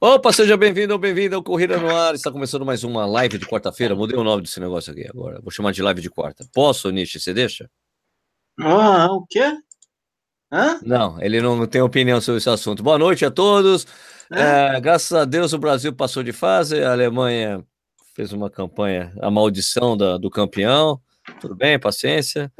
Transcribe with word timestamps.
Opa, 0.00 0.32
seja 0.32 0.56
bem-vindo 0.56 0.92
ou 0.92 0.98
bem-vinda 0.98 1.36
ao 1.36 1.42
Corrida 1.42 1.78
no 1.78 1.88
Ar. 1.88 2.14
Está 2.14 2.30
começando 2.30 2.66
mais 2.66 2.84
uma 2.84 3.06
live 3.06 3.38
de 3.38 3.46
quarta-feira. 3.46 3.94
Mudei 3.94 4.18
o 4.18 4.24
nome 4.24 4.42
desse 4.42 4.58
negócio 4.60 4.92
aqui 4.92 5.06
agora. 5.08 5.40
Vou 5.40 5.50
chamar 5.50 5.72
de 5.72 5.82
live 5.82 6.00
de 6.00 6.10
quarta. 6.10 6.44
Posso, 6.52 6.90
Nishi? 6.90 7.20
Você 7.20 7.32
deixa? 7.32 7.70
Ah, 8.60 9.08
o 9.12 9.24
quê? 9.26 9.56
Hã? 10.52 10.80
Não, 10.82 11.20
ele 11.22 11.40
não 11.40 11.66
tem 11.66 11.80
opinião 11.80 12.20
sobre 12.20 12.38
esse 12.38 12.50
assunto. 12.50 12.82
Boa 12.82 12.98
noite 12.98 13.24
a 13.24 13.30
todos. 13.30 13.86
É, 14.30 14.78
graças 14.80 15.12
a 15.12 15.24
Deus 15.24 15.52
o 15.52 15.58
Brasil 15.58 15.92
passou 15.92 16.22
de 16.22 16.32
fase. 16.32 16.82
A 16.82 16.92
Alemanha 16.92 17.64
fez 18.14 18.32
uma 18.32 18.50
campanha, 18.50 19.12
a 19.20 19.30
maldição 19.30 19.96
da, 19.96 20.18
do 20.18 20.28
campeão. 20.28 21.00
Tudo 21.40 21.54
bem, 21.54 21.78
paciência. 21.78 22.52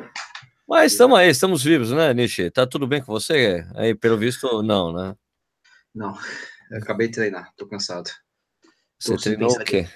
Mas 0.67 0.93
estamos 0.93 1.19
aí, 1.19 1.29
estamos 1.29 1.63
vivos, 1.63 1.91
né, 1.91 2.15
Nishi? 2.15 2.51
Tá 2.51 2.67
tudo 2.67 2.87
bem 2.87 3.03
com 3.03 3.13
você? 3.13 3.67
Aí, 3.75 3.95
pelo 3.95 4.17
visto, 4.17 4.63
não, 4.63 4.93
né? 4.93 5.15
Não. 5.95 6.17
Eu 6.75 6.81
acabei 6.81 7.07
de 7.07 7.15
treinar, 7.15 7.53
tô 7.57 7.69
cansado. 7.69 8.11
Você 8.99 9.17
treinou 9.17 9.53
o 9.53 9.65
quê? 9.65 9.87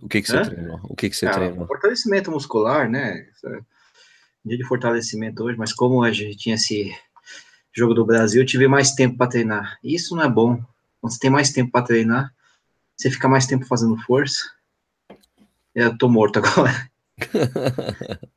O 0.00 0.08
que, 0.08 0.22
que 0.22 0.30
você 0.30 0.38
Hã? 0.38 0.42
treinou? 0.42 0.80
O 0.84 0.96
que, 0.96 1.10
que 1.10 1.16
você 1.16 1.26
ah, 1.26 1.30
treinou? 1.30 1.66
Fortalecimento 1.66 2.30
muscular, 2.30 2.88
né? 2.88 3.28
Dia 4.42 4.56
de 4.56 4.64
fortalecimento 4.64 5.44
hoje, 5.44 5.58
mas 5.58 5.74
como 5.74 6.02
a 6.02 6.10
gente 6.10 6.38
tinha 6.38 6.54
esse 6.54 6.90
jogo 7.70 7.92
do 7.92 8.06
Brasil, 8.06 8.40
eu 8.40 8.46
tive 8.46 8.66
mais 8.66 8.92
tempo 8.92 9.18
para 9.18 9.30
treinar. 9.30 9.78
Isso 9.84 10.16
não 10.16 10.22
é 10.22 10.28
bom. 10.28 10.56
Quando 11.02 11.12
você 11.12 11.18
tem 11.18 11.30
mais 11.30 11.52
tempo 11.52 11.70
para 11.70 11.84
treinar, 11.84 12.34
você 12.96 13.10
fica 13.10 13.28
mais 13.28 13.46
tempo 13.46 13.66
fazendo 13.66 13.98
força. 13.98 14.50
Eu 15.74 15.98
tô 15.98 16.08
morto 16.08 16.38
agora. 16.38 16.90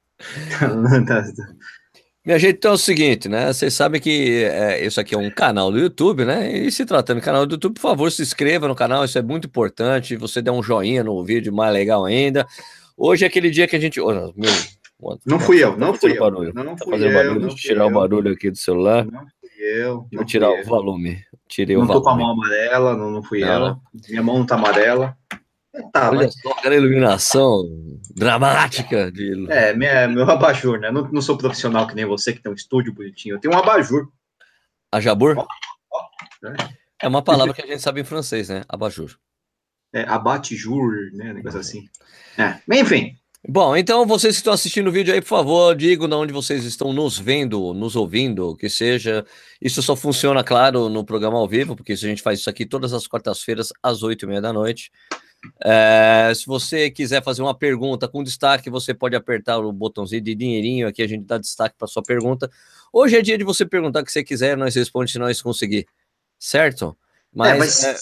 Tá, 2.25 2.31
tá. 2.31 2.31
Minha 2.31 2.39
gente, 2.39 2.57
então 2.57 2.71
é 2.71 2.73
o 2.73 2.77
seguinte, 2.77 3.29
né? 3.29 3.53
Vocês 3.53 3.73
sabem 3.73 4.01
que 4.01 4.43
é, 4.43 4.83
isso 4.83 4.99
aqui 4.99 5.13
é 5.13 5.17
um 5.17 5.29
canal 5.29 5.71
do 5.71 5.77
YouTube, 5.77 6.25
né? 6.25 6.51
E 6.51 6.71
se 6.71 6.85
tratando 6.85 7.19
de 7.19 7.25
canal 7.25 7.45
do 7.45 7.53
YouTube, 7.53 7.75
por 7.75 7.81
favor, 7.81 8.11
se 8.11 8.23
inscreva 8.23 8.67
no 8.67 8.75
canal, 8.75 9.05
isso 9.05 9.17
é 9.17 9.21
muito 9.21 9.47
importante. 9.47 10.17
Você 10.17 10.41
dê 10.41 10.49
um 10.49 10.63
joinha 10.63 11.03
no 11.03 11.23
vídeo, 11.23 11.53
mais 11.53 11.71
legal 11.71 12.03
ainda. 12.03 12.47
Hoje 12.97 13.23
é 13.23 13.27
aquele 13.27 13.51
dia 13.51 13.67
que 13.67 13.75
a 13.75 13.79
gente. 13.79 14.01
Oh, 14.01 14.33
meu, 14.35 14.51
não 15.25 15.39
fui 15.39 15.63
eu, 15.63 15.77
não 15.77 15.93
fui 15.93 16.13
eu. 16.13 16.19
Barulho. 16.19 16.51
Não 16.55 16.75
tá 16.75 16.85
fazendo 16.85 17.11
eu, 17.11 17.13
barulho, 17.13 17.39
deixa 17.41 17.55
eu 17.55 17.59
tirar 17.59 17.83
eu. 17.83 17.87
o 17.87 17.91
barulho 17.93 18.33
aqui 18.33 18.49
do 18.49 18.57
celular. 18.57 19.05
Não 19.05 19.19
fui 19.39 19.49
eu. 19.59 20.07
Vou 20.11 20.25
tirar 20.25 20.49
o 20.49 20.63
volume. 20.63 21.19
Tirei 21.47 21.75
não 21.75 21.83
o 21.83 21.85
volume. 21.85 22.03
Não 22.03 22.03
tô 22.03 22.09
com 22.09 22.09
a 22.09 22.17
mão 22.17 22.31
amarela, 22.31 22.97
não, 22.97 23.11
não 23.11 23.21
fui 23.21 23.43
ela. 23.43 23.77
Minha 24.09 24.23
mão 24.23 24.39
não 24.39 24.45
tá 24.45 24.55
amarela. 24.55 25.15
Tá, 25.91 26.09
Olha 26.09 26.25
mas... 26.25 26.41
só, 26.41 26.51
aquela 26.51 26.75
iluminação 26.75 27.63
dramática. 28.15 29.11
De... 29.11 29.51
É, 29.51 29.73
minha, 29.73 30.07
meu 30.07 30.29
abajur, 30.29 30.79
né? 30.79 30.91
Não, 30.91 31.09
não 31.11 31.21
sou 31.21 31.37
profissional 31.37 31.87
que 31.87 31.95
nem 31.95 32.05
você, 32.05 32.33
que 32.33 32.41
tem 32.41 32.51
um 32.51 32.55
estúdio 32.55 32.93
bonitinho. 32.93 33.35
Eu 33.35 33.39
tenho 33.39 33.53
um 33.53 33.57
abajur. 33.57 34.07
Ajabur? 34.91 35.37
Oh, 35.37 35.45
oh, 35.91 36.47
é. 36.47 36.55
é 37.03 37.07
uma 37.07 37.21
palavra 37.21 37.53
que 37.53 37.61
a 37.61 37.67
gente 37.67 37.81
sabe 37.81 38.01
em 38.01 38.05
francês, 38.05 38.49
né? 38.49 38.63
Abajur. 38.69 39.17
É, 39.93 40.01
abatijur, 40.03 40.93
né? 41.13 41.33
Negócio 41.33 41.59
assim. 41.59 41.87
É, 42.37 42.59
enfim. 42.79 43.15
Bom, 43.47 43.77
então 43.77 44.07
vocês 44.07 44.35
que 44.35 44.39
estão 44.39 44.53
assistindo 44.53 44.87
o 44.87 44.91
vídeo 44.91 45.13
aí, 45.13 45.21
por 45.21 45.27
favor, 45.27 45.75
digam 45.75 46.07
de 46.09 46.15
onde 46.15 46.33
vocês 46.33 46.65
estão 46.65 46.91
nos 46.91 47.19
vendo, 47.19 47.75
nos 47.75 47.95
ouvindo, 47.95 48.55
que 48.55 48.67
seja. 48.67 49.23
Isso 49.61 49.83
só 49.83 49.95
funciona, 49.95 50.43
claro, 50.43 50.89
no 50.89 51.05
programa 51.05 51.37
ao 51.37 51.47
vivo, 51.47 51.75
porque 51.75 51.93
a 51.93 51.95
gente 51.95 52.23
faz 52.23 52.39
isso 52.39 52.49
aqui 52.49 52.65
todas 52.65 52.91
as 52.91 53.05
quartas-feiras, 53.05 53.71
às 53.83 54.01
oito 54.01 54.25
e 54.25 54.27
meia 54.27 54.41
da 54.41 54.51
noite. 54.51 54.91
É, 55.63 56.31
se 56.35 56.45
você 56.45 56.89
quiser 56.89 57.23
fazer 57.23 57.41
uma 57.41 57.53
pergunta 57.57 58.07
com 58.07 58.23
destaque, 58.23 58.69
você 58.69 58.93
pode 58.93 59.15
apertar 59.15 59.59
o 59.59 59.71
botãozinho 59.71 60.21
de 60.21 60.35
dinheirinho 60.35 60.87
aqui, 60.87 61.01
a 61.01 61.07
gente 61.07 61.25
dá 61.25 61.37
destaque 61.37 61.75
para 61.77 61.87
sua 61.87 62.03
pergunta. 62.03 62.49
Hoje 62.91 63.17
é 63.17 63.21
dia 63.21 63.37
de 63.37 63.43
você 63.43 63.65
perguntar 63.65 64.01
o 64.01 64.05
que 64.05 64.11
você 64.11 64.23
quiser, 64.23 64.57
nós 64.57 64.75
respondemos 64.75 65.11
se 65.11 65.19
nós 65.19 65.41
conseguir, 65.41 65.85
certo? 66.39 66.97
Mas, 67.33 67.53
é, 67.53 67.57
mas 67.57 67.83
é... 67.83 67.95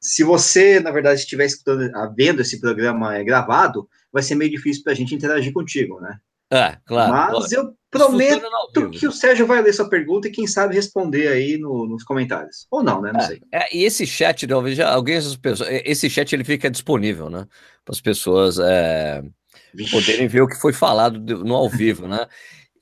se 0.00 0.22
você, 0.22 0.80
na 0.80 0.90
verdade, 0.90 1.20
estiver 1.20 1.46
escutando, 1.46 1.90
ah, 1.94 2.12
vendo 2.14 2.42
esse 2.42 2.60
programa 2.60 3.16
é, 3.16 3.24
gravado, 3.24 3.88
vai 4.12 4.22
ser 4.22 4.34
meio 4.34 4.50
difícil 4.50 4.82
para 4.82 4.92
a 4.92 4.96
gente 4.96 5.14
interagir 5.14 5.52
contigo, 5.52 6.00
né? 6.00 6.18
É, 6.52 6.76
claro. 6.86 7.12
Mas 7.12 7.52
eu 7.52 7.72
prometo 7.90 8.90
que 8.90 9.06
o 9.06 9.12
Sérgio 9.12 9.46
vai 9.46 9.62
ler 9.62 9.72
sua 9.72 9.88
pergunta 9.88 10.28
e 10.28 10.32
quem 10.32 10.46
sabe 10.46 10.74
responder 10.74 11.28
aí 11.28 11.56
no, 11.56 11.86
nos 11.86 12.02
comentários. 12.02 12.66
Ou 12.70 12.82
não, 12.82 13.00
né? 13.00 13.12
Não 13.12 13.20
é, 13.20 13.26
sei. 13.26 13.40
É, 13.52 13.76
e 13.76 13.84
esse 13.84 14.06
chat, 14.06 14.46
talvez 14.46 14.78
alguém 14.80 15.18
pessoas, 15.40 15.68
esse 15.84 16.10
chat 16.10 16.32
ele 16.32 16.44
fica 16.44 16.70
disponível, 16.70 17.30
né? 17.30 17.46
Para 17.84 17.92
as 17.92 18.00
pessoas 18.00 18.58
é, 18.58 19.22
poderem 19.90 20.28
ver 20.28 20.42
o 20.42 20.48
que 20.48 20.60
foi 20.60 20.72
falado 20.72 21.18
no 21.44 21.54
ao 21.54 21.68
vivo, 21.68 22.06
né? 22.06 22.26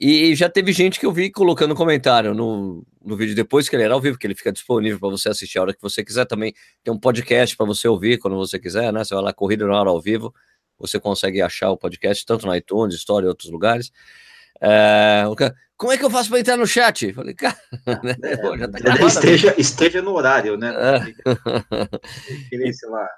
E 0.05 0.35
já 0.35 0.49
teve 0.49 0.73
gente 0.73 0.99
que 0.99 1.07
eu 1.07 1.13
vi 1.13 1.31
colocando 1.31 1.77
comentário 1.77 2.35
no, 2.35 2.85
no 3.05 3.17
vídeo 3.17 3.37
depois 3.37 3.69
que 3.69 3.77
ele 3.77 3.85
era 3.85 3.95
ao 3.95 4.01
vivo, 4.01 4.19
que 4.19 4.27
ele 4.27 4.35
fica 4.35 4.51
disponível 4.51 4.99
para 4.99 5.11
você 5.11 5.29
assistir 5.29 5.59
a 5.59 5.63
hora 5.63 5.73
que 5.73 5.81
você 5.81 6.05
quiser 6.05 6.25
também. 6.25 6.53
Tem 6.83 6.93
um 6.93 6.99
podcast 6.99 7.57
para 7.57 7.67
você 7.67 7.87
ouvir 7.87 8.19
quando 8.19 8.37
você 8.37 8.59
quiser, 8.59 8.93
né? 8.93 9.05
Você 9.05 9.15
vai 9.15 9.23
lá, 9.23 9.33
Corrida 9.33 9.65
na 9.65 9.79
Hora 9.79 9.91
ao 9.91 10.01
Vivo, 10.01 10.35
você 10.83 10.99
consegue 10.99 11.41
achar 11.41 11.71
o 11.71 11.77
podcast 11.77 12.27
tanto 12.27 12.45
no 12.45 12.55
iTunes, 12.55 12.97
Story 12.97 13.25
e 13.25 13.29
outros 13.29 13.51
lugares. 13.51 13.93
É, 14.61 15.25
como 15.77 15.93
é 15.93 15.97
que 15.97 16.05
eu 16.05 16.11
faço 16.11 16.29
para 16.29 16.41
entrar 16.41 16.57
no 16.57 16.67
chat? 16.67 17.13
Falei, 17.13 17.35
cara, 17.35 17.57
né? 18.03 18.17
é, 18.23 18.37
Pô, 18.37 18.57
tá 18.59 19.07
esteja, 19.07 19.55
esteja 19.57 20.03
no 20.03 20.13
horário, 20.13 20.57
né? 20.57 20.73
É. 20.75 21.01
Querer, 22.51 22.73
sei 22.73 22.89
lá, 22.89 23.09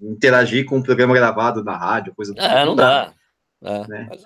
interagir 0.00 0.64
com 0.64 0.78
um 0.78 0.82
programa 0.82 1.14
gravado 1.14 1.62
na 1.64 1.76
rádio, 1.76 2.14
coisa 2.14 2.32
do 2.32 2.40
É, 2.40 2.64
não 2.64 2.76
dá. 2.76 3.12
dá. 3.60 3.70
É, 3.70 3.88
né? 3.88 4.06
mas, 4.08 4.24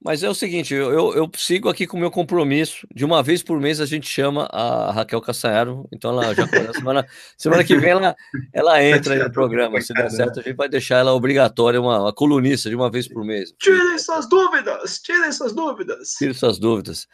mas 0.00 0.22
é 0.22 0.28
o 0.28 0.34
seguinte, 0.34 0.72
eu, 0.72 1.12
eu 1.14 1.28
sigo 1.36 1.68
aqui 1.68 1.84
com 1.84 1.96
o 1.96 2.00
meu 2.00 2.10
compromisso. 2.10 2.86
De 2.94 3.04
uma 3.04 3.20
vez 3.20 3.42
por 3.42 3.60
mês 3.60 3.80
a 3.80 3.86
gente 3.86 4.08
chama 4.08 4.48
a 4.52 4.92
Raquel 4.92 5.20
Castanharo. 5.20 5.88
Então 5.92 6.12
ela 6.12 6.32
já 6.34 6.46
semana, 6.72 7.06
semana 7.36 7.64
que 7.64 7.76
vem 7.76 7.90
ela, 7.90 8.16
ela 8.52 8.84
entra 8.84 9.14
aí 9.14 9.20
no 9.20 9.32
programa. 9.32 9.80
Se 9.80 9.92
der 9.92 10.08
certo, 10.10 10.38
a 10.38 10.42
gente 10.42 10.56
vai 10.56 10.68
deixar 10.68 10.98
ela 10.98 11.12
obrigatória, 11.12 11.80
uma, 11.80 12.02
uma 12.02 12.12
colunista 12.12 12.70
de 12.70 12.76
uma 12.76 12.88
vez 12.88 13.08
por 13.08 13.24
mês. 13.24 13.52
Tirem 13.58 13.98
suas 13.98 14.28
dúvidas! 14.28 15.00
Tirem 15.00 15.32
suas 15.32 15.52
dúvidas! 15.52 16.10
Tirem 16.12 16.34
suas 16.34 16.58
dúvidas. 16.60 17.08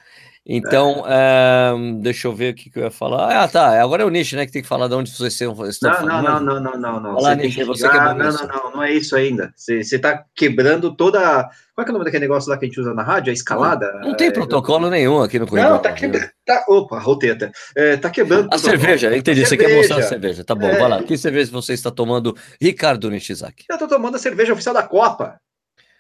Então, 0.47 1.05
é. 1.07 1.73
deixa 2.03 2.29
eu 2.29 2.35
ver 2.35 2.53
o 2.53 2.55
que, 2.55 2.69
que, 2.69 2.79
eu 2.79 2.85
ia 2.85 2.91
falar. 2.91 3.43
Ah, 3.45 3.49
tá. 3.49 3.81
Agora 3.81 4.03
é 4.03 4.07
o 4.07 4.11
Nish, 4.11 4.35
né? 4.35 4.45
Que 4.45 4.53
tem 4.53 4.61
que 4.61 4.69
falar 4.69 4.89
de 4.89 4.95
onde 4.95 5.11
vocês 5.11 5.33
estão, 5.33 5.49
não, 5.49 5.57
falando. 5.57 6.23
Não, 6.23 6.41
não, 6.41 6.61
não, 6.61 6.79
não, 6.79 7.01
não. 7.01 7.15
Olá, 7.17 7.35
Nish, 7.35 7.57
você 7.65 7.89
que 7.89 7.97
não, 7.97 8.15
não, 8.15 8.33
não, 8.33 8.73
não 8.73 8.83
é 8.83 8.93
isso 8.93 9.17
ainda. 9.17 9.55
Você 9.57 9.79
está 9.79 10.23
quebrando 10.35 10.95
toda. 10.95 11.49
Qual 11.75 11.87
é, 11.87 11.89
é 11.89 11.91
o 11.91 11.93
nome 11.95 12.05
daquele 12.05 12.21
negócio 12.21 12.51
lá 12.51 12.59
que 12.59 12.67
a 12.67 12.69
gente 12.69 12.79
usa 12.79 12.93
na 12.93 13.03
rádio? 13.03 13.31
A 13.31 13.33
escalada? 13.33 13.91
Não, 13.95 14.11
não 14.11 14.17
tem 14.17 14.29
é, 14.29 14.33
protocolo 14.33 14.91
nenhum 14.91 15.23
aqui 15.23 15.39
no 15.39 15.47
Correio. 15.47 15.71
Não, 15.71 15.79
tá 15.81 15.93
quebrando. 15.93 16.31
Tá, 16.45 16.63
opa, 16.69 16.99
roteta. 16.99 17.51
É, 17.75 17.97
tá 17.97 18.11
quebrando. 18.11 18.53
A 18.53 18.59
cerveja, 18.59 19.17
entendi. 19.17 19.43
A 19.43 19.47
você 19.47 19.57
cerveja. 19.57 19.71
quer 19.71 19.77
mostrar 19.79 19.99
a 19.99 20.03
cerveja. 20.03 20.45
Tá 20.45 20.55
bom, 20.55 20.67
é... 20.67 20.79
vai 20.79 20.89
lá. 20.91 21.03
Que 21.03 21.17
cerveja 21.17 21.51
você 21.51 21.73
está 21.73 21.91
tomando, 21.91 22.37
Ricardo 22.61 23.11
Nishizaki? 23.11 23.65
Eu 23.71 23.77
estou 23.77 23.89
tomando 23.89 24.17
a 24.17 24.19
cerveja 24.19 24.53
oficial 24.53 24.75
da 24.75 24.83
Copa. 24.83 25.41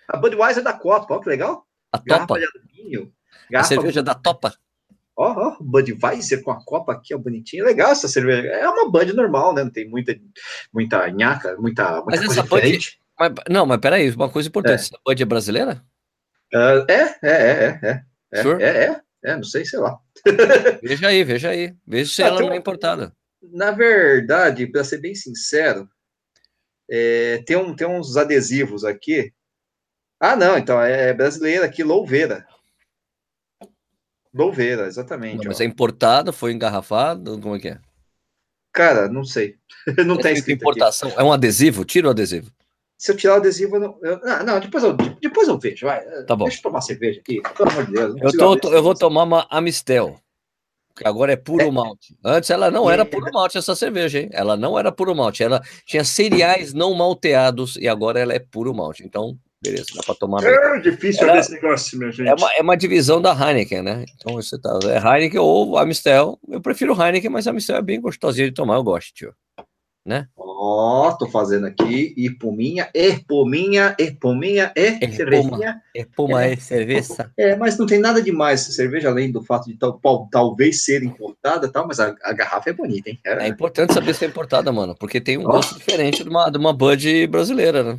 A 0.06 0.18
Budweiser 0.18 0.62
da 0.62 0.74
Copa. 0.74 1.14
Olha 1.14 1.22
que 1.22 1.28
legal. 1.30 1.64
A 1.90 1.98
Garrafa 1.98 2.26
Topa. 2.26 2.40
de 2.40 2.46
alumínio. 2.46 3.10
Garrafa... 3.50 3.74
A 3.74 3.76
cerveja 3.76 4.02
da 4.02 4.14
Topa. 4.14 4.54
Ó, 5.16 5.32
ó, 5.32 5.56
Budweiser 5.60 6.42
com 6.42 6.50
a 6.50 6.64
copa 6.64 6.92
aqui, 6.92 7.14
ó, 7.14 7.18
bonitinho. 7.18 7.64
Legal 7.64 7.92
essa 7.92 8.08
cerveja. 8.08 8.48
É 8.48 8.68
uma 8.68 8.90
Bud 8.90 9.12
normal, 9.12 9.54
né? 9.54 9.62
Não 9.62 9.70
tem 9.70 9.88
muita, 9.88 10.16
muita 10.72 11.08
nhaca, 11.10 11.56
muita, 11.56 12.02
muita 12.02 12.04
mas 12.06 12.20
coisa 12.20 12.32
essa 12.32 12.42
diferente. 12.42 12.98
Bud, 12.98 13.04
mas, 13.18 13.44
não, 13.48 13.64
mas 13.64 13.78
peraí, 13.78 14.10
uma 14.10 14.28
coisa 14.28 14.48
importante. 14.48 14.72
É. 14.72 14.82
Essa 14.82 14.98
Bud 15.04 15.22
é 15.22 15.26
brasileira? 15.26 15.84
Uh, 16.52 16.84
é, 16.88 17.18
é, 17.22 17.30
é, 17.30 17.80
é. 17.82 18.02
É, 18.32 18.42
sure? 18.42 18.62
é, 18.62 18.68
é, 18.68 19.00
é, 19.24 19.36
não 19.36 19.44
sei, 19.44 19.64
sei 19.64 19.78
lá. 19.78 19.96
veja 20.82 21.06
aí, 21.06 21.22
veja 21.22 21.50
aí. 21.50 21.74
Veja 21.86 22.12
se 22.12 22.22
ah, 22.22 22.26
ela 22.26 22.40
não 22.40 22.52
é 22.52 22.56
importada. 22.56 23.14
Na 23.40 23.70
verdade, 23.70 24.66
para 24.66 24.82
ser 24.82 24.98
bem 24.98 25.14
sincero, 25.14 25.88
é, 26.90 27.42
tem, 27.46 27.56
um, 27.56 27.74
tem 27.74 27.86
uns 27.86 28.16
adesivos 28.16 28.84
aqui. 28.84 29.32
Ah, 30.18 30.34
não, 30.34 30.58
então 30.58 30.80
é 30.80 31.12
brasileira 31.12 31.66
aqui, 31.66 31.84
Louveira. 31.84 32.44
Louveira, 34.34 34.86
exatamente. 34.86 35.38
Não, 35.38 35.44
mas 35.46 35.60
é 35.60 35.64
importada, 35.64 36.32
foi 36.32 36.52
engarrafado, 36.52 37.40
como 37.40 37.54
é 37.54 37.60
que 37.60 37.68
é? 37.68 37.78
Cara, 38.72 39.08
não 39.08 39.24
sei. 39.24 39.54
não 40.04 40.16
é 40.16 40.22
tem 40.22 40.32
escrito 40.32 40.62
importação. 40.62 41.08
Aqui. 41.10 41.20
É 41.20 41.22
um 41.22 41.32
adesivo? 41.32 41.84
Tira 41.84 42.08
o 42.08 42.10
adesivo. 42.10 42.50
Se 42.98 43.12
eu 43.12 43.16
tirar 43.16 43.34
o 43.34 43.36
adesivo, 43.36 43.76
eu 43.76 43.80
não, 43.80 43.98
eu, 44.02 44.20
não, 44.20 44.44
não, 44.44 44.60
depois 44.60 44.82
eu, 44.82 44.92
depois 44.92 45.46
eu 45.46 45.58
vejo. 45.58 45.86
Vai. 45.86 46.00
Tá 46.24 46.34
bom. 46.34 46.44
Deixa 46.44 46.58
eu 46.58 46.62
tomar 46.62 46.80
cerveja 46.80 47.20
aqui, 47.20 47.40
pelo 47.56 47.70
amor 47.70 47.86
de 47.86 47.92
Deus. 47.92 48.34
Eu, 48.34 48.58
tô, 48.58 48.72
eu 48.72 48.82
vou 48.82 48.94
tomar 48.94 49.22
uma 49.22 49.46
Amistel, 49.50 50.18
que 50.96 51.06
agora 51.06 51.32
é 51.32 51.36
puro 51.36 51.66
é. 51.66 51.70
malte. 51.70 52.16
Antes 52.24 52.50
ela 52.50 52.70
não 52.70 52.90
era 52.90 53.04
puro 53.04 53.30
malte, 53.32 53.58
essa 53.58 53.76
cerveja, 53.76 54.20
hein? 54.20 54.30
Ela 54.32 54.56
não 54.56 54.78
era 54.78 54.90
puro 54.90 55.14
malte, 55.14 55.42
ela 55.42 55.60
tinha 55.86 56.04
cereais 56.04 56.72
não 56.72 56.94
malteados 56.94 57.76
e 57.76 57.86
agora 57.86 58.18
ela 58.18 58.32
é 58.32 58.38
puro 58.38 58.74
malte. 58.74 59.04
Então, 59.04 59.38
Beleza, 59.64 59.86
dá 59.94 60.02
para 60.02 60.14
tomar. 60.14 60.44
É 60.44 60.78
difícil 60.80 61.26
Era, 61.26 61.38
esse 61.38 61.52
negócio, 61.52 61.98
minha 61.98 62.12
gente. 62.12 62.28
É 62.28 62.34
uma, 62.34 62.52
é 62.52 62.60
uma 62.60 62.76
divisão 62.76 63.20
da 63.20 63.32
Heineken, 63.32 63.82
né? 63.82 64.04
Então 64.14 64.34
você 64.34 64.60
tá. 64.60 64.78
É 64.84 64.98
Heineken 64.98 65.40
ou 65.40 65.78
Amistel. 65.78 66.38
Eu 66.46 66.60
prefiro 66.60 66.92
Heineken, 66.92 67.30
mas 67.30 67.46
a 67.46 67.50
Amistel 67.50 67.76
é 67.76 67.82
bem 67.82 68.00
gostosinha 68.00 68.46
de 68.46 68.54
tomar, 68.54 68.74
eu 68.74 68.84
gosto, 68.84 69.14
tio. 69.14 69.34
Né? 70.06 70.28
Ó, 70.36 71.08
oh, 71.08 71.16
tô 71.16 71.26
fazendo 71.26 71.66
aqui, 71.66 72.12
Ipuminha, 72.14 72.90
Erpominha, 72.92 73.96
Erpominha, 73.98 74.70
é 74.76 74.98
cervejinha. 75.10 75.80
Erpoma 75.94 76.44
é 76.44 76.56
cerveja. 76.56 77.32
É, 77.38 77.56
mas 77.56 77.78
não 77.78 77.86
tem 77.86 77.98
nada 77.98 78.20
demais 78.20 78.60
essa 78.60 78.72
cerveja, 78.72 79.08
além 79.08 79.32
do 79.32 79.42
fato 79.42 79.64
de 79.64 79.78
tal, 79.78 79.98
talvez 80.30 80.84
ser 80.84 81.02
importada 81.02 81.72
tal, 81.72 81.86
mas 81.86 82.00
a, 82.00 82.14
a 82.22 82.34
garrafa 82.34 82.68
é 82.68 82.74
bonita, 82.74 83.08
hein? 83.08 83.18
É. 83.24 83.46
é. 83.46 83.48
importante 83.48 83.94
saber 83.94 84.14
se 84.14 84.26
é 84.26 84.28
importada, 84.28 84.70
mano, 84.70 84.94
porque 84.94 85.22
tem 85.22 85.38
um 85.38 85.44
oh. 85.44 85.52
gosto 85.52 85.74
diferente 85.78 86.22
de 86.22 86.28
uma, 86.28 86.50
de 86.50 86.58
uma 86.58 86.74
Bud 86.74 87.26
brasileira, 87.28 87.82
né? 87.82 87.98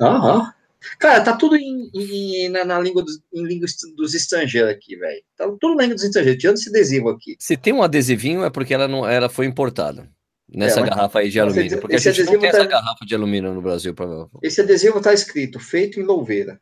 Aham. 0.00 0.52
Cara, 0.98 1.22
tá 1.22 1.36
tudo 1.36 1.56
em, 1.56 1.90
em 1.94 2.48
na, 2.48 2.64
na, 2.64 2.80
língua 2.80 3.02
dos, 3.02 3.20
em 3.32 3.44
língua 3.44 3.66
dos 3.96 4.14
estrangeiros 4.14 4.70
aqui, 4.70 4.96
velho. 4.96 5.22
Tá 5.36 5.46
tudo 5.60 5.74
na 5.74 5.82
língua 5.82 5.94
dos 5.94 6.04
estrangeiros, 6.04 6.40
tirando 6.40 6.56
esse 6.56 6.68
adesivo 6.68 7.08
aqui. 7.10 7.36
Se 7.38 7.56
tem 7.56 7.72
um 7.72 7.82
adesivinho, 7.82 8.44
é 8.44 8.50
porque 8.50 8.74
ela 8.74 8.88
não 8.88 9.08
ela 9.08 9.28
foi 9.28 9.46
importada. 9.46 10.08
Nessa 10.54 10.80
é, 10.80 10.84
garrafa 10.84 11.20
aí 11.20 11.30
de 11.30 11.40
alumínio. 11.40 11.80
Porque 11.80 11.96
a 11.96 11.98
gente 11.98 12.24
não 12.24 12.32
tem 12.32 12.50
tá, 12.50 12.58
essa 12.58 12.66
garrafa 12.66 13.06
de 13.06 13.14
alumínio 13.14 13.54
no 13.54 13.62
Brasil. 13.62 13.94
Pra... 13.94 14.06
Esse 14.42 14.60
adesivo 14.60 15.00
tá 15.00 15.14
escrito, 15.14 15.58
feito 15.58 15.98
em 15.98 16.02
louveira. 16.02 16.60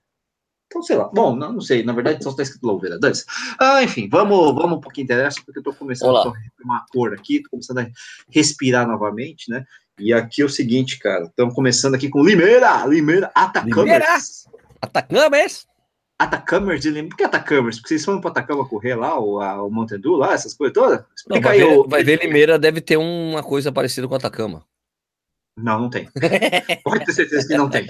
Então, 0.67 0.83
sei 0.85 0.97
lá. 0.97 1.11
Bom, 1.13 1.35
não, 1.35 1.55
não 1.55 1.61
sei. 1.61 1.83
Na 1.83 1.93
verdade, 1.93 2.23
só 2.23 2.31
está 2.31 2.45
escrito 2.45 2.65
louveira. 2.65 2.99
Dance. 3.01 3.25
Ah, 3.59 3.83
enfim, 3.83 4.09
vamos, 4.09 4.55
vamos 4.55 4.79
um 4.79 4.81
pouquinho 4.81 5.05
interessa, 5.05 5.41
porque 5.45 5.59
eu 5.59 5.65
tô 5.65 5.75
começando 5.75 6.11
Olá. 6.11 6.29
a 6.29 6.65
uma 6.65 6.87
cor 6.93 7.13
aqui, 7.13 7.43
tô 7.43 7.51
começando 7.51 7.79
a 7.79 7.89
respirar 8.29 8.87
novamente, 8.87 9.51
né? 9.51 9.65
E 9.99 10.13
aqui 10.13 10.43
é 10.43 10.45
o 10.45 10.49
seguinte, 10.49 10.99
cara. 10.99 11.25
Estamos 11.25 11.55
começando 11.55 11.95
aqui 11.95 12.09
com 12.09 12.25
Limeira, 12.25 12.85
Limeira, 12.87 13.31
Atacamers. 13.35 14.47
Atacamers? 14.81 15.67
Atacamers 16.19 16.81
de 16.81 16.89
Limeira. 16.89 17.09
Por 17.09 17.17
que 17.17 17.25
Atacamers? 17.25 17.77
Porque 17.77 17.89
vocês 17.89 18.05
foram 18.05 18.21
para 18.21 18.31
Atacama 18.31 18.69
correr 18.69 18.95
lá, 18.95 19.19
o, 19.19 19.41
a, 19.41 19.63
o 19.63 20.17
lá, 20.17 20.35
essas 20.35 20.55
coisas 20.55 20.75
todas? 20.75 21.05
Explica 21.17 21.35
não, 21.35 21.43
vai, 21.43 21.61
aí, 21.61 21.67
ver, 21.67 21.79
o... 21.79 21.89
vai 21.89 22.05
ver 22.05 22.21
Limeira 22.21 22.59
deve 22.59 22.81
ter 22.81 22.97
uma 22.97 23.43
coisa 23.43 23.73
parecida 23.73 24.07
com 24.07 24.15
Atacama. 24.15 24.65
Não, 25.57 25.79
não 25.79 25.91
tem. 25.91 26.09
Pode 26.85 27.05
ter 27.05 27.13
certeza 27.13 27.49
que 27.49 27.57
não 27.57 27.69
tem. 27.69 27.87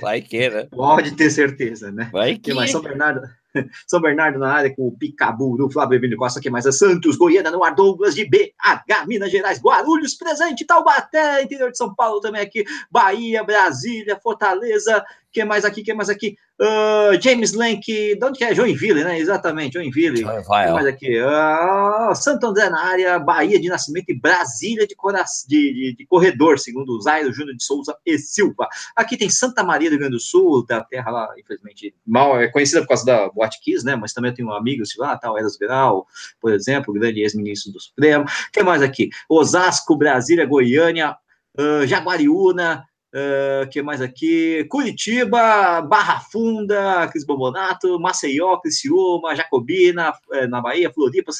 Vai 0.00 0.22
que, 0.22 0.48
né? 0.48 0.68
Pode 0.70 1.12
ter 1.12 1.30
certeza, 1.30 1.90
né? 1.90 2.08
Vai 2.12 2.36
que. 2.36 2.54
Mas 2.54 2.70
São 2.70 2.80
Bernardo, 2.80 3.28
São 3.86 4.00
Bernardo 4.00 4.38
na 4.38 4.52
área 4.52 4.74
com 4.74 4.88
o 4.88 4.92
Picabu 4.92 5.70
Flávio 5.70 5.96
Emílio 5.96 6.16
Costa, 6.16 6.40
que 6.40 6.50
mais 6.50 6.66
é 6.66 6.72
Santos, 6.72 7.16
Goiânia 7.16 7.50
no 7.50 7.64
ar, 7.64 7.74
Douglas 7.74 8.14
de 8.14 8.24
BH, 8.24 9.06
Minas 9.06 9.30
Gerais, 9.30 9.60
Guarulhos, 9.60 10.14
presente, 10.14 10.64
Taubaté, 10.64 11.42
interior 11.42 11.70
de 11.70 11.78
São 11.78 11.94
Paulo 11.94 12.20
também 12.20 12.42
aqui, 12.42 12.64
Bahia, 12.90 13.42
Brasília, 13.44 14.18
Fortaleza, 14.20 15.04
que 15.32 15.44
mais 15.44 15.64
aqui, 15.64 15.82
que 15.82 15.94
mais 15.94 16.08
aqui? 16.08 16.36
Uh, 16.60 17.20
James 17.20 17.52
Lank, 17.54 17.84
de 17.86 18.24
onde 18.24 18.38
que 18.38 18.44
é? 18.44 18.54
Joinville, 18.54 19.02
né? 19.02 19.18
Exatamente, 19.18 19.74
Joinville. 19.74 20.22
Vai, 20.22 20.66
que 20.66 20.72
mais 20.72 20.86
aqui? 20.86 21.20
Uh, 21.20 22.14
Santo 22.14 22.46
André 22.46 22.68
na 22.68 22.80
área, 22.80 23.18
Bahia 23.18 23.58
de 23.58 23.68
Nascimento 23.68 24.10
e 24.10 24.18
Brasília 24.18 24.86
de, 24.86 24.94
cora... 24.94 25.24
de, 25.48 25.72
de, 25.72 25.96
de 25.96 26.06
Corredor, 26.06 26.58
segundo 26.58 26.90
o 26.90 27.00
Zairo 27.00 27.32
Júnior 27.32 27.56
de 27.56 27.62
Souza 27.62 27.96
e 28.04 28.18
Silva. 28.18 28.68
Aqui 28.94 29.16
tem 29.16 29.30
Santa 29.30 29.62
Maria 29.62 29.88
do 29.88 29.92
Rio 29.92 30.00
Grande 30.00 30.16
do 30.16 30.20
Sul, 30.20 30.66
da 30.66 30.82
terra 30.82 31.10
lá, 31.10 31.34
infelizmente, 31.38 31.94
mal 32.06 32.40
é 32.40 32.48
conhecida 32.48 32.80
por 32.82 32.88
causa 32.88 33.06
da 33.06 33.28
Boate 33.30 33.60
Kiss, 33.62 33.84
né? 33.84 33.96
Mas 33.96 34.12
também 34.12 34.34
tenho 34.34 34.52
amigos 34.52 34.94
lá, 34.98 35.16
tal, 35.16 35.38
Eras 35.38 35.58
Viral, 35.58 36.06
por 36.40 36.52
exemplo, 36.52 36.92
grande 36.92 37.20
ex-ministro 37.20 37.72
do 37.72 37.80
Supremo. 37.80 38.24
O 38.24 38.52
que 38.52 38.62
mais 38.62 38.82
aqui? 38.82 39.10
Osasco, 39.28 39.96
Brasília, 39.96 40.44
Goiânia, 40.44 41.16
uh, 41.58 41.86
Jaguariúna, 41.86 42.84
Uh, 43.12 43.68
que 43.70 43.82
mais 43.82 44.00
aqui? 44.00 44.64
Curitiba, 44.70 45.82
Barra 45.82 46.20
Funda, 46.20 47.08
Cris 47.08 47.26
Bombonato, 47.26 47.98
Maceió, 47.98 48.56
Criciúma, 48.58 49.34
Jacobina, 49.34 50.12
uh, 50.32 50.46
na 50.48 50.60
Bahia, 50.60 50.92
Floripa, 50.92 51.32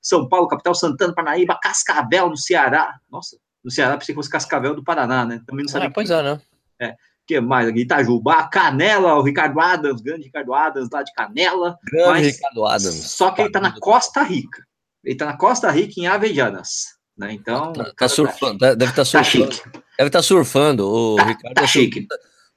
São 0.00 0.28
Paulo, 0.28 0.46
capital, 0.46 0.74
Santana, 0.74 1.12
Parnaíba, 1.12 1.58
Cascavel, 1.60 2.30
no 2.30 2.36
Ceará. 2.36 2.94
Nossa, 3.10 3.36
no 3.64 3.72
Ceará 3.72 3.96
pensei 3.96 4.14
que 4.14 4.16
fosse 4.20 4.30
Cascavel 4.30 4.74
do 4.74 4.84
Paraná, 4.84 5.24
né? 5.24 5.42
Também 5.44 5.64
não 5.64 5.72
sabia. 5.72 5.88
Ah, 5.88 5.92
pois 5.92 6.10
é, 6.10 6.22
né? 6.22 6.40
É. 6.80 6.94
que 7.26 7.40
mais 7.40 7.66
aqui? 7.66 7.80
Itajubá, 7.80 8.46
Canela, 8.48 9.14
o 9.14 9.22
Ricardo 9.22 9.58
Adams, 9.58 10.00
grande 10.00 10.24
Ricardo 10.24 10.54
Adams, 10.54 10.90
lá 10.92 11.02
de 11.02 11.12
Canela. 11.12 11.76
Grande 11.90 12.08
mas, 12.08 12.36
Ricardo 12.36 12.66
Adams. 12.66 13.10
Só 13.10 13.32
que 13.32 13.42
ele 13.42 13.50
tá 13.50 13.60
na 13.60 13.78
Costa 13.80 14.22
Rica. 14.22 14.64
Ele 15.02 15.16
tá 15.16 15.26
na 15.26 15.36
Costa 15.36 15.70
Rica, 15.70 15.94
em 15.98 16.06
Avejanas. 16.06 16.93
Né? 17.16 17.32
Então. 17.32 17.72
Tá, 17.72 17.92
tá 17.96 18.08
surfando, 18.08 18.58
tá, 18.58 18.74
deve 18.74 18.90
estar 18.90 19.02
tá 19.02 19.04
surfando. 19.04 19.56
Tá 19.56 19.70
deve 19.98 20.08
estar 20.08 20.18
tá 20.18 20.22
surfando. 20.22 20.88
O 20.88 21.16
tá, 21.16 21.24
Ricardo 21.24 21.54
tá 21.54 21.62
é 21.62 21.66
chique. 21.66 22.06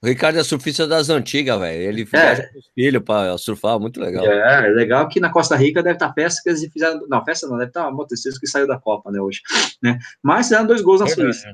O 0.01 0.07
Ricardo 0.07 0.39
é 0.39 0.43
surfista 0.43 0.87
das 0.87 1.09
antigas, 1.09 1.59
velho. 1.59 1.81
Ele 1.81 2.03
viaja 2.03 2.43
é. 2.43 2.47
com 2.47 2.59
os 2.59 2.67
filhos 2.73 3.03
para 3.03 3.37
surfar, 3.37 3.79
muito 3.79 3.99
legal. 3.99 4.23
É, 4.25 4.67
legal 4.69 5.07
que 5.09 5.19
na 5.19 5.31
Costa 5.31 5.55
Rica 5.55 5.81
deve 5.81 5.95
estar 5.95 6.09
tá 6.09 6.13
festa 6.13 6.41
que 6.43 6.49
eles 6.49 6.71
fizeram. 6.71 7.07
Não, 7.07 7.25
festa 7.25 7.47
não, 7.47 7.57
deve 7.57 7.69
estar 7.69 7.83
tá 7.83 7.89
uma 7.89 8.05
que 8.07 8.47
saiu 8.47 8.67
da 8.67 8.79
Copa, 8.79 9.11
né, 9.11 9.19
hoje. 9.19 9.41
Né? 9.81 9.97
Mas 10.21 10.47
fizeram 10.47 10.67
dois 10.67 10.81
gols 10.81 11.01
na 11.01 11.07
Suíça. 11.07 11.47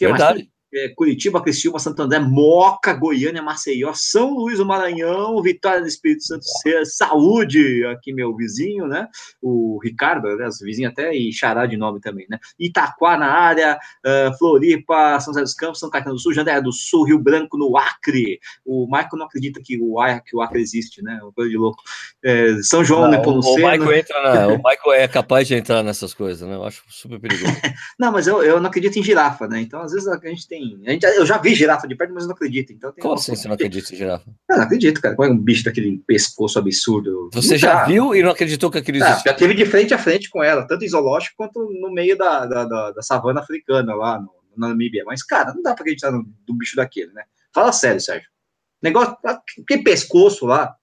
Verdade. 0.00 0.38
Mais? 0.38 0.57
É, 0.72 0.88
Curitiba, 0.90 1.42
Criciúma, 1.42 1.78
Santo 1.78 2.02
André, 2.02 2.18
Moca, 2.18 2.92
Goiânia, 2.92 3.42
Maceió, 3.42 3.92
São 3.94 4.34
Luís 4.34 4.58
do 4.58 4.66
Maranhão, 4.66 5.40
Vitória 5.42 5.80
do 5.80 5.86
Espírito 5.86 6.24
Santo, 6.24 6.44
Saúde, 6.84 7.84
aqui 7.86 8.12
meu 8.12 8.34
vizinho, 8.36 8.86
né? 8.86 9.08
O 9.40 9.78
Ricardo, 9.82 10.28
né? 10.36 10.48
vizinho 10.62 10.88
até 10.88 11.14
e 11.14 11.32
Xará 11.32 11.66
de 11.66 11.76
nome 11.76 12.00
também, 12.00 12.26
né? 12.28 12.38
Itaquá 12.58 13.16
na 13.16 13.30
área, 13.30 13.78
uh, 14.04 14.36
Floripa, 14.38 15.18
São 15.20 15.32
José 15.32 15.42
dos 15.42 15.54
Campos, 15.54 15.80
São 15.80 15.90
Caetano 15.90 16.16
do 16.16 16.20
Sul, 16.20 16.34
Jandaia 16.34 16.60
do 16.60 16.72
Sul, 16.72 17.04
Rio 17.04 17.18
Branco, 17.18 17.56
no 17.56 17.76
Acre. 17.76 18.38
O 18.64 18.86
Michael 18.86 19.08
não 19.14 19.26
acredita 19.26 19.60
que 19.64 19.78
o, 19.80 19.96
que 20.24 20.36
o 20.36 20.42
Acre 20.42 20.60
existe, 20.60 21.02
né? 21.02 21.18
Uma 21.22 21.32
coisa 21.32 21.50
de 21.50 21.56
louco. 21.56 21.82
É, 22.22 22.56
São 22.62 22.84
João, 22.84 23.02
não, 23.02 23.10
Nepomuceno. 23.10 23.66
O, 23.66 23.70
Michael 23.70 23.92
entra 23.92 24.22
na, 24.22 24.46
o 24.54 24.56
Michael 24.56 24.92
é 24.92 25.08
capaz 25.08 25.48
de 25.48 25.54
entrar 25.54 25.82
nessas 25.82 26.12
coisas, 26.12 26.46
né? 26.46 26.54
Eu 26.54 26.64
acho 26.64 26.82
super 26.88 27.18
perigoso. 27.18 27.52
não, 27.98 28.12
mas 28.12 28.26
eu, 28.26 28.42
eu 28.42 28.60
não 28.60 28.68
acredito 28.68 28.98
em 28.98 29.02
girafa, 29.02 29.46
né? 29.46 29.60
Então, 29.60 29.80
às 29.80 29.92
vezes, 29.92 30.08
a 30.08 30.18
gente 30.18 30.46
tem 30.46 30.57
tem. 30.58 30.82
A 30.86 30.90
gente, 30.90 31.04
eu 31.04 31.26
já 31.26 31.38
vi 31.38 31.54
girafa 31.54 31.86
de 31.86 31.94
perto, 31.94 32.12
mas 32.12 32.24
eu 32.24 32.28
não 32.28 32.34
acredito. 32.34 32.72
Então, 32.72 32.92
Como 33.00 33.14
assim 33.14 33.34
você 33.34 33.46
não 33.46 33.54
acredita 33.54 33.92
em 33.92 33.96
girafa? 33.96 34.30
Eu 34.50 34.56
não 34.56 34.64
acredito, 34.64 35.00
cara. 35.00 35.14
Como 35.14 35.28
é 35.28 35.32
um 35.32 35.38
bicho 35.38 35.64
daquele 35.64 35.98
pescoço 36.06 36.58
absurdo? 36.58 37.30
Você 37.32 37.52
não 37.52 37.58
já 37.58 37.76
tá. 37.80 37.84
viu 37.84 38.14
e 38.14 38.22
não 38.22 38.30
acreditou 38.30 38.70
que 38.70 38.78
aquele 38.78 39.02
ah, 39.02 39.20
Já 39.24 39.32
teve 39.32 39.54
de 39.54 39.64
frente 39.64 39.94
a 39.94 39.98
frente 39.98 40.28
com 40.28 40.42
ela, 40.42 40.66
tanto 40.66 40.84
em 40.84 40.88
zoológico 40.88 41.36
quanto 41.36 41.60
no 41.80 41.92
meio 41.92 42.16
da, 42.16 42.46
da, 42.46 42.64
da, 42.64 42.90
da 42.92 43.02
savana 43.02 43.40
africana 43.40 43.94
lá 43.94 44.20
no, 44.20 44.30
na 44.56 44.68
Namíbia. 44.68 45.04
Mas, 45.06 45.22
cara, 45.22 45.54
não 45.54 45.62
dá 45.62 45.74
pra 45.74 45.82
acreditar 45.82 46.10
no, 46.10 46.26
no 46.48 46.54
bicho 46.54 46.76
daquele, 46.76 47.12
né? 47.12 47.22
Fala 47.54 47.72
sério, 47.72 48.00
Sérgio. 48.00 48.28
Negócio, 48.82 49.16
que 49.66 49.78
pescoço 49.78 50.46
lá. 50.46 50.74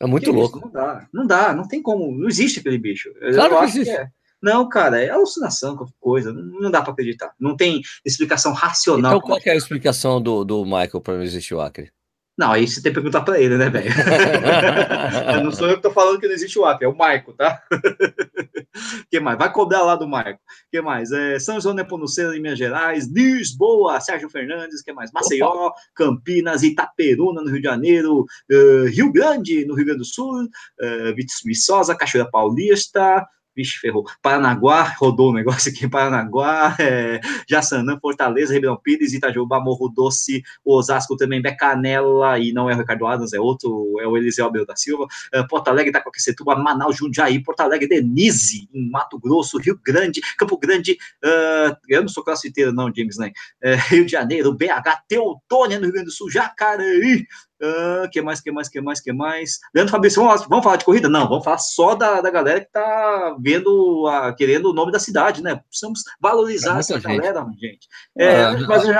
É 0.00 0.06
muito 0.06 0.30
louco. 0.32 0.58
Isso? 0.58 0.66
Não 0.66 0.72
dá, 0.72 1.08
não 1.12 1.26
dá, 1.26 1.54
não 1.54 1.68
tem 1.68 1.80
como, 1.80 2.10
não 2.16 2.28
existe 2.28 2.60
aquele 2.60 2.78
bicho. 2.78 3.12
Claro 3.34 3.54
eu 3.54 3.58
que 3.60 3.64
existe. 3.66 3.94
Que 3.94 4.00
é. 4.00 4.08
Não, 4.42 4.68
cara, 4.68 5.00
é 5.00 5.08
alucinação, 5.08 5.76
qualquer 5.76 5.94
coisa. 6.00 6.32
Não 6.32 6.70
dá 6.70 6.82
para 6.82 6.92
acreditar. 6.92 7.32
Não 7.38 7.56
tem 7.56 7.80
explicação 8.04 8.52
racional. 8.52 9.16
Então, 9.16 9.28
qual 9.28 9.40
é 9.44 9.50
a 9.50 9.56
explicação 9.56 10.20
do, 10.20 10.44
do 10.44 10.64
Michael 10.64 11.00
para 11.00 11.14
não 11.14 11.22
existir 11.22 11.54
o 11.54 11.60
Acre? 11.60 11.92
Não, 12.36 12.50
aí 12.50 12.66
você 12.66 12.82
tem 12.82 12.90
que 12.90 12.94
perguntar 12.94 13.20
para 13.20 13.38
ele, 13.38 13.58
né, 13.58 13.68
velho? 13.68 13.90
não 15.44 15.52
sou 15.52 15.68
eu 15.68 15.76
que 15.76 15.82
tô 15.82 15.90
falando 15.90 16.18
que 16.18 16.26
não 16.26 16.34
existe 16.34 16.58
o 16.58 16.64
Acre, 16.64 16.86
é 16.86 16.88
o 16.88 16.92
Michael, 16.92 17.34
tá? 17.36 17.62
que 19.10 19.20
mais? 19.20 19.38
Vai 19.38 19.52
cobrar 19.52 19.82
lá 19.82 19.96
do 19.96 20.06
Michael. 20.06 20.38
que 20.70 20.80
mais? 20.80 21.12
É, 21.12 21.38
São 21.38 21.60
João 21.60 21.74
Nepomuceno, 21.74 22.34
em 22.34 22.40
Minas 22.40 22.58
Gerais, 22.58 23.06
Lisboa, 23.06 24.00
Sérgio 24.00 24.30
Fernandes, 24.30 24.80
que 24.80 24.94
mais? 24.94 25.12
Maceió, 25.12 25.66
Opa. 25.66 25.76
Campinas, 25.94 26.62
Itaperuna, 26.62 27.42
no 27.42 27.50
Rio 27.50 27.60
de 27.60 27.68
Janeiro, 27.68 28.20
uh, 28.50 28.84
Rio 28.86 29.12
Grande, 29.12 29.66
no 29.66 29.74
Rio 29.74 29.84
Grande 29.84 30.00
do 30.00 30.04
Sul, 30.06 30.42
uh, 30.44 31.14
Viçosa, 31.44 31.94
Cachoeira 31.94 32.30
Paulista, 32.30 33.26
Vixe, 33.54 33.78
ferrou. 33.78 34.04
Paranaguá, 34.22 34.82
rodou 34.98 35.30
o 35.30 35.34
negócio 35.34 35.70
aqui. 35.70 35.88
Paranaguá, 35.88 36.74
é, 36.80 37.20
Jaçanã, 37.48 37.98
Fortaleza, 38.00 38.54
Ribeirão 38.54 38.76
Pires, 38.76 39.12
Itajuba, 39.12 39.60
Morro 39.60 39.88
Doce, 39.88 40.42
Osasco 40.64 41.16
também, 41.16 41.42
Becanela, 41.42 42.38
e 42.38 42.52
não 42.52 42.70
é 42.70 42.74
o 42.74 42.78
Ricardo 42.78 43.06
Adams, 43.06 43.32
é 43.32 43.40
outro, 43.40 43.96
é 44.00 44.06
o 44.06 44.16
Eliseu 44.16 44.46
Abel 44.46 44.64
da 44.64 44.74
Silva. 44.74 45.06
É, 45.32 45.42
Porto 45.42 45.68
Alegre, 45.68 45.90
Itacoaquecetuba, 45.90 46.56
Manaus, 46.56 46.96
Jundiaí, 46.96 47.42
Porto 47.42 47.60
Alegre, 47.60 47.88
Denise, 47.88 48.68
em 48.72 48.90
Mato 48.90 49.18
Grosso, 49.18 49.58
Rio 49.58 49.78
Grande, 49.84 50.20
Campo 50.38 50.58
Grande, 50.58 50.92
uh, 51.24 51.76
eu 51.88 52.00
não 52.00 52.08
sou 52.08 52.24
crossfiteiro 52.24 52.72
não, 52.72 52.92
James 52.94 53.18
Lane, 53.18 53.32
é, 53.62 53.74
Rio 53.74 54.04
de 54.04 54.12
Janeiro, 54.12 54.52
BH, 54.52 55.04
Teutônia, 55.08 55.78
no 55.78 55.84
Rio 55.84 55.92
Grande 55.92 56.06
do 56.06 56.12
Sul, 56.12 56.30
Jacareí, 56.30 57.26
Uh, 57.62 58.10
que 58.10 58.20
mais, 58.20 58.40
que 58.40 58.50
mais, 58.50 58.68
que 58.68 58.80
mais, 58.80 59.00
que 59.00 59.12
mais? 59.12 59.60
Leandro 59.72 59.92
Fabrício, 59.92 60.20
vamos, 60.20 60.46
vamos 60.48 60.64
falar 60.64 60.76
de 60.78 60.84
corrida? 60.84 61.08
Não, 61.08 61.28
vamos 61.28 61.44
falar 61.44 61.58
só 61.58 61.94
da, 61.94 62.20
da 62.20 62.28
galera 62.28 62.60
que 62.60 62.72
tá 62.72 63.36
vendo, 63.38 64.04
a, 64.08 64.32
querendo 64.34 64.70
o 64.70 64.72
nome 64.72 64.90
da 64.90 64.98
cidade, 64.98 65.44
né? 65.44 65.54
Precisamos 65.68 66.00
valorizar 66.20 66.76
é 66.76 66.80
essa 66.80 66.94
gente. 66.94 67.04
galera, 67.04 67.46
gente. 67.60 67.88
É, 68.18 68.56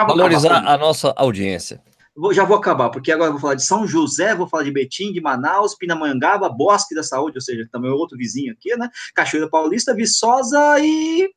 valorizar 0.07 0.65
a 0.65 0.79
nossa 0.79 1.13
audiência. 1.17 1.83
Vou, 2.15 2.33
já 2.33 2.45
vou 2.45 2.57
acabar, 2.57 2.91
porque 2.91 3.11
agora 3.11 3.31
eu 3.31 3.33
vou 3.33 3.41
falar 3.41 3.57
de 3.57 3.65
São 3.65 3.85
José, 3.85 4.33
vou 4.33 4.47
falar 4.47 4.63
de 4.63 4.71
Betim, 4.71 5.13
de 5.13 5.21
Manaus, 5.21 5.75
Pinamangaba, 5.75 6.49
Bosque 6.49 6.95
da 6.95 7.03
Saúde, 7.03 7.39
ou 7.39 7.43
seja, 7.43 7.67
também 7.73 7.91
outro 7.91 8.17
vizinho 8.17 8.53
aqui, 8.53 8.77
né? 8.77 8.89
Cachoeira 9.13 9.51
Paulista, 9.51 9.93
Viçosa 9.93 10.79
e. 10.79 11.29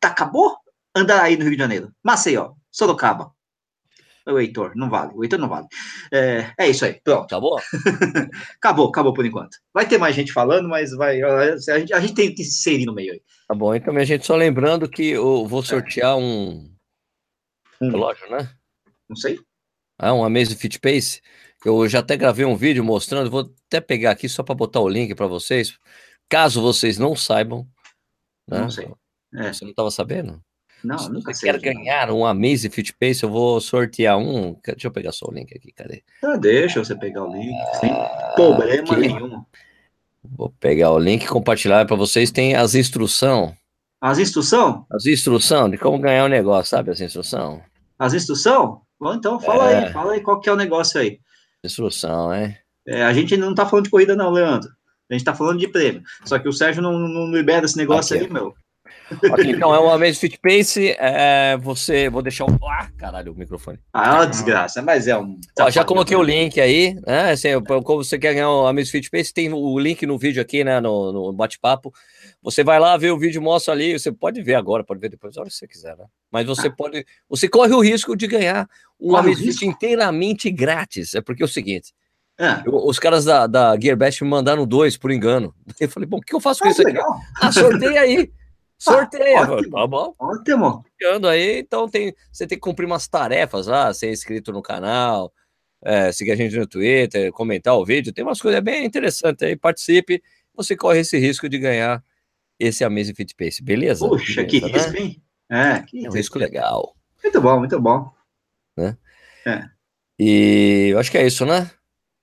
Tá, 0.00 0.08
acabou? 0.08 0.56
Andaraí, 0.94 1.36
no 1.36 1.42
Rio 1.42 1.52
de 1.52 1.58
Janeiro. 1.58 1.92
Maceió, 2.02 2.52
Sorocaba 2.72 3.35
o 4.26 4.38
Heitor, 4.38 4.72
não 4.74 4.90
vale. 4.90 5.12
O 5.14 5.22
Heitor 5.22 5.38
não 5.38 5.48
vale. 5.48 5.66
É, 6.12 6.52
é 6.58 6.68
isso 6.68 6.84
aí, 6.84 7.00
pronto. 7.02 7.24
Acabou? 7.24 7.58
acabou, 8.56 8.88
acabou 8.88 9.14
por 9.14 9.24
enquanto. 9.24 9.56
Vai 9.72 9.86
ter 9.86 9.98
mais 9.98 10.16
gente 10.16 10.32
falando, 10.32 10.68
mas 10.68 10.90
vai. 10.90 11.22
A 11.22 11.56
gente, 11.56 11.92
a 11.92 12.00
gente 12.00 12.14
tem 12.14 12.34
que 12.34 12.44
se 12.44 12.50
inserir 12.70 12.86
no 12.86 12.94
meio 12.94 13.12
aí. 13.12 13.22
Tá 13.48 13.54
bom, 13.54 13.74
então 13.74 13.96
a 13.96 14.04
gente 14.04 14.26
só 14.26 14.34
lembrando 14.34 14.88
que 14.88 15.10
eu 15.10 15.46
vou 15.46 15.62
sortear 15.62 16.16
um, 16.16 16.68
Hum. 17.80 17.90
Relógio, 17.90 18.28
né? 18.30 18.50
Não 19.08 19.16
sei. 19.16 19.38
Ah, 19.98 20.12
um 20.12 20.24
Amazfit 20.24 20.58
Fit 20.60 20.80
Pace. 20.80 21.20
Eu 21.64 21.88
já 21.88 22.00
até 22.00 22.16
gravei 22.16 22.44
um 22.44 22.56
vídeo 22.56 22.84
mostrando, 22.84 23.30
vou 23.30 23.52
até 23.66 23.80
pegar 23.80 24.12
aqui 24.12 24.28
só 24.28 24.42
para 24.42 24.54
botar 24.54 24.80
o 24.80 24.88
link 24.88 25.14
para 25.14 25.26
vocês, 25.26 25.76
caso 26.28 26.62
vocês 26.62 26.98
não 26.98 27.16
saibam. 27.16 27.66
Né? 28.48 28.60
Não 28.60 28.70
sei. 28.70 28.88
É. 29.34 29.52
Você 29.52 29.64
não 29.64 29.70
estava 29.70 29.90
sabendo? 29.90 30.40
Não, 30.86 30.98
Se 30.98 31.10
nunca 31.10 31.32
quer 31.32 31.58
ganhar 31.58 32.10
um 32.12 32.24
Amazing 32.24 32.70
Fit 32.70 32.94
Pace, 32.94 33.24
eu 33.24 33.28
vou 33.28 33.60
sortear 33.60 34.16
um. 34.16 34.56
Deixa 34.64 34.86
eu 34.86 34.92
pegar 34.92 35.10
só 35.10 35.26
o 35.28 35.34
link 35.34 35.52
aqui, 35.52 35.72
cadê? 35.72 36.04
Ah, 36.22 36.36
deixa 36.36 36.82
você 36.82 36.94
pegar 36.94 37.24
o 37.24 37.32
link, 37.32 37.52
sem 37.80 37.90
ah, 37.90 38.32
problema 38.36 38.82
aqui. 38.82 38.96
nenhum. 38.96 39.44
Vou 40.22 40.54
pegar 40.60 40.92
o 40.92 40.98
link 40.98 41.24
e 41.24 41.28
compartilhar 41.28 41.84
para 41.86 41.96
vocês. 41.96 42.30
Tem 42.30 42.54
as 42.54 42.76
instruções. 42.76 43.52
As 44.00 44.18
instruções? 44.18 44.84
As 44.90 45.06
instruções 45.06 45.72
de 45.72 45.78
como 45.78 45.98
ganhar 45.98 46.22
o 46.22 46.26
um 46.26 46.30
negócio, 46.30 46.70
sabe? 46.70 46.92
As 46.92 47.00
instruções. 47.00 47.62
As 47.98 48.14
instruções? 48.14 48.78
Bom, 49.00 49.14
então 49.14 49.40
fala 49.40 49.70
é. 49.70 49.86
aí, 49.86 49.92
fala 49.92 50.12
aí 50.12 50.20
qual 50.20 50.40
que 50.40 50.48
é 50.48 50.52
o 50.52 50.56
negócio 50.56 51.00
aí. 51.00 51.18
Instrução, 51.64 52.32
é? 52.32 52.60
é 52.86 53.02
a 53.02 53.12
gente 53.12 53.36
não 53.36 53.54
tá 53.54 53.66
falando 53.66 53.86
de 53.86 53.90
corrida, 53.90 54.14
não, 54.14 54.30
Leandro. 54.30 54.70
A 55.10 55.14
gente 55.14 55.24
tá 55.24 55.34
falando 55.34 55.58
de 55.58 55.68
prêmio. 55.68 56.02
Só 56.24 56.38
que 56.38 56.48
o 56.48 56.52
Sérgio 56.52 56.82
não, 56.82 56.96
não 56.96 57.30
libera 57.30 57.64
esse 57.64 57.76
negócio 57.76 58.14
aqui. 58.14 58.26
aí, 58.26 58.32
meu. 58.32 58.54
Aqui, 59.32 59.50
então, 59.50 59.72
é 59.72 59.78
uma 59.78 59.96
vez 59.96 60.18
Fit 60.18 60.38
Pace, 60.38 60.96
é, 60.98 61.56
você, 61.58 62.08
vou 62.08 62.22
deixar 62.22 62.44
um, 62.44 62.58
ah, 62.64 62.88
caralho, 62.96 63.32
o 63.32 63.36
microfone. 63.36 63.78
Ah, 63.92 64.08
é 64.08 64.12
uma 64.14 64.26
desgraça, 64.26 64.82
mas 64.82 65.06
é 65.06 65.16
um... 65.16 65.38
Ó, 65.60 65.70
já 65.70 65.84
coloquei 65.84 66.16
o 66.16 66.22
link 66.22 66.60
aí, 66.60 66.94
né, 67.06 67.30
assim, 67.30 67.48
como 67.62 68.02
você 68.02 68.18
quer 68.18 68.34
ganhar 68.34 68.50
o 68.50 68.66
Amazing 68.66 68.90
Fit 68.90 69.10
Pace, 69.10 69.32
tem 69.32 69.52
o 69.52 69.78
link 69.78 70.04
no 70.04 70.18
vídeo 70.18 70.42
aqui, 70.42 70.64
né, 70.64 70.80
no, 70.80 71.12
no 71.12 71.32
bate-papo, 71.32 71.92
você 72.42 72.64
vai 72.64 72.80
lá 72.80 72.96
ver 72.96 73.12
o 73.12 73.18
vídeo, 73.18 73.40
mostra 73.40 73.72
ali, 73.72 73.96
você 73.96 74.10
pode 74.10 74.42
ver 74.42 74.56
agora, 74.56 74.82
pode 74.82 75.00
ver 75.00 75.08
depois, 75.08 75.36
a 75.36 75.40
hora 75.40 75.50
que 75.50 75.54
você 75.54 75.68
quiser, 75.68 75.96
né, 75.96 76.06
mas 76.30 76.44
você 76.44 76.66
ah. 76.66 76.74
pode, 76.76 77.06
você 77.28 77.48
corre 77.48 77.74
o 77.74 77.80
risco 77.80 78.16
de 78.16 78.26
ganhar 78.26 78.68
um 79.00 79.14
Amazing 79.14 79.52
Fit 79.52 79.66
inteiramente 79.66 80.50
grátis, 80.50 81.14
é 81.14 81.20
porque 81.20 81.44
é 81.44 81.46
o 81.46 81.48
seguinte, 81.48 81.94
é. 82.38 82.62
Eu, 82.66 82.74
os 82.74 82.98
caras 82.98 83.24
da, 83.24 83.46
da 83.46 83.78
Gearbest 83.80 84.22
me 84.22 84.28
mandaram 84.28 84.66
dois 84.66 84.96
por 84.96 85.10
engano. 85.10 85.54
Eu 85.80 85.88
falei, 85.88 86.06
bom, 86.06 86.18
o 86.18 86.20
que 86.20 86.34
eu 86.34 86.40
faço 86.40 86.60
com 86.60 86.68
ah, 86.68 86.70
isso 86.70 86.82
aqui? 86.82 86.92
Legal. 86.92 87.18
Ah, 87.40 87.50
sorteio 87.50 87.98
aí. 87.98 88.30
Sorteia, 88.78 89.42
ah, 89.42 89.70
tá 89.70 89.86
bom? 89.86 90.14
Ótimo. 90.18 90.84
Ficando 90.98 91.28
aí, 91.28 91.60
então 91.60 91.88
tem, 91.88 92.14
você 92.30 92.46
tem 92.46 92.58
que 92.58 92.62
cumprir 92.62 92.84
umas 92.84 93.08
tarefas 93.08 93.66
lá, 93.66 93.92
ser 93.94 94.10
inscrito 94.10 94.52
no 94.52 94.60
canal, 94.60 95.32
é, 95.82 96.12
seguir 96.12 96.32
a 96.32 96.36
gente 96.36 96.56
no 96.58 96.66
Twitter, 96.66 97.32
comentar 97.32 97.74
o 97.74 97.84
vídeo, 97.84 98.12
tem 98.12 98.24
umas 98.24 98.40
coisas 98.40 98.60
bem 98.60 98.84
interessantes 98.84 99.42
aí, 99.42 99.56
participe, 99.56 100.22
você 100.54 100.76
corre 100.76 101.00
esse 101.00 101.18
risco 101.18 101.48
de 101.48 101.58
ganhar 101.58 102.04
esse 102.58 102.84
Amazing 102.84 103.14
Fit 103.14 103.34
Pace, 103.34 103.62
beleza? 103.62 104.06
Puxa, 104.06 104.42
beleza, 104.42 104.46
que 104.46 104.60
né? 104.60 104.78
risco, 104.78 104.96
hein? 104.96 105.22
É, 105.48 105.82
que 105.82 106.04
é 106.04 106.08
um 106.08 106.12
risco 106.12 106.38
legal. 106.38 106.94
Muito 107.22 107.40
bom, 107.40 107.58
muito 107.58 107.80
bom. 107.80 108.12
Né? 108.76 108.96
É. 109.46 109.64
E 110.18 110.88
eu 110.92 110.98
acho 110.98 111.10
que 111.10 111.18
é 111.18 111.26
isso, 111.26 111.46
né? 111.46 111.70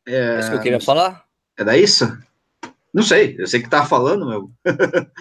É, 0.08 0.36
é 0.36 0.40
isso 0.40 0.50
que 0.50 0.56
eu 0.56 0.62
queria 0.62 0.80
falar? 0.80 1.26
Era 1.58 1.78
isso? 1.78 2.06
Não 2.94 3.02
sei, 3.02 3.36
eu 3.40 3.48
sei 3.48 3.62
que 3.62 3.70
tá 3.70 3.86
falando, 3.86 4.28
meu. 4.28 4.52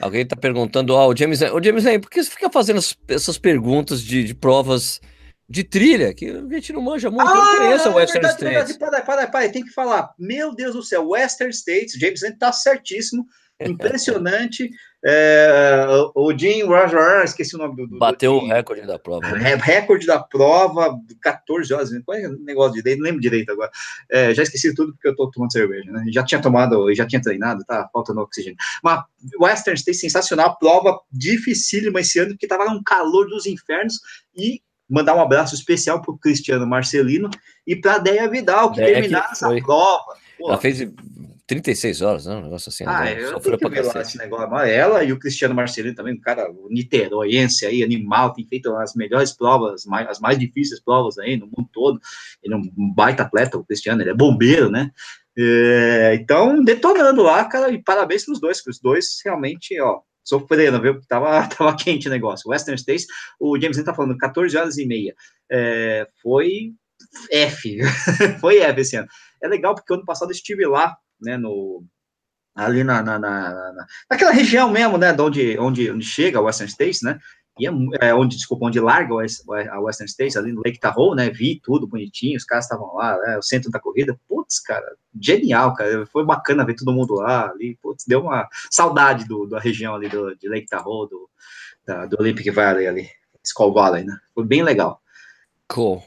Alguém 0.00 0.22
está 0.22 0.34
perguntando, 0.34 0.94
ó, 0.94 1.06
oh, 1.06 1.12
o 1.12 1.16
James, 1.16 1.40
o 1.42 1.62
James, 1.62 1.84
por 2.00 2.10
que 2.10 2.22
você 2.22 2.30
fica 2.30 2.50
fazendo 2.50 2.80
essas 3.08 3.36
perguntas 3.36 4.00
de, 4.00 4.24
de, 4.24 4.34
provas 4.34 5.00
de 5.48 5.62
trilha? 5.62 6.14
Que 6.14 6.30
a 6.30 6.54
gente 6.54 6.72
não 6.72 6.80
manja 6.80 7.10
muito, 7.10 7.28
ah, 7.28 7.54
eu 7.54 7.58
conheço 7.58 7.88
a 7.88 7.94
Western 7.94 8.26
verdade, 8.26 8.34
States. 8.34 8.78
Verdade, 8.78 8.78
para, 8.78 9.02
para, 9.02 9.26
para, 9.28 9.48
tem 9.50 9.62
que 9.62 9.70
falar. 9.70 10.14
Meu 10.18 10.54
Deus 10.54 10.74
do 10.74 10.82
céu, 10.82 11.10
Western 11.10 11.52
States, 11.52 11.92
James 11.98 12.22
está 12.22 12.50
certíssimo, 12.52 13.26
impressionante. 13.70 14.70
É, 15.04 15.84
o 16.14 16.36
Jim 16.36 16.64
Rajar, 16.64 17.24
esqueci 17.24 17.56
o 17.56 17.58
nome 17.58 17.74
do. 17.74 17.86
do 17.88 17.98
Bateu 17.98 18.38
do 18.38 18.46
o 18.46 18.48
recorde 18.48 18.86
da 18.86 18.98
prova. 18.98 19.28
Né? 19.32 19.56
Recorde 19.56 20.06
da 20.06 20.22
prova, 20.22 20.96
14 21.20 21.74
horas. 21.74 21.90
Qual 22.04 22.16
é 22.16 22.28
o 22.28 22.38
negócio 22.38 22.74
direito? 22.74 22.98
Não 22.98 23.06
lembro 23.06 23.20
direito 23.20 23.50
agora. 23.50 23.70
É, 24.10 24.32
já 24.32 24.42
esqueci 24.42 24.74
tudo 24.74 24.92
porque 24.92 25.08
eu 25.08 25.16
tô 25.16 25.30
tomando 25.30 25.52
cerveja, 25.52 25.90
né? 25.90 26.04
Já 26.12 26.24
tinha 26.24 26.40
tomado, 26.40 26.94
já 26.94 27.06
tinha 27.06 27.20
treinado, 27.20 27.64
tá 27.64 27.88
faltando 27.92 28.20
oxigênio. 28.20 28.56
Mas 28.82 29.02
Western 29.40 29.76
State 29.76 29.98
sensacional, 29.98 30.56
prova 30.58 31.00
dificílima 31.10 32.00
esse 32.00 32.18
ano, 32.18 32.30
porque 32.30 32.46
tava 32.46 32.70
um 32.70 32.82
calor 32.82 33.28
dos 33.28 33.46
infernos 33.46 33.98
e 34.36 34.62
mandar 34.88 35.14
um 35.14 35.20
abraço 35.20 35.54
especial 35.54 36.02
pro 36.02 36.18
Cristiano 36.18 36.66
Marcelino 36.66 37.30
e 37.66 37.74
pra 37.74 37.98
Deia 37.98 38.28
Vidal, 38.28 38.70
que 38.70 38.76
Deia 38.76 38.94
terminaram 38.94 39.26
que 39.26 39.32
essa 39.32 39.48
prova. 39.48 40.14
Pô. 40.38 40.48
Ela 40.48 40.58
fez 40.58 40.80
36 41.46 42.02
horas, 42.02 42.26
né? 42.26 42.36
Um 42.36 42.42
negócio 42.42 42.68
assim. 42.68 42.84
Ah, 42.86 43.04
né? 43.04 43.20
eu 43.20 43.40
tenho 43.40 43.58
que 43.58 43.68
ver 43.68 43.84
lá 43.84 44.00
esse 44.00 44.16
negócio. 44.16 44.56
Ela 44.58 45.04
e 45.04 45.12
o 45.12 45.18
Cristiano 45.18 45.54
Marcelino 45.54 45.94
também, 45.94 46.14
um 46.14 46.20
cara 46.20 46.48
niteroiense 46.70 47.66
aí, 47.66 47.82
animal, 47.82 48.32
tem 48.32 48.46
feito 48.46 48.74
as 48.76 48.94
melhores 48.94 49.32
provas, 49.32 49.84
mais, 49.84 50.08
as 50.08 50.20
mais 50.20 50.38
difíceis 50.38 50.80
provas 50.80 51.18
aí 51.18 51.36
no 51.36 51.46
mundo 51.46 51.68
todo. 51.72 52.00
Ele 52.42 52.54
é 52.54 52.56
um 52.56 52.94
baita 52.94 53.24
atleta, 53.24 53.58
o 53.58 53.64
Cristiano, 53.64 54.02
ele 54.02 54.10
é 54.10 54.14
bombeiro, 54.14 54.70
né? 54.70 54.90
É, 55.36 56.18
então, 56.20 56.62
detonando 56.62 57.22
lá, 57.22 57.44
cara, 57.44 57.70
e 57.70 57.82
parabéns 57.82 58.24
para 58.24 58.32
os 58.32 58.40
dois, 58.40 58.60
que 58.60 58.70
os 58.70 58.78
dois 58.78 59.20
realmente, 59.24 59.80
ó, 59.80 60.00
sofrendo, 60.22 60.80
viu? 60.80 61.00
Tava, 61.08 61.46
tava 61.48 61.76
quente 61.76 62.08
o 62.08 62.10
negócio. 62.10 62.50
Western 62.50 62.78
States, 62.78 63.06
o 63.40 63.58
James 63.60 63.82
tá 63.82 63.94
falando 63.94 64.16
14 64.16 64.56
horas 64.56 64.78
e 64.78 64.86
meia. 64.86 65.14
É, 65.50 66.06
foi 66.22 66.72
F, 67.30 67.78
foi 68.40 68.58
F 68.58 68.80
esse 68.80 68.96
ano. 68.96 69.08
É 69.42 69.48
legal 69.48 69.74
porque 69.74 69.92
ano 69.92 70.04
passado 70.04 70.28
eu 70.28 70.34
estive 70.34 70.66
lá 70.66 70.96
né, 71.22 71.36
no, 71.36 71.84
ali 72.54 72.84
na, 72.84 73.02
na, 73.02 73.18
na, 73.18 73.72
na, 73.72 73.86
naquela 74.10 74.32
região 74.32 74.70
mesmo, 74.70 74.98
né, 74.98 75.12
de 75.12 75.22
onde, 75.22 75.58
onde, 75.58 75.90
onde 75.90 76.04
chega 76.04 76.38
a 76.38 76.42
Western 76.42 76.70
States, 76.70 77.02
né, 77.02 77.18
e 77.58 77.66
é, 77.66 77.70
é, 78.00 78.14
onde, 78.14 78.36
desculpa, 78.36 78.66
onde 78.66 78.80
larga 78.80 79.14
a 79.14 79.80
Western 79.80 80.10
States, 80.10 80.36
ali 80.36 80.52
no 80.52 80.62
Lake 80.64 80.80
Tahoe, 80.80 81.14
né, 81.14 81.30
vi 81.30 81.60
tudo 81.62 81.86
bonitinho, 81.86 82.36
os 82.36 82.44
caras 82.44 82.64
estavam 82.64 82.94
lá, 82.94 83.18
né, 83.18 83.38
o 83.38 83.42
centro 83.42 83.70
da 83.70 83.78
corrida, 83.78 84.18
putz, 84.28 84.60
cara, 84.60 84.96
genial, 85.20 85.74
cara, 85.74 86.06
foi 86.06 86.24
bacana 86.24 86.64
ver 86.64 86.74
todo 86.74 86.92
mundo 86.92 87.14
lá, 87.14 87.50
ali, 87.50 87.78
putz, 87.82 88.04
deu 88.06 88.22
uma 88.22 88.48
saudade 88.70 89.26
do, 89.26 89.46
da 89.46 89.58
região 89.58 89.94
ali 89.94 90.08
do, 90.08 90.34
de 90.36 90.48
Lake 90.48 90.66
Tahoe, 90.66 91.08
do, 91.08 91.28
da, 91.86 92.06
do 92.06 92.16
Olympic 92.20 92.50
Valley 92.50 92.86
ali, 92.86 93.08
Skull 93.44 93.72
Valley, 93.72 94.04
né, 94.04 94.16
foi 94.34 94.44
bem 94.44 94.62
legal. 94.62 95.00
Cool. 95.68 96.02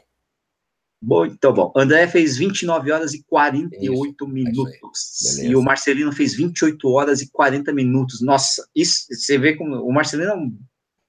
Bom, 1.06 1.24
então, 1.24 1.54
bom, 1.54 1.72
André 1.76 2.08
fez 2.08 2.36
29 2.36 2.90
horas 2.90 3.14
e 3.14 3.22
48 3.28 3.80
isso, 3.80 4.24
é 4.24 4.26
minutos. 4.26 5.38
e 5.38 5.54
o 5.54 5.62
Marcelino 5.62 6.10
fez 6.10 6.34
28 6.34 6.88
horas 6.88 7.22
e 7.22 7.30
40 7.30 7.72
minutos. 7.72 8.20
Nossa, 8.20 8.68
isso 8.74 9.06
você 9.08 9.38
vê 9.38 9.54
como 9.54 9.76
o 9.76 9.92
Marcelino 9.92 10.32
é 10.32 10.34
um 10.34 10.58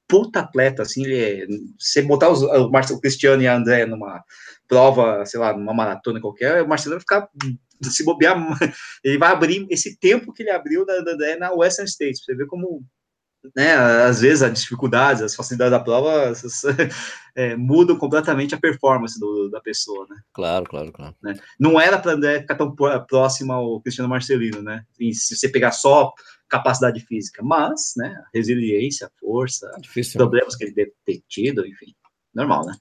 puta 0.08 0.42
atleta, 0.42 0.84
assim, 0.84 1.04
ele 1.04 1.18
é, 1.18 1.48
você 1.80 2.04
botar 2.04 2.30
os, 2.30 2.44
o, 2.44 2.70
Marcelo, 2.70 3.00
o 3.00 3.01
Cristiano 3.01 3.42
e 3.42 3.48
a 3.48 3.58
André 3.58 3.88
numa 3.88 4.24
prova, 4.68 5.25
sei 5.25 5.39
lá, 5.39 5.58
numa 5.58 5.74
maratona 5.74 6.22
qualquer, 6.22 6.62
o 6.62 6.70
Marcelino 6.70 7.00
vai 7.00 7.01
ficar 7.01 7.27
se 7.82 8.06
bobear, 8.06 8.38
ele 9.04 9.18
vai 9.18 9.32
abrir 9.32 9.66
esse 9.72 9.98
tempo 9.98 10.32
que 10.32 10.44
ele 10.44 10.51
abriu 10.51 10.86
da, 10.86 11.01
da 11.01 11.13
André 11.13 11.38
na 11.38 11.51
Western 11.51 11.89
States, 11.89 12.24
você 12.24 12.36
vê 12.36 12.46
como 12.46 12.86
né, 13.56 13.74
às 13.74 14.22
vezes 14.22 14.41
as 14.41 14.60
dificuldades, 14.60 15.22
as 15.22 15.36
facilidades 15.36 15.72
da 15.72 15.79
prova 15.79 16.34
é, 17.36 17.56
mudam 17.56 17.98
completamente 17.98 18.56
a 18.56 18.60
performance 18.60 19.20
do, 19.20 19.50
da 19.50 19.62
pessoa, 19.62 20.06
né? 20.10 20.17
Claro, 20.34 20.65
claro, 20.65 20.91
claro. 20.91 21.15
Né? 21.22 21.36
Não 21.60 21.79
era 21.79 21.98
para 21.98 22.13
André 22.13 22.41
ficar 22.41 22.56
tão 22.56 22.75
próximo 23.08 23.53
ao 23.53 23.82
Cristiano 23.82 24.10
Marcelino, 24.10 24.62
né? 24.62 24.84
E 25.00 25.13
se 25.13 25.36
você 25.36 25.50
pegar 25.50 25.72
só 25.72 26.13
capacidade 26.50 27.00
física, 27.01 27.44
mas, 27.44 27.94
né, 27.98 28.24
resiliência, 28.34 29.12
força, 29.20 29.70
Difícil, 29.79 30.17
problemas 30.17 30.53
né? 30.53 30.58
que 30.58 30.63
ele 30.65 30.74
deve 30.74 30.94
ter 31.06 31.22
tido, 31.27 31.65
enfim, 31.65 31.94
normal, 32.34 32.65
né? 32.65 32.75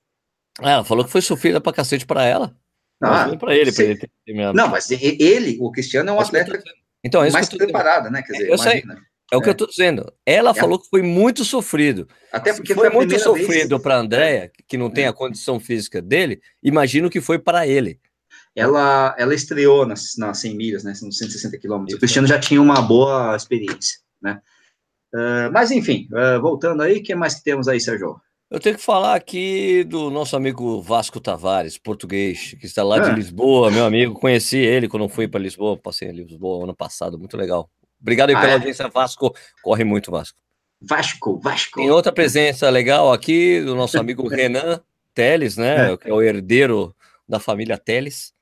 É, 0.63 0.71
ela 0.71 0.85
falou 0.85 1.05
que 1.05 1.11
foi 1.11 1.21
sofrida 1.21 1.61
pra 1.61 1.73
cacete 1.73 2.07
para 2.07 2.25
ela. 2.25 2.57
Ah, 3.03 3.37
para 3.37 3.55
ele, 3.55 3.71
ele 3.79 3.97
ter 3.97 4.11
Não, 4.55 4.69
mas 4.69 4.91
ele, 4.91 5.59
o 5.61 5.71
Cristiano 5.71 6.09
é 6.09 6.13
um 6.15 6.21
atleta 6.21 6.59
então, 7.07 7.25
é 7.25 7.31
mais 7.31 7.49
preparado, 7.49 8.11
né? 8.11 8.21
Quer 8.23 8.33
dizer, 8.33 8.49
eu 8.49 8.55
imagina. 8.57 8.95
sei. 8.95 9.03
É 9.33 9.37
o 9.37 9.41
que 9.41 9.49
eu 9.49 9.53
estou 9.53 9.67
dizendo. 9.67 10.13
Ela 10.25 10.51
é. 10.51 10.55
falou 10.55 10.79
que 10.79 10.89
foi 10.89 11.03
muito 11.03 11.45
sofrido. 11.45 12.09
Até 12.33 12.53
porque 12.53 12.75
foi, 12.75 12.87
foi 12.87 12.95
muito 12.95 13.19
sofrido 13.19 13.81
para 13.81 13.97
a 13.97 13.99
Andréia, 13.99 14.51
que 14.69 14.77
não 14.77 14.91
tem 14.91 15.05
é. 15.05 15.09
a 15.09 15.13
condição 15.13 15.59
física 15.59 16.01
dele, 16.01 16.41
imagino 16.63 17.11
que 17.11 17.21
foi 17.21 17.39
para 17.39 17.67
ele. 17.67 17.99
Ela, 18.55 19.15
ela 19.19 19.35
estreou 19.35 19.85
nas, 19.85 20.15
nas 20.17 20.39
100 20.39 20.57
milhas, 20.57 20.85
né, 20.85 20.93
nos 21.03 21.19
160 21.19 21.59
quilômetros. 21.59 21.97
O 21.97 21.99
Cristiano 21.99 22.27
já 22.27 22.39
tinha 22.39 22.61
uma 22.61 22.81
boa 22.81 23.37
experiência, 23.37 23.99
né? 24.23 24.41
Uh, 25.15 25.53
mas 25.53 25.71
enfim, 25.71 26.09
uh, 26.13 26.41
voltando 26.41 26.83
aí, 26.83 26.99
o 26.99 27.03
que 27.03 27.15
mais 27.15 27.35
que 27.35 27.45
temos 27.45 27.69
aí, 27.69 27.81
Sérgio? 27.81 28.17
Eu 28.49 28.61
tenho 28.61 28.77
que 28.77 28.83
falar 28.83 29.15
aqui 29.15 29.83
do 29.85 30.09
nosso 30.09 30.37
amigo 30.37 30.81
Vasco 30.81 31.21
Tavares, 31.21 31.77
português, 31.77 32.55
que 32.61 32.67
está 32.67 32.83
lá 32.83 32.99
de 32.99 33.11
ah. 33.11 33.13
Lisboa, 33.13 33.71
meu 33.71 33.85
amigo. 33.85 34.15
Conheci 34.15 34.59
ele 34.59 34.89
quando 34.89 35.09
fui 35.09 35.27
para 35.27 35.41
Lisboa, 35.41 35.77
passei 35.77 36.09
em 36.09 36.13
Lisboa 36.13 36.65
ano 36.65 36.75
passado, 36.75 37.19
muito 37.19 37.37
legal. 37.37 37.69
Obrigado 38.01 38.31
aí 38.31 38.37
ah, 38.37 38.41
pela 38.41 38.53
é? 38.53 38.55
audiência, 38.55 38.89
Vasco. 38.89 39.35
Corre 39.63 39.85
muito, 39.85 40.11
Vasco. 40.11 40.39
Vasco, 40.81 41.39
Vasco. 41.41 41.81
Tem 41.81 41.91
outra 41.91 42.13
presença 42.13 42.69
legal 42.69 43.13
aqui 43.13 43.61
do 43.63 43.75
nosso 43.75 43.99
amigo 43.99 44.27
Renan 44.29 44.81
Teles, 45.15 45.57
né? 45.57 45.93
É. 45.93 45.97
Que 45.97 46.11
é 46.11 46.13
o 46.13 46.23
herdeiro 46.23 46.95
da 47.29 47.41
família 47.41 47.79
Teles. 47.79 48.35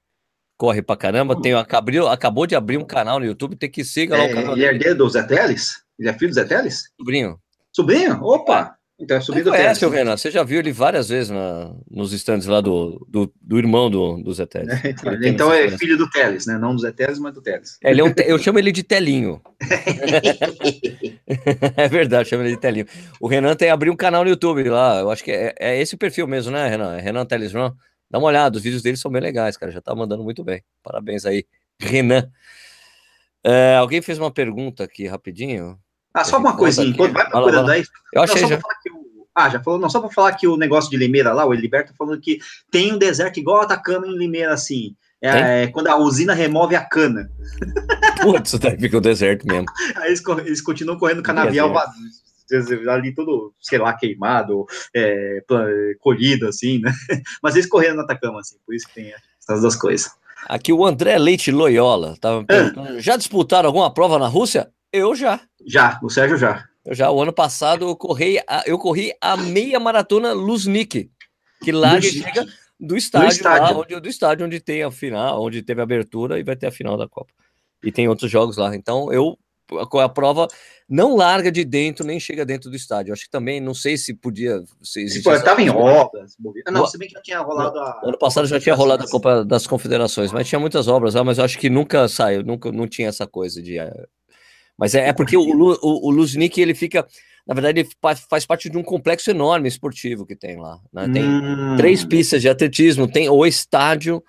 Corre 0.57 0.83
pra 0.83 0.97
caramba. 0.97 1.41
Tem, 1.41 1.55
acabou, 1.55 2.09
acabou 2.09 2.47
de 2.47 2.55
abrir 2.55 2.79
um 2.79 2.85
canal 2.85 3.19
no 3.19 3.27
YouTube, 3.27 3.57
tem 3.57 3.71
que 3.71 3.85
seguir 3.85 4.13
lá 4.13 4.25
é, 4.25 4.33
o 4.33 4.35
canal. 4.35 4.53
Ele 4.55 4.65
é 4.65 4.69
herdeiro 4.69 4.99
do 4.99 5.09
Zé 5.09 5.23
Teles? 5.23 5.85
Ele 5.99 6.09
é 6.09 6.13
filho 6.13 6.31
do 6.31 6.35
Zé 6.35 6.45
Teles? 6.45 6.91
Sobrinho. 6.97 7.41
Sobrinho? 7.73 8.23
Opa! 8.23 8.77
Então 8.99 9.17
é 9.17 9.21
subido 9.21 9.51
Você 9.51 9.57
conhece 9.57 9.85
o 9.85 9.89
Renan, 9.89 10.17
você 10.17 10.31
já 10.31 10.45
viu 10.45 10.61
ele 10.61 10.73
várias 10.73 11.09
vezes 11.09 11.29
na, 11.29 11.75
nos 11.91 12.13
estandes 12.13 12.47
lá 12.47 12.61
do, 12.61 13.05
do, 13.09 13.33
do 13.43 13.59
irmão 13.59 13.91
do, 13.91 14.23
do 14.23 14.33
Zé 14.33 14.47
Teles. 14.65 14.85
É, 14.85 14.91
então, 14.91 15.15
então 15.25 15.53
é 15.53 15.77
filho 15.77 15.99
do 15.99 16.09
Teles, 16.09 16.47
né? 16.47 16.57
Não 16.59 16.77
do 16.77 16.81
Zé 16.81 16.93
Teles, 16.93 17.19
mas 17.19 17.35
do 17.35 17.43
Teles. 17.43 17.77
É, 17.83 17.91
ele 17.91 18.01
é 18.01 18.05
um. 18.05 18.15
Eu 18.25 18.39
chamo 18.39 18.59
ele 18.59 18.71
de 18.71 18.85
Telinho. 18.85 19.43
é 21.77 21.89
verdade, 21.89 22.29
chamo 22.29 22.45
ele 22.45 22.55
de 22.55 22.61
Telinho. 22.61 22.87
O 23.21 23.27
Renan 23.27 23.57
tem 23.57 23.71
abriu 23.71 23.93
um 23.93 23.97
canal 23.97 24.23
no 24.23 24.31
YouTube 24.31 24.63
lá, 24.69 25.01
eu 25.01 25.11
acho 25.11 25.25
que 25.25 25.33
é, 25.33 25.53
é 25.59 25.81
esse 25.81 25.97
perfil 25.97 26.29
mesmo, 26.29 26.53
né, 26.53 26.69
Renan? 26.69 26.97
É 26.97 27.01
Renan 27.01 27.27
Teles 27.27 27.53
Run. 27.53 27.73
Dá 28.09 28.19
uma 28.19 28.29
olhada, 28.29 28.57
os 28.57 28.63
vídeos 28.63 28.83
dele 28.83 28.97
são 28.97 29.11
bem 29.11 29.21
legais, 29.21 29.57
cara. 29.57 29.73
Já 29.73 29.81
tá 29.81 29.93
mandando 29.93 30.23
muito 30.23 30.45
bem. 30.45 30.63
Parabéns 30.85 31.27
aí, 31.27 31.45
Renan. 31.81 32.31
É, 33.43 33.75
alguém 33.77 34.01
fez 34.01 34.19
uma 34.19 34.31
pergunta 34.31 34.85
aqui 34.85 35.09
rapidinho. 35.09 35.77
Ah, 36.15 36.25
só 36.25 36.39
uma 36.39 36.57
coisinha, 36.57 36.87
enquanto 36.87 37.13
vai 37.13 37.29
procurando 37.29 37.71
aí. 37.71 37.83
Eu 38.13 38.23
achei 38.23 38.47
já. 38.47 38.57
O, 38.57 39.27
ah, 39.35 39.51
já 39.51 39.61
falou, 39.61 39.81
não, 39.81 39.91
só 39.91 40.01
para 40.01 40.11
falar 40.11 40.33
que 40.35 40.47
o 40.47 40.57
negócio 40.57 40.89
de 40.89 40.97
Limeira 40.97 41.33
lá, 41.33 41.45
o 41.45 41.53
Eliberto 41.53 41.91
tá 41.91 41.97
falando 41.99 42.21
que 42.21 42.39
tem 42.71 42.93
um 42.93 42.99
deserto 42.99 43.41
igual 43.41 43.61
a 43.61 43.65
Atacama 43.65 44.07
em 44.07 44.17
Limeira, 44.17 44.55
assim. 44.55 44.95
É, 45.21 45.63
é, 45.63 45.67
quando 45.69 45.89
a 45.89 45.97
usina 45.97 46.35
remove 46.35 46.77
a 46.77 46.85
cana. 46.85 47.31
Putz, 48.23 48.51
isso 48.51 48.59
daí 48.59 48.79
fica 48.79 48.99
o 48.99 49.01
deserto 49.01 49.47
mesmo. 49.47 49.67
Aí 49.97 50.09
eles, 50.09 50.23
eles 50.45 50.61
continuam 50.61 50.99
correndo 50.99 51.23
canavial 51.23 51.73
vazio, 51.73 52.91
ali 52.91 53.15
todo, 53.15 53.53
sei 53.59 53.79
lá, 53.79 53.95
queimado, 53.95 54.67
é, 54.95 55.43
colhido, 55.99 56.47
assim, 56.47 56.79
né? 56.79 56.93
Mas 57.43 57.55
eles 57.57 57.67
correndo 57.67 57.97
na 57.97 58.03
Atacama, 58.03 58.41
assim, 58.41 58.57
por 58.67 58.75
isso 58.75 58.87
que 58.87 58.95
tem 58.95 59.15
essas 59.41 59.63
duas 59.63 59.75
coisas. 59.75 60.11
Aqui 60.47 60.73
o 60.73 60.85
André 60.85 61.19
Leite 61.19 61.51
Loyola 61.51 62.17
tava 62.21 62.45
ah. 62.51 63.01
já 63.01 63.17
disputaram 63.17 63.69
alguma 63.69 63.93
prova 63.93 64.19
na 64.19 64.29
Rússia? 64.29 64.71
Eu 64.95 65.13
já. 65.17 65.41
Já, 65.67 65.99
o 66.01 66.09
Sérgio 66.09 66.39
já. 66.39 66.69
Eu 66.87 66.95
já, 66.95 67.11
o 67.11 67.21
ano 67.21 67.33
passado 67.33 67.85
eu 67.89 67.97
corri 67.97 68.39
a, 68.47 68.63
eu 68.65 68.79
corri 68.79 69.13
a 69.21 69.37
meia 69.37 69.81
maratona 69.81 70.33
Luznik, 70.33 71.11
que 71.65 71.73
lá 71.73 72.01
chega 72.01 72.47
do 72.79 72.97
estádio, 72.97 73.29
do 73.29 73.33
estádio. 73.33 73.77
Lá, 73.77 73.81
onde, 73.81 74.01
do 74.01 74.09
estádio 74.09 74.47
onde 74.47 74.61
tem 74.61 74.85
a 74.85 74.93
final, 74.93 75.43
onde 75.43 75.63
teve 75.63 75.81
a 75.81 75.83
abertura 75.83 76.39
e 76.39 76.45
vai 76.45 76.55
ter 76.55 76.69
a 76.69 76.71
final 76.71 76.97
da 76.97 77.09
Copa. 77.09 77.33
E 77.83 77.91
tem 77.91 78.09
outros 78.09 78.31
jogos 78.31 78.57
lá. 78.57 78.77
Então 78.77 79.13
eu 79.13 79.37
a, 79.73 80.05
a 80.05 80.09
prova 80.09 80.47
não 80.89 81.17
larga 81.17 81.51
de 81.51 81.65
dentro, 81.65 82.07
nem 82.07 82.21
chega 82.21 82.47
dentro 82.47 82.71
do 82.71 82.77
estádio. 82.77 83.13
Acho 83.13 83.25
que 83.25 83.31
também, 83.31 83.61
não 83.61 83.75
sei 83.75 83.97
se 83.97 84.15
podia. 84.15 84.63
Se 84.81 85.03
estava 85.03 85.61
em 85.61 85.71
obras. 85.71 86.37
Não, 86.71 86.87
se 86.87 86.97
bem 86.99 87.09
que 87.09 87.15
já 87.15 87.23
tinha 87.23 87.41
rolado 87.41 87.81
a. 87.81 88.01
Ano 88.05 88.19
passado 88.19 88.47
já 88.47 88.61
tinha 88.61 88.77
rolado 88.77 89.03
a 89.03 89.09
Copa 89.09 89.45
das 89.45 89.67
Confederações, 89.67 90.31
mas 90.31 90.47
tinha 90.47 90.61
muitas 90.61 90.87
obras 90.87 91.15
lá, 91.15 91.25
mas 91.25 91.39
eu 91.39 91.45
acho 91.45 91.59
que 91.59 91.69
nunca 91.69 92.07
saiu, 92.07 92.45
nunca 92.45 92.71
não 92.71 92.87
tinha 92.87 93.09
essa 93.09 93.27
coisa 93.27 93.61
de 93.61 93.77
eh, 93.77 94.07
mas 94.79 94.95
é, 94.95 95.09
é 95.09 95.13
porque 95.13 95.37
o, 95.37 95.43
o, 95.43 96.09
o 96.09 96.11
Luznik, 96.11 96.61
ele 96.61 96.75
fica. 96.75 97.07
Na 97.47 97.55
verdade, 97.55 97.81
ele 97.81 97.89
faz 98.29 98.47
parte 98.47 98.71
de 98.71 98.79
um 98.79 98.83
complexo 98.83 99.31
enorme 99.31 99.69
esportivo 99.69 100.25
que 100.25 100.35
tem 100.35 100.57
lá. 100.57 100.81
Né? 100.91 101.09
Tem 101.13 101.23
hum. 101.23 101.77
três 101.77 102.03
pistas 102.03 102.41
de 102.41 102.49
atletismo, 102.49 103.07
tem 103.07 103.29
o 103.29 103.45
estádio 103.45 104.25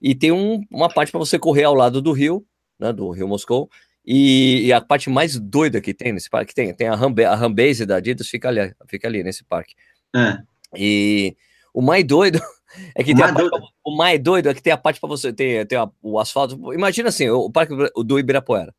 e 0.00 0.14
tem 0.14 0.32
um, 0.32 0.62
uma 0.70 0.88
parte 0.88 1.12
para 1.12 1.18
você 1.18 1.38
correr 1.38 1.64
ao 1.64 1.74
lado 1.74 2.00
do 2.00 2.12
rio, 2.12 2.44
né, 2.78 2.92
do 2.92 3.10
Rio 3.10 3.28
Moscou. 3.28 3.68
E, 4.06 4.66
e, 4.66 4.72
a 4.72 4.80
parte 4.80 5.08
mais 5.08 5.38
doida 5.38 5.80
que 5.80 5.94
tem 5.94 6.12
nesse 6.12 6.28
parque, 6.28 6.54
tem, 6.54 6.74
tem 6.74 6.88
a, 6.88 6.94
rambe, 6.94 7.24
a 7.24 7.34
Rambase 7.34 7.86
da 7.86 7.96
Adidas, 7.96 8.28
fica 8.28 8.48
ali, 8.48 8.74
fica 8.86 9.08
ali 9.08 9.22
nesse 9.22 9.42
parque. 9.44 9.74
É. 10.14 10.38
E 10.76 11.34
o 11.72 11.80
mais 11.80 12.04
doido 12.04 12.38
é 12.94 13.02
que 13.02 13.12
o 13.12 13.16
tem 13.16 13.24
a 13.24 13.32
parte, 13.32 13.50
o 13.82 13.96
mais 13.96 14.20
doido 14.20 14.50
é 14.50 14.54
que 14.54 14.62
tem 14.62 14.72
a 14.74 14.76
parte 14.76 15.00
para 15.00 15.08
você 15.08 15.32
ter, 15.32 15.66
ter 15.66 15.78
o 16.02 16.18
asfalto. 16.18 16.74
Imagina 16.74 17.08
assim, 17.08 17.30
o 17.30 17.50
parque 17.50 17.74
do 18.04 18.18
Ibirapuera. 18.18 18.74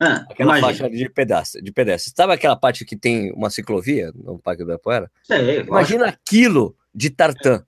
Ah, 0.00 0.26
aquela 0.28 0.58
imagina. 0.58 0.66
faixa 0.66 0.90
de 0.90 1.08
pedestre, 1.08 1.62
de 1.62 1.72
pedestre. 1.72 2.12
Sabe 2.16 2.32
aquela 2.32 2.56
parte 2.56 2.84
que 2.84 2.96
tem 2.96 3.32
uma 3.32 3.48
ciclovia 3.48 4.12
no 4.14 4.38
Parque 4.38 4.58
do 4.58 4.64
Ibirapuera? 4.64 5.10
É, 5.30 5.60
imagina 5.60 6.06
aquilo 6.06 6.76
de 6.94 7.10
tartan. 7.10 7.64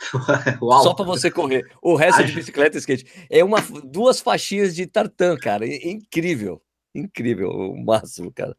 Só 0.82 0.94
para 0.94 1.04
você 1.04 1.30
correr. 1.30 1.64
O 1.82 1.94
resto 1.94 2.22
é 2.22 2.24
de 2.24 2.32
bicicleta 2.32 2.76
e 2.76 2.80
skate. 2.80 3.06
É 3.30 3.44
uma, 3.44 3.58
duas 3.84 4.20
faixinhas 4.20 4.74
de 4.74 4.86
tartan, 4.86 5.36
cara. 5.36 5.66
incrível. 5.66 6.62
Incrível. 6.94 7.50
O 7.50 7.84
máximo, 7.84 8.32
cara. 8.32 8.56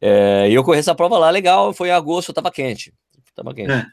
É, 0.00 0.48
e 0.48 0.54
eu 0.54 0.64
corri 0.64 0.78
essa 0.78 0.94
prova 0.94 1.18
lá, 1.18 1.30
legal. 1.30 1.72
Foi 1.72 1.88
em 1.88 1.92
agosto, 1.92 2.32
tava 2.32 2.50
quente. 2.50 2.92
Tava 3.34 3.54
quente. 3.54 3.72
É. 3.72 3.86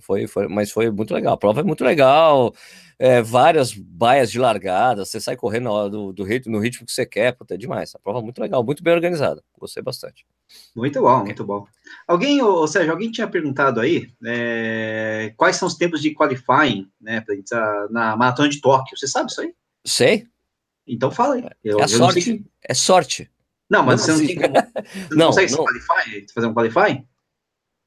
Foi, 0.00 0.26
foi, 0.26 0.48
mas 0.48 0.70
foi 0.70 0.90
muito 0.90 1.14
legal. 1.14 1.34
A 1.34 1.36
prova 1.36 1.60
é 1.60 1.64
muito 1.64 1.84
legal. 1.84 2.52
É, 2.98 3.22
várias 3.22 3.72
baias 3.72 4.30
de 4.30 4.38
largada. 4.38 5.04
Você 5.04 5.20
sai 5.20 5.36
correndo 5.36 5.88
do, 5.88 6.12
do 6.12 6.24
ritmo, 6.24 6.52
no 6.52 6.58
ritmo 6.58 6.84
que 6.84 6.92
você 6.92 7.06
quer. 7.06 7.32
Puta, 7.32 7.54
é 7.54 7.56
demais. 7.56 7.94
A 7.94 7.98
prova 7.98 8.18
é 8.18 8.22
muito 8.22 8.40
legal, 8.40 8.64
muito 8.64 8.82
bem 8.82 8.92
organizada. 8.92 9.42
Gostei 9.58 9.82
bastante. 9.82 10.26
Muito 10.74 11.00
bom, 11.00 11.24
muito 11.24 11.44
bom. 11.44 11.64
Alguém, 12.06 12.42
ou 12.42 12.66
seja, 12.66 12.90
alguém 12.90 13.10
tinha 13.10 13.28
perguntado 13.28 13.80
aí 13.80 14.10
é, 14.26 15.32
quais 15.36 15.56
são 15.56 15.68
os 15.68 15.76
tempos 15.76 16.02
de 16.02 16.14
qualifying 16.14 16.90
né, 17.00 17.20
pra, 17.20 17.88
na 17.90 18.16
maratona 18.16 18.48
de 18.48 18.60
Tóquio. 18.60 18.98
Você 18.98 19.06
sabe 19.06 19.30
isso 19.30 19.40
aí? 19.40 19.54
Sei. 19.84 20.26
Então 20.86 21.10
fala 21.10 21.36
aí. 21.36 21.44
Eu, 21.62 21.80
é, 21.80 21.86
sorte. 21.86 22.20
Que... 22.20 22.44
é 22.64 22.74
sorte. 22.74 23.30
Não, 23.70 23.84
mas 23.84 24.06
não, 24.06 24.16
você 24.16 24.20
não, 24.20 24.26
tem 24.26 24.36
como, 24.36 24.54
você 24.54 25.08
não, 25.10 25.16
não 25.16 25.26
consegue 25.26 25.52
não. 25.52 25.64
qualify, 25.64 26.26
fazer 26.34 26.46
um 26.48 26.54
qualifying? 26.54 27.06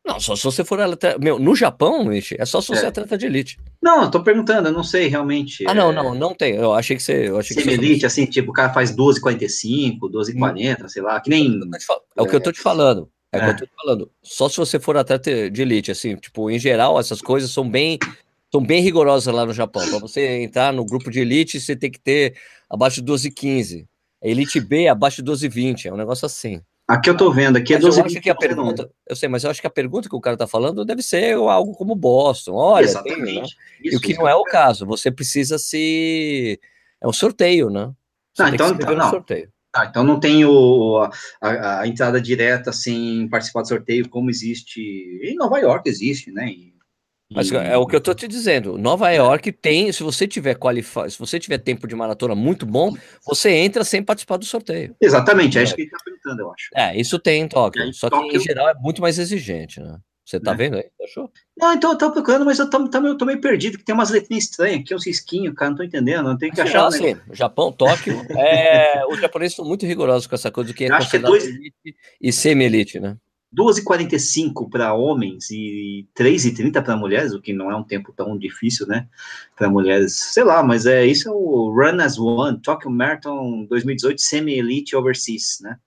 Não, 0.06 0.20
só 0.20 0.36
se 0.36 0.44
você 0.44 0.66
for 0.66 0.82
atleta. 0.82 1.18
Meu, 1.18 1.40
no 1.40 1.56
Japão, 1.56 2.04
Michi, 2.04 2.36
é 2.38 2.46
só 2.46 2.60
se 2.60 2.68
você 2.68 2.86
é 2.86 2.90
atleta 2.90 3.18
de 3.18 3.26
elite. 3.26 3.58
Não, 3.82 4.04
eu 4.04 4.12
tô 4.12 4.22
perguntando, 4.22 4.68
eu 4.68 4.74
não 4.74 4.84
sei 4.84 5.08
realmente. 5.08 5.64
Ah, 5.66 5.74
não, 5.74 5.92
é... 5.92 5.96
não, 5.96 6.14
não 6.14 6.36
tem. 6.36 6.56
Eu 6.56 6.74
achei 6.74 6.98
que 6.98 7.04
você. 7.04 7.30
Eu 7.30 7.40
achei 7.40 7.56
Semi-elite, 7.56 8.02
você... 8.02 8.06
assim, 8.08 8.26
tipo, 8.26 8.52
o 8.52 8.54
cara 8.54 8.74
faz 8.74 8.94
12,45, 8.94 10.00
12,40, 10.12 10.84
hum. 10.84 10.90
sei 10.90 11.02
lá, 11.02 11.22
que 11.22 11.30
nem. 11.30 11.58
É 12.18 12.22
o 12.22 12.28
que 12.28 12.36
eu 12.36 12.42
tô 12.42 12.52
te 12.52 12.60
falando. 12.60 13.10
É, 13.32 13.40
é. 13.40 13.42
o 13.42 13.46
que 13.46 13.52
eu 13.52 13.58
tô 13.60 13.66
te 13.66 13.72
falando. 13.82 14.12
Só 14.22 14.50
se 14.50 14.58
você 14.58 14.78
for 14.78 14.98
atleta 14.98 15.50
de 15.50 15.62
elite, 15.62 15.90
assim, 15.90 16.18
tipo, 16.18 16.52
em 16.52 16.60
geral, 16.60 17.00
essas 17.00 17.22
coisas 17.22 17.50
são 17.52 17.70
bem. 17.70 17.98
São 18.52 18.64
bem 18.64 18.84
rigorosas 18.84 19.34
lá 19.34 19.46
no 19.46 19.54
Japão. 19.54 19.90
Para 19.90 20.00
você 20.00 20.44
entrar 20.44 20.72
no 20.72 20.86
grupo 20.86 21.10
de 21.10 21.20
elite, 21.20 21.60
você 21.60 21.76
tem 21.76 21.90
que 21.90 22.00
ter 22.00 22.36
abaixo 22.70 23.02
de 23.02 23.12
12,15. 23.12 23.88
Elite 24.22 24.60
B 24.60 24.88
abaixo 24.88 25.24
de 25.24 25.32
12,20. 25.32 25.86
É 25.86 25.94
um 25.94 25.98
negócio 25.98 26.26
assim. 26.26 26.62
Aqui 26.88 27.10
eu 27.10 27.16
tô 27.16 27.32
vendo, 27.32 27.58
aqui 27.58 27.74
é 27.74 27.80
12 27.80 28.00
eu 28.00 28.06
acho 28.06 28.22
que 28.22 28.30
a 28.30 28.36
pergunta, 28.36 28.90
eu 29.08 29.16
sei, 29.16 29.30
mas 29.30 29.44
eu 29.44 29.50
acho 29.50 29.62
que 29.62 29.68
a 29.68 29.70
pergunta 29.70 30.10
que 30.10 30.16
o 30.16 30.22
cara 30.22 30.36
tá 30.36 30.46
falando 30.46 30.84
deve 30.84 31.02
ser 31.02 31.34
algo 31.36 31.74
como 31.74 31.96
Boston. 31.96 32.54
Olha, 32.56 32.84
Exatamente. 32.84 33.24
Tem, 33.26 33.42
né? 33.42 33.48
e 33.84 33.96
o 33.96 34.02
que 34.02 34.14
não 34.14 34.28
é 34.28 34.36
o 34.36 34.44
caso, 34.44 34.86
você 34.86 35.10
precisa 35.10 35.58
se 35.58 36.60
é 37.02 37.08
um 37.08 37.14
sorteio, 37.14 37.70
né? 37.70 37.94
Você 38.34 38.44
não, 38.44 38.50
então, 38.54 38.70
então 38.74 38.96
não. 38.96 39.10
sorteio. 39.10 39.50
Ah, 39.76 39.86
então 39.86 40.04
não 40.04 40.20
tem 40.20 40.46
o, 40.46 41.10
a, 41.42 41.80
a, 41.80 41.88
entrada 41.88 42.22
direta 42.22 42.72
sem 42.72 43.28
participar 43.28 43.62
do 43.62 43.70
sorteio, 43.70 44.10
como 44.10 44.30
existe 44.30 44.80
em 45.24 45.36
Nova 45.36 45.58
York, 45.60 45.90
existe, 45.90 46.32
né? 46.32 46.48
E 46.48 46.73
mas 47.34 47.52
é 47.52 47.78
o 47.78 47.86
que 47.86 47.96
eu 47.96 48.02
tô 48.02 48.14
te 48.14 48.28
dizendo. 48.28 48.78
Nova 48.78 49.10
York 49.12 49.52
tem, 49.52 49.92
se 49.92 50.04
você 50.04 50.28
tiver 50.28 50.56
qualificado, 50.56 51.10
se 51.10 51.20
você 51.20 51.40
tiver 51.40 51.58
tempo 51.58 51.88
de 51.88 51.96
maratona 51.96 52.36
muito 52.36 52.66
bom, 52.66 52.96
você 53.26 53.52
entra 53.52 53.84
sem 53.84 54.04
participar 54.04 54.38
do 54.38 54.46
sorteio. 54.46 54.96
Exatamente, 55.02 55.58
é 55.58 55.64
isso 55.64 55.76
que 55.76 55.84
ele 55.84 55.92
tá 55.92 55.98
perguntando, 56.04 56.42
eu 56.42 56.52
acho. 56.52 56.70
É, 56.76 57.00
isso 57.00 57.20
tem 57.20 57.42
em 57.42 57.48
Tóquio. 57.48 57.84
É, 57.84 57.94
só 57.94 58.10
que 58.10 58.38
em 58.38 58.40
geral 58.40 58.70
é 58.70 58.74
muito 58.76 59.02
mais 59.02 59.20
exigente, 59.20 59.80
né? 59.80 59.98
Você 60.26 60.40
tá 60.40 60.52
né? 60.52 60.58
vendo 60.58 60.78
aí? 60.78 60.86
Achou? 61.04 61.30
Não, 61.58 61.74
então 61.74 61.92
eu 61.92 61.98
tô 61.98 62.12
procurando, 62.12 62.46
mas 62.46 62.58
eu 62.58 62.70
tô, 62.70 62.88
tô, 62.88 62.98
eu 63.00 63.18
tô 63.18 63.26
meio 63.26 63.42
perdido, 63.42 63.78
que 63.78 63.84
tem 63.84 63.94
umas 63.94 64.10
letrinhas 64.10 64.46
estranhas 64.46 64.80
aqui, 64.80 64.96
uns 64.96 65.06
risquinhos, 65.06 65.54
cara, 65.54 65.72
não 65.72 65.78
tô 65.78 65.84
entendendo, 65.84 66.24
não 66.24 66.38
tem 66.38 66.50
que 66.50 66.62
achar. 66.62 66.88
Assim, 66.88 67.18
Japão, 67.34 67.72
Tóquio, 67.74 68.16
é, 68.40 69.06
os 69.08 69.20
japoneses 69.20 69.56
são 69.56 69.66
muito 69.66 69.86
rigorosos 69.86 70.26
com 70.26 70.36
essa 70.36 70.50
coisa 70.50 70.72
do 70.72 70.74
que 70.74 70.86
é 70.86 70.90
considerado 70.90 71.10
que 71.10 71.18
é 71.18 71.20
dois... 71.20 71.44
elite 71.44 71.96
e 72.22 72.32
semi-elite, 72.32 73.00
né? 73.02 73.18
2h45 73.56 74.70
para 74.70 74.94
homens 74.94 75.52
e 75.52 76.08
3h30 76.18 76.84
para 76.84 76.98
mulheres, 76.98 77.34
o 77.34 77.42
que 77.42 77.54
não 77.54 77.72
é 77.72 77.76
um 77.76 77.84
tempo 77.84 78.12
tão 78.12 78.38
difícil, 78.38 78.88
né? 78.88 79.08
Para 79.56 79.70
mulheres, 79.70 80.16
sei 80.16 80.44
lá, 80.44 80.64
mas 80.64 80.86
é 80.86 81.06
isso 81.06 81.30
é 81.30 81.32
o 81.32 81.70
Run 81.70 82.02
as 82.02 82.18
One, 82.18 82.60
Tokyo 82.60 82.90
Marathon 82.90 83.66
2018 83.66 84.20
Semi-Elite 84.20 84.96
Overseas, 84.96 85.60
né? 85.62 85.78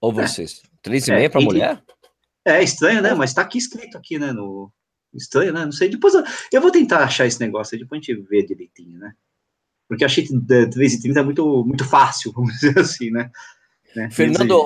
Overseas. 0.00 0.62
É. 0.84 0.88
3,5 0.88 1.12
é, 1.12 1.28
para 1.28 1.40
mulher? 1.40 1.82
É 2.44 2.62
estranho, 2.62 3.02
né? 3.02 3.14
Mas 3.14 3.34
tá 3.34 3.42
aqui 3.42 3.58
escrito 3.58 3.96
aqui, 3.96 4.18
né? 4.18 4.32
No... 4.32 4.70
Estranho, 5.14 5.52
né? 5.52 5.64
Não 5.64 5.72
sei. 5.72 5.88
Depois 5.88 6.14
eu, 6.14 6.22
eu 6.52 6.60
vou 6.60 6.70
tentar 6.70 6.98
achar 6.98 7.26
esse 7.26 7.40
negócio 7.40 7.74
aí, 7.74 7.80
depois 7.80 8.00
a 8.00 8.04
gente 8.04 8.28
vê 8.28 8.44
direitinho, 8.44 8.98
né? 8.98 9.12
Porque 9.88 10.04
eu 10.04 10.06
achei 10.06 10.24
que 10.24 10.34
3h30 10.34 11.16
é 11.16 11.22
muito, 11.22 11.64
muito 11.64 11.84
fácil, 11.84 12.30
vamos 12.36 12.52
dizer 12.54 12.78
assim, 12.78 13.10
né? 13.10 13.30
né? 13.96 14.10
Fernando, 14.10 14.60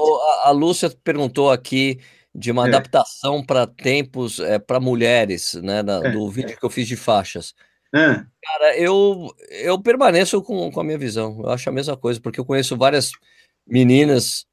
a, 0.44 0.48
a 0.48 0.50
Lúcia 0.50 0.90
perguntou 0.90 1.50
aqui 1.50 2.00
de 2.34 2.50
uma 2.50 2.66
é. 2.66 2.68
adaptação 2.68 3.44
para 3.44 3.66
tempos 3.66 4.40
é, 4.40 4.58
para 4.58 4.80
mulheres, 4.80 5.54
né? 5.54 5.82
Da, 5.82 6.00
é. 6.04 6.10
Do 6.10 6.28
vídeo 6.30 6.56
que 6.56 6.64
eu 6.64 6.70
fiz 6.70 6.86
de 6.88 6.96
faixas. 6.96 7.54
É. 7.94 8.24
Cara, 8.42 8.78
eu, 8.78 9.34
eu 9.50 9.80
permaneço 9.80 10.42
com, 10.42 10.70
com 10.70 10.80
a 10.80 10.84
minha 10.84 10.98
visão. 10.98 11.40
Eu 11.40 11.50
acho 11.50 11.68
a 11.68 11.72
mesma 11.72 11.96
coisa, 11.96 12.20
porque 12.20 12.40
eu 12.40 12.44
conheço 12.44 12.76
várias 12.76 13.12
meninas 13.66 14.46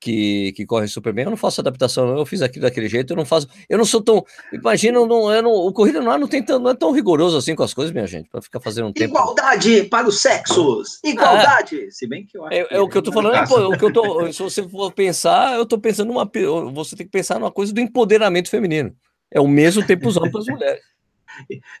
que, 0.00 0.52
que 0.52 0.66
corre 0.66 0.86
super 0.88 1.12
bem. 1.12 1.24
Eu 1.24 1.30
não 1.30 1.36
faço 1.36 1.60
adaptação, 1.60 2.16
eu 2.16 2.26
fiz 2.26 2.42
aquilo 2.42 2.62
daquele 2.62 2.88
jeito, 2.88 3.12
eu 3.12 3.16
não 3.16 3.24
faço. 3.24 3.48
Eu 3.68 3.78
não 3.78 3.84
sou 3.84 4.02
tão. 4.02 4.24
Imagina, 4.52 5.04
não, 5.04 5.32
eu 5.32 5.42
não, 5.42 5.52
o 5.52 5.72
corrida 5.72 6.00
no 6.00 6.10
ar 6.10 6.18
não, 6.18 6.28
tem 6.28 6.42
tão, 6.42 6.58
não 6.58 6.70
é 6.70 6.74
tão 6.74 6.92
rigoroso 6.92 7.36
assim 7.36 7.54
com 7.54 7.62
as 7.62 7.74
coisas, 7.74 7.92
minha 7.92 8.06
gente, 8.06 8.28
para 8.28 8.42
ficar 8.42 8.60
fazendo 8.60 8.88
um 8.88 8.92
tempo. 8.92 9.14
Igualdade 9.14 9.84
para 9.84 10.06
os 10.06 10.20
sexos! 10.20 11.00
Igualdade! 11.02 11.90
Se 11.90 12.06
bem 12.06 12.24
que 12.24 12.36
eu 12.38 12.44
acho. 12.44 12.54
É, 12.54 12.66
é 12.70 12.80
o 12.80 12.88
que 12.88 12.98
eu 12.98 13.02
tô 13.02 13.12
falando, 13.12 13.34
é, 13.34 13.46
pô, 13.46 13.68
o 13.68 13.78
que 13.78 13.84
eu 13.84 13.92
tô. 13.92 14.32
Se 14.32 14.42
você 14.42 14.68
for 14.68 14.92
pensar, 14.92 15.54
eu 15.54 15.66
tô 15.66 15.78
pensando 15.78 16.08
numa. 16.08 16.30
Você 16.72 16.96
tem 16.96 17.06
que 17.06 17.12
pensar 17.12 17.38
numa 17.38 17.50
coisa 17.50 17.72
do 17.72 17.80
empoderamento 17.80 18.50
feminino. 18.50 18.94
É 19.30 19.40
o 19.40 19.48
mesmo 19.48 19.84
tempo 19.84 20.08
usado 20.08 20.30
para 20.30 20.40
as 20.40 20.46
mulheres. 20.46 20.82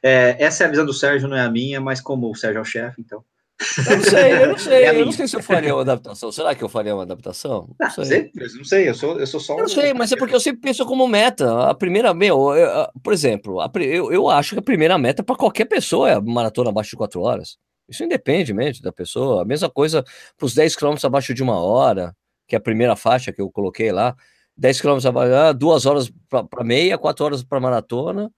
É, 0.02 0.36
essa 0.38 0.64
é 0.64 0.66
a 0.66 0.70
visão 0.70 0.84
do 0.84 0.92
Sérgio, 0.92 1.28
não 1.28 1.36
é 1.36 1.40
a 1.40 1.50
minha, 1.50 1.80
mas 1.80 1.98
como 1.98 2.30
o 2.30 2.34
Sérgio 2.34 2.58
é 2.58 2.60
o 2.60 2.64
chefe, 2.64 3.00
então. 3.00 3.24
Eu 3.58 3.96
não 3.96 4.04
sei, 4.04 4.32
eu 4.32 4.48
não 4.48 4.58
sei, 4.58 4.84
é 4.84 5.00
eu 5.00 5.04
não 5.06 5.12
sei 5.12 5.28
se 5.28 5.36
eu 5.36 5.42
faria 5.42 5.74
uma 5.74 5.80
adaptação. 5.80 6.30
Será 6.30 6.54
que 6.54 6.62
eu 6.62 6.68
faria 6.68 6.94
uma 6.94 7.04
adaptação? 7.04 7.74
Não, 7.80 7.88
não 7.96 8.04
sei. 8.04 8.30
não 8.34 8.64
sei, 8.64 8.88
eu 8.88 8.94
sou, 8.94 9.18
eu 9.18 9.26
sou 9.26 9.40
só. 9.40 9.54
Eu 9.54 9.60
não 9.60 9.68
sei, 9.68 9.94
mas 9.94 10.12
é 10.12 10.16
porque 10.16 10.34
eu 10.34 10.40
sempre 10.40 10.60
penso 10.60 10.84
como 10.84 11.08
meta. 11.08 11.70
A 11.70 11.74
primeira, 11.74 12.12
meu, 12.12 12.54
eu, 12.54 12.86
por 13.02 13.14
exemplo, 13.14 13.60
a, 13.60 13.70
eu, 13.80 14.12
eu 14.12 14.28
acho 14.28 14.54
que 14.54 14.58
a 14.58 14.62
primeira 14.62 14.98
meta 14.98 15.22
para 15.22 15.36
qualquer 15.36 15.64
pessoa 15.64 16.10
é 16.10 16.20
maratona 16.20 16.68
abaixo 16.68 16.90
de 16.90 16.96
4 16.96 17.20
horas. 17.20 17.56
Isso 17.88 18.04
independentemente 18.04 18.82
da 18.82 18.92
pessoa. 18.92 19.42
A 19.42 19.44
mesma 19.44 19.70
coisa 19.70 20.04
para 20.36 20.46
os 20.46 20.54
10 20.54 20.76
km 20.76 20.94
abaixo 21.04 21.32
de 21.32 21.42
uma 21.42 21.58
hora, 21.58 22.14
que 22.46 22.54
é 22.54 22.58
a 22.58 22.60
primeira 22.60 22.94
faixa 22.94 23.32
que 23.32 23.40
eu 23.40 23.50
coloquei 23.50 23.90
lá. 23.90 24.14
10 24.58 24.80
km 24.82 25.06
abaixo, 25.06 25.54
duas 25.58 25.86
horas 25.86 26.12
para 26.28 26.64
meia, 26.64 26.98
4 26.98 27.24
horas 27.24 27.42
para 27.42 27.60
maratona 27.60 28.30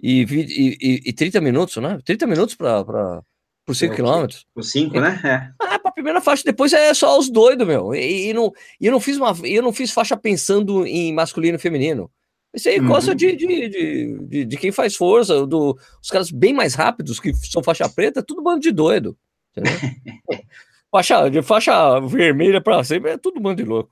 e, 0.00 0.22
e, 0.22 0.76
e, 0.80 1.00
e 1.06 1.12
30 1.12 1.40
minutos, 1.40 1.76
né? 1.76 1.98
30 2.04 2.26
minutos 2.26 2.54
para 2.54 3.22
por 3.64 3.76
5 3.76 3.94
km. 3.94 4.26
Por 4.54 4.64
5, 4.64 5.00
né? 5.00 5.20
É. 5.24 5.52
Ah, 5.60 5.78
pra 5.78 5.92
primeira 5.92 6.20
faixa, 6.20 6.42
depois 6.44 6.72
é 6.72 6.92
só 6.94 7.18
os 7.18 7.30
doidos, 7.30 7.66
meu. 7.66 7.94
E, 7.94 8.30
e, 8.30 8.32
não, 8.32 8.52
e 8.80 8.86
eu 8.86 8.92
não 8.92 9.00
fiz 9.00 9.16
uma. 9.16 9.34
Eu 9.44 9.62
não 9.62 9.72
fiz 9.72 9.92
faixa 9.92 10.16
pensando 10.16 10.86
em 10.86 11.12
masculino 11.12 11.56
e 11.56 11.60
feminino. 11.60 12.10
Isso 12.54 12.68
aí 12.68 12.80
uhum. 12.80 13.14
de, 13.14 13.36
de, 13.36 14.44
de, 14.44 14.56
quem 14.58 14.70
faz 14.70 14.94
força, 14.94 15.46
do, 15.46 15.76
os 16.02 16.10
caras 16.10 16.30
bem 16.30 16.52
mais 16.52 16.74
rápidos, 16.74 17.18
que 17.18 17.32
são 17.34 17.62
faixa 17.62 17.88
preta, 17.88 18.20
é 18.20 18.22
tudo 18.22 18.42
bando 18.42 18.60
de 18.60 18.70
doido. 18.70 19.16
faixa, 20.92 21.30
de 21.30 21.40
faixa 21.40 21.98
vermelha 22.00 22.60
pra 22.60 22.84
sempre, 22.84 23.12
é 23.12 23.16
tudo 23.16 23.40
bando 23.40 23.62
de 23.62 23.68
louco. 23.68 23.90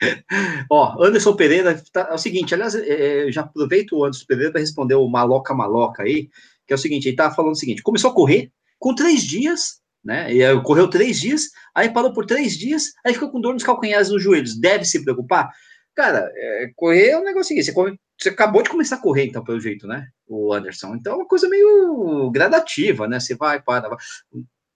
Ó, 0.70 1.02
Anderson 1.02 1.34
Pereira, 1.34 1.82
tá, 1.90 2.08
é 2.10 2.14
o 2.14 2.18
seguinte, 2.18 2.52
aliás, 2.52 2.74
é, 2.74 3.32
já 3.32 3.40
aproveito 3.40 3.96
o 3.96 4.04
Anderson 4.04 4.26
Pereira 4.26 4.52
para 4.52 4.60
responder 4.60 4.94
o 4.94 5.08
Maloca 5.08 5.54
Maloca 5.54 6.02
aí, 6.02 6.28
que 6.66 6.74
é 6.74 6.76
o 6.76 6.78
seguinte, 6.78 7.08
ele 7.08 7.16
tá 7.16 7.30
falando 7.30 7.52
o 7.52 7.58
seguinte, 7.58 7.82
começou 7.82 8.10
a 8.10 8.14
correr, 8.14 8.52
com 8.78 8.94
três 8.94 9.22
dias, 9.22 9.80
né? 10.04 10.32
E 10.32 10.62
correu 10.62 10.88
três 10.88 11.20
dias, 11.20 11.48
aí 11.74 11.90
parou 11.90 12.12
por 12.12 12.26
três 12.26 12.56
dias, 12.56 12.92
aí 13.04 13.12
ficou 13.12 13.30
com 13.30 13.40
dor 13.40 13.52
nos 13.52 13.64
calcanhares 13.64 14.10
nos 14.10 14.22
joelhos. 14.22 14.58
Deve 14.58 14.84
se 14.84 15.02
preocupar? 15.02 15.50
Cara, 15.94 16.30
é, 16.34 16.70
correr 16.76 17.08
é 17.08 17.18
um 17.18 17.24
negócio 17.24 17.48
seguinte, 17.48 17.72
você, 17.72 17.98
você 18.16 18.28
acabou 18.28 18.62
de 18.62 18.70
começar 18.70 18.96
a 18.96 19.00
correr, 19.00 19.26
então, 19.26 19.42
pelo 19.42 19.60
jeito, 19.60 19.86
né? 19.86 20.06
O 20.26 20.52
Anderson. 20.52 20.94
Então 20.94 21.14
é 21.14 21.16
uma 21.16 21.26
coisa 21.26 21.48
meio 21.48 22.30
gradativa, 22.30 23.08
né? 23.08 23.18
Você 23.18 23.34
vai, 23.34 23.60
para. 23.60 23.88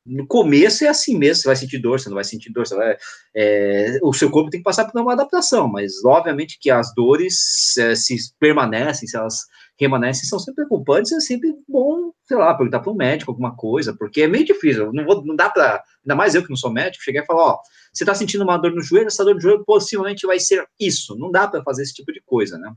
No 0.04 0.26
começo 0.26 0.84
é 0.84 0.88
assim 0.88 1.16
mesmo, 1.16 1.42
você 1.42 1.48
vai 1.48 1.56
sentir 1.56 1.78
dor, 1.78 2.00
você 2.00 2.08
não 2.08 2.16
vai 2.16 2.24
sentir 2.24 2.50
dor, 2.50 2.66
vai, 2.70 2.96
é, 3.36 4.00
o 4.02 4.12
seu 4.12 4.30
corpo 4.30 4.50
tem 4.50 4.58
que 4.58 4.64
passar 4.64 4.84
por 4.90 5.00
uma 5.00 5.12
adaptação, 5.12 5.68
mas 5.68 6.04
obviamente 6.04 6.58
que 6.60 6.72
as 6.72 6.92
dores 6.92 7.76
é, 7.78 7.94
se 7.94 8.16
permanecem, 8.40 9.06
se 9.06 9.16
elas 9.16 9.46
remanescem 9.78 10.24
são 10.24 10.40
sempre 10.40 10.66
preocupantes, 10.66 11.12
é 11.12 11.20
sempre 11.20 11.54
bom, 11.68 12.12
sei 12.24 12.36
lá, 12.36 12.52
perguntar 12.52 12.80
para 12.80 12.90
um 12.90 12.96
médico 12.96 13.30
alguma 13.30 13.54
coisa, 13.54 13.94
porque 13.96 14.22
é 14.22 14.26
meio 14.26 14.44
difícil, 14.44 14.92
não, 14.92 15.04
vou, 15.04 15.24
não 15.24 15.36
dá 15.36 15.48
para, 15.48 15.80
ainda 16.04 16.16
mais 16.16 16.34
eu 16.34 16.42
que 16.42 16.50
não 16.50 16.56
sou 16.56 16.72
médico, 16.72 17.04
chegar 17.04 17.22
e 17.22 17.26
falar, 17.26 17.44
ó, 17.44 17.58
você 17.92 18.02
está 18.02 18.12
sentindo 18.12 18.42
uma 18.42 18.56
dor 18.56 18.72
no 18.72 18.82
joelho, 18.82 19.06
essa 19.06 19.24
dor 19.24 19.36
no 19.36 19.40
joelho 19.40 19.64
possivelmente 19.64 20.26
vai 20.26 20.40
ser 20.40 20.66
isso, 20.80 21.16
não 21.16 21.30
dá 21.30 21.46
para 21.46 21.62
fazer 21.62 21.82
esse 21.82 21.94
tipo 21.94 22.12
de 22.12 22.20
coisa, 22.26 22.58
né? 22.58 22.72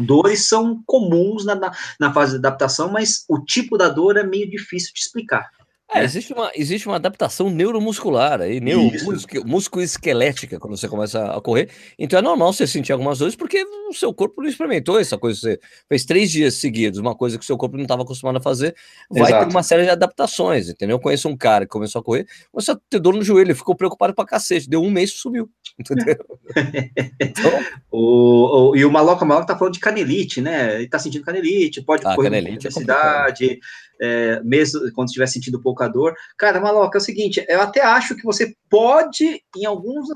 Dores 0.00 0.48
são 0.48 0.82
comuns 0.86 1.44
na, 1.44 1.54
na, 1.54 1.72
na 2.00 2.12
fase 2.14 2.32
de 2.32 2.38
adaptação, 2.38 2.90
mas 2.90 3.24
o 3.28 3.38
tipo 3.44 3.76
da 3.76 3.90
dor 3.90 4.16
é 4.16 4.22
meio 4.22 4.48
difícil 4.48 4.90
de 4.94 5.00
explicar. 5.00 5.50
É, 5.94 6.04
existe, 6.04 6.32
uma, 6.32 6.50
existe 6.54 6.86
uma 6.86 6.96
adaptação 6.96 7.50
neuromuscular 7.50 8.40
aí, 8.40 8.60
neuromusculoesquelética 8.60 10.58
quando 10.58 10.76
você 10.76 10.88
começa 10.88 11.32
a 11.32 11.40
correr. 11.40 11.68
Então 11.98 12.18
é 12.18 12.22
normal 12.22 12.52
você 12.52 12.66
sentir 12.66 12.92
algumas 12.92 13.18
dores 13.18 13.36
porque 13.36 13.62
o 13.88 13.92
seu 13.92 14.12
corpo 14.14 14.40
não 14.42 14.48
experimentou 14.48 14.98
essa 14.98 15.18
coisa. 15.18 15.38
Você 15.38 15.60
fez 15.88 16.04
três 16.04 16.30
dias 16.30 16.54
seguidos, 16.54 16.98
uma 16.98 17.14
coisa 17.14 17.36
que 17.36 17.44
o 17.44 17.46
seu 17.46 17.56
corpo 17.56 17.76
não 17.76 17.82
estava 17.84 18.02
acostumado 18.02 18.38
a 18.38 18.40
fazer, 18.40 18.74
vai 19.10 19.30
Exato. 19.30 19.46
ter 19.46 19.50
uma 19.50 19.62
série 19.62 19.84
de 19.84 19.90
adaptações, 19.90 20.68
entendeu? 20.68 20.96
Eu 20.96 21.00
conheço 21.00 21.28
um 21.28 21.36
cara 21.36 21.64
que 21.64 21.70
começou 21.70 22.00
a 22.00 22.02
correr, 22.04 22.26
começou 22.50 22.74
a 22.74 22.80
ter 22.88 22.98
dor 22.98 23.14
no 23.14 23.22
joelho, 23.22 23.54
ficou 23.54 23.74
preocupado 23.74 24.14
pra 24.14 24.24
cacete, 24.24 24.68
deu 24.68 24.82
um 24.82 24.90
mês 24.90 25.10
e 25.10 25.14
subiu, 25.14 25.48
entendeu? 25.78 26.16
então... 27.20 27.50
o, 27.90 28.70
o, 28.70 28.76
e 28.76 28.84
o 28.84 28.90
Maloca 28.90 29.24
Maloca 29.24 29.46
tá 29.46 29.58
falando 29.58 29.74
de 29.74 29.80
canelite, 29.80 30.40
né? 30.40 30.76
Ele 30.76 30.88
tá 30.88 30.98
sentindo 30.98 31.24
canelite, 31.24 31.82
pode 31.82 32.06
ah, 32.06 32.14
correr 32.14 32.30
canelite 32.30 32.64
na 32.64 32.70
cidade. 32.70 33.52
É 33.52 33.58
é, 34.02 34.42
mesmo 34.42 34.80
quando 34.92 35.08
estiver 35.08 35.28
sentindo 35.28 35.62
pouca 35.62 35.86
dor. 35.86 36.14
Cara, 36.36 36.60
Maloca, 36.60 36.98
é 36.98 37.00
o 37.00 37.04
seguinte, 37.04 37.44
eu 37.48 37.60
até 37.60 37.80
acho 37.80 38.16
que 38.16 38.24
você 38.24 38.52
pode, 38.68 39.40
em, 39.56 39.64
alguns, 39.64 40.08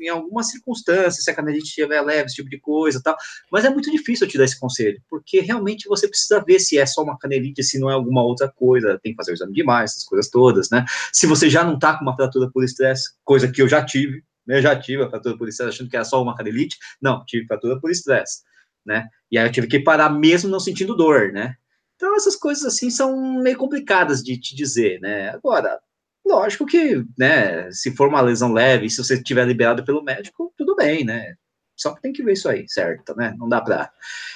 em 0.00 0.08
algumas 0.08 0.48
circunstâncias, 0.50 1.24
se 1.24 1.30
a 1.30 1.34
canelite 1.34 1.66
estiver 1.66 2.00
leve, 2.02 2.26
esse 2.26 2.36
tipo 2.36 2.48
de 2.48 2.60
coisa 2.60 3.00
tal, 3.02 3.16
mas 3.50 3.64
é 3.64 3.70
muito 3.70 3.90
difícil 3.90 4.26
eu 4.26 4.30
te 4.30 4.38
dar 4.38 4.44
esse 4.44 4.60
conselho, 4.60 5.00
porque 5.10 5.40
realmente 5.40 5.88
você 5.88 6.06
precisa 6.06 6.42
ver 6.46 6.60
se 6.60 6.78
é 6.78 6.86
só 6.86 7.02
uma 7.02 7.18
canelite, 7.18 7.64
se 7.64 7.80
não 7.80 7.90
é 7.90 7.94
alguma 7.94 8.22
outra 8.22 8.48
coisa, 8.48 8.98
tem 9.02 9.12
que 9.12 9.16
fazer 9.16 9.32
o 9.32 9.34
exame 9.34 9.52
de 9.52 9.64
mais, 9.64 9.90
essas 9.90 10.04
coisas 10.04 10.30
todas, 10.30 10.70
né? 10.70 10.84
Se 11.12 11.26
você 11.26 11.50
já 11.50 11.64
não 11.64 11.78
tá 11.78 11.98
com 11.98 12.04
uma 12.04 12.14
fratura 12.14 12.48
por 12.52 12.62
estresse, 12.62 13.10
coisa 13.24 13.50
que 13.50 13.60
eu 13.60 13.68
já 13.68 13.84
tive? 13.84 14.22
Eu 14.48 14.62
já 14.62 14.78
tive 14.78 15.02
a 15.02 15.10
fratura 15.10 15.36
por 15.36 15.48
estresse, 15.48 15.76
achando 15.76 15.90
que 15.90 15.96
era 15.96 16.04
só 16.04 16.22
uma 16.22 16.36
canelite, 16.36 16.76
não, 17.00 17.24
tive 17.24 17.46
fratura 17.46 17.80
por 17.80 17.90
estresse, 17.90 18.42
né? 18.84 19.08
E 19.30 19.38
aí 19.38 19.46
eu 19.46 19.52
tive 19.52 19.66
que 19.66 19.80
parar 19.80 20.10
mesmo 20.10 20.50
não 20.50 20.60
sentindo 20.60 20.96
dor, 20.96 21.32
né? 21.32 21.54
Então, 21.96 22.14
essas 22.14 22.36
coisas 22.36 22.64
assim 22.64 22.90
são 22.90 23.40
meio 23.42 23.56
complicadas 23.56 24.22
de 24.22 24.38
te 24.38 24.54
dizer, 24.54 25.00
né? 25.00 25.30
Agora, 25.30 25.80
lógico 26.24 26.66
que, 26.66 27.02
né, 27.18 27.70
se 27.72 27.94
for 27.96 28.08
uma 28.08 28.20
lesão 28.20 28.52
leve, 28.52 28.90
se 28.90 29.02
você 29.02 29.22
tiver 29.22 29.46
liberado 29.46 29.84
pelo 29.84 30.04
médico, 30.04 30.52
tudo 30.56 30.76
bem, 30.76 31.04
né? 31.04 31.34
Só 31.76 31.94
que 31.94 32.02
tem 32.02 32.12
que 32.12 32.22
ver 32.22 32.32
isso 32.32 32.48
aí, 32.48 32.66
certo, 32.68 33.14
né? 33.16 33.34
Não 33.38 33.48
dá 33.48 33.60
para 33.60 33.90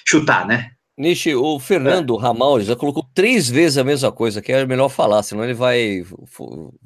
chutar, 0.07 0.47
né? 0.47 0.73
Nishi, 1.01 1.35
o 1.35 1.59
Fernando 1.59 2.15
é. 2.15 2.21
Ramal 2.21 2.61
já 2.61 2.77
colocou 2.77 3.03
três 3.15 3.49
vezes 3.49 3.79
a 3.79 3.85
mesma 3.85 4.13
coisa, 4.13 4.43
que 4.43 4.53
é 4.53 4.67
melhor 4.67 4.91
falar, 4.91 5.23
senão 5.23 5.43
ele 5.43 5.55
vai, 5.55 6.05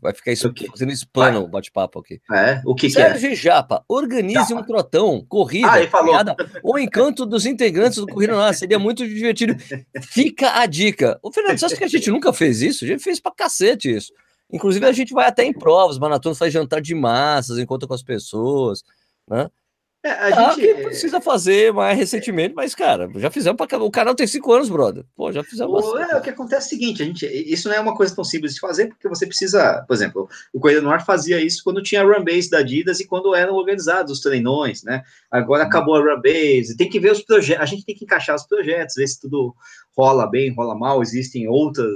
vai 0.01 0.15
ficar 0.15 0.31
fazendo 0.71 0.93
spam 0.93 1.33
no 1.33 1.49
bate-papo 1.49 1.99
aqui. 1.99 2.21
É, 2.33 2.63
o 2.65 2.77
que, 2.77 2.89
Sérgio 2.89 3.29
que 3.29 3.35
é? 3.35 3.37
Japa, 3.37 3.85
organize 3.89 4.51
Japa. 4.51 4.61
um 4.61 4.63
trotão, 4.63 5.27
corrida, 5.29 5.69
ah, 5.69 6.05
piada, 6.05 6.37
ou 6.63 6.79
encanto 6.79 7.27
dos 7.27 7.45
integrantes 7.45 7.99
do 7.99 8.07
Corrida 8.07 8.35
Nossa, 8.37 8.61
seria 8.61 8.79
muito 8.79 9.05
divertido. 9.05 9.57
Fica 10.01 10.61
a 10.61 10.67
dica. 10.67 11.19
O 11.21 11.33
Fernando, 11.33 11.59
você 11.59 11.67
acha 11.67 11.77
que 11.77 11.83
a 11.83 11.89
gente 11.89 12.09
nunca 12.09 12.33
fez 12.33 12.63
isso? 12.63 12.85
A 12.85 12.87
gente 12.89 13.03
fez 13.03 13.19
pra 13.19 13.33
cacete 13.33 13.93
isso. 13.93 14.13
Inclusive, 14.53 14.87
a 14.87 14.93
gente 14.93 15.13
vai 15.13 15.27
até 15.27 15.45
em 15.45 15.53
provas, 15.53 15.99
maratona 15.99 16.37
faz 16.37 16.53
jantar 16.53 16.81
de 16.81 16.95
massas, 16.95 17.59
encontra 17.59 17.89
com 17.89 17.95
as 17.95 18.03
pessoas, 18.03 18.85
né? 19.29 19.51
É, 20.05 20.11
a 20.11 20.27
ah, 20.27 20.53
gente 20.53 20.75
precisa 20.83 21.19
fazer 21.19 21.73
mais 21.73 21.97
recentemente, 21.97 22.55
mas, 22.55 22.75
cara, 22.75 23.11
já 23.17 23.31
fizemos 23.31 23.57
para 23.57 23.83
O 23.83 23.91
canal 23.91 24.15
tem 24.15 24.27
cinco 24.27 24.53
anos, 24.53 24.69
brother. 24.69 25.03
Pô, 25.17 25.33
já 25.33 25.43
fizemos. 25.43 25.83
O, 25.83 25.99
é, 25.99 26.19
o 26.19 26.21
que 26.21 26.29
acontece 26.29 26.65
é 26.65 26.67
o 26.67 26.69
seguinte: 26.69 27.03
a 27.03 27.07
gente, 27.07 27.27
isso 27.27 27.71
não 27.71 27.75
é 27.75 27.81
uma 27.81 27.97
coisa 27.97 28.15
tão 28.15 28.23
simples 28.23 28.53
de 28.53 28.61
fazer, 28.61 28.89
porque 28.89 29.09
você 29.09 29.27
precisa, 29.27 29.83
por 29.89 29.95
exemplo, 29.95 30.29
o 30.53 30.61
Correio 30.61 30.83
no 30.83 30.91
Ar 30.91 31.03
fazia 31.07 31.41
isso 31.41 31.65
quando 31.65 31.83
tinha 31.83 32.03
a 32.03 32.05
Run 32.05 32.23
Base 32.23 32.51
da 32.51 32.59
Adidas 32.59 33.01
e 33.01 33.07
quando 33.07 33.35
eram 33.35 33.55
organizados 33.55 34.13
os 34.13 34.21
treinões, 34.21 34.83
né? 34.83 35.03
Agora 35.31 35.63
uhum. 35.63 35.69
acabou 35.69 35.95
a 35.95 36.01
Run 36.01 36.21
Base, 36.21 36.77
tem 36.77 36.91
que 36.91 37.01
ver 37.01 37.13
os 37.13 37.23
projetos, 37.23 37.63
a 37.63 37.67
gente 37.67 37.87
tem 37.87 37.95
que 37.95 38.05
encaixar 38.05 38.37
os 38.37 38.47
projetos, 38.47 38.97
ver 38.97 39.07
se 39.07 39.19
tudo 39.19 39.55
rola 39.97 40.27
bem, 40.29 40.53
rola 40.53 40.75
mal, 40.75 41.01
existem 41.01 41.49
outras. 41.49 41.89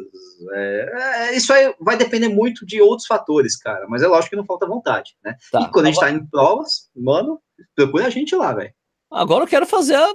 É, 0.53 0.93
é, 0.95 1.37
isso 1.37 1.53
aí 1.53 1.75
vai 1.79 1.99
depender 1.99 2.29
muito 2.29 2.65
de 2.65 2.81
outros 2.81 3.07
fatores, 3.07 3.55
cara, 3.55 3.87
mas 3.87 4.03
é 4.03 4.07
lógico 4.07 4.31
que 4.31 4.37
não 4.37 4.47
falta 4.47 4.67
vontade, 4.67 5.15
né? 5.23 5.37
Tá, 5.53 5.61
e 5.61 5.71
quando 5.71 5.87
a 5.87 5.89
gente 5.91 6.01
tá 6.01 6.11
em 6.11 6.25
provas, 6.25 6.89
mano, 6.97 7.39
procura 7.75 8.07
a 8.07 8.11
gente 8.11 8.35
lá, 8.35 8.53
velho. 8.53 8.73
Agora 9.11 9.45
eu 9.45 9.49
quero 9.49 9.67
fazer 9.67 9.95
a. 9.95 10.09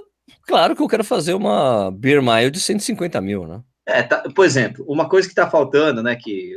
Claro 0.46 0.74
que 0.74 0.82
eu 0.82 0.88
quero 0.88 1.04
fazer 1.04 1.34
uma 1.34 1.90
Beer 1.90 2.22
Mile 2.22 2.50
de 2.50 2.60
150 2.60 3.20
mil, 3.20 3.46
né? 3.46 3.62
É, 3.86 4.02
tá, 4.02 4.22
por 4.34 4.46
exemplo, 4.46 4.82
uma 4.88 5.06
coisa 5.06 5.28
que 5.28 5.32
está 5.32 5.48
faltando, 5.48 6.02
né, 6.02 6.16
que 6.16 6.56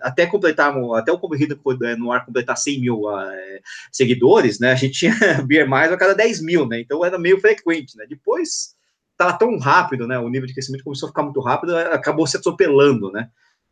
até 0.00 0.26
completar, 0.26 0.72
até 0.94 1.10
o 1.10 1.18
Corrida 1.18 1.58
no 1.98 2.12
Ar 2.12 2.24
completar 2.24 2.56
100 2.56 2.80
mil 2.80 3.10
é, 3.10 3.60
seguidores, 3.90 4.60
né, 4.60 4.70
a 4.70 4.76
gente 4.76 4.96
tinha 4.96 5.12
Beer 5.44 5.68
mais 5.68 5.90
a 5.90 5.96
cada 5.96 6.14
10 6.14 6.40
mil, 6.40 6.68
né, 6.68 6.80
então 6.80 7.04
era 7.04 7.18
meio 7.18 7.40
frequente, 7.40 7.96
né, 7.96 8.06
depois 8.08 8.76
tá 9.16 9.32
tão 9.32 9.58
rápido, 9.58 10.06
né, 10.06 10.20
o 10.20 10.28
nível 10.28 10.46
de 10.46 10.52
crescimento 10.52 10.84
começou 10.84 11.08
a 11.08 11.10
ficar 11.10 11.24
muito 11.24 11.40
rápido, 11.40 11.76
acabou 11.76 12.28
se 12.28 12.36
atropelando, 12.36 13.10
né, 13.10 13.28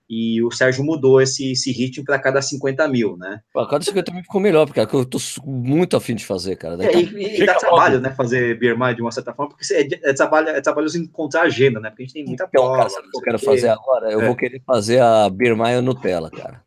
e 0.09 0.43
o 0.43 0.51
Sérgio 0.51 0.85
mudou 0.85 1.21
esse, 1.21 1.53
esse 1.53 1.73
ritmo 1.73 2.05
para 2.05 2.19
cada 2.19 2.41
50 2.41 2.87
mil, 2.89 3.17
né? 3.17 3.41
Para 3.53 3.69
cada 3.69 3.85
50 3.85 4.13
mil 4.13 4.23
ficou 4.23 4.41
melhor, 4.41 4.67
porque 4.67 4.81
eu 4.81 5.05
tô 5.05 5.19
muito 5.45 5.97
afim 5.97 6.15
de 6.15 6.25
fazer, 6.25 6.57
cara. 6.57 6.83
É, 6.85 6.95
e, 6.95 7.43
e 7.43 7.47
dá 7.47 7.55
trabalho, 7.57 8.01
né, 8.01 8.11
fazer 8.11 8.59
Birmai 8.59 8.95
de 8.95 9.03
uma 9.03 9.11
certa 9.11 9.33
forma, 9.33 9.53
porque 9.53 9.75
é, 9.75 10.11
é, 10.11 10.13
trabalho, 10.13 10.49
é 10.51 10.61
trabalhoso 10.61 10.99
encontrar 10.99 11.43
agenda, 11.43 11.81
né? 11.81 11.91
Porque 11.91 12.05
a 12.05 12.07
gente 12.07 12.15
tem 12.15 12.25
muita 12.25 12.45
então, 12.49 12.63
prova. 12.63 12.79
Cara, 12.79 12.89
sabe 12.91 13.09
o 13.09 13.11
que 13.11 13.17
eu 13.17 13.23
quero 13.23 13.39
fazer 13.39 13.69
agora? 13.69 14.13
Eu 14.13 14.21
é. 14.21 14.27
vou 14.27 14.37
querer 14.37 14.63
fazer 14.65 15.01
a 15.01 15.29
Birmai 15.29 15.81
Nutella, 15.81 16.31
cara. 16.31 16.63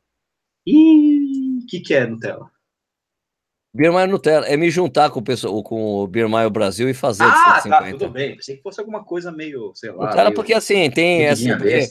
E 0.67 1.60
o 1.63 1.65
que, 1.65 1.80
que 1.80 1.93
é 1.93 2.06
Nutella? 2.06 2.49
Birmaio 3.73 4.10
Nutella, 4.10 4.47
é 4.47 4.58
me 4.58 4.69
juntar 4.71 5.12
com 5.12 5.19
o, 5.19 5.23
pessoal, 5.23 5.62
com 5.63 5.99
o 5.99 6.08
Birmaio 6.08 6.49
Brasil 6.49 6.89
e 6.89 6.93
fazer 6.93 7.23
Ah, 7.23 7.62
tá, 7.62 7.91
tudo 7.91 8.10
bem. 8.10 8.36
Pensei 8.36 8.58
que 8.58 8.63
fosse 8.63 8.80
alguma 8.80 9.04
coisa 9.04 9.32
meio, 9.32 9.71
sei 9.75 9.91
lá. 9.91 10.08
Nutella, 10.08 10.34
porque 10.34 10.54
assim, 10.54 10.89
tem 10.89 11.28
assim, 11.28 11.52
ah, 11.52 11.58
porque 11.58 11.88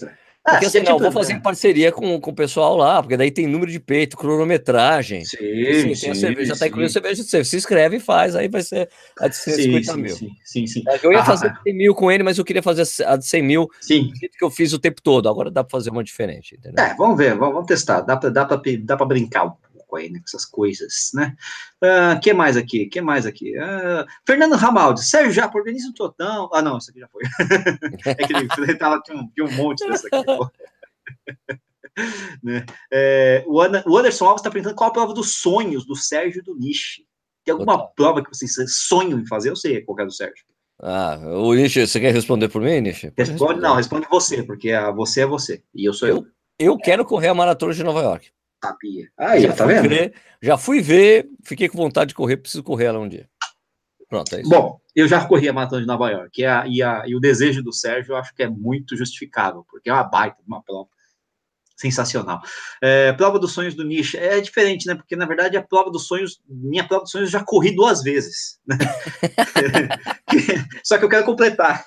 assim, 0.56 0.80
não, 0.80 0.98
vou 0.98 1.12
fazer 1.12 1.32
em 1.34 1.40
parceria 1.40 1.92
com, 1.92 2.20
com 2.20 2.30
o 2.30 2.34
pessoal 2.34 2.76
lá, 2.76 3.02
porque 3.02 3.16
daí 3.16 3.30
tem 3.30 3.46
número 3.46 3.70
de 3.70 3.80
peito, 3.80 4.16
cronometragem. 4.16 5.24
Sim, 5.24 5.36
assim, 5.68 5.94
sim, 5.94 6.00
tem 6.00 6.10
a 6.10 6.14
cerveja, 6.14 6.54
já 6.54 6.58
tá 6.58 6.66
incluindo 6.68 6.90
cerveja 6.90 7.22
de 7.22 7.28
você. 7.28 7.44
Se 7.44 7.56
inscreve 7.56 7.96
e 7.96 8.00
faz, 8.00 8.34
aí 8.34 8.48
vai 8.48 8.62
ser 8.62 8.88
a 9.18 9.28
de 9.28 9.36
150 9.36 9.92
sim, 9.92 10.00
mil. 10.00 10.16
Sim, 10.16 10.30
sim, 10.44 10.66
sim. 10.66 10.84
Eu 11.02 11.12
ia 11.12 11.20
ah, 11.20 11.24
fazer 11.24 11.52
de 11.52 11.62
100 11.62 11.76
mil 11.76 11.94
com 11.94 12.10
ele, 12.10 12.22
mas 12.22 12.38
eu 12.38 12.44
queria 12.44 12.62
fazer 12.62 12.86
a 13.04 13.16
de 13.16 13.26
100 13.26 13.42
mil 13.42 13.68
sim. 13.80 14.10
que 14.12 14.44
eu 14.44 14.50
fiz 14.50 14.72
o 14.72 14.78
tempo 14.78 15.02
todo. 15.02 15.28
Agora 15.28 15.50
dá 15.50 15.62
para 15.62 15.70
fazer 15.70 15.90
uma 15.90 16.04
diferente, 16.04 16.56
entendeu? 16.56 16.84
É, 16.84 16.94
vamos 16.94 17.16
ver, 17.16 17.34
vamos, 17.36 17.54
vamos 17.54 17.66
testar. 17.66 18.00
Dá 18.00 18.16
para 18.16 18.30
dá 18.30 18.44
pra, 18.44 18.60
dá 18.80 18.96
pra 18.96 19.06
brincar 19.06 19.52
aí, 19.96 20.10
né, 20.10 20.18
com 20.18 20.24
essas 20.26 20.44
coisas, 20.44 21.10
né? 21.14 21.34
Uh, 21.82 22.20
que 22.20 22.32
mais 22.32 22.56
aqui? 22.56 22.86
que 22.86 23.00
mais 23.00 23.26
aqui? 23.26 23.56
Uh, 23.58 24.06
Fernando 24.26 24.54
Ramaldi, 24.54 25.04
Sérgio 25.04 25.32
já 25.32 25.50
organiza 25.52 25.88
um 25.88 25.92
totão. 25.92 26.50
Ah, 26.52 26.62
não, 26.62 26.78
isso 26.78 26.90
aqui 26.90 27.00
já 27.00 27.08
foi. 27.08 27.22
é 28.06 28.14
que 28.14 28.32
ele, 28.32 28.74
tava, 28.76 29.00
tinha, 29.02 29.18
um, 29.18 29.28
tinha 29.28 29.46
um 29.46 29.52
monte 29.52 29.86
dessa 29.86 30.06
aqui, 30.06 30.26
né? 32.42 32.64
é, 32.92 33.44
o, 33.46 33.60
Anderson 33.60 34.26
Alves 34.26 34.40
está 34.40 34.50
perguntando 34.50 34.76
qual 34.76 34.90
a 34.90 34.92
prova 34.92 35.12
dos 35.12 35.34
sonhos 35.34 35.86
do 35.86 35.96
Sérgio 35.96 36.40
e 36.40 36.44
do 36.44 36.56
Nishi. 36.56 37.06
Tem 37.44 37.52
alguma 37.52 37.88
prova 37.88 38.22
que 38.22 38.28
vocês 38.28 38.54
sonham 38.68 39.18
em 39.18 39.26
fazer? 39.26 39.50
Eu 39.50 39.56
sei 39.56 39.80
qual 39.80 39.98
é 40.00 40.04
do 40.04 40.12
Sérgio. 40.12 40.44
Ah, 40.80 41.18
o 41.18 41.54
Nishi, 41.54 41.86
você 41.86 41.98
quer 41.98 42.12
responder 42.12 42.48
por 42.48 42.62
mim, 42.62 42.80
Nishi? 42.80 43.12
Responde, 43.16 43.60
não, 43.60 43.74
responde 43.74 44.06
você, 44.08 44.42
porque 44.42 44.70
a, 44.70 44.90
você 44.92 45.22
é 45.22 45.26
você 45.26 45.62
e 45.74 45.84
eu 45.84 45.92
sou 45.92 46.08
eu. 46.08 46.16
Eu, 46.58 46.72
eu 46.72 46.78
quero 46.78 47.04
correr 47.04 47.28
a 47.28 47.34
maratona 47.34 47.74
de 47.74 47.82
Nova 47.82 48.00
York. 48.00 48.30
Sabia. 48.62 49.08
Aí, 49.16 49.42
já 49.42 49.52
tá 49.52 49.66
vendo? 49.66 49.88
Ver, 49.88 50.14
já 50.42 50.58
fui 50.58 50.80
ver, 50.80 51.28
fiquei 51.44 51.68
com 51.68 51.78
vontade 51.78 52.08
de 52.08 52.14
correr, 52.14 52.36
preciso 52.36 52.62
correr 52.62 52.86
ela 52.86 52.98
um 52.98 53.08
dia. 53.08 53.28
Pronto, 54.08 54.34
é 54.34 54.40
isso. 54.40 54.50
Bom, 54.50 54.80
eu 54.96 55.06
já 55.06 55.24
corri 55.26 55.48
a 55.48 55.52
maratona 55.52 55.82
de 55.82 55.86
Nova 55.86 56.10
York, 56.10 56.40
e, 56.40 56.46
a, 56.46 56.64
e, 56.66 56.82
a, 56.82 57.02
e 57.06 57.14
o 57.14 57.20
desejo 57.20 57.62
do 57.62 57.72
Sérgio 57.72 58.12
eu 58.12 58.16
acho 58.16 58.34
que 58.34 58.42
é 58.42 58.48
muito 58.48 58.96
justificável, 58.96 59.64
porque 59.70 59.90
é 59.90 59.92
uma 59.92 60.04
baita, 60.04 60.38
uma 60.46 60.62
prova 60.62 60.88
sensacional. 61.76 62.40
É, 62.82 63.12
prova 63.12 63.38
dos 63.38 63.52
sonhos 63.52 63.74
do 63.74 63.84
Nish 63.84 64.16
é 64.16 64.40
diferente, 64.40 64.86
né? 64.86 64.96
Porque 64.96 65.14
na 65.14 65.26
verdade 65.26 65.56
a 65.56 65.62
prova 65.62 65.90
dos 65.90 66.08
sonhos, 66.08 66.40
minha 66.48 66.86
prova 66.86 67.04
dos 67.04 67.12
sonhos 67.12 67.28
eu 67.28 67.38
já 67.38 67.44
corri 67.44 67.70
duas 67.70 68.02
vezes. 68.02 68.58
Né? 68.66 68.76
Só 70.82 70.98
que 70.98 71.04
eu 71.04 71.08
quero 71.08 71.24
completar, 71.24 71.84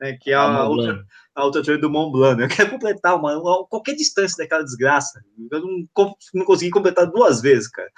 né? 0.00 0.18
Que 0.20 0.32
é 0.32 0.34
a, 0.34 0.42
a 0.42 0.68
outra, 0.68 1.04
a 1.38 1.44
outra 1.44 1.62
do 1.78 1.90
Mont 1.90 2.12
Blanc. 2.12 2.36
Né? 2.36 2.44
Eu 2.44 2.48
quero 2.48 2.70
completar 2.70 3.16
uma, 3.16 3.38
uma, 3.38 3.66
qualquer 3.68 3.94
distância 3.94 4.36
daquela 4.36 4.64
desgraça. 4.64 5.20
Eu 5.50 5.60
não, 5.60 6.16
não 6.34 6.44
consegui 6.44 6.70
completar 6.70 7.06
duas 7.06 7.40
vezes, 7.40 7.68
cara. 7.68 7.88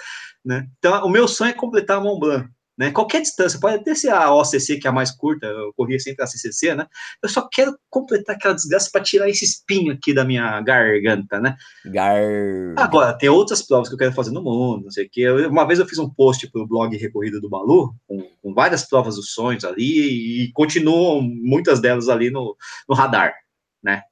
Né? 0.45 0.69
Então 0.79 1.05
o 1.05 1.09
meu 1.09 1.27
sonho 1.27 1.51
é 1.51 1.55
completar 1.55 1.99
o 1.99 2.05
Mont 2.05 2.21
Blanc 2.21 2.49
né? 2.81 2.91
Qualquer 2.91 3.21
distância, 3.21 3.61
pode 3.61 3.77
até 3.77 3.95
ser 3.95 4.09
a 4.09 4.35
OCC, 4.35 4.79
que 4.79 4.87
é 4.87 4.91
a 4.91 4.93
mais 4.93 5.11
curta, 5.11 5.45
eu 5.45 5.71
corria 5.75 5.99
sempre 5.99 6.25
a 6.25 6.27
CCC, 6.27 6.75
né? 6.75 6.87
Eu 7.23 7.29
só 7.29 7.47
quero 7.47 7.79
completar 7.91 8.35
aquela 8.35 8.55
desgraça 8.55 8.89
para 8.91 9.03
tirar 9.03 9.29
esse 9.29 9.45
espinho 9.45 9.93
aqui 9.93 10.15
da 10.15 10.25
minha 10.25 10.59
garganta, 10.63 11.39
né? 11.39 11.59
Gar... 11.85 12.17
Agora, 12.79 13.13
tem 13.13 13.29
outras 13.29 13.61
provas 13.61 13.87
que 13.87 13.95
eu 13.95 13.99
quero 13.99 14.15
fazer 14.15 14.31
no 14.31 14.43
mundo, 14.43 14.85
não 14.85 14.91
sei 14.91 15.05
o 15.05 15.11
quê. 15.13 15.29
Uma 15.29 15.67
vez 15.67 15.79
eu 15.79 15.85
fiz 15.85 15.99
um 15.99 16.09
post 16.09 16.51
para 16.51 16.63
o 16.63 16.67
blog 16.67 16.97
Recorrida 16.97 17.39
do 17.39 17.51
Balu, 17.51 17.95
com, 18.09 18.27
com, 18.43 18.55
várias 18.55 18.89
provas 18.89 19.17
dos 19.17 19.35
sonhos 19.35 19.63
ali, 19.63 20.45
e 20.47 20.53
continuam 20.55 21.21
muitas 21.21 21.83
delas 21.83 22.09
ali 22.09 22.31
no, 22.31 22.57
no 22.89 22.95
radar, 22.95 23.35
né? 23.83 24.05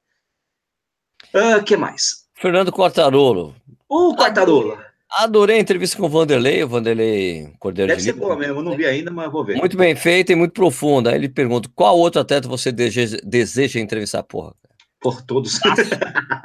O 1.33 1.57
uh, 1.57 1.63
que 1.63 1.75
mais? 1.75 2.27
Fernando 2.35 2.71
Quartarolo. 2.71 3.55
O 3.89 4.15
Quartarolo. 4.15 4.77
Adorei 5.11 5.57
a 5.57 5.59
entrevista 5.59 5.97
com 5.97 6.05
o 6.05 6.09
Vanderlei, 6.09 6.63
o 6.63 6.67
Vanderlei 6.67 7.51
Cordeiro 7.57 7.89
Deve 7.89 7.99
de 7.99 8.05
ser 8.05 8.13
boa 8.13 8.35
mesmo, 8.35 8.59
eu 8.59 8.63
não 8.63 8.77
vi 8.77 8.85
ainda, 8.85 9.09
mas 9.09 9.31
vou 9.31 9.43
ver. 9.43 9.55
Muito 9.57 9.75
bem 9.75 9.95
feita 9.95 10.31
e 10.31 10.35
muito 10.35 10.53
profunda. 10.53 11.09
Aí 11.09 11.15
ele 11.15 11.27
pergunta: 11.27 11.67
qual 11.73 11.97
outro 11.97 12.21
atleta 12.21 12.47
você 12.47 12.71
deseja, 12.71 13.17
deseja 13.23 13.79
entrevistar, 13.79 14.21
porra? 14.21 14.53
Por 15.01 15.23
todos. 15.23 15.57
Fácil. 15.57 15.85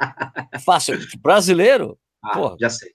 Fácil. 0.65 0.99
Brasileiro? 1.21 1.97
Ah, 2.23 2.33
porra. 2.33 2.55
Já 2.59 2.69
sei. 2.69 2.89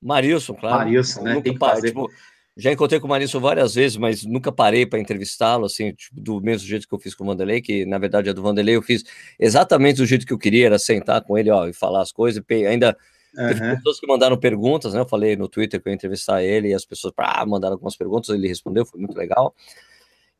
Marilson, 0.00 0.54
claro. 0.54 0.78
Marilson, 0.78 1.22
né? 1.22 1.42
Que 1.42 1.58
fazer. 1.58 1.88
Tipo, 1.88 2.08
já 2.56 2.72
encontrei 2.72 2.98
com 2.98 3.06
o 3.06 3.10
Marilson 3.10 3.40
várias 3.40 3.74
vezes, 3.74 3.98
mas 3.98 4.24
nunca 4.24 4.50
parei 4.50 4.86
para 4.86 4.98
entrevistá-lo, 4.98 5.66
assim, 5.66 5.92
tipo, 5.92 6.18
do 6.18 6.40
mesmo 6.40 6.66
jeito 6.66 6.88
que 6.88 6.94
eu 6.94 6.98
fiz 6.98 7.14
com 7.14 7.24
o 7.24 7.26
Vanderlei, 7.26 7.60
que 7.60 7.84
na 7.84 7.98
verdade 7.98 8.30
é 8.30 8.32
do 8.32 8.42
Vanderlei, 8.42 8.76
eu 8.76 8.82
fiz 8.82 9.04
exatamente 9.38 9.96
do 9.96 10.06
jeito 10.06 10.26
que 10.26 10.32
eu 10.32 10.38
queria, 10.38 10.66
era 10.66 10.78
sentar 10.78 11.22
com 11.22 11.36
ele, 11.36 11.50
ó, 11.50 11.66
e 11.66 11.72
falar 11.72 12.00
as 12.00 12.10
coisas, 12.10 12.42
ainda 12.50 12.96
Teve 12.96 12.96
uhum. 13.36 13.76
pessoas 13.76 14.00
que 14.00 14.06
mandaram 14.06 14.36
perguntas, 14.36 14.94
né? 14.94 15.00
Eu 15.00 15.08
falei 15.08 15.36
no 15.36 15.48
Twitter 15.48 15.80
que 15.80 15.88
eu 15.88 15.90
ia 15.90 15.94
entrevistar 15.94 16.42
ele 16.42 16.68
e 16.68 16.74
as 16.74 16.84
pessoas 16.84 17.12
ah, 17.16 17.44
mandaram 17.46 17.74
algumas 17.74 17.96
perguntas, 17.96 18.34
ele 18.34 18.48
respondeu, 18.48 18.84
foi 18.84 19.00
muito 19.00 19.16
legal. 19.16 19.54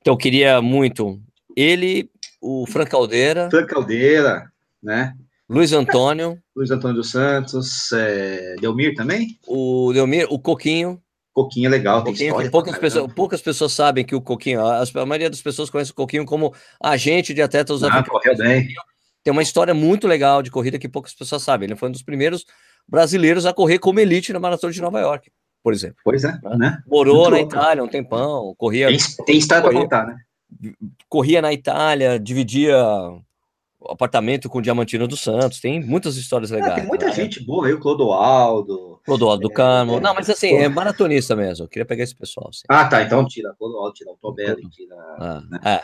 Então 0.01 0.15
eu 0.15 0.19
queria 0.19 0.61
muito 0.63 1.21
ele, 1.57 2.11
o 2.41 2.67
Frank 2.67 2.91
Caldeira. 2.91 3.51
Frank 3.51 3.69
Caldeira, 3.69 4.51
né? 4.83 5.15
Luiz 5.49 5.73
Antônio. 5.73 6.39
Luiz 6.55 6.71
Antônio 6.71 6.97
dos 6.97 7.11
Santos, 7.11 7.91
é, 7.93 8.55
Delmir 8.61 8.95
também? 8.95 9.39
O 9.47 9.93
Delmir, 9.93 10.27
o 10.31 10.39
Coquinho. 10.39 11.03
Coquinho 11.33 11.67
é 11.67 11.71
legal, 11.71 12.03
tem 12.03 12.13
Coquinho, 12.13 12.29
história. 12.29 12.51
Poucas 12.51 12.79
pessoas, 12.79 13.13
poucas 13.13 13.43
pessoas 13.43 13.73
sabem 13.73 14.05
que 14.05 14.15
o 14.15 14.21
Coquinho, 14.21 14.61
a, 14.65 14.83
a 14.83 15.07
maioria 15.07 15.31
das 15.31 15.41
pessoas 15.41 15.71
conhece 15.71 15.93
o 15.93 15.95
Coquinho 15.95 16.25
como 16.25 16.53
agente 16.81 17.33
de 17.33 17.41
atletas 17.41 17.83
ah, 17.83 18.03
correu 18.03 18.37
bem. 18.37 18.69
Tem 19.23 19.33
uma 19.33 19.43
história 19.43 19.75
muito 19.75 20.09
legal 20.09 20.43
de 20.43 20.51
corrida 20.51 20.79
que 20.79 20.89
poucas 20.89 21.15
pessoas 21.15 21.43
sabem. 21.43 21.67
Ele 21.67 21.77
foi 21.77 21.89
um 21.89 21.93
dos 21.93 22.03
primeiros 22.03 22.45
brasileiros 22.89 23.47
a 23.47 23.53
correr 23.53 23.79
como 23.79 24.01
elite 24.01 24.33
na 24.33 24.41
Maratona 24.41 24.73
de 24.73 24.81
Nova 24.81 25.01
York, 25.01 25.31
por 25.63 25.73
exemplo. 25.73 25.99
Pois 26.03 26.25
é, 26.25 26.39
né? 26.57 26.83
Morou 26.87 27.17
Muito 27.17 27.31
na 27.31 27.37
louco. 27.37 27.55
Itália 27.55 27.85
um 27.85 27.89
tempão, 27.89 28.55
corria... 28.57 28.89
Tem, 28.89 28.99
tem 29.27 29.37
história 29.37 29.63
para 29.63 29.73
contar, 29.73 30.07
né? 30.07 30.17
Corria 31.09 31.41
na 31.41 31.53
Itália, 31.53 32.19
dividia 32.19 32.77
apartamento 33.89 34.49
com 34.49 34.59
o 34.59 34.63
Diamantino 34.63 35.09
dos 35.09 35.21
Santos, 35.21 35.61
tem 35.61 35.83
muitas 35.83 36.17
histórias 36.17 36.51
legais. 36.51 36.73
É, 36.73 36.77
tem 36.81 36.87
muita 36.87 37.07
né? 37.07 37.13
gente 37.13 37.43
boa 37.45 37.67
aí, 37.67 37.73
o 37.73 37.81
Clodoaldo. 37.81 39.01
Clodoaldo 39.05 39.43
é, 39.43 39.49
do 39.49 39.51
Carmo. 39.51 39.97
É, 39.97 40.01
não, 40.01 40.15
mas 40.15 40.29
assim, 40.29 40.55
é 40.55 40.69
maratonista 40.69 41.35
mesmo, 41.35 41.65
eu 41.65 41.69
queria 41.69 41.87
pegar 41.87 42.05
esse 42.05 42.15
pessoal. 42.15 42.49
Assim. 42.51 42.63
Ah, 42.69 42.87
tá, 42.87 43.03
então 43.03 43.27
tira 43.27 43.55
Clodoaldo, 43.59 43.95
tira 43.95 44.11
o 44.11 44.17
Tobelli, 44.17 44.69
tira... 44.71 44.97
Ah, 45.19 45.43
né? 45.49 45.61
é. 45.65 45.83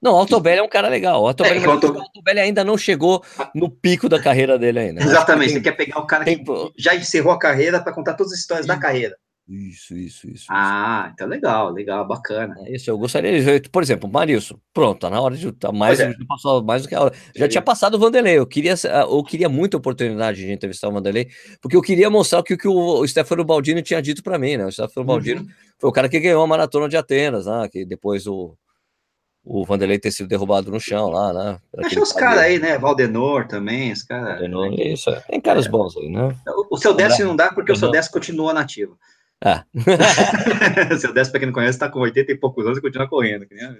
Não, 0.00 0.12
o 0.12 0.16
Altobelli 0.16 0.60
é 0.60 0.62
um 0.62 0.68
cara 0.68 0.88
legal. 0.88 1.22
O 1.22 1.26
Altobelli, 1.26 1.64
é, 1.64 1.68
o 1.68 1.70
Altobelli 1.72 2.40
ainda 2.40 2.62
não 2.62 2.78
chegou 2.78 3.22
no 3.54 3.68
pico 3.68 4.08
da 4.08 4.20
carreira 4.22 4.58
dele 4.58 4.78
ainda. 4.78 5.02
Exatamente, 5.02 5.54
tem, 5.54 5.56
você 5.56 5.62
quer 5.62 5.72
pegar 5.72 5.98
o 5.98 6.06
cara 6.06 6.24
tem... 6.24 6.42
que 6.42 6.52
já 6.76 6.94
encerrou 6.94 7.32
a 7.32 7.38
carreira 7.38 7.80
para 7.80 7.92
contar 7.92 8.14
todas 8.14 8.32
as 8.32 8.38
histórias 8.38 8.66
da 8.66 8.76
carreira. 8.76 9.16
Isso, 9.48 9.96
isso, 9.96 10.28
isso. 10.28 10.44
Ah, 10.50 11.04
isso. 11.04 11.14
então 11.14 11.26
legal, 11.26 11.72
legal, 11.72 12.06
bacana. 12.06 12.54
É 12.66 12.76
isso, 12.76 12.90
eu 12.90 12.98
gostaria 12.98 13.60
de, 13.60 13.68
por 13.70 13.82
exemplo, 13.82 14.06
Marilson, 14.06 14.58
pronto, 14.74 15.00
tá 15.00 15.08
na 15.08 15.18
hora 15.18 15.34
de 15.34 15.50
tá 15.52 15.72
mais, 15.72 15.98
é. 15.98 16.12
passou 16.28 16.62
mais 16.62 16.82
do 16.82 16.88
que 16.88 16.94
a 16.94 17.00
hora. 17.00 17.14
Já 17.34 17.48
tinha 17.48 17.62
passado 17.62 17.94
o 17.94 17.98
Vanderlei, 17.98 18.38
eu 18.38 18.46
queria, 18.46 18.74
eu 18.84 19.24
queria 19.24 19.48
muita 19.48 19.78
oportunidade 19.78 20.44
de 20.44 20.52
entrevistar 20.52 20.88
o 20.88 20.92
Vanderlei, 20.92 21.28
porque 21.62 21.74
eu 21.74 21.80
queria 21.80 22.10
mostrar 22.10 22.40
o 22.40 22.42
que, 22.42 22.58
que 22.58 22.68
o, 22.68 23.06
Stefano 23.06 23.42
Baldini 23.42 23.80
tinha 23.80 24.02
dito 24.02 24.22
para 24.22 24.38
mim, 24.38 24.58
né? 24.58 24.66
O 24.66 24.70
Stefano 24.70 25.00
uhum. 25.00 25.06
Baldini 25.06 25.46
foi 25.78 25.88
o 25.88 25.92
cara 25.94 26.10
que 26.10 26.20
ganhou 26.20 26.42
a 26.42 26.46
maratona 26.46 26.86
de 26.86 26.98
Atenas, 26.98 27.46
né? 27.46 27.68
Que 27.72 27.86
depois 27.86 28.26
o 28.26 28.54
o 29.44 29.64
Vanderlei 29.64 29.98
ter 29.98 30.10
sido 30.10 30.28
derrubado 30.28 30.70
no 30.70 30.78
chão 30.78 31.08
lá, 31.08 31.32
né? 31.32 31.58
Achei 31.78 32.02
os 32.02 32.12
caras 32.12 32.40
aí, 32.40 32.58
né? 32.58 32.78
Valdenor 32.78 33.46
também, 33.46 33.92
os 33.92 34.02
caras. 34.02 34.40
Valdenor, 34.40 34.72
isso, 34.78 35.08
é. 35.10 35.20
tem 35.20 35.40
caras 35.40 35.66
é. 35.66 35.68
bons 35.70 35.96
aí, 35.96 36.08
né? 36.10 36.34
O, 36.70 36.76
seu 36.76 36.92
décimo 36.92 37.28
não 37.28 37.36
dá 37.36 37.50
porque 37.52 37.72
o 37.72 37.76
seu 37.76 37.90
décimo 37.90 38.12
continua 38.14 38.52
nativo. 38.52 38.98
Ah. 39.42 39.64
o 40.92 40.98
seu 40.98 41.12
décimo, 41.14 41.32
pra 41.32 41.40
quem 41.40 41.46
não 41.46 41.54
conhece, 41.54 41.78
tá 41.78 41.88
com 41.88 42.00
80 42.00 42.32
e 42.32 42.36
poucos 42.36 42.66
anos 42.66 42.78
e 42.78 42.82
continua 42.82 43.08
correndo. 43.08 43.46
Né? 43.50 43.76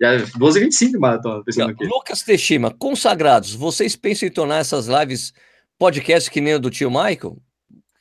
Já 0.00 0.16
12 0.36 0.58
e 0.58 0.62
25 0.64 0.98
maratona, 0.98 1.44
pensando 1.44 1.70
aqui. 1.70 1.84
Lucas 1.84 2.22
Teixeira, 2.22 2.70
consagrados, 2.70 3.54
vocês 3.54 3.94
pensam 3.94 4.28
em 4.28 4.32
tornar 4.32 4.58
essas 4.58 4.86
lives 4.86 5.32
podcast 5.78 6.30
que 6.30 6.40
nem 6.40 6.54
o 6.54 6.58
do 6.58 6.70
tio 6.70 6.90
Michael? 6.90 7.36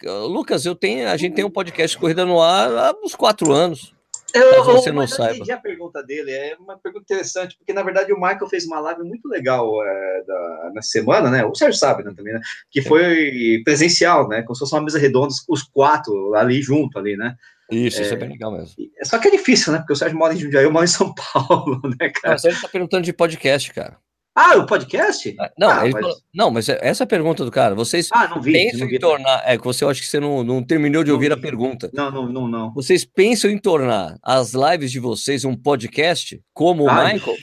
Lucas, 0.04 0.66
eu 0.66 0.76
tenho, 0.76 1.08
a 1.10 1.16
gente 1.16 1.36
tem 1.36 1.46
um 1.46 1.50
podcast 1.50 1.98
corrida 1.98 2.26
no 2.26 2.42
ar 2.42 2.70
há 2.76 2.94
uns 3.04 3.16
quatro 3.16 3.52
anos. 3.52 3.94
Eu, 4.34 4.64
você 4.64 4.92
não 4.92 5.08
saiba. 5.08 5.54
a 5.54 5.58
pergunta 5.58 6.02
dele, 6.04 6.32
é 6.32 6.56
uma 6.60 6.78
pergunta 6.78 7.04
interessante, 7.04 7.56
porque 7.58 7.72
na 7.72 7.84
verdade 7.84 8.12
o 8.12 8.20
Michael 8.20 8.48
fez 8.48 8.66
uma 8.66 8.80
live 8.80 9.04
muito 9.04 9.28
legal 9.28 9.70
é, 9.86 10.24
da, 10.26 10.72
na 10.74 10.82
semana, 10.82 11.30
né? 11.30 11.46
O 11.46 11.54
Sérgio 11.54 11.78
sabe 11.80 12.04
né, 12.04 12.12
também, 12.16 12.34
né? 12.34 12.42
Que 12.72 12.82
foi 12.82 13.62
presencial, 13.64 14.28
né? 14.28 14.42
Como 14.42 14.56
se 14.56 14.60
fosse 14.60 14.74
uma 14.74 14.82
mesa 14.82 14.98
redonda, 14.98 15.34
os 15.48 15.64
quatro 15.64 16.34
ali 16.34 16.62
junto, 16.62 16.98
ali, 16.98 17.16
né? 17.16 17.36
Isso, 17.72 18.00
é, 18.00 18.02
isso 18.04 18.14
é 18.14 18.18
bem 18.18 18.30
legal 18.30 18.52
mesmo. 18.52 18.76
Só 19.04 19.20
que 19.20 19.28
é 19.28 19.32
difícil, 19.32 19.72
né? 19.72 19.80
Porque 19.80 19.94
o 19.94 19.96
Sérgio 19.96 20.18
mora 20.18 20.34
em 20.34 20.38
Jundiaí, 20.38 20.64
eu 20.64 20.72
moro 20.72 20.86
em 20.86 20.88
São 20.88 21.14
Paulo, 21.34 21.80
né, 21.84 22.10
cara? 22.10 22.34
Mas 22.34 22.44
ele 22.44 22.60
tá 22.60 22.68
perguntando 22.68 23.04
de 23.04 23.14
podcast, 23.14 23.72
cara. 23.72 23.98
Ah, 24.36 24.58
o 24.58 24.66
podcast? 24.66 25.36
Ah, 25.40 25.52
não, 25.58 25.70
ah, 25.70 25.82
mas... 25.82 25.92
Falou, 25.92 26.18
não, 26.34 26.52
mas 26.52 26.68
é, 26.68 26.80
essa 26.82 27.04
é 27.04 27.06
a 27.06 27.08
pergunta 27.08 27.46
do 27.46 27.52
cara. 27.52 27.76
Vocês 27.76 28.10
ah, 28.12 28.28
não 28.28 28.42
vi, 28.42 28.52
pensam 28.52 28.80
não 28.80 28.88
vi. 28.88 28.96
em 28.96 29.00
tornar. 29.00 29.44
É 29.46 29.58
que 29.58 29.64
você 29.64 29.86
acha 29.86 30.02
que 30.02 30.08
você 30.08 30.20
não, 30.20 30.44
não 30.44 30.64
terminou 30.64 31.04
de 31.04 31.10
não 31.10 31.16
ouvir 31.16 31.28
vi. 31.28 31.34
a 31.34 31.38
pergunta. 31.38 31.90
Não, 31.94 32.10
não, 32.10 32.28
não, 32.28 32.48
não. 32.48 32.74
Vocês 32.74 33.06
pensam 33.06 33.52
em 33.52 33.60
tornar 33.60 34.18
as 34.24 34.54
lives 34.54 34.92
de 34.92 35.00
vocês 35.00 35.46
um 35.46 35.56
podcast, 35.56 36.42
como 36.52 36.90
Ai. 36.90 37.12
o 37.12 37.14
Michael? 37.14 37.38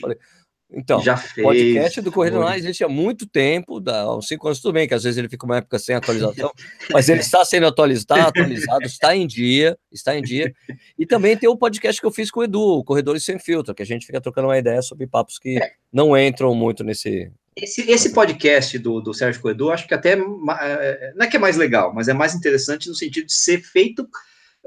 Então, 0.73 1.01
já 1.01 1.17
fez, 1.17 1.45
o 1.45 1.49
podcast 1.49 2.01
do 2.01 2.11
Corrida 2.11 2.37
Online 2.37 2.59
existe 2.59 2.83
há 2.83 2.87
muito 2.87 3.27
tempo, 3.27 3.83
há 3.89 4.17
uns 4.17 4.27
cinco 4.27 4.47
anos, 4.47 4.61
tudo 4.61 4.73
bem, 4.73 4.87
que 4.87 4.93
às 4.93 5.03
vezes 5.03 5.17
ele 5.17 5.27
fica 5.27 5.45
uma 5.45 5.57
época 5.57 5.77
sem 5.77 5.95
atualização, 5.95 6.51
mas 6.91 7.09
ele 7.09 7.19
está 7.19 7.43
sendo 7.43 7.67
atualizado, 7.67 8.19
está 8.19 8.29
atualizado, 8.29 8.85
está 8.85 9.15
em 9.15 9.27
dia, 9.27 9.77
está 9.91 10.15
em 10.15 10.21
dia. 10.21 10.53
E 10.97 11.05
também 11.05 11.35
tem 11.35 11.49
o 11.49 11.57
podcast 11.57 11.99
que 11.99 12.07
eu 12.07 12.11
fiz 12.11 12.31
com 12.31 12.39
o 12.39 12.43
Edu, 12.43 12.83
Corredores 12.85 13.25
Sem 13.25 13.37
Filtro, 13.37 13.75
que 13.75 13.83
a 13.83 13.85
gente 13.85 14.05
fica 14.05 14.21
trocando 14.21 14.47
uma 14.47 14.57
ideia 14.57 14.81
sobre 14.81 15.05
papos 15.07 15.37
que 15.37 15.57
é. 15.61 15.71
não 15.91 16.17
entram 16.17 16.55
muito 16.55 16.83
nesse. 16.83 17.29
Esse, 17.53 17.91
esse 17.91 18.13
podcast 18.13 18.79
do, 18.79 19.01
do 19.01 19.13
Sérgio 19.13 19.41
Coedu, 19.41 19.71
acho 19.71 19.85
que 19.85 19.93
até 19.93 20.13
é, 20.13 20.15
não 20.15 21.25
é 21.25 21.27
que 21.27 21.35
é 21.35 21.39
mais 21.39 21.57
legal, 21.57 21.93
mas 21.93 22.07
é 22.07 22.13
mais 22.13 22.33
interessante 22.33 22.87
no 22.87 22.95
sentido 22.95 23.25
de 23.25 23.33
ser 23.33 23.61
feito 23.61 24.07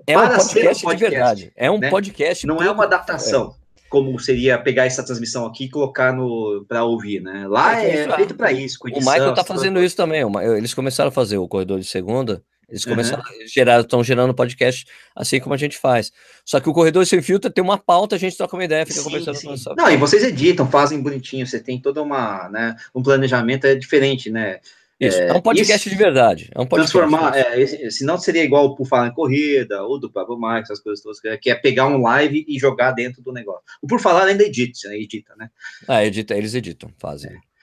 é 0.07 0.19
um 0.19 0.23
podcast, 0.23 0.55
um 0.55 0.59
podcast, 0.59 0.97
de 0.97 0.99
verdade. 0.99 1.53
É 1.57 1.71
um 1.71 1.79
né? 1.79 1.89
podcast. 1.89 2.47
Não 2.47 2.63
é 2.63 2.71
uma 2.71 2.85
adaptação. 2.85 3.55
É 3.59 3.64
como 3.89 4.19
seria 4.19 4.59
pegar 4.59 4.87
essa 4.87 5.05
transmissão 5.05 5.47
aqui 5.47 5.65
e 5.65 5.71
colocar 5.71 6.13
no 6.13 6.65
para 6.69 6.85
ouvir, 6.85 7.21
né? 7.21 7.47
Lá 7.47 7.81
é, 7.81 8.05
é 8.05 8.17
feito 8.17 8.35
para 8.35 8.53
isso. 8.53 8.79
o 8.83 8.99
Michael 8.99 9.35
tá 9.35 9.45
fazendo 9.45 9.83
isso 9.83 9.97
também. 9.97 10.23
Eles 10.57 10.75
começaram 10.75 11.09
a 11.09 11.13
fazer 11.13 11.39
o 11.39 11.49
corredor 11.49 11.79
de 11.79 11.87
segunda. 11.87 12.43
Eles 12.69 12.85
começaram 12.85 13.23
uhum. 13.23 13.45
a 13.45 13.47
gerar, 13.47 13.81
estão 13.81 14.03
gerando 14.03 14.35
podcast 14.35 14.87
assim 15.15 15.39
como 15.39 15.55
a 15.55 15.59
gente 15.59 15.77
faz. 15.77 16.11
Só 16.45 16.59
que 16.61 16.69
o 16.69 16.73
corredor 16.73 17.07
sem 17.07 17.21
filtro 17.23 17.51
tem 17.51 17.63
uma 17.63 17.79
pauta, 17.79 18.17
a 18.17 18.19
gente 18.19 18.37
troca 18.37 18.57
uma 18.57 18.65
ideia, 18.65 18.87
fica 18.87 18.99
sim, 18.99 19.05
conversando 19.05 19.37
sim. 19.37 19.47
com 19.47 19.75
Não, 19.77 19.91
e 19.91 19.97
vocês 19.97 20.25
editam, 20.25 20.69
fazem 20.69 21.01
bonitinho, 21.01 21.47
você 21.47 21.61
tem 21.61 21.81
toda 21.81 22.03
uma, 22.03 22.49
né, 22.49 22.75
um 22.95 23.03
planejamento 23.03 23.67
é 23.67 23.75
diferente, 23.75 24.31
né? 24.31 24.61
Isso, 25.01 25.21
é, 25.21 25.29
é 25.29 25.33
um 25.35 25.41
podcast 25.41 25.89
isso, 25.89 25.97
de 25.97 26.03
verdade. 26.03 26.51
É 26.55 26.61
um 26.61 26.67
podcast. 26.67 26.97
Transformar, 26.97 27.37
é, 27.37 27.91
senão 27.91 28.17
seria 28.17 28.45
igual 28.45 28.75
por 28.75 28.87
falar 28.87 29.09
em 29.09 29.15
corrida, 29.15 29.83
ou 29.83 29.99
do 29.99 30.11
Pablo 30.11 30.39
Marques, 30.39 30.71
as 30.71 30.81
coisas 30.81 31.03
todas, 31.03 31.21
que 31.41 31.51
é 31.51 31.55
pegar 31.55 31.87
um 31.87 32.01
live 32.03 32.45
e 32.49 32.59
jogar 32.59 32.93
dentro 32.93 33.23
do 33.23 33.33
negócio. 33.33 33.63
O 33.83 33.87
por 33.87 34.01
falar 34.01 34.27
ainda 34.27 34.45
edita, 34.45 34.89
né? 34.89 34.97
Edita, 34.97 35.35
né? 35.37 35.51
Ah, 35.89 36.05
edita, 36.05 36.35
eles 36.37 36.55
editam, 36.55 36.91
fazem. 36.99 37.33
É. 37.33 37.54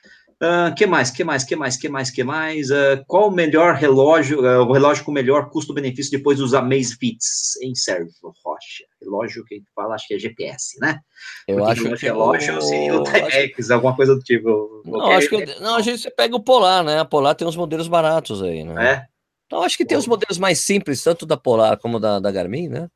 Uh, 0.41 0.73
que 0.73 0.87
mais, 0.87 1.11
que 1.11 1.23
mais, 1.23 1.43
que 1.43 1.55
mais, 1.55 1.77
que 1.77 1.87
mais, 1.87 2.09
que 2.09 2.23
mais? 2.23 2.71
Uh, 2.71 3.03
qual 3.05 3.27
o 3.27 3.31
melhor 3.31 3.75
relógio, 3.75 4.41
uh, 4.41 4.61
o 4.67 4.73
relógio 4.73 5.05
com 5.05 5.11
melhor 5.11 5.51
custo-benefício 5.51 6.11
depois 6.11 6.39
dos 6.39 6.55
Amazfits 6.55 7.61
em 7.61 7.75
Sérgio 7.75 8.11
Rocha? 8.43 8.83
Relógio 8.99 9.45
que 9.45 9.53
a 9.53 9.57
gente 9.59 9.69
fala, 9.75 9.93
acho 9.93 10.07
que 10.07 10.15
é 10.15 10.19
GPS, 10.19 10.79
né? 10.79 10.99
Eu 11.47 11.57
Porque 11.57 11.71
acho 11.71 11.95
que 11.95 12.05
relógio 12.07 12.53
eu... 12.55 12.61
seria 12.61 12.95
o 12.95 13.03
TX, 13.03 13.59
acho... 13.59 13.73
alguma 13.75 13.95
coisa 13.95 14.15
do 14.15 14.21
tipo. 14.21 14.81
Não, 14.83 15.11
acho 15.11 15.29
que, 15.29 15.59
não, 15.59 15.75
a 15.75 15.81
gente 15.81 16.09
pega 16.09 16.35
o 16.35 16.43
Polar, 16.43 16.83
né? 16.83 16.97
A 16.97 17.05
Polar 17.05 17.35
tem 17.35 17.47
uns 17.47 17.55
modelos 17.55 17.87
baratos 17.87 18.41
aí, 18.41 18.63
né? 18.63 18.93
É? 18.93 19.05
Então, 19.45 19.61
acho 19.61 19.77
que 19.77 19.85
tem 19.85 19.97
os 19.97 20.07
modelos 20.07 20.39
mais 20.39 20.59
simples, 20.59 21.03
tanto 21.03 21.23
da 21.23 21.37
Polar 21.37 21.77
como 21.77 21.99
da, 21.99 22.19
da 22.19 22.31
Garmin, 22.31 22.67
né? 22.67 22.87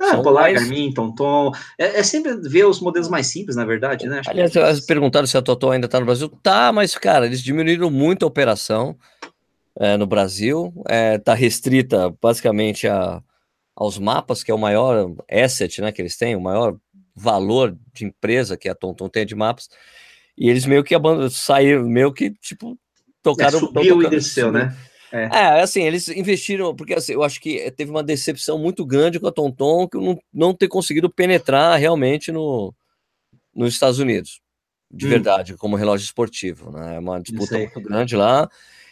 Ah, 0.00 0.10
São 0.10 0.22
Polar, 0.22 0.44
mais... 0.44 0.60
Garmin, 0.60 0.92
Tonton. 0.92 1.52
É, 1.76 1.98
é, 1.98 2.02
sempre 2.02 2.36
ver 2.36 2.66
os 2.66 2.80
modelos 2.80 3.08
mais 3.08 3.26
simples, 3.26 3.56
na 3.56 3.64
verdade, 3.64 4.06
né? 4.06 4.20
Acho 4.20 4.30
Aliás, 4.30 4.80
que... 4.80 4.86
perguntaram 4.86 5.26
se 5.26 5.36
a 5.36 5.42
Tonton 5.42 5.72
ainda 5.72 5.86
está 5.86 5.98
no 5.98 6.06
Brasil. 6.06 6.28
Tá, 6.42 6.70
mas, 6.72 6.96
cara, 6.96 7.26
eles 7.26 7.42
diminuíram 7.42 7.90
muito 7.90 8.24
a 8.24 8.28
operação 8.28 8.96
é, 9.78 9.96
no 9.96 10.06
Brasil. 10.06 10.72
Está 11.16 11.32
é, 11.32 11.36
restrita 11.36 12.14
basicamente 12.22 12.86
a, 12.86 13.20
aos 13.74 13.98
mapas, 13.98 14.44
que 14.44 14.50
é 14.50 14.54
o 14.54 14.58
maior 14.58 15.12
asset 15.30 15.80
né, 15.80 15.90
que 15.90 16.00
eles 16.00 16.16
têm, 16.16 16.36
o 16.36 16.40
maior 16.40 16.76
valor 17.14 17.76
de 17.92 18.04
empresa 18.04 18.56
que 18.56 18.68
a 18.68 18.74
Tonton 18.74 19.08
tem 19.08 19.26
de 19.26 19.34
mapas. 19.34 19.68
E 20.36 20.48
eles 20.48 20.64
meio 20.64 20.84
que 20.84 20.94
saíram, 21.30 21.82
meio 21.88 22.12
que, 22.12 22.30
tipo, 22.30 22.78
tocaram. 23.22 23.58
É, 23.58 23.60
subiu 23.60 24.02
e 24.02 24.08
desceu, 24.08 24.52
né? 24.52 24.76
É. 25.12 25.24
é, 25.24 25.60
assim, 25.60 25.82
eles 25.82 26.08
investiram, 26.08 26.74
porque 26.74 26.94
assim, 26.94 27.12
eu 27.12 27.22
acho 27.22 27.40
que 27.40 27.70
teve 27.72 27.90
uma 27.90 28.02
decepção 28.02 28.58
muito 28.58 28.84
grande 28.84 29.18
com 29.18 29.26
a 29.26 29.32
Tonton, 29.32 29.88
que 29.88 29.96
não, 29.96 30.18
não 30.32 30.54
ter 30.54 30.68
conseguido 30.68 31.08
penetrar 31.08 31.78
realmente 31.78 32.30
no, 32.30 32.74
nos 33.54 33.72
Estados 33.72 33.98
Unidos, 33.98 34.40
de 34.90 35.06
hum. 35.06 35.10
verdade, 35.10 35.56
como 35.56 35.76
relógio 35.76 36.04
esportivo, 36.04 36.70
né? 36.70 36.96
É 36.96 36.98
uma 36.98 37.20
disputa 37.20 37.56
muito 37.58 37.80
grande 37.80 38.16
lá. 38.16 38.48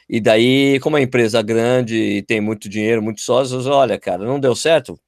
E 0.08 0.20
daí, 0.20 0.78
como 0.80 0.96
é 0.96 1.00
uma 1.00 1.04
empresa 1.04 1.42
grande 1.42 1.96
e 1.96 2.22
tem 2.22 2.40
muito 2.40 2.68
dinheiro, 2.68 3.02
muitos 3.02 3.24
sócios, 3.24 3.66
olha, 3.66 3.98
cara, 3.98 4.24
não 4.24 4.38
deu 4.38 4.54
certo, 4.54 4.98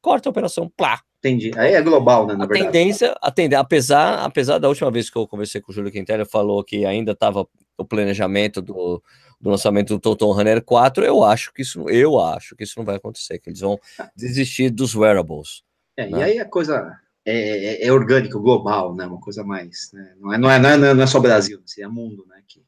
corta 0.00 0.28
a 0.28 0.30
operação, 0.30 0.70
plá. 0.76 1.00
Entendi. 1.26 1.50
Aí 1.56 1.74
é 1.74 1.82
global, 1.82 2.26
né, 2.26 2.34
na 2.34 2.44
a 2.44 2.46
verdade. 2.46 2.70
Tendência, 2.70 3.16
a 3.20 3.30
tendência, 3.30 3.60
apesar, 3.60 4.24
apesar 4.24 4.58
da 4.58 4.68
última 4.68 4.90
vez 4.90 5.10
que 5.10 5.16
eu 5.16 5.26
conversei 5.26 5.60
com 5.60 5.72
o 5.72 5.74
Júlio 5.74 5.90
Quintela, 5.90 6.24
falou 6.24 6.62
que 6.62 6.84
ainda 6.86 7.12
estava 7.12 7.46
o 7.76 7.84
planejamento 7.84 8.62
do, 8.62 9.02
do 9.40 9.50
lançamento 9.50 9.94
do 9.94 10.00
Total 10.00 10.32
Runner 10.32 10.62
4, 10.62 11.04
eu 11.04 11.22
acho 11.22 11.52
que 11.52 11.62
isso, 11.62 11.88
eu 11.90 12.20
acho 12.20 12.54
que 12.54 12.64
isso 12.64 12.78
não 12.78 12.84
vai 12.84 12.96
acontecer, 12.96 13.38
que 13.38 13.50
eles 13.50 13.60
vão 13.60 13.78
desistir 14.14 14.70
dos 14.70 14.94
wearables. 14.94 15.62
É, 15.96 16.08
né? 16.08 16.18
E 16.18 16.22
aí 16.22 16.38
a 16.38 16.44
coisa 16.44 16.98
é, 17.24 17.84
é, 17.84 17.86
é 17.86 17.92
orgânico, 17.92 18.40
global, 18.40 18.94
né? 18.94 19.04
Uma 19.06 19.20
coisa 19.20 19.42
mais, 19.42 19.90
né? 19.92 20.14
não, 20.18 20.32
é, 20.32 20.38
não, 20.38 20.50
é, 20.50 20.58
não, 20.58 20.70
é, 20.70 20.94
não 20.94 21.02
é 21.02 21.06
só 21.06 21.18
Brasil, 21.18 21.60
é 21.78 21.88
mundo, 21.88 22.24
né? 22.28 22.36
Que, 22.46 22.62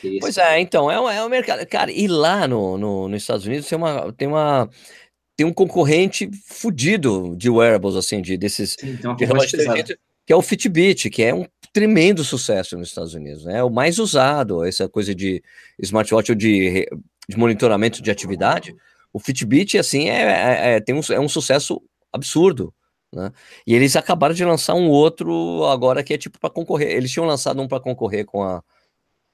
que 0.00 0.18
pois 0.20 0.36
é, 0.36 0.60
então, 0.60 0.90
é 0.90 1.00
um, 1.00 1.08
é 1.08 1.24
um 1.24 1.28
mercado. 1.28 1.64
Cara, 1.66 1.90
e 1.90 2.08
lá 2.08 2.48
no, 2.48 2.76
no, 2.76 3.08
nos 3.08 3.22
Estados 3.22 3.46
Unidos 3.46 3.68
tem 3.68 3.78
uma. 3.78 4.12
Tem 4.12 4.28
uma 4.28 4.68
tem 5.36 5.46
um 5.46 5.52
concorrente 5.52 6.30
fudido 6.46 7.34
de 7.36 7.50
wearables, 7.50 7.94
assim, 7.94 8.22
de 8.22 8.36
desses 8.36 8.76
Sim, 8.78 8.94
de 8.94 9.06
que 10.26 10.32
é 10.32 10.36
o 10.36 10.42
Fitbit, 10.42 11.08
que 11.08 11.22
é 11.22 11.32
um 11.32 11.46
tremendo 11.72 12.24
sucesso 12.24 12.76
nos 12.76 12.88
Estados 12.88 13.14
Unidos, 13.14 13.44
né? 13.44 13.58
É 13.58 13.62
o 13.62 13.70
mais 13.70 13.98
usado, 13.98 14.64
essa 14.64 14.88
coisa 14.88 15.14
de 15.14 15.42
smartwatch 15.78 16.32
ou 16.32 16.36
de, 16.36 16.88
de 17.28 17.36
monitoramento 17.36 18.02
de 18.02 18.10
atividade. 18.10 18.74
O 19.12 19.20
Fitbit, 19.20 19.78
assim, 19.78 20.08
é, 20.08 20.22
é, 20.22 20.74
é, 20.76 20.80
tem 20.80 20.94
um, 20.94 21.00
é 21.12 21.20
um 21.20 21.28
sucesso 21.28 21.80
absurdo, 22.12 22.74
né? 23.12 23.30
E 23.66 23.74
eles 23.74 23.94
acabaram 23.94 24.34
de 24.34 24.44
lançar 24.44 24.74
um 24.74 24.88
outro 24.88 25.64
agora 25.66 26.02
que 26.02 26.14
é 26.14 26.18
tipo 26.18 26.40
para 26.40 26.50
concorrer. 26.50 26.88
Eles 26.88 27.10
tinham 27.10 27.26
lançado 27.26 27.60
um 27.60 27.68
para 27.68 27.78
concorrer 27.78 28.24
com 28.24 28.42
a 28.42 28.62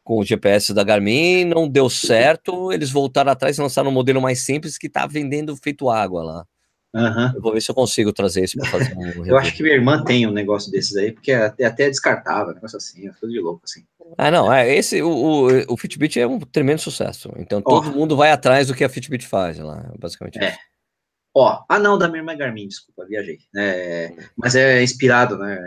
com 0.04 0.18
o 0.18 0.24
GPS 0.24 0.74
da 0.74 0.84
Garmin, 0.84 1.44
não 1.44 1.68
deu 1.68 1.88
certo. 1.88 2.72
Eles 2.72 2.90
voltaram 2.90 3.30
atrás 3.30 3.56
e 3.56 3.60
lançaram 3.60 3.90
um 3.90 3.92
modelo 3.92 4.20
mais 4.20 4.40
simples 4.40 4.76
que 4.76 4.86
está 4.86 5.06
vendendo 5.06 5.56
feito 5.56 5.88
água 5.88 6.22
lá. 6.22 6.46
Uhum. 6.94 7.32
Eu 7.34 7.40
vou 7.40 7.52
ver 7.54 7.62
se 7.62 7.70
eu 7.70 7.74
consigo 7.74 8.12
trazer 8.12 8.44
isso 8.44 8.58
para 8.58 8.70
fazer 8.70 8.94
um 8.96 9.24
Eu 9.24 9.38
acho 9.38 9.54
que 9.54 9.62
minha 9.62 9.74
irmã 9.74 10.04
tem 10.04 10.26
um 10.26 10.30
negócio 10.30 10.70
desses 10.70 10.94
aí, 10.94 11.10
porque 11.10 11.32
é 11.32 11.64
até 11.64 11.88
descartável, 11.88 12.50
um 12.52 12.54
negócio 12.54 12.76
assim, 12.76 13.08
é 13.08 13.12
tudo 13.18 13.32
de 13.32 13.40
louco 13.40 13.62
assim. 13.64 13.82
Ah, 14.18 14.30
não, 14.30 14.52
é 14.52 14.74
esse 14.74 15.00
o, 15.00 15.08
o, 15.08 15.72
o 15.72 15.76
Fitbit 15.76 16.20
é 16.20 16.26
um 16.26 16.38
tremendo 16.38 16.80
sucesso. 16.80 17.32
Então 17.38 17.62
todo 17.62 17.88
oh. 17.88 17.92
mundo 17.92 18.14
vai 18.14 18.30
atrás 18.30 18.68
do 18.68 18.74
que 18.74 18.84
a 18.84 18.88
Fitbit 18.90 19.26
faz 19.26 19.58
lá, 19.58 19.90
basicamente. 19.98 20.38
É. 20.38 20.54
Ó, 21.34 21.64
ah 21.66 21.78
não, 21.78 21.96
da 21.96 22.08
minha 22.08 22.20
irmã 22.20 22.32
é 22.32 22.36
Garmin, 22.36 22.68
desculpa, 22.68 23.06
viajei. 23.06 23.38
É, 23.56 24.12
mas 24.36 24.54
é 24.54 24.82
inspirado, 24.82 25.38
né? 25.38 25.58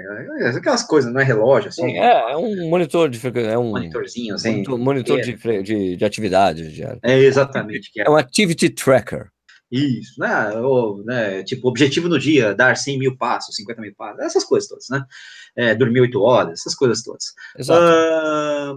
Aquelas 0.55 0.83
coisas, 0.83 1.11
não 1.11 1.19
é 1.19 1.23
relógio, 1.23 1.69
assim. 1.69 1.97
É, 1.97 2.33
é 2.33 2.37
um 2.37 2.69
monitor 2.69 3.09
de 3.09 3.19
é 3.39 3.57
um 3.57 3.71
monitorzinho, 3.71 4.35
assim. 4.35 4.51
Monitor, 4.51 4.77
monitor 4.77 5.21
de, 5.21 5.63
de, 5.63 5.95
de 5.95 6.05
atividade 6.05 6.71
diária. 6.71 6.99
É 7.01 7.17
exatamente. 7.17 7.89
É. 7.97 8.03
é 8.03 8.09
um 8.09 8.15
activity 8.15 8.69
tracker. 8.69 9.29
Isso, 9.71 10.19
né? 10.19 10.51
Ou, 10.59 11.03
né? 11.03 11.43
Tipo, 11.43 11.67
objetivo 11.67 12.07
no 12.07 12.19
dia, 12.19 12.53
dar 12.53 12.77
100 12.77 12.99
mil 12.99 13.17
passos, 13.17 13.55
50 13.55 13.81
mil 13.81 13.95
passos, 13.95 14.19
essas 14.19 14.43
coisas 14.43 14.69
todas, 14.69 14.85
né? 14.89 15.03
É, 15.55 15.73
dormir 15.73 16.01
8 16.01 16.21
horas, 16.21 16.59
essas 16.59 16.75
coisas 16.75 17.01
todas. 17.01 17.33
Exato. 17.57 17.81
Uh, 17.81 18.75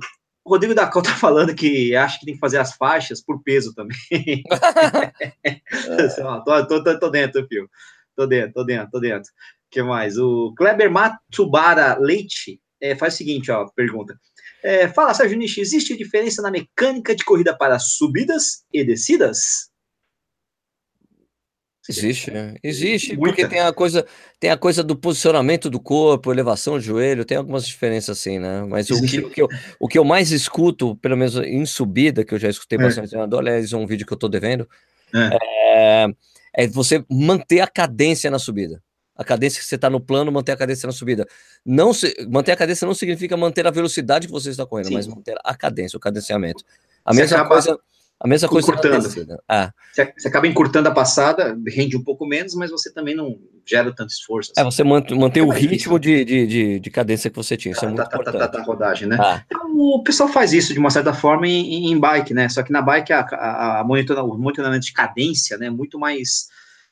o 0.48 0.50
Rodrigo 0.50 0.74
da 0.74 0.86
Cal 0.86 1.02
tá 1.04 1.14
falando 1.14 1.54
que 1.54 1.94
acha 1.94 2.18
que 2.18 2.24
tem 2.24 2.34
que 2.34 2.40
fazer 2.40 2.58
as 2.58 2.72
faixas 2.74 3.22
por 3.22 3.42
peso 3.42 3.74
também. 3.74 4.42
tô, 6.44 6.66
tô, 6.66 6.82
tô, 6.82 6.98
tô, 6.98 7.10
dentro, 7.10 7.46
Pio. 7.46 7.68
Tô 8.16 8.26
dentro, 8.26 8.54
tô 8.54 8.64
dentro, 8.64 8.90
tô 8.90 8.98
dentro. 8.98 9.30
O 9.30 9.70
que 9.70 9.82
mais? 9.82 10.16
O 10.16 10.54
Kleber 10.56 10.90
Matsubara 10.90 11.98
Leite 11.98 12.60
é, 12.80 12.96
faz 12.96 13.14
o 13.14 13.16
seguinte, 13.18 13.50
ó, 13.50 13.68
pergunta. 13.76 14.18
É, 14.62 14.88
fala, 14.88 15.12
Sérgio 15.12 15.36
Nishi, 15.36 15.60
existe 15.60 15.96
diferença 15.96 16.40
na 16.40 16.50
mecânica 16.50 17.14
de 17.14 17.24
corrida 17.24 17.56
para 17.56 17.78
subidas 17.78 18.64
e 18.72 18.82
descidas? 18.82 19.67
Existe, 21.88 22.30
né? 22.30 22.54
Existe, 22.62 23.16
Muita. 23.16 23.36
porque 23.36 23.48
tem 23.48 23.60
a 23.60 23.72
coisa, 23.72 24.04
tem 24.38 24.50
a 24.50 24.56
coisa 24.56 24.82
do 24.82 24.94
posicionamento 24.94 25.70
do 25.70 25.80
corpo, 25.80 26.30
elevação 26.30 26.78
de 26.78 26.84
joelho, 26.84 27.24
tem 27.24 27.38
algumas 27.38 27.66
diferenças 27.66 28.18
assim, 28.18 28.38
né? 28.38 28.62
Mas 28.68 28.90
o 28.90 29.00
que, 29.02 29.20
o 29.20 29.30
que, 29.30 29.40
eu, 29.40 29.48
o 29.80 29.88
que 29.88 29.98
eu 29.98 30.04
mais 30.04 30.30
escuto, 30.30 30.96
pelo 30.96 31.16
menos 31.16 31.36
em 31.36 31.64
subida, 31.64 32.24
que 32.24 32.34
eu 32.34 32.38
já 32.38 32.48
escutei 32.48 32.78
é. 32.78 32.82
bastante 32.82 33.16
aliás, 33.16 33.72
um 33.72 33.86
vídeo 33.86 34.06
que 34.06 34.12
eu 34.12 34.16
estou 34.16 34.28
devendo, 34.28 34.68
é. 35.14 35.38
é. 36.04 36.08
É, 36.54 36.66
você 36.66 37.04
manter 37.10 37.60
a 37.60 37.66
cadência 37.66 38.30
na 38.30 38.38
subida. 38.38 38.82
A 39.16 39.24
cadência 39.24 39.60
que 39.60 39.66
você 39.66 39.74
está 39.74 39.88
no 39.88 40.00
plano, 40.00 40.30
manter 40.30 40.52
a 40.52 40.56
cadência 40.56 40.86
na 40.86 40.92
subida. 40.92 41.26
Não 41.64 41.92
se, 41.92 42.14
manter 42.28 42.52
a 42.52 42.56
cadência 42.56 42.86
não 42.86 42.94
significa 42.94 43.36
manter 43.36 43.66
a 43.66 43.70
velocidade 43.70 44.26
que 44.26 44.32
você 44.32 44.50
está 44.50 44.66
correndo, 44.66 44.88
Sim. 44.88 44.94
mas 44.94 45.06
manter 45.06 45.36
a 45.42 45.54
cadência, 45.54 45.96
o 45.96 46.00
cadenciamento. 46.00 46.64
A 47.04 47.12
você 47.12 47.20
mesma 47.20 47.38
acaba... 47.38 47.50
coisa 47.50 47.78
a 48.20 48.26
mesma 48.26 48.48
coisa 48.48 48.68
encurtando. 48.68 49.08
Ah. 49.48 49.72
Você, 49.92 50.12
você, 50.16 50.28
acaba 50.28 50.46
encurtando 50.46 50.88
a 50.88 50.92
passada, 50.92 51.56
rende 51.66 51.96
um 51.96 52.02
pouco 52.02 52.26
menos, 52.26 52.54
mas 52.54 52.70
você 52.70 52.92
também 52.92 53.14
não 53.14 53.38
gera 53.64 53.94
tanto 53.94 54.10
esforço. 54.10 54.50
É, 54.56 54.60
assim. 54.60 54.68
É, 54.68 54.70
você 54.70 54.84
mantém, 54.84 55.18
mantém 55.18 55.42
é 55.42 55.46
o 55.46 55.50
ritmo 55.50 55.98
de, 55.98 56.24
de, 56.24 56.46
de, 56.46 56.80
de, 56.80 56.90
cadência 56.90 57.30
que 57.30 57.36
você 57.36 57.56
tinha. 57.56 57.72
Isso 57.72 57.80
tá, 57.80 57.86
é 57.86 57.90
muito 57.90 58.02
tá, 58.02 58.08
importante. 58.08 58.38
Tá, 58.38 58.48
tá, 58.48 58.58
tá, 58.58 58.64
rodagem, 58.64 59.08
né? 59.08 59.16
Ah. 59.20 59.42
Então, 59.46 59.76
o 59.76 60.02
pessoal 60.02 60.28
faz 60.28 60.52
isso 60.52 60.72
de 60.72 60.78
uma 60.78 60.90
certa 60.90 61.12
forma 61.12 61.46
em, 61.46 61.92
em 61.92 61.98
bike, 61.98 62.34
né? 62.34 62.48
Só 62.48 62.62
que 62.62 62.72
na 62.72 62.82
bike 62.82 63.12
a, 63.12 63.20
a, 63.20 63.80
a 63.80 63.84
monitora, 63.84 64.22
o 64.24 64.36
monitoramento 64.36 64.86
de 64.86 64.92
cadência 64.92 65.56
né, 65.56 65.66
é 65.66 65.70
muito 65.70 65.98
mais. 65.98 66.48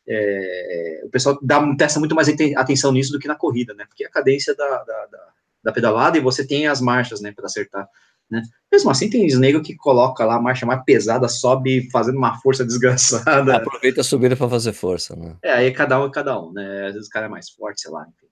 É, 0.09 1.03
o 1.05 1.09
pessoal 1.09 1.37
dá, 1.43 1.61
testa 1.75 1.99
muito 1.99 2.15
mais 2.15 2.29
atenção 2.57 2.93
nisso 2.93 3.11
do 3.11 3.19
que 3.19 3.27
na 3.27 3.35
corrida, 3.35 3.75
né? 3.75 3.85
Porque 3.89 4.05
a 4.05 4.11
cadência 4.11 4.55
da, 4.55 4.85
da, 4.85 5.07
da 5.11 5.37
da 5.67 5.73
pedalada 5.73 6.17
e 6.17 6.21
você 6.21 6.47
tem 6.47 6.69
as 6.69 6.81
marchas, 6.81 7.21
né, 7.21 7.33
para 7.33 7.47
acertar. 7.47 7.89
Né? 8.31 8.43
Mesmo 8.73 8.91
assim, 8.91 9.09
tem 9.09 9.27
nego 9.39 9.63
que 9.63 9.77
coloca 9.77 10.25
lá 10.25 10.37
a 10.37 10.41
marcha 10.41 10.67
mais 10.67 10.83
pesada, 10.85 11.29
sobe 11.29 11.89
fazendo 11.91 12.19
uma 12.19 12.39
força 12.41 12.65
desgraçada. 12.67 13.57
Aproveita 13.57 14.01
a 14.01 14.05
subida 14.05 14.37
para 14.37 14.49
fazer 14.49 14.73
força, 14.73 15.15
né? 15.17 15.37
É, 15.43 15.53
aí 15.53 15.73
cada 15.73 16.01
um 16.01 16.07
é 16.07 16.11
cada 16.11 16.41
um, 16.41 16.53
né? 16.53 16.87
Às 16.89 16.95
vezes 16.95 17.09
o 17.09 17.11
cara 17.11 17.27
é 17.27 17.29
mais 17.29 17.51
forte, 17.51 17.83
sei 17.83 17.91
lá. 17.91 18.07
Enfim. 18.09 18.27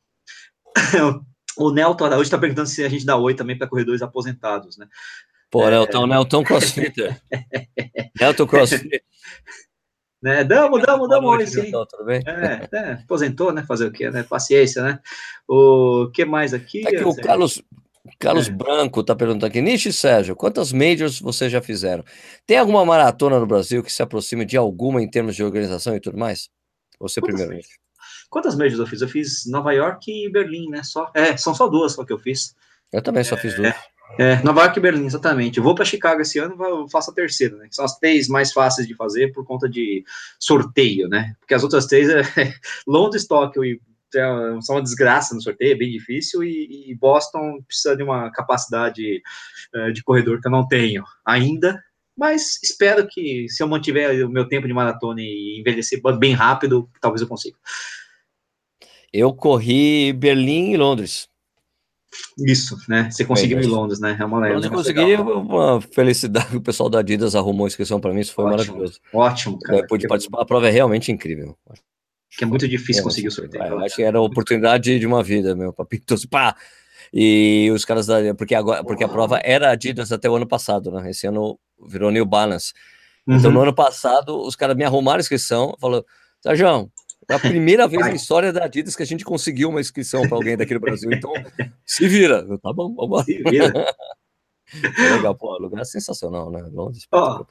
o 1.56 1.70
Nelton 1.70 2.04
Araújo 2.04 2.22
está 2.22 2.38
perguntando 2.38 2.68
se 2.68 2.84
a 2.84 2.88
gente 2.88 3.06
dá 3.06 3.16
oi 3.16 3.34
também 3.34 3.56
para 3.56 3.68
corredores 3.68 4.02
aposentados, 4.02 4.76
né? 4.76 4.86
Pô, 5.50 5.66
é... 5.68 5.70
Nelton, 5.70 6.06
Nelton 6.06 6.42
Crossfitter. 6.42 7.20
Nelton 8.20 8.46
Crossfitter. 8.46 9.02
Né? 10.20 10.42
Damos, 10.42 10.82
damos, 10.82 11.08
damos 11.08 11.30
oi, 11.30 11.46
sim. 11.46 11.70
Tudo 11.70 12.04
bem? 12.06 12.22
É, 12.26 12.68
é, 12.72 12.92
aposentou, 12.94 13.52
né? 13.52 13.62
Fazer 13.62 13.86
o 13.86 13.92
quê, 13.92 14.10
né? 14.10 14.22
Paciência, 14.22 14.82
né? 14.82 14.98
O 15.46 16.10
que 16.12 16.24
mais 16.24 16.54
aqui? 16.54 16.80
Tá 16.80 16.88
aqui 16.88 17.04
o 17.04 17.14
Carlos, 17.14 17.62
Carlos 18.24 18.48
é. 18.48 18.50
Branco 18.50 19.00
está 19.00 19.14
perguntando 19.14 19.46
aqui, 19.46 19.60
Nishi 19.60 19.92
Sérgio, 19.92 20.34
quantas 20.34 20.72
majors 20.72 21.20
vocês 21.20 21.52
já 21.52 21.60
fizeram? 21.60 22.02
Tem 22.46 22.56
alguma 22.56 22.84
maratona 22.84 23.38
no 23.38 23.46
Brasil 23.46 23.82
que 23.82 23.92
se 23.92 24.02
aproxime 24.02 24.46
de 24.46 24.56
alguma 24.56 25.02
em 25.02 25.08
termos 25.08 25.36
de 25.36 25.44
organização 25.44 25.94
e 25.94 26.00
tudo 26.00 26.16
mais? 26.16 26.48
Você 26.98 27.20
quantas 27.20 27.36
primeiro. 27.36 27.52
Majors? 27.52 27.78
Quantas 28.30 28.56
majors 28.56 28.78
eu 28.78 28.86
fiz? 28.86 29.02
Eu 29.02 29.08
fiz 29.08 29.46
Nova 29.46 29.72
York 29.72 30.10
e 30.10 30.30
Berlim, 30.30 30.70
né? 30.70 30.82
Só, 30.82 31.10
é, 31.14 31.36
são 31.36 31.54
só 31.54 31.68
duas 31.68 31.92
só 31.92 32.04
que 32.04 32.12
eu 32.12 32.18
fiz. 32.18 32.54
Eu 32.90 33.02
também 33.02 33.24
só 33.24 33.36
fiz 33.36 33.54
duas. 33.54 33.74
É, 34.18 34.42
Nova 34.42 34.62
York 34.62 34.78
e 34.78 34.82
Berlim, 34.82 35.06
exatamente. 35.06 35.58
Eu 35.58 35.64
vou 35.64 35.74
para 35.74 35.84
Chicago 35.84 36.20
esse 36.20 36.38
ano, 36.38 36.56
eu 36.64 36.88
faço 36.88 37.10
a 37.10 37.14
terceira, 37.14 37.56
né? 37.56 37.68
Que 37.68 37.74
são 37.74 37.84
as 37.84 37.98
três 37.98 38.28
mais 38.28 38.52
fáceis 38.52 38.86
de 38.86 38.94
fazer 38.94 39.32
por 39.32 39.44
conta 39.44 39.68
de 39.68 40.04
sorteio, 40.38 41.08
né? 41.08 41.34
Porque 41.40 41.54
as 41.54 41.62
outras 41.62 41.86
três 41.86 42.08
é 42.08 42.22
Londres, 42.86 43.26
Tóquio 43.26 43.64
e 43.64 43.80
são 44.62 44.76
uma 44.76 44.82
desgraça 44.82 45.34
no 45.34 45.42
sorteio, 45.42 45.72
é 45.72 45.76
bem 45.76 45.90
difícil, 45.90 46.42
e, 46.42 46.90
e 46.90 46.94
Boston 46.94 47.62
precisa 47.66 47.96
de 47.96 48.02
uma 48.02 48.30
capacidade 48.30 49.22
uh, 49.74 49.92
de 49.92 50.02
corredor 50.02 50.40
que 50.40 50.48
eu 50.48 50.52
não 50.52 50.66
tenho 50.66 51.04
ainda, 51.24 51.82
mas 52.16 52.62
espero 52.62 53.06
que 53.08 53.46
se 53.48 53.62
eu 53.62 53.68
mantiver 53.68 54.24
o 54.24 54.30
meu 54.30 54.46
tempo 54.48 54.66
de 54.66 54.72
maratona 54.72 55.20
e 55.20 55.58
envelhecer 55.60 56.00
bem 56.18 56.32
rápido, 56.32 56.88
talvez 57.00 57.20
eu 57.20 57.28
consiga. 57.28 57.56
Eu 59.12 59.32
corri 59.32 60.12
Berlim 60.12 60.72
e 60.72 60.76
Londres. 60.76 61.28
Isso, 62.38 62.76
né? 62.88 63.10
Você 63.10 63.24
conseguiu 63.24 63.60
em 63.60 63.66
Londres, 63.66 63.98
né? 63.98 64.16
É 64.18 64.24
uma 64.24 64.48
Eu 64.48 64.70
consegui 64.70 65.16
uma 65.16 65.80
felicidade. 65.80 66.54
O 66.56 66.60
pessoal 66.60 66.88
da 66.88 67.00
Adidas 67.00 67.34
arrumou 67.34 67.66
inscrição 67.66 68.00
para 68.00 68.12
mim, 68.12 68.20
isso 68.20 68.32
foi 68.32 68.44
ótimo, 68.44 68.56
maravilhoso. 68.56 69.00
Ótimo, 69.12 69.58
cara. 69.58 69.80
Eu 69.80 69.86
pude 69.86 70.06
participar, 70.06 70.42
a 70.42 70.44
prova 70.44 70.68
é 70.68 70.70
realmente 70.70 71.10
incrível 71.10 71.56
que 72.36 72.44
é 72.44 72.46
muito 72.46 72.66
difícil 72.68 73.00
é, 73.00 73.04
conseguir 73.04 73.28
o 73.28 73.30
sorteio. 73.30 73.64
Eu 73.64 73.78
acho 73.80 73.96
que 73.96 74.02
era 74.02 74.18
a 74.18 74.22
oportunidade 74.22 74.98
de 74.98 75.06
uma 75.06 75.22
vida, 75.22 75.54
meu. 75.54 75.72
Papito, 75.72 76.14
pá! 76.28 76.56
E 77.12 77.70
os 77.72 77.84
caras 77.84 78.06
da. 78.06 78.34
Porque, 78.34 78.54
agora, 78.54 78.82
porque 78.82 79.04
a 79.04 79.08
prova 79.08 79.40
era 79.42 79.70
Adidas 79.70 80.10
até 80.10 80.28
o 80.28 80.34
ano 80.34 80.46
passado, 80.46 80.90
né? 80.90 81.10
Esse 81.10 81.26
ano 81.26 81.58
virou 81.86 82.10
New 82.10 82.24
Balance. 82.24 82.72
Uhum. 83.26 83.36
Então, 83.36 83.50
no 83.50 83.60
ano 83.60 83.74
passado, 83.74 84.40
os 84.40 84.56
caras 84.56 84.76
me 84.76 84.84
arrumaram 84.84 85.18
a 85.18 85.20
inscrição, 85.20 85.74
falou: 85.80 86.04
Sérgio, 86.40 86.90
é 87.28 87.34
a 87.34 87.38
primeira 87.38 87.86
vez 87.86 88.02
na 88.02 88.12
história 88.12 88.52
da 88.52 88.64
Adidas 88.64 88.96
que 88.96 89.02
a 89.02 89.06
gente 89.06 89.24
conseguiu 89.24 89.68
uma 89.70 89.80
inscrição 89.80 90.28
para 90.28 90.36
alguém 90.36 90.56
daqui 90.56 90.74
do 90.74 90.80
Brasil. 90.80 91.10
Então, 91.12 91.32
se 91.86 92.06
vira. 92.08 92.44
Tá 92.58 92.72
bom, 92.72 92.94
vamos 92.94 93.24
Se 93.24 93.42
vira. 93.42 93.72
é 94.98 95.14
legal, 95.14 95.34
pô, 95.34 95.56
lugar 95.58 95.82
é 95.82 95.84
sensacional, 95.84 96.50
né? 96.50 96.62
Londres, 96.72 97.06
oh, 97.12 97.44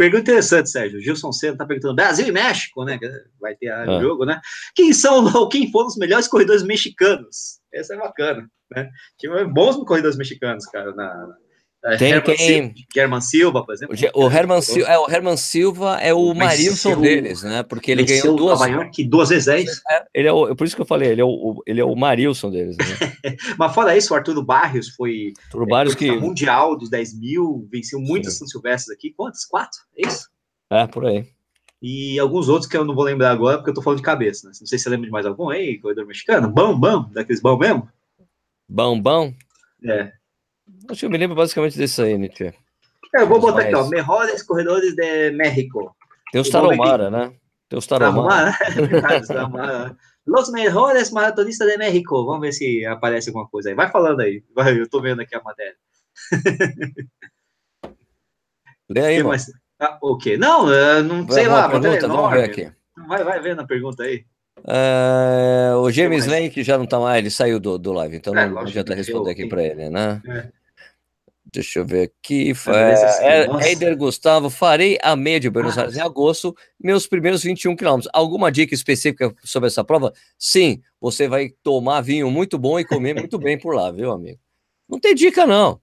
Pergunta 0.00 0.22
interessante, 0.22 0.70
Sérgio. 0.70 0.98
Gilson 0.98 1.30
Senna 1.30 1.52
está 1.52 1.66
perguntando: 1.66 1.96
Brasil 1.96 2.26
e 2.26 2.32
México, 2.32 2.86
né? 2.86 2.98
Vai 3.38 3.54
ter 3.54 3.70
o 3.70 3.96
ah. 3.96 4.00
jogo, 4.00 4.24
né? 4.24 4.40
Quem 4.74 4.94
são 4.94 5.22
ou 5.34 5.46
quem 5.50 5.70
foram 5.70 5.88
os 5.88 5.96
melhores 5.98 6.26
corredores 6.26 6.62
mexicanos? 6.62 7.60
Essa 7.70 7.92
é 7.92 7.98
bacana, 7.98 8.50
né? 8.74 8.88
Tinha 9.18 9.44
bons 9.44 9.76
corredores 9.84 10.16
mexicanos, 10.16 10.64
cara, 10.64 10.94
na, 10.94 11.28
tem 11.98 12.12
Herman 12.12 12.36
quem... 12.36 12.74
Herman 12.94 13.20
Silva, 13.22 13.64
por 13.64 13.74
exemplo. 13.74 13.96
O 14.14 14.30
Herman, 14.30 14.60
Sil... 14.60 14.84
é, 14.86 14.98
o 14.98 15.10
Herman 15.10 15.36
Silva 15.36 15.98
é 15.98 16.12
o 16.12 16.34
Marilson 16.34 17.00
deles, 17.00 17.42
né? 17.42 17.62
Porque 17.62 17.90
ele 17.90 18.04
ganhou 18.04 18.36
duas. 18.36 18.58
Nova 18.58 18.70
York 18.70 19.02
duas 19.04 19.30
vezes 19.30 19.48
é 19.48 19.60
isso. 19.60 19.80
É, 19.90 20.04
ele 20.12 20.28
é 20.28 20.32
o... 20.32 20.54
Por 20.54 20.66
isso 20.66 20.76
que 20.76 20.82
eu 20.82 20.86
falei, 20.86 21.10
ele 21.10 21.22
é 21.22 21.24
o, 21.24 21.62
ele 21.66 21.80
é 21.80 21.84
o 21.84 21.96
Marilson 21.96 22.50
deles. 22.50 22.76
Né? 22.76 22.84
Mas 23.58 23.74
fora 23.74 23.96
isso, 23.96 24.12
o 24.12 24.16
Arturo 24.16 24.42
Barrios 24.42 24.90
foi. 24.90 25.32
Arturo 25.44 25.66
Barrios 25.66 25.94
é, 25.94 25.98
que. 25.98 26.12
Mundial 26.12 26.76
dos 26.76 26.90
10 26.90 27.18
mil, 27.18 27.66
venceu 27.72 27.98
muitas 27.98 28.34
São 28.34 28.46
Silvestres 28.46 28.94
aqui. 28.94 29.12
Quantas? 29.16 29.46
Quatro? 29.46 29.80
É 29.96 30.06
isso? 30.06 30.28
É, 30.70 30.86
por 30.86 31.06
aí. 31.06 31.26
E 31.82 32.18
alguns 32.18 32.48
outros 32.50 32.70
que 32.70 32.76
eu 32.76 32.84
não 32.84 32.94
vou 32.94 33.04
lembrar 33.04 33.30
agora, 33.30 33.56
porque 33.56 33.70
eu 33.70 33.74
tô 33.74 33.80
falando 33.80 34.00
de 34.00 34.04
cabeça, 34.04 34.46
né? 34.46 34.52
Não 34.60 34.66
sei 34.66 34.76
se 34.76 34.84
você 34.84 34.90
lembra 34.90 35.06
de 35.06 35.12
mais 35.12 35.24
algum 35.24 35.48
aí, 35.48 35.78
corredor 35.78 36.06
mexicano. 36.06 36.50
Bão, 36.50 36.78
bão, 36.78 37.10
daqueles 37.10 37.40
bão 37.40 37.56
mesmo? 37.56 37.88
Bão, 38.68 39.00
bão? 39.00 39.34
É. 39.82 40.12
Acho 40.88 41.00
que 41.00 41.06
eu 41.06 41.10
me 41.10 41.18
lembro 41.18 41.36
basicamente 41.36 41.78
desse 41.78 42.02
aí, 42.02 42.18
Nietzsche. 42.18 42.52
É, 43.14 43.22
eu 43.22 43.26
vou 43.26 43.40
botar 43.40 43.62
aqui, 43.62 43.74
ó. 43.74 43.88
Melhores 43.88 44.42
corredores 44.42 44.94
de 44.94 45.30
México. 45.32 45.94
Tem 46.32 46.40
os 46.40 46.48
Tarahumara, 46.48 47.10
né? 47.10 47.32
Tem 47.68 47.78
os 47.78 47.86
Tarahumara. 47.86 48.56
Tarahumara. 49.26 49.96
Los 50.26 50.50
mejores 50.50 51.10
maratonistas 51.10 51.66
de 51.68 51.76
México. 51.76 52.24
Vamos 52.24 52.40
ver 52.42 52.52
se 52.52 52.84
aparece 52.86 53.30
alguma 53.30 53.48
coisa 53.48 53.70
aí. 53.70 53.74
Vai 53.74 53.90
falando 53.90 54.20
aí. 54.20 54.44
Vai, 54.54 54.78
eu 54.78 54.88
tô 54.88 55.00
vendo 55.00 55.20
aqui 55.22 55.34
a 55.34 55.42
matéria. 55.42 55.74
Lê 58.88 59.00
aí, 59.00 59.22
mano. 59.22 59.40
Ah, 59.80 59.98
o 60.02 60.18
quê? 60.18 60.36
Não, 60.36 60.66
não 61.02 61.28
sei 61.28 61.48
lá. 61.48 61.68
Pergunta, 61.68 62.06
vamos 62.06 62.30
ver 62.32 62.44
aqui. 62.44 62.70
Vai, 63.08 63.24
vai 63.24 63.40
vendo 63.40 63.60
a 63.60 63.66
pergunta 63.66 64.02
aí. 64.02 64.24
É, 64.66 65.72
o 65.74 65.90
James 65.90 66.26
Lane, 66.26 66.50
que 66.50 66.62
já 66.62 66.76
não 66.76 66.86
tá 66.86 67.00
mais, 67.00 67.18
ele 67.18 67.30
saiu 67.30 67.58
do, 67.58 67.78
do 67.78 67.92
live, 67.92 68.16
então 68.16 68.36
é, 68.36 68.48
não 68.48 68.58
adianta 68.58 68.94
responder 68.94 69.30
aqui 69.30 69.46
para 69.46 69.62
ele, 69.62 69.88
né? 69.88 70.20
É. 70.28 70.59
Deixa 71.52 71.80
eu 71.80 71.86
ver 71.86 72.04
aqui. 72.04 72.52
É, 73.22 73.42
é, 73.42 73.68
Eider 73.68 73.96
Gustavo, 73.96 74.48
farei 74.48 74.98
a 75.02 75.16
meia 75.16 75.40
de 75.40 75.50
Buenos 75.50 75.76
ah. 75.76 75.82
Aires 75.82 75.96
em 75.96 76.00
agosto, 76.00 76.54
meus 76.78 77.06
primeiros 77.06 77.42
21 77.42 77.74
quilômetros. 77.74 78.10
Alguma 78.14 78.52
dica 78.52 78.74
específica 78.74 79.34
sobre 79.42 79.66
essa 79.66 79.82
prova? 79.82 80.12
Sim, 80.38 80.80
você 81.00 81.26
vai 81.26 81.50
tomar 81.62 82.02
vinho 82.02 82.30
muito 82.30 82.58
bom 82.58 82.78
e 82.78 82.84
comer 82.84 83.14
muito 83.14 83.38
bem 83.38 83.58
por 83.58 83.74
lá, 83.74 83.90
viu, 83.90 84.12
amigo? 84.12 84.38
Não 84.88 85.00
tem 85.00 85.14
dica, 85.14 85.46
não. 85.46 85.80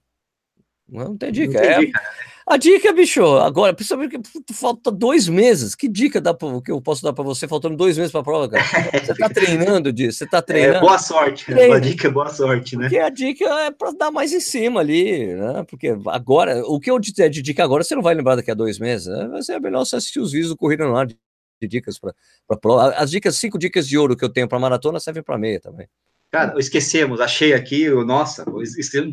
Não 0.88 1.16
tem 1.16 1.30
dica. 1.30 1.52
Não 1.52 1.60
tem 1.60 1.70
é, 1.70 1.78
dica. 1.80 2.02
A 2.50 2.56
dica, 2.56 2.94
bicho, 2.94 3.22
agora, 3.36 3.74
principalmente 3.74 4.18
que 4.18 4.54
falta 4.54 4.90
dois 4.90 5.28
meses. 5.28 5.74
Que 5.74 5.86
dica 5.86 6.18
dá 6.18 6.32
pra, 6.32 6.48
que 6.62 6.72
eu 6.72 6.80
posso 6.80 7.02
dar 7.02 7.12
para 7.12 7.22
você 7.22 7.46
faltando 7.46 7.76
dois 7.76 7.98
meses 7.98 8.10
para 8.10 8.22
a 8.22 8.24
prova, 8.24 8.48
cara? 8.48 8.64
Você 9.04 9.14
tá 9.14 9.28
treinando 9.28 9.92
disso, 9.92 10.18
você 10.18 10.26
tá 10.26 10.38
é, 10.38 10.42
treinando. 10.42 10.76
É, 10.78 10.80
boa 10.80 10.98
sorte. 10.98 11.44
Treina. 11.44 11.76
A 11.76 11.78
dica 11.78 12.08
é 12.08 12.10
boa 12.10 12.28
sorte, 12.30 12.76
né? 12.76 12.84
Porque 12.84 12.98
a 12.98 13.10
dica 13.10 13.44
é 13.44 13.70
para 13.70 13.92
dar 13.92 14.10
mais 14.10 14.32
em 14.32 14.40
cima 14.40 14.80
ali, 14.80 15.34
né? 15.34 15.64
Porque 15.68 15.94
agora, 16.06 16.62
o 16.64 16.80
que 16.80 16.90
eu 16.90 16.98
der 16.98 17.28
de 17.28 17.42
dica 17.42 17.62
agora, 17.62 17.84
você 17.84 17.94
não 17.94 18.02
vai 18.02 18.14
lembrar 18.14 18.36
daqui 18.36 18.50
a 18.50 18.54
dois 18.54 18.78
meses. 18.78 19.06
Né? 19.06 19.28
Vai 19.28 19.42
ser 19.42 19.60
melhor 19.60 19.84
você 19.84 19.96
assistir 19.96 20.20
os 20.20 20.32
vídeos 20.32 20.50
do 20.50 20.56
Corrida 20.56 20.86
no 20.86 20.96
Ar 20.96 21.06
de, 21.06 21.18
de 21.60 21.68
dicas 21.68 21.98
para 21.98 22.14
prova. 22.58 22.94
As 22.94 23.10
dicas, 23.10 23.36
cinco 23.36 23.58
dicas 23.58 23.86
de 23.86 23.98
ouro 23.98 24.16
que 24.16 24.24
eu 24.24 24.30
tenho 24.30 24.48
para 24.48 24.58
maratona 24.58 24.98
servem 24.98 25.22
para 25.22 25.36
meia 25.36 25.60
também. 25.60 25.86
Cara, 26.30 26.58
esquecemos, 26.58 27.20
achei 27.20 27.54
aqui, 27.54 27.88
nossa, 27.88 28.44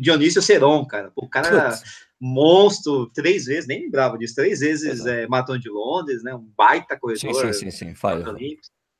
Dionísio 0.00 0.42
Seron, 0.42 0.84
cara. 0.86 1.10
O 1.16 1.28
cara. 1.28 1.70
Putz 1.70 2.05
monstro, 2.20 3.06
três 3.10 3.44
vezes, 3.44 3.66
nem 3.66 3.82
lembrava 3.82 4.16
disso, 4.16 4.34
três 4.34 4.60
vezes 4.60 5.04
é, 5.04 5.26
Maratona 5.26 5.58
de 5.58 5.68
Londres, 5.68 6.22
né? 6.22 6.34
Um 6.34 6.48
baita 6.56 6.98
corredor. 6.98 7.34
Sim, 7.34 7.52
sim, 7.52 7.70
sim, 7.70 7.94
sim. 7.94 7.94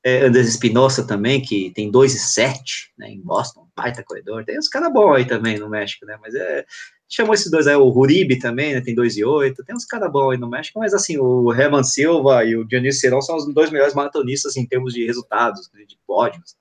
É, 0.05 0.25
Andrés 0.25 0.47
Espinosa 0.47 1.05
também, 1.05 1.43
que 1.43 1.73
tem 1.75 1.91
2 1.91 2.15
e 2.15 2.19
7, 2.21 2.93
né, 2.97 3.11
em 3.11 3.21
Boston, 3.21 3.67
baita 3.77 4.05
corredor. 4.05 4.45
Tem 4.45 4.57
uns 4.57 4.69
caras 4.69 4.93
bons 4.93 5.17
aí 5.17 5.25
também 5.25 5.59
no 5.59 5.69
México, 5.69 6.07
né? 6.07 6.17
Mas 6.23 6.33
é. 6.35 6.65
Chamou 7.09 7.35
esses 7.35 7.51
dois 7.51 7.69
aí, 7.69 7.77
o 7.77 7.89
Ruribe 7.89 8.39
também, 8.39 8.75
né? 8.75 8.81
Tem 8.81 8.95
2 8.95 9.17
e 9.17 9.25
8. 9.25 9.65
Tem 9.65 9.75
uns 9.75 9.85
caras 9.85 10.11
bons 10.11 10.33
aí 10.33 10.39
no 10.39 10.49
México, 10.49 10.79
mas 10.79 10.93
assim, 10.93 11.19
o 11.19 11.53
Herman 11.53 11.85
Silva 11.85 12.45
e 12.45 12.57
o 12.57 12.65
Dionísio 12.65 13.01
Serão 13.01 13.23
são 13.23 13.37
os 13.37 13.53
dois 13.53 13.71
melhores 13.71 13.95
maratonistas 13.95 14.57
em 14.57 14.67
termos 14.67 14.93
de 14.93 15.07
resultados, 15.07 15.71
de 15.73 15.99
pódios, 16.07 16.57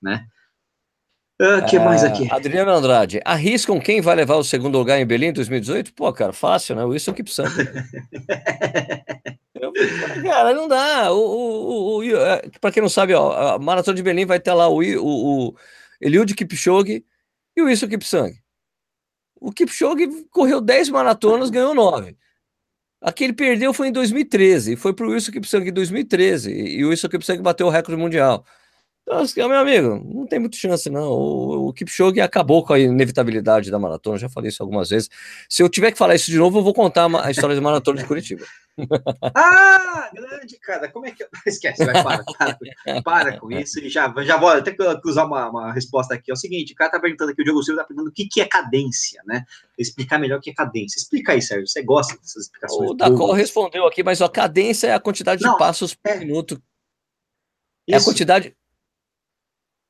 né? 0.00 0.26
O 1.40 1.58
uh, 1.58 1.66
que 1.66 1.78
mais 1.78 2.02
aqui? 2.02 2.28
Adriano 2.32 2.72
Andrade, 2.72 3.20
arriscam 3.24 3.78
quem 3.78 4.00
vai 4.00 4.16
levar 4.16 4.34
o 4.34 4.42
segundo 4.42 4.76
lugar 4.76 4.98
em 4.98 5.06
Berlim 5.06 5.26
em 5.26 5.32
2018? 5.32 5.94
Pô, 5.94 6.12
cara, 6.12 6.32
fácil, 6.32 6.74
né? 6.74 6.84
O 6.84 6.88
Wilson 6.88 7.12
Kipsang. 7.12 7.48
cara, 10.22 10.52
não 10.52 10.66
dá. 10.66 11.12
O, 11.12 11.18
o, 11.18 11.98
o, 11.98 12.02
é, 12.02 12.42
para 12.60 12.72
quem 12.72 12.82
não 12.82 12.88
sabe, 12.88 13.14
ó, 13.14 13.54
a 13.54 13.58
Maratona 13.58 13.96
de 13.96 14.02
Berlim 14.02 14.26
vai 14.26 14.40
ter 14.40 14.52
lá 14.52 14.68
o, 14.68 14.80
o, 14.80 15.48
o 15.48 15.54
Eliud 16.00 16.34
Kipchoge 16.34 17.04
e 17.56 17.62
o 17.62 17.66
Wilson 17.66 17.86
Kipsang. 17.86 18.36
O 19.40 19.52
Kipchoge 19.52 20.08
correu 20.30 20.60
10 20.60 20.88
maratonas, 20.88 21.50
ganhou 21.50 21.72
9. 21.72 22.16
Aquele 23.00 23.32
perdeu 23.32 23.72
foi 23.72 23.88
em 23.88 23.92
2013, 23.92 24.74
foi 24.74 24.92
para 24.92 25.06
o 25.06 25.10
Wilson 25.10 25.30
Kipsang 25.30 25.68
em 25.68 25.72
2013, 25.72 26.52
e 26.52 26.84
o 26.84 26.88
Wilson 26.88 27.08
Kipsang 27.08 27.40
bateu 27.40 27.68
o 27.68 27.70
recorde 27.70 28.00
mundial. 28.00 28.44
Então, 29.10 29.48
meu 29.48 29.58
amigo, 29.58 30.02
não 30.14 30.26
tem 30.26 30.38
muita 30.38 30.56
chance, 30.56 30.90
não. 30.90 31.10
O, 31.10 31.68
o 31.68 31.72
Kipchoge 31.72 32.20
acabou 32.20 32.64
com 32.64 32.74
a 32.74 32.78
inevitabilidade 32.78 33.70
da 33.70 33.78
maratona, 33.78 34.18
já 34.18 34.28
falei 34.28 34.50
isso 34.50 34.62
algumas 34.62 34.90
vezes. 34.90 35.08
Se 35.48 35.62
eu 35.62 35.68
tiver 35.68 35.92
que 35.92 35.98
falar 35.98 36.14
isso 36.14 36.30
de 36.30 36.36
novo, 36.36 36.58
eu 36.58 36.62
vou 36.62 36.74
contar 36.74 37.08
a 37.22 37.30
história 37.30 37.56
da 37.56 37.62
maratona 37.62 37.98
de 37.98 38.06
Curitiba. 38.06 38.44
ah, 39.34 40.10
grande, 40.14 40.58
cara. 40.60 40.88
Como 40.90 41.06
é 41.06 41.10
que. 41.10 41.26
Esquece, 41.46 41.84
vai, 41.84 42.02
para, 42.02 42.24
para, 42.24 43.02
para 43.02 43.38
com 43.38 43.50
isso 43.50 43.80
e 43.80 43.88
já, 43.88 44.12
já 44.22 44.36
vou 44.36 44.50
até 44.50 44.76
usar 45.04 45.24
uma, 45.24 45.48
uma 45.48 45.72
resposta 45.72 46.14
aqui. 46.14 46.30
É 46.30 46.34
o 46.34 46.36
seguinte: 46.36 46.72
o 46.74 46.76
cara 46.76 46.90
tá 46.90 47.00
perguntando 47.00 47.32
aqui, 47.32 47.42
o 47.42 47.44
Diogo 47.44 47.62
Silva 47.62 47.82
tá 47.82 47.88
perguntando 47.88 48.10
o 48.10 48.14
que, 48.14 48.26
que 48.26 48.40
é 48.40 48.44
cadência, 48.44 49.22
né? 49.26 49.44
Explicar 49.76 50.18
melhor 50.18 50.38
o 50.38 50.40
que 50.40 50.50
é 50.50 50.54
cadência. 50.54 50.98
Explica 50.98 51.32
aí, 51.32 51.42
Sérgio. 51.42 51.66
Você 51.66 51.82
gosta 51.82 52.16
dessas 52.16 52.44
explicações? 52.44 52.90
O 52.90 52.94
Dacol 52.94 53.32
respondeu 53.32 53.86
aqui, 53.86 54.02
mas 54.02 54.20
a 54.20 54.28
cadência 54.28 54.88
é 54.88 54.94
a 54.94 55.00
quantidade 55.00 55.42
Não, 55.42 55.52
de 55.52 55.58
passos 55.58 55.94
por 55.94 56.10
é... 56.10 56.18
minuto. 56.18 56.60
É 57.88 57.96
a 57.96 58.04
quantidade. 58.04 58.54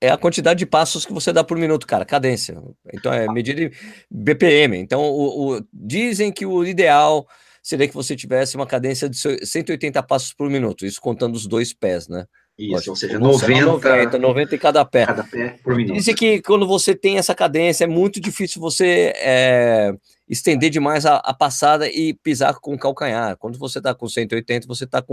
É 0.01 0.11
a 0.11 0.17
quantidade 0.17 0.59
de 0.59 0.67
passos 0.67 1.05
que 1.05 1.13
você 1.13 1.33
dá 1.33 1.43
por 1.43 1.59
minuto, 1.59 1.87
cara, 1.87 2.05
cadência. 2.05 2.57
Então 2.93 3.13
é 3.13 3.27
medida 3.33 3.71
BPM. 4.11 4.77
Então 4.79 5.03
o, 5.03 5.57
o, 5.57 5.65
dizem 5.73 6.31
que 6.33 6.47
o 6.47 6.65
ideal 6.65 7.27
seria 7.63 7.89
que 7.89 7.95
você 7.95 8.17
tivesse 8.17 8.57
uma 8.57 8.67
cadência 8.67 9.09
de 9.09 9.19
180 9.19 10.03
passos 10.05 10.33
por 10.33 10.49
minuto, 10.49 10.87
isso 10.87 11.01
contando 11.01 11.35
os 11.35 11.47
dois 11.47 11.73
pés, 11.73 12.09
né? 12.09 12.25
Isso, 12.59 12.73
Lógico, 12.73 12.91
ou 12.91 12.97
seja, 12.97 13.19
90, 13.21 13.65
90, 13.67 14.19
90 14.19 14.55
em 14.55 14.59
cada 14.59 14.85
pé. 14.85 15.07
Cada 15.07 15.23
pé 15.23 15.57
por 15.63 15.77
minuto. 15.77 15.95
Dizem 15.95 16.15
que 16.15 16.43
quando 16.43 16.67
você 16.67 16.93
tem 16.93 17.17
essa 17.17 17.33
cadência, 17.33 17.85
é 17.85 17.87
muito 17.87 18.21
difícil 18.21 18.61
você 18.61 19.13
é, 19.17 19.93
estender 20.29 20.69
demais 20.69 21.07
a, 21.07 21.19
a, 21.19 21.33
passada 21.33 21.89
e 21.89 22.15
pisar 22.15 22.55
com 22.55 22.75
o 22.75 22.79
calcanhar. 22.79 23.37
Quando 23.37 23.57
você 23.59 23.79
está 23.79 23.95
com 23.95 24.09
180, 24.09 24.67
você 24.67 24.85
está 24.85 25.05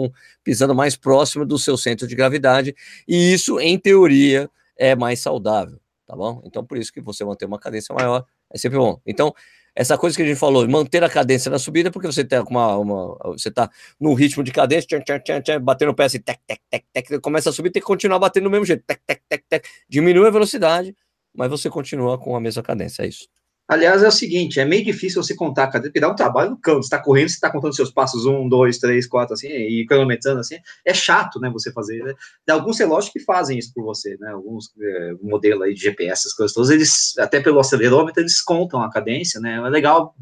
pisando 0.43 0.73
mais 0.73 0.95
próximo 0.95 1.45
do 1.45 1.59
seu 1.59 1.77
centro 1.77 2.07
de 2.07 2.15
gravidade, 2.15 2.75
e 3.07 3.33
isso, 3.33 3.59
em 3.59 3.77
teoria, 3.77 4.49
é 4.77 4.95
mais 4.95 5.19
saudável, 5.19 5.79
tá 6.05 6.15
bom? 6.15 6.41
Então, 6.45 6.65
por 6.65 6.77
isso 6.77 6.91
que 6.91 7.01
você 7.01 7.23
manter 7.23 7.45
uma 7.45 7.59
cadência 7.59 7.93
maior 7.93 8.25
é 8.53 8.57
sempre 8.57 8.77
bom. 8.77 8.99
Então, 9.05 9.33
essa 9.75 9.97
coisa 9.97 10.15
que 10.15 10.23
a 10.23 10.25
gente 10.25 10.37
falou, 10.37 10.67
manter 10.69 11.03
a 11.03 11.09
cadência 11.09 11.51
na 11.51 11.59
subida, 11.59 11.91
porque 11.91 12.07
você 12.07 12.21
está 12.21 12.41
uma, 12.43 12.77
uma, 12.77 13.17
você 13.33 13.51
tá 13.51 13.69
num 13.99 14.13
ritmo 14.13 14.41
de 14.41 14.51
cadência, 14.51 14.87
tchan, 14.87 15.01
tchan, 15.01 15.19
tchan, 15.19 15.41
tchan, 15.41 15.61
batendo 15.61 15.91
o 15.91 15.95
pé 15.95 16.05
assim, 16.05 16.19
tec, 16.19 16.39
tec, 16.47 16.61
tec, 16.69 16.85
tec, 16.93 17.19
começa 17.19 17.49
a 17.49 17.53
subir, 17.53 17.71
tem 17.71 17.81
que 17.81 17.87
continuar 17.87 18.17
batendo 18.17 18.45
do 18.45 18.49
mesmo 18.49 18.65
jeito, 18.65 18.83
tec, 18.87 19.01
tec, 19.05 19.21
tec, 19.27 19.43
tec, 19.49 19.67
diminui 19.89 20.27
a 20.27 20.31
velocidade, 20.31 20.95
mas 21.35 21.49
você 21.49 21.69
continua 21.69 22.17
com 22.17 22.35
a 22.35 22.39
mesma 22.39 22.63
cadência, 22.63 23.03
é 23.03 23.07
isso. 23.07 23.27
Aliás, 23.67 24.03
é 24.03 24.07
o 24.07 24.11
seguinte, 24.11 24.59
é 24.59 24.65
meio 24.65 24.85
difícil 24.85 25.23
você 25.23 25.35
contar 25.35 25.63
a 25.63 25.67
cadência, 25.67 25.89
porque 25.89 25.99
dá 25.99 26.07
um 26.07 26.15
trabalho 26.15 26.51
no 26.51 26.57
campo, 26.57 26.83
você 26.83 26.87
está 26.87 26.99
correndo, 26.99 27.29
você 27.29 27.35
está 27.35 27.49
contando 27.49 27.75
seus 27.75 27.89
passos, 27.89 28.23
um, 28.27 28.47
dois, 28.47 28.77
três, 28.77 29.07
quatro, 29.07 29.33
assim, 29.33 29.47
e 29.47 29.83
cronometrando, 29.87 30.39
assim, 30.39 30.57
é 30.85 30.93
chato, 30.93 31.39
né, 31.39 31.49
você 31.49 31.71
fazer, 31.71 32.03
né? 32.03 32.13
Tem 32.45 32.53
alguns 32.53 32.77
relógios 32.77 33.11
que 33.11 33.19
fazem 33.19 33.57
isso 33.57 33.73
por 33.73 33.83
você, 33.83 34.17
né, 34.19 34.29
alguns 34.29 34.71
é, 34.79 35.13
modelos 35.19 35.63
aí 35.63 35.73
de 35.73 35.81
GPS, 35.81 36.27
essas 36.27 36.33
coisas 36.33 36.53
todas, 36.53 36.69
eles, 36.69 37.17
até 37.17 37.41
pelo 37.41 37.59
acelerômetro, 37.59 38.21
eles 38.21 38.39
contam 38.39 38.83
a 38.83 38.91
cadência, 38.91 39.39
né, 39.41 39.55
é 39.55 39.69
legal, 39.69 40.15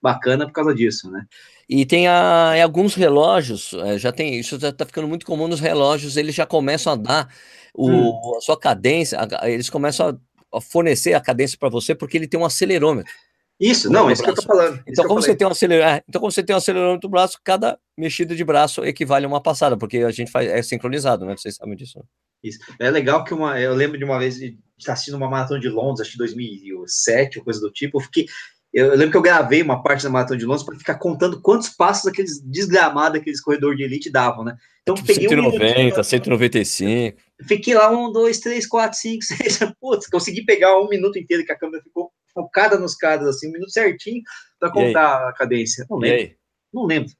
bacana 0.00 0.46
por 0.46 0.52
causa 0.52 0.72
disso, 0.72 1.10
né. 1.10 1.26
E 1.68 1.84
tem 1.84 2.06
a, 2.06 2.62
alguns 2.62 2.94
relógios, 2.94 3.74
é, 3.74 3.98
já 3.98 4.12
tem, 4.12 4.38
isso 4.38 4.56
já 4.60 4.68
está 4.68 4.86
ficando 4.86 5.08
muito 5.08 5.26
comum 5.26 5.48
nos 5.48 5.58
relógios, 5.58 6.16
eles 6.16 6.34
já 6.34 6.46
começam 6.46 6.92
a 6.92 6.96
dar 6.96 7.28
o, 7.74 7.90
hum. 7.90 8.36
a 8.36 8.40
sua 8.40 8.56
cadência, 8.56 9.18
eles 9.42 9.68
começam 9.68 10.10
a 10.10 10.16
fornecer 10.60 11.14
a 11.14 11.20
cadência 11.20 11.58
para 11.58 11.68
você 11.68 11.94
porque 11.94 12.16
ele 12.16 12.28
tem 12.28 12.38
um 12.38 12.44
acelerômetro. 12.44 13.12
Isso, 13.60 13.88
não, 13.88 14.10
isso 14.10 14.22
braço. 14.22 14.22
que 14.22 14.30
eu 14.30 14.34
tô 14.34 14.42
falando. 14.42 14.82
Então, 14.86 15.06
como 15.06 15.22
você 15.22 15.34
tem 15.34 15.46
um 15.46 15.50
acelerômetro, 15.50 15.96
é, 15.96 16.02
então, 16.08 16.20
como 16.20 16.32
você 16.32 16.42
tem 16.42 16.54
um 16.54 16.58
acelerômetro 16.58 17.08
no 17.08 17.10
braço, 17.10 17.38
cada 17.44 17.78
mexida 17.96 18.34
de 18.34 18.44
braço 18.44 18.84
equivale 18.84 19.26
a 19.26 19.28
uma 19.28 19.40
passada, 19.40 19.76
porque 19.76 19.98
a 19.98 20.10
gente 20.10 20.30
faz, 20.30 20.48
é 20.48 20.60
sincronizado, 20.62 21.24
né? 21.24 21.36
Vocês 21.36 21.54
sabem 21.54 21.76
disso. 21.76 21.98
Né? 21.98 22.04
Isso. 22.42 22.58
É 22.80 22.90
legal 22.90 23.24
que 23.24 23.32
uma. 23.32 23.58
Eu 23.60 23.74
lembro 23.74 23.96
de 23.96 24.04
uma 24.04 24.18
vez 24.18 24.36
de 24.36 24.58
estar 24.76 24.94
assistindo 24.94 25.16
uma 25.16 25.30
maratona 25.30 25.60
de 25.60 25.68
Londres, 25.68 26.00
acho 26.00 26.12
que 26.12 26.18
2007, 26.18 27.38
ou 27.38 27.44
coisa 27.44 27.60
do 27.60 27.70
tipo. 27.70 27.98
Eu 27.98 28.02
fiquei. 28.02 28.26
Eu, 28.74 28.90
lembro 28.90 29.12
que 29.12 29.16
eu 29.16 29.22
gravei 29.22 29.62
uma 29.62 29.80
parte 29.80 30.02
da 30.02 30.10
maratona 30.10 30.36
de 30.36 30.44
Londres 30.44 30.66
para 30.66 30.76
ficar 30.76 30.96
contando 30.96 31.40
quantos 31.40 31.68
passos 31.68 32.08
aqueles 32.08 32.40
desgramados, 32.40 33.20
aqueles 33.20 33.40
corredores 33.40 33.78
de 33.78 33.84
elite 33.84 34.10
davam, 34.10 34.42
né? 34.42 34.56
Então, 34.82 34.96
tipo 34.96 35.06
peguei 35.06 35.28
190, 35.28 36.00
um 36.00 36.02
195. 36.02 37.16
Fiquei 37.46 37.74
lá, 37.74 37.88
um, 37.88 38.10
dois, 38.10 38.40
três, 38.40 38.66
quatro, 38.66 38.98
cinco, 38.98 39.22
seis. 39.24 39.60
Putz, 39.80 40.08
consegui 40.08 40.44
pegar 40.44 40.76
um 40.76 40.88
minuto 40.88 41.16
inteiro 41.16 41.44
que 41.44 41.52
a 41.52 41.56
câmera 41.56 41.84
ficou 41.84 42.10
focada 42.34 42.76
nos 42.76 42.96
caras, 42.96 43.28
assim, 43.28 43.48
um 43.48 43.52
minuto 43.52 43.70
certinho, 43.70 44.20
para 44.58 44.72
contar 44.72 45.28
a 45.28 45.32
cadência. 45.32 45.86
Não 45.88 45.98
lembro. 45.98 46.34
Não 46.72 46.84
lembro. 46.84 47.12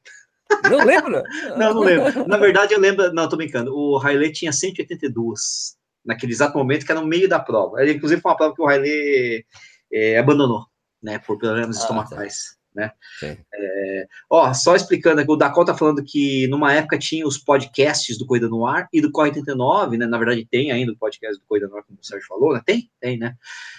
Não 0.69 0.85
lembro? 0.85 1.23
não, 1.57 1.75
não 1.75 1.81
lembro. 1.83 2.27
Na 2.27 2.37
verdade, 2.37 2.75
eu 2.75 2.81
lembro. 2.81 3.13
Não, 3.13 3.29
tô 3.29 3.37
brincando. 3.37 3.73
O 3.73 3.97
Riley 3.97 4.33
tinha 4.33 4.51
182 4.51 5.77
naquele 6.05 6.33
exato 6.33 6.59
momento, 6.59 6.85
que 6.85 6.91
era 6.91 7.01
no 7.01 7.07
meio 7.07 7.29
da 7.29 7.39
prova. 7.39 7.81
Ele, 7.81 7.93
inclusive, 7.93 8.21
foi 8.21 8.33
uma 8.33 8.37
prova 8.37 8.55
que 8.57 8.61
o 8.61 8.67
Riley 8.67 9.47
é, 9.93 10.19
abandonou, 10.19 10.67
né, 11.05 11.19
por 11.19 11.39
problemas 11.39 11.77
ah, 11.77 11.81
estomacais. 11.81 12.57
Tá 12.57 12.65
né? 12.75 12.91
É, 13.53 14.09
ó, 14.29 14.53
só 14.53 14.75
explicando 14.75 15.21
aqui, 15.21 15.31
o 15.31 15.37
Dakota 15.37 15.73
tá 15.73 15.79
falando 15.79 16.03
que 16.03 16.49
numa 16.49 16.73
época 16.73 16.99
tinha 16.99 17.25
os 17.25 17.39
podcasts 17.39 18.19
do 18.19 18.27
Corrida 18.27 18.49
no 18.49 18.67
Ar 18.67 18.89
e 18.93 19.01
do 19.01 19.13
Corre 19.13 19.29
89, 19.29 19.97
né? 19.97 20.07
Na 20.07 20.19
verdade, 20.19 20.45
tem 20.51 20.73
ainda 20.73 20.91
o 20.91 20.97
podcast 20.97 21.39
do 21.39 21.47
Corrida 21.47 21.69
no 21.69 21.77
Ar, 21.77 21.85
como 21.85 22.01
o 22.01 22.05
Sérgio 22.05 22.27
falou, 22.27 22.53
né? 22.53 22.61
Tem? 22.67 22.91
Tem, 23.01 23.17
né? 23.17 23.37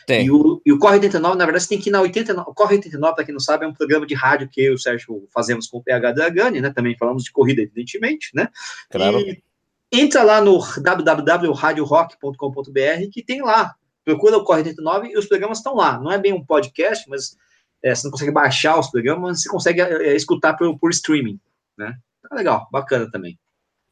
Tem. 0.08 0.26
E 0.26 0.32
o, 0.32 0.62
e 0.66 0.72
o 0.72 0.80
Corre 0.80 0.96
89, 0.96 1.38
na 1.38 1.44
verdade, 1.44 1.66
você 1.66 1.70
tem 1.70 1.82
que 1.82 1.90
ir 1.90 1.92
na 1.92 2.00
89. 2.00 2.50
O 2.50 2.54
Corre 2.54 2.76
89, 2.76 3.16
para 3.16 3.26
quem 3.26 3.34
não 3.34 3.42
sabe, 3.42 3.66
é 3.66 3.68
um 3.68 3.74
programa 3.74 4.06
de 4.06 4.14
rádio 4.14 4.48
que 4.48 4.62
eu 4.62 4.72
e 4.72 4.76
o 4.76 4.80
Sérgio 4.80 5.28
fazemos 5.34 5.68
com 5.68 5.80
o 5.80 5.84
PH 5.84 6.14
Dragani, 6.14 6.62
né? 6.62 6.72
Também 6.72 6.96
falamos 6.98 7.26
de 7.26 7.34
corrida, 7.34 7.62
evidentemente, 7.62 8.30
né? 8.34 8.48
Claro. 8.90 9.20
E 9.20 9.44
entra 9.92 10.24
lá 10.24 10.40
no 10.40 10.58
www.radiorock.com.br 10.82 13.10
que 13.12 13.22
tem 13.22 13.42
lá. 13.42 13.76
Procura 14.06 14.38
o 14.38 14.44
Corre 14.44 14.60
89 14.60 15.10
e 15.10 15.18
os 15.18 15.26
programas 15.26 15.58
estão 15.58 15.76
lá. 15.76 16.00
Não 16.00 16.12
é 16.12 16.18
bem 16.18 16.32
um 16.32 16.46
podcast, 16.46 17.10
mas 17.10 17.36
é, 17.84 17.94
você 17.94 18.06
não 18.06 18.12
consegue 18.12 18.32
baixar 18.32 18.80
os 18.80 18.90
programas, 18.90 19.22
mas 19.22 19.42
você 19.42 19.50
consegue 19.50 19.82
é, 19.82 20.10
é, 20.10 20.16
escutar 20.16 20.54
por, 20.54 20.78
por 20.78 20.92
streaming, 20.92 21.40
né? 21.78 21.96
Tá 22.30 22.36
legal, 22.36 22.68
bacana 22.72 23.10
também. 23.12 23.38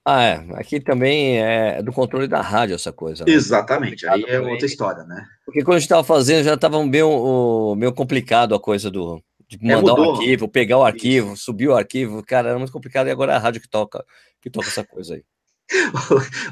Ah, 0.06 0.22
é. 0.22 0.46
Aqui 0.56 0.80
também 0.80 1.42
é 1.42 1.82
do 1.82 1.94
controle 1.94 2.28
da 2.28 2.42
rádio 2.42 2.76
essa 2.76 2.92
coisa. 2.92 3.24
Né? 3.26 3.32
Exatamente, 3.32 4.08
aí 4.08 4.24
é 4.28 4.40
outra 4.40 4.66
história, 4.66 5.04
né? 5.04 5.26
Porque 5.46 5.64
quando 5.64 5.78
a 5.78 5.80
gente 5.80 5.86
estava 5.86 6.04
fazendo, 6.04 6.44
já 6.44 6.56
estava 6.56 6.84
meio, 6.86 7.76
meio 7.76 7.94
complicado 7.94 8.54
a 8.54 8.60
coisa 8.60 8.92
do 8.92 9.22
de 9.48 9.58
é, 9.72 9.76
mandar 9.76 9.92
é, 9.92 9.96
o 9.96 10.12
arquivo, 10.12 10.48
pegar 10.48 10.78
o 10.78 10.84
arquivo, 10.84 11.34
Isso. 11.34 11.46
subir 11.46 11.68
o 11.68 11.76
arquivo, 11.76 12.24
cara, 12.24 12.50
era 12.50 12.58
muito 12.58 12.72
complicado, 12.72 13.08
e 13.08 13.12
agora 13.12 13.34
é 13.34 13.36
a 13.36 13.40
rádio 13.40 13.62
que 13.62 13.70
toca, 13.70 14.04
que 14.42 14.50
toca 14.50 14.68
essa 14.68 14.84
coisa 14.84 15.16
aí. 15.16 15.24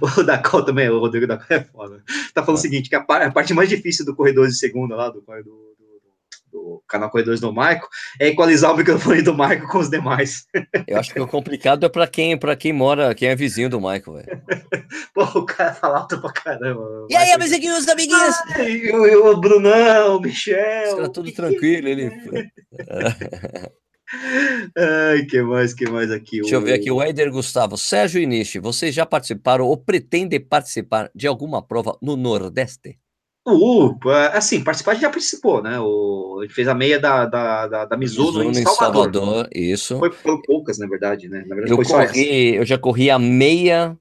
O, 0.01 0.19
o 0.19 0.23
Dacol 0.23 0.63
também, 0.63 0.89
o 0.89 0.99
Rodrigo 0.99 1.27
Dacol 1.27 1.57
é 1.57 1.63
foda. 1.63 2.03
Tá 2.33 2.43
falando 2.43 2.57
é. 2.57 2.59
o 2.59 2.61
seguinte, 2.61 2.89
que 2.89 2.95
a, 2.95 2.99
a, 2.99 3.31
parte 3.31 3.53
mais 3.53 3.69
difícil 3.69 4.05
do 4.05 4.15
corredor 4.15 4.47
de 4.47 4.57
segunda 4.57 4.95
lá, 4.95 5.09
do, 5.09 5.21
do 5.21 5.71
do 6.51 6.83
canal 6.87 7.09
Corredores 7.09 7.39
do 7.39 7.51
Marco, 7.53 7.87
é 8.19 8.27
equalizar 8.27 8.73
o 8.73 8.77
microfone 8.77 9.21
do 9.21 9.33
Marco 9.33 9.67
com 9.67 9.79
os 9.79 9.89
demais. 9.89 10.45
Eu 10.87 10.99
acho 10.99 11.13
que 11.13 11.19
o 11.19 11.27
complicado 11.27 11.85
é 11.85 11.89
para 11.89 12.05
quem, 12.05 12.37
pra 12.37 12.55
quem 12.55 12.73
mora, 12.73 13.15
quem 13.15 13.29
é 13.29 13.35
vizinho 13.35 13.69
do 13.69 13.79
Marco, 13.79 14.13
velho. 14.13 14.27
Pô, 15.13 15.23
o 15.39 15.45
cara 15.45 15.73
fala 15.73 15.99
alto 15.99 16.19
pra 16.19 16.31
caramba. 16.31 17.07
E 17.09 17.15
aí, 17.15 17.31
amiguinhos, 17.31 17.87
amiguinhos? 17.87 18.35
Ai, 18.55 18.89
o, 18.91 19.31
o 19.31 19.37
Brunão, 19.39 20.17
o 20.17 20.21
Michel. 20.21 21.01
Os 21.01 21.09
tudo 21.09 21.31
tranquilo, 21.31 21.87
ele. 21.87 22.11
Ai, 24.77 25.25
que 25.25 25.41
mais, 25.41 25.73
que 25.73 25.89
mais 25.89 26.11
aqui? 26.11 26.41
Deixa 26.41 26.55
eu 26.55 26.61
ver 26.61 26.73
aqui, 26.73 26.91
o 26.91 27.01
Éder 27.01 27.31
Gustavo. 27.31 27.77
Sérgio 27.77 28.21
Inishi, 28.21 28.59
vocês 28.59 28.93
já 28.93 29.05
participaram 29.05 29.65
ou 29.65 29.77
pretendem 29.77 30.39
participar 30.39 31.09
de 31.15 31.27
alguma 31.27 31.61
prova 31.61 31.97
no 32.01 32.15
Nordeste? 32.17 32.97
Uh, 33.47 33.97
assim, 34.33 34.63
participar 34.63 34.91
a 34.91 34.93
gente 34.93 35.01
já 35.01 35.09
participou, 35.09 35.63
né? 35.63 35.79
O, 35.79 36.37
a 36.39 36.43
gente 36.43 36.53
fez 36.53 36.67
a 36.67 36.75
meia 36.75 36.99
da, 36.99 37.25
da, 37.25 37.67
da, 37.67 37.85
da 37.85 37.97
Mizuno, 37.97 38.39
Mizuno 38.39 38.59
em 38.59 38.63
Salvador. 38.63 39.09
Em 39.09 39.13
Salvador 39.13 39.49
isso. 39.51 39.97
Foi 39.97 40.11
por 40.11 40.41
poucas, 40.43 40.77
na 40.77 40.87
verdade, 40.87 41.27
né? 41.27 41.43
Na 41.47 41.55
verdade, 41.55 41.71
eu, 41.71 41.83
corri, 41.83 42.55
eu 42.55 42.65
já 42.65 42.77
corri 42.77 43.09
a 43.09 43.17
meia, 43.17 43.97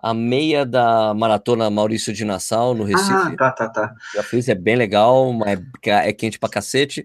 a 0.00 0.14
meia 0.14 0.64
da 0.64 1.12
maratona 1.14 1.68
Maurício 1.68 2.12
de 2.12 2.24
Nassau, 2.24 2.74
no 2.74 2.84
Recife. 2.84 3.10
Ah, 3.12 3.34
tá, 3.36 3.50
tá, 3.50 3.68
tá. 3.68 3.94
Já 4.14 4.22
fiz, 4.22 4.48
é 4.48 4.54
bem 4.54 4.76
legal, 4.76 5.32
mas 5.32 5.58
é 5.84 6.12
quente 6.12 6.38
pra 6.38 6.48
cacete. 6.48 7.04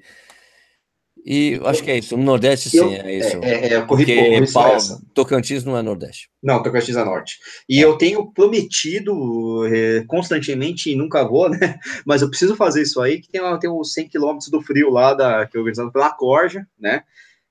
E 1.25 1.59
acho 1.65 1.83
que 1.83 1.91
é 1.91 1.97
isso. 1.97 2.17
No 2.17 2.23
Nordeste, 2.23 2.69
sim, 2.69 2.77
eu, 2.77 2.89
é 2.89 3.15
isso. 3.15 3.37
É, 3.43 3.67
é, 3.67 3.75
eu 3.75 3.85
corri 3.85 4.05
Porque 4.05 4.51
Paulo, 4.53 4.79
Tocantins 5.13 5.63
não 5.63 5.77
é 5.77 5.81
Nordeste. 5.81 6.29
Não, 6.41 6.63
Tocantins 6.63 6.95
é 6.95 7.03
Norte. 7.03 7.37
E 7.69 7.79
é. 7.79 7.85
eu 7.85 7.97
tenho 7.97 8.31
prometido 8.31 9.65
é, 9.67 10.03
constantemente, 10.07 10.91
e 10.91 10.95
nunca 10.95 11.23
vou, 11.23 11.49
né? 11.51 11.79
Mas 12.05 12.21
eu 12.21 12.29
preciso 12.29 12.55
fazer 12.55 12.81
isso 12.81 12.99
aí, 13.01 13.19
que 13.19 13.29
tem, 13.29 13.41
tem 13.59 13.69
os 13.69 13.93
100 13.93 14.09
quilômetros 14.09 14.49
do 14.49 14.61
frio 14.61 14.89
lá, 14.89 15.13
da, 15.13 15.45
que 15.45 15.55
é 15.55 15.59
organizado 15.59 15.91
pela 15.91 16.09
Corja, 16.09 16.65
né? 16.79 17.03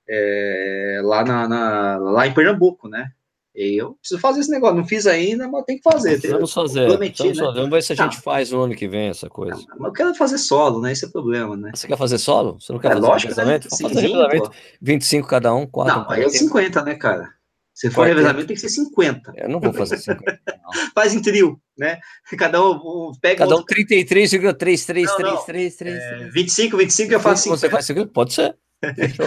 É, 0.09 1.01
lá, 1.05 1.25
na, 1.25 1.49
na, 1.49 1.99
lá 1.99 2.27
em 2.27 2.35
Pernambuco, 2.35 2.89
né? 2.89 3.13
Eu 3.55 3.95
preciso 3.95 4.21
fazer 4.21 4.41
esse 4.41 4.51
negócio. 4.51 4.77
Não 4.77 4.87
fiz 4.87 5.07
ainda, 5.07 5.49
mas 5.49 5.65
tem 5.65 5.77
que 5.77 5.83
fazer. 5.83 6.21
Vamos 6.29 6.53
fazer. 6.53 6.87
Prometi, 6.87 7.23
vamos, 7.23 7.39
né? 7.39 7.45
fazer. 7.45 7.57
vamos 7.57 7.71
ver 7.71 7.83
se 7.83 7.93
a 7.93 7.97
gente 7.97 8.21
faz 8.21 8.51
no 8.51 8.63
ano 8.63 8.75
que 8.75 8.89
vem 8.89 9.09
essa 9.09 9.29
coisa. 9.29 9.57
Não, 9.57 9.67
mas 9.79 9.89
eu 9.89 9.93
quero 9.93 10.15
fazer 10.15 10.39
solo, 10.39 10.81
né? 10.81 10.93
Esse 10.93 11.05
é 11.05 11.09
o 11.09 11.13
problema, 11.13 11.57
né? 11.57 11.73
Você 11.75 11.89
quer 11.89 11.99
fazer 11.99 12.19
solo? 12.19 12.59
Você 12.61 12.73
não 12.73 12.79
quer 12.79 12.89
é, 12.89 12.95
fazer 12.95 13.07
lógico, 13.07 13.35
revezamento? 13.35 13.65
Né? 13.65 13.71
Vamos 13.71 13.95
fazer 13.95 14.07
revezamento. 14.07 14.51
25 14.81 15.29
cada 15.29 15.55
um, 15.55 15.67
4. 15.67 15.95
Não, 15.95 16.11
aí 16.11 16.23
é 16.23 16.29
50, 16.29 16.85
né, 16.85 16.95
cara? 16.95 17.29
Se 17.75 17.91
for 17.91 18.07
revezamento, 18.07 18.47
tem 18.47 18.55
que 18.55 18.61
ser 18.61 18.69
50. 18.69 19.33
Eu 19.37 19.49
não 19.49 19.59
vou 19.59 19.73
fazer 19.73 19.97
50. 19.97 20.23
Faz 20.95 21.15
em 21.15 21.23
trio, 21.23 21.59
né? 21.79 21.99
Cada 22.37 22.63
um 22.63 23.11
pega. 23.21 23.39
Cada 23.39 23.57
um 23.57 23.65
33,333333. 23.65 25.87
É, 25.87 26.29
25, 26.31 26.77
25 26.77 27.15
eu 27.15 27.21
faço 27.21 27.45
50. 27.45 27.59
Você 27.59 27.71
faz 27.71 27.87
50? 27.87 28.13
Pode 28.13 28.35
ser. 28.35 28.55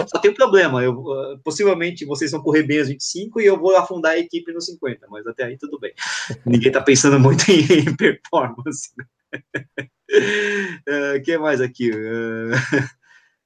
Só 0.08 0.18
tem 0.18 0.30
um 0.30 0.34
problema, 0.34 0.82
eu, 0.82 1.04
possivelmente 1.44 2.04
vocês 2.04 2.32
vão 2.32 2.42
correr 2.42 2.64
bem 2.64 2.80
as 2.80 2.88
25 2.88 3.40
e 3.40 3.46
eu 3.46 3.58
vou 3.58 3.76
afundar 3.76 4.12
a 4.12 4.18
equipe 4.18 4.52
nos 4.52 4.66
50, 4.66 5.06
mas 5.08 5.26
até 5.26 5.44
aí 5.44 5.56
tudo 5.56 5.78
bem. 5.78 5.92
Ninguém 6.44 6.72
tá 6.72 6.80
pensando 6.80 7.20
muito 7.20 7.44
em, 7.50 7.94
performance. 7.96 8.90
O 9.32 9.38
uh, 11.18 11.22
que 11.22 11.38
mais 11.38 11.60
aqui? 11.60 11.90
Uh, 11.90 12.50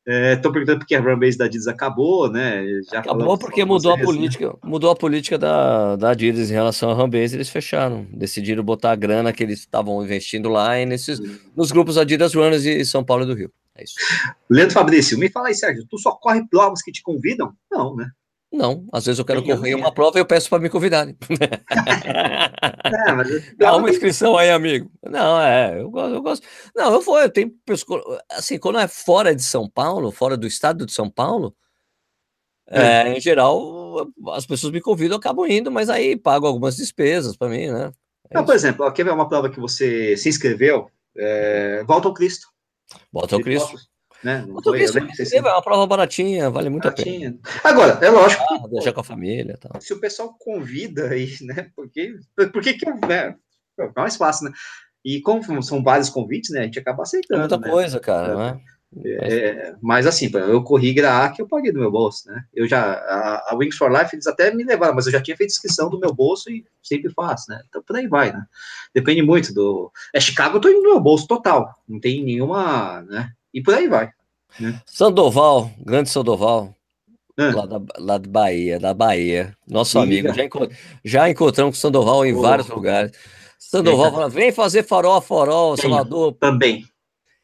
Estou 0.08 0.50
é, 0.50 0.52
perguntando 0.52 0.78
porque 0.78 0.94
a 0.94 1.00
Runbase 1.00 1.36
da 1.36 1.44
Adidas 1.44 1.68
acabou, 1.68 2.32
né? 2.32 2.64
Já 2.90 3.00
acabou 3.00 3.36
porque 3.36 3.62
mudou 3.62 3.92
vocês, 3.92 3.94
a 3.94 3.96
né? 3.98 4.04
política, 4.04 4.46
né? 4.46 4.54
mudou 4.64 4.90
a 4.90 4.96
política 4.96 5.36
da, 5.36 5.96
da 5.96 6.10
Adidas 6.10 6.50
em 6.50 6.54
relação 6.54 6.90
à 6.90 6.94
Runbase, 6.94 7.36
eles 7.36 7.50
fecharam, 7.50 8.06
decidiram 8.10 8.64
botar 8.64 8.92
a 8.92 8.96
grana 8.96 9.34
que 9.34 9.42
eles 9.42 9.60
estavam 9.60 10.02
investindo 10.02 10.48
lá 10.48 10.80
e 10.80 10.86
nesses, 10.86 11.20
nos 11.54 11.70
grupos 11.70 11.98
Adidas 11.98 12.34
Runners 12.34 12.62
de 12.62 12.82
São 12.86 13.04
Paulo 13.04 13.24
e 13.24 13.26
do 13.26 13.34
Rio. 13.34 13.52
É 13.78 13.84
isso. 13.84 13.94
Leandro 14.50 14.74
Fabrício, 14.74 15.18
me 15.18 15.30
fala 15.30 15.48
aí, 15.48 15.54
Sérgio, 15.54 15.86
tu 15.88 15.98
só 15.98 16.12
corre 16.12 16.46
provas 16.48 16.82
que 16.82 16.90
te 16.90 17.02
convidam? 17.02 17.52
Não, 17.70 17.94
né? 17.94 18.10
Não, 18.50 18.86
às 18.92 19.04
vezes 19.04 19.18
eu 19.18 19.24
quero 19.26 19.42
Tem 19.42 19.54
correr 19.54 19.74
uma 19.74 19.92
prova 19.92 20.18
e 20.18 20.20
eu 20.20 20.26
peço 20.26 20.48
para 20.48 20.58
me 20.58 20.70
convidarem. 20.70 21.16
é, 23.08 23.12
mas 23.12 23.56
Dá 23.56 23.76
uma 23.76 23.90
inscrição 23.90 24.38
aí, 24.38 24.50
amigo. 24.50 24.90
Não, 25.02 25.40
é, 25.40 25.80
eu 25.80 25.90
gosto, 25.90 26.14
eu 26.14 26.22
gosto. 26.22 26.46
Não, 26.74 26.94
eu 26.94 27.00
vou, 27.02 27.20
eu 27.20 27.30
tenho 27.30 27.54
assim, 28.32 28.58
quando 28.58 28.78
é 28.78 28.88
fora 28.88 29.34
de 29.34 29.42
São 29.42 29.68
Paulo, 29.68 30.10
fora 30.10 30.36
do 30.36 30.46
estado 30.46 30.86
de 30.86 30.92
São 30.92 31.10
Paulo, 31.10 31.54
é. 32.70 33.08
É, 33.08 33.16
em 33.16 33.20
geral, 33.20 34.10
as 34.28 34.44
pessoas 34.44 34.72
me 34.72 34.80
convidam, 34.80 35.14
eu 35.14 35.18
acabo 35.18 35.46
indo, 35.46 35.70
mas 35.70 35.88
aí 35.88 36.16
pago 36.16 36.46
algumas 36.46 36.76
despesas 36.76 37.36
para 37.36 37.48
mim, 37.48 37.68
né? 37.68 37.90
É 38.30 38.34
não, 38.34 38.44
por 38.44 38.54
exemplo, 38.54 38.84
aqui 38.84 39.00
é 39.00 39.12
uma 39.12 39.28
prova 39.28 39.48
que 39.48 39.58
você 39.58 40.16
se 40.18 40.28
inscreveu, 40.28 40.90
é, 41.16 41.82
Volta 41.84 42.08
ao 42.08 42.14
Cristo. 42.14 42.46
Volta 43.12 43.36
ao 43.36 43.42
Cristo. 43.42 43.76
Né? 44.22 44.44
Foi, 44.64 44.82
é 44.82 45.40
uma 45.40 45.62
prova 45.62 45.86
baratinha, 45.86 46.50
vale 46.50 46.68
muito 46.68 46.82
baratinha. 46.84 47.28
a 47.28 47.32
pena. 47.32 47.60
Agora, 47.62 48.04
é 48.04 48.10
lógico. 48.10 48.42
Ah, 48.50 48.66
deixar 48.68 48.92
com 48.92 49.00
a 49.00 49.04
família. 49.04 49.56
Tal. 49.60 49.80
Se 49.80 49.92
o 49.92 50.00
pessoal 50.00 50.34
convida 50.38 51.08
aí, 51.08 51.36
né? 51.42 51.70
Porque, 51.76 52.14
porque 52.52 52.74
que 52.74 52.90
né? 53.06 53.36
é 53.78 53.90
mais 53.94 54.16
fácil, 54.16 54.46
né? 54.48 54.52
E 55.04 55.20
como 55.20 55.62
são 55.62 55.82
vários 55.82 56.10
convites, 56.10 56.50
né? 56.50 56.60
A 56.60 56.64
gente 56.64 56.80
acaba 56.80 57.02
aceitando. 57.02 57.40
É 57.40 57.48
muita 57.48 57.58
né? 57.58 57.70
coisa, 57.70 58.00
cara, 58.00 58.48
é? 58.48 58.77
É, 59.04 59.74
mas 59.82 60.06
assim, 60.06 60.30
eu 60.32 60.62
corri 60.62 60.94
GRAA 60.94 61.30
que 61.30 61.42
eu 61.42 61.46
paguei 61.46 61.70
do 61.70 61.78
meu 61.78 61.90
bolso, 61.90 62.26
né? 62.26 62.42
Eu 62.54 62.66
já, 62.66 62.94
a, 62.94 63.52
a, 63.52 63.54
Wings 63.54 63.76
for 63.76 63.92
Life, 63.92 64.14
eles 64.14 64.26
até 64.26 64.52
me 64.52 64.64
levaram, 64.64 64.94
mas 64.94 65.04
eu 65.06 65.12
já 65.12 65.20
tinha 65.20 65.36
feito 65.36 65.50
inscrição 65.50 65.90
do 65.90 66.00
meu 66.00 66.12
bolso 66.12 66.50
e 66.50 66.64
sempre 66.82 67.12
faço, 67.12 67.50
né? 67.50 67.60
Então 67.68 67.82
por 67.82 67.96
aí 67.96 68.08
vai, 68.08 68.32
né? 68.32 68.42
Depende 68.94 69.20
muito 69.20 69.52
do. 69.52 69.92
É 70.14 70.20
Chicago, 70.20 70.56
eu 70.56 70.60
tô 70.60 70.70
indo 70.70 70.82
no 70.82 70.90
meu 70.90 71.00
bolso 71.00 71.26
total, 71.26 71.74
não 71.86 72.00
tem 72.00 72.24
nenhuma, 72.24 73.02
né? 73.02 73.30
E 73.52 73.62
por 73.62 73.74
aí 73.74 73.86
vai. 73.86 74.10
Né? 74.58 74.80
Sandoval, 74.86 75.70
grande 75.78 76.08
Sandoval, 76.08 76.74
ah. 77.36 77.54
lá, 77.54 77.66
da, 77.66 77.80
lá 77.98 78.18
de 78.18 78.28
Bahia, 78.28 78.80
da 78.80 78.94
Bahia, 78.94 79.54
nosso 79.68 79.98
amigo. 79.98 80.32
Já, 80.32 80.44
encont 80.44 80.74
já 81.04 81.28
encontramos 81.28 81.76
com 81.76 81.80
Sandoval 81.80 82.24
em 82.24 82.34
oh. 82.34 82.40
vários 82.40 82.68
lugares. 82.68 83.12
Sandoval 83.58 84.12
fala: 84.12 84.28
vem 84.30 84.50
fazer 84.50 84.82
farol, 84.82 85.20
farol, 85.20 85.76
Salvador. 85.76 86.32
Também. 86.40 86.86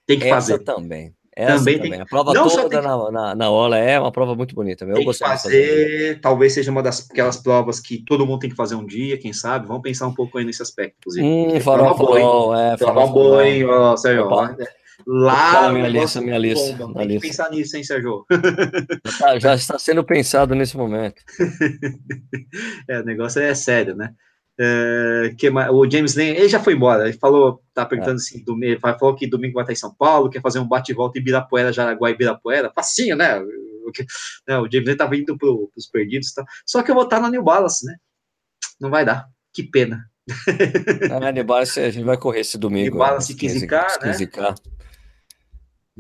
Tem 0.07 0.19
que 0.19 0.25
Essa 0.25 0.35
fazer. 0.35 0.59
também. 0.61 1.15
Essa 1.37 1.59
também, 1.59 1.77
também. 1.77 1.91
Tem... 1.93 2.01
A 2.01 2.07
prova 2.07 2.33
Não 2.33 2.49
toda 2.49 2.69
que... 2.69 2.87
na, 2.87 3.11
na, 3.11 3.35
na 3.35 3.51
Ola 3.51 3.77
é 3.77 3.99
uma 3.99 4.13
prova 4.13 4.35
muito 4.37 4.55
bonita. 4.55 4.85
Eu 4.85 4.95
tem 4.95 5.07
que 5.07 5.19
fazer, 5.19 6.21
talvez 6.21 6.53
seja 6.53 6.71
uma 6.71 6.83
das 6.83 7.11
aquelas 7.11 7.37
provas 7.39 7.81
que 7.81 7.99
todo 8.05 8.25
mundo 8.25 8.39
tem 8.39 8.51
que 8.51 8.57
fazer 8.57 8.77
um 8.77 8.87
dia, 8.87 9.19
quem 9.19 9.33
sabe. 9.33 9.67
Vamos 9.67 9.83
pensar 9.83 10.07
um 10.07 10.15
pouco 10.15 10.39
aí 10.39 10.45
nesse 10.45 10.63
aspecto, 10.63 10.97
inclusive. 11.01 11.27
Hum, 11.27 11.61
farol, 11.61 11.97
farol, 11.97 12.57
é, 12.57 12.79
farol, 12.79 13.09
farol, 13.09 13.71
ó, 13.71 13.97
sério, 13.97 14.29
Lá. 15.07 15.71
Minha 15.73 15.89
lista, 15.89 16.21
minha 16.21 16.39
lista. 16.39 16.77
Tem 16.77 17.07
lista. 17.07 17.21
que 17.21 17.21
pensar 17.21 17.51
nisso, 17.51 17.77
hein, 17.77 17.85
Sérgio? 17.85 18.25
Já, 19.19 19.39
já 19.39 19.55
está 19.55 19.79
sendo 19.79 20.05
pensado 20.05 20.55
nesse 20.55 20.77
momento. 20.77 21.21
é, 22.89 23.01
o 23.01 23.05
negócio 23.05 23.43
é 23.43 23.55
sério, 23.55 23.95
né? 23.97 24.15
É, 24.59 25.35
que, 25.37 25.51
o 25.51 25.91
James 25.91 26.15
Lane, 26.15 26.31
ele 26.31 26.49
já 26.49 26.61
foi 26.61 26.75
embora, 26.75 27.09
ele 27.09 27.19
falou, 27.19 27.61
tá 27.73 27.85
perguntando 27.85 28.19
é. 28.19 28.23
assim, 28.23 28.45
domingo, 28.45 28.81
falou 28.81 29.17
que 29.17 29.27
domingo 29.27 29.55
vai 29.55 29.65
estar 29.65 29.73
em 29.73 29.77
São 29.77 29.93
Paulo, 29.93 30.31
quer 30.31 30.41
fazer 30.41 30.61
um 30.61 30.69
bate-volta 30.69 31.19
em 31.19 31.23
Birapuera, 31.23 31.73
Jaraguá 31.73 32.11
e 32.11 32.17
Birapuera, 32.17 32.73
facinho, 32.73 33.17
né? 33.17 33.41
O, 33.41 33.91
né, 34.49 34.59
o 34.59 34.71
James 34.71 34.87
Lane 34.87 34.97
tá 34.97 35.07
vindo 35.07 35.37
pro, 35.37 35.69
pros 35.73 35.87
perdidos, 35.87 36.33
tá? 36.33 36.45
só 36.65 36.83
que 36.83 36.91
eu 36.91 36.95
vou 36.95 37.05
estar 37.05 37.21
na 37.21 37.31
New 37.31 37.43
Balance, 37.43 37.85
né? 37.85 37.97
Não 38.81 38.91
vai 38.91 39.05
dar, 39.05 39.27
que 39.53 39.65
pena. 39.65 40.09
Na 41.21 41.33
New 41.33 41.45
Balance 41.45 41.79
a 41.81 41.91
gente 41.91 42.05
vai 42.05 42.17
correr 42.17 42.41
esse 42.41 42.57
domingo. 42.57 42.91
New 42.91 42.99
Balance 42.99 43.35
15K, 43.35 43.99
15K, 44.01 44.41
né? 44.41 44.55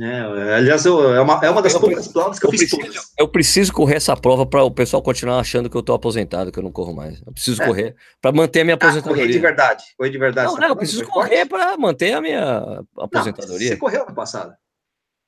É, 0.01 0.55
aliás, 0.57 0.85
eu, 0.85 1.15
é, 1.15 1.21
uma, 1.21 1.41
é 1.41 1.49
uma 1.49 1.63
das 1.63 1.73
eu, 1.73 1.81
poucas 1.81 2.09
provas 2.09 2.39
que 2.41 2.47
eu, 2.47 2.49
eu 2.49 2.59
fiz 2.59 2.69
preciso, 2.69 3.01
Eu 3.17 3.29
preciso 3.29 3.73
correr 3.73 3.95
essa 3.95 4.17
prova 4.17 4.45
para 4.45 4.65
o 4.65 4.71
pessoal 4.71 5.01
continuar 5.01 5.39
achando 5.39 5.71
que 5.71 5.77
eu 5.77 5.81
estou 5.81 5.95
aposentado, 5.95 6.51
que 6.51 6.59
eu 6.59 6.65
não 6.65 6.73
corro 6.73 6.93
mais. 6.93 7.23
Eu 7.25 7.33
preciso 7.33 7.63
é. 7.63 7.67
correr 7.67 7.97
para 8.21 8.33
manter 8.33 8.63
a 8.63 8.65
minha 8.65 8.75
aposentadoria. 8.75 9.23
Ah, 9.23 9.27
correr 9.27 9.33
de 9.33 9.39
verdade. 9.39 9.85
Correr 9.97 10.11
de 10.11 10.19
verdade. 10.19 10.49
Não, 10.49 10.57
não, 10.57 10.69
eu 10.69 10.77
preciso 10.77 11.07
correr 11.07 11.47
para 11.47 11.77
manter 11.77 12.13
a 12.13 12.21
minha 12.21 12.83
aposentadoria. 12.99 13.71
Não, 13.71 13.75
você 13.75 13.77
correu 13.77 14.03
ano 14.03 14.15
passado. 14.15 14.53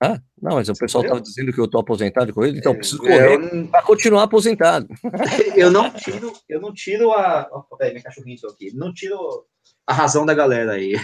Ah, 0.02 0.20
não, 0.42 0.56
mas 0.56 0.68
o 0.68 0.74
pessoal 0.74 1.04
estava 1.04 1.20
dizendo 1.20 1.52
que 1.52 1.60
eu 1.60 1.64
estou 1.64 1.80
aposentado 1.80 2.26
de 2.26 2.32
corrida, 2.32 2.58
então 2.58 2.72
eu 2.72 2.78
preciso 2.78 2.98
correr 2.98 3.38
não... 3.38 3.66
para 3.68 3.82
continuar 3.82 4.24
aposentado. 4.24 4.88
eu 5.56 5.70
não 5.70 5.90
tiro, 5.90 6.32
eu 6.48 6.60
não 6.60 6.74
tiro 6.74 7.12
a. 7.12 7.48
Oh, 7.52 7.76
peraí, 7.76 7.92
minha 7.92 8.02
cachorrinha 8.02 8.36
aqui. 8.52 8.72
Não 8.74 8.92
tiro 8.92 9.46
a 9.86 9.92
razão 9.92 10.26
da 10.26 10.34
galera 10.34 10.72
aí. 10.72 10.94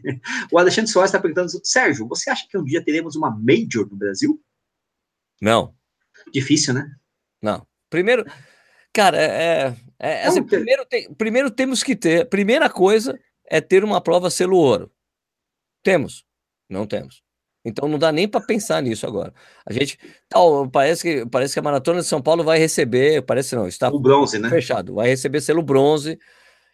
o 0.50 0.58
Alexandre 0.58 0.90
Soares 0.90 1.10
está 1.10 1.20
perguntando, 1.20 1.50
Sérgio, 1.62 2.08
você 2.08 2.30
acha 2.30 2.46
que 2.48 2.56
um 2.56 2.64
dia 2.64 2.82
teremos 2.82 3.14
uma 3.14 3.30
Major 3.30 3.86
no 3.88 3.96
Brasil? 3.96 4.40
Não. 5.40 5.74
Difícil, 6.32 6.74
né? 6.74 6.90
Não. 7.42 7.66
Primeiro, 7.90 8.24
cara, 8.92 9.20
é, 9.20 9.76
é, 9.98 10.22
é 10.22 10.26
assim, 10.26 10.42
primeiro, 10.42 10.86
tem, 10.86 11.12
primeiro 11.14 11.50
temos 11.50 11.82
que 11.82 11.94
ter, 11.94 12.28
primeira 12.28 12.70
coisa 12.70 13.18
é 13.44 13.60
ter 13.60 13.84
uma 13.84 14.00
prova 14.00 14.30
selo 14.30 14.56
ouro. 14.56 14.90
Temos? 15.82 16.24
Não 16.68 16.86
temos. 16.86 17.22
Então 17.64 17.88
não 17.88 17.98
dá 17.98 18.10
nem 18.10 18.26
para 18.26 18.40
pensar 18.40 18.82
nisso 18.82 19.06
agora. 19.06 19.34
A 19.66 19.72
gente, 19.72 19.98
tal, 20.28 20.70
parece 20.70 21.02
que 21.02 21.26
parece 21.26 21.52
que 21.52 21.58
a 21.58 21.62
maratona 21.62 22.00
de 22.00 22.06
São 22.06 22.22
Paulo 22.22 22.42
vai 22.42 22.58
receber, 22.58 23.22
parece 23.22 23.54
não, 23.54 23.68
está 23.68 23.90
o 23.90 24.00
bronze, 24.00 24.38
né? 24.38 24.48
Fechado, 24.48 24.94
vai 24.94 25.08
receber 25.08 25.42
selo 25.42 25.62
bronze 25.62 26.18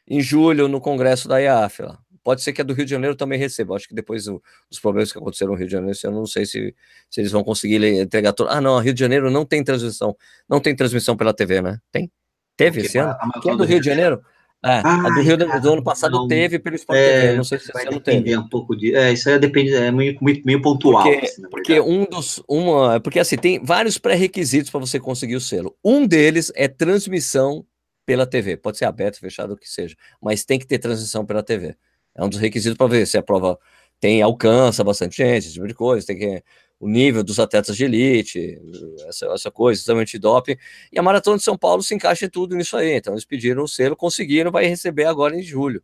em 0.09 0.21
julho 0.21 0.69
no 0.69 0.81
congresso 0.81 1.29
da 1.29 1.39
IAF. 1.39 1.83
Lá. 1.83 1.99
Pode 2.23 2.43
ser 2.43 2.53
que 2.53 2.61
a 2.61 2.65
do 2.65 2.75
Rio 2.75 2.85
de 2.85 2.91
Janeiro 2.91 3.15
também 3.15 3.39
receba. 3.39 3.77
Acho 3.77 3.89
que 3.89 3.95
depois 3.95 4.27
o, 4.27 4.43
os 4.71 4.81
problemas 4.81 5.13
que 5.13 5.19
aconteceram 5.19 5.53
no 5.53 5.59
Rio 5.59 5.67
de 5.67 5.73
Janeiro, 5.73 5.99
eu 6.03 6.11
não 6.11 6.27
sei 6.27 6.45
se, 6.45 6.75
se 7.09 7.21
eles 7.21 7.31
vão 7.31 7.45
conseguir 7.45 7.83
entregar 7.85 8.33
todo. 8.33 8.49
Ah, 8.51 8.61
não, 8.61 8.77
a 8.77 8.83
Rio 8.83 8.93
de 8.93 9.01
Janeiro 9.01 9.31
não 9.31 9.45
tem 9.45 9.63
transmissão. 9.63 10.17
Não 10.49 10.59
tem 10.61 10.75
transmissão 10.75 11.17
pela 11.17 11.33
TV, 11.33 11.63
né? 11.63 11.79
Tem? 11.93 12.11
Teve 12.57 12.81
esse 12.81 12.99
ano? 12.99 13.17
Que 13.41 13.51
é 13.51 13.57
do 13.57 13.65
Rio 13.65 13.81
de 13.81 13.87
Janeiro? 13.87 14.21
É, 14.65 14.81
ah, 14.83 15.07
a 15.07 15.11
do 15.11 15.21
Rio 15.21 15.37
do, 15.37 15.61
do 15.61 15.73
ano 15.75 15.85
passado 15.85 16.13
não, 16.17 16.27
teve 16.27 16.59
pelo 16.59 16.75
Sport 16.75 16.99
é, 16.99 17.21
TV, 17.21 17.37
não 17.37 17.45
sei 17.45 17.59
se 17.61 17.73
vai 17.73 17.87
depender 17.87 18.37
um 18.37 18.49
pouco 18.49 18.75
de, 18.75 18.97
é, 18.97 19.13
isso 19.13 19.29
aí 19.29 19.39
depende, 19.39 19.73
é 19.73 19.93
meio, 19.93 20.19
meio, 20.21 20.43
meio 20.45 20.63
pontual. 20.63 21.05
Porque, 21.05 21.25
assim, 21.25 21.43
porque 21.43 21.81
um 21.81 22.05
dos, 22.05 22.43
uma, 22.49 22.99
porque 22.99 23.21
assim, 23.21 23.37
tem 23.37 23.63
vários 23.63 23.99
pré-requisitos 23.99 24.71
para 24.71 24.81
você 24.81 24.99
conseguir 24.99 25.37
o 25.37 25.41
selo. 25.41 25.77
Um 25.85 26.05
deles 26.07 26.51
é 26.57 26.67
transmissão 26.67 27.65
pela 28.07 28.27
TV. 28.27 28.57
Pode 28.57 28.79
ser 28.79 28.87
aberto, 28.87 29.19
fechado, 29.19 29.55
o 29.55 29.57
que 29.57 29.69
seja, 29.69 29.97
mas 30.23 30.45
tem 30.45 30.59
que 30.59 30.67
ter 30.67 30.79
transmissão 30.79 31.27
pela 31.27 31.43
TV. 31.43 31.77
É 32.15 32.25
um 32.25 32.29
dos 32.29 32.39
requisitos 32.39 32.79
para 32.79 32.87
ver 32.87 33.07
se 33.07 33.19
a 33.19 33.23
prova 33.23 33.59
tem 34.01 34.23
alcança 34.23 34.85
bastante 34.85 35.17
gente, 35.17 35.45
esse 35.45 35.55
tipo 35.55 35.67
de 35.67 35.75
coisa, 35.75 36.07
tem 36.07 36.17
que 36.17 36.43
o 36.79 36.89
nível 36.89 37.25
dos 37.25 37.39
atletas 37.41 37.75
de 37.77 37.85
elite, 37.85 38.61
essa, 39.09 39.27
essa 39.27 39.51
coisa, 39.51 39.81
exame 39.81 40.03
antidoping, 40.03 40.57
e 40.93 40.99
a 40.99 41.03
Maratona 41.03 41.39
de 41.39 41.43
São 41.43 41.57
Paulo 41.57 41.83
se 41.83 41.95
encaixa 41.95 42.27
em 42.27 42.29
tudo 42.29 42.55
nisso 42.55 42.77
aí, 42.77 42.97
então 42.97 43.15
eles 43.15 43.25
pediram 43.25 43.63
o 43.65 43.69
selo, 43.69 43.97
conseguiram, 43.97 44.51
vai 44.51 44.67
receber 44.67 45.07
agora 45.07 45.35
em 45.35 45.43
julho, 45.43 45.83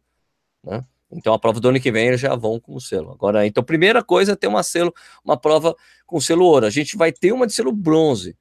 né? 0.62 0.84
Então 1.10 1.34
a 1.34 1.38
prova 1.38 1.60
do 1.60 1.68
ano 1.68 1.80
que 1.80 1.92
vem 1.92 2.08
eles 2.08 2.20
já 2.20 2.34
vão 2.34 2.58
com 2.58 2.74
o 2.74 2.80
selo. 2.80 3.10
Agora, 3.12 3.46
então, 3.46 3.62
primeira 3.62 4.02
coisa 4.02 4.32
é 4.32 4.36
ter 4.36 4.46
uma 4.46 4.62
selo, 4.62 4.92
uma 5.22 5.36
prova 5.36 5.76
com 6.06 6.18
selo 6.20 6.44
ouro. 6.46 6.64
A 6.64 6.70
gente 6.70 6.96
vai 6.96 7.12
ter 7.12 7.32
uma 7.32 7.46
de 7.46 7.52
selo 7.52 7.70
bronze. 7.70 8.36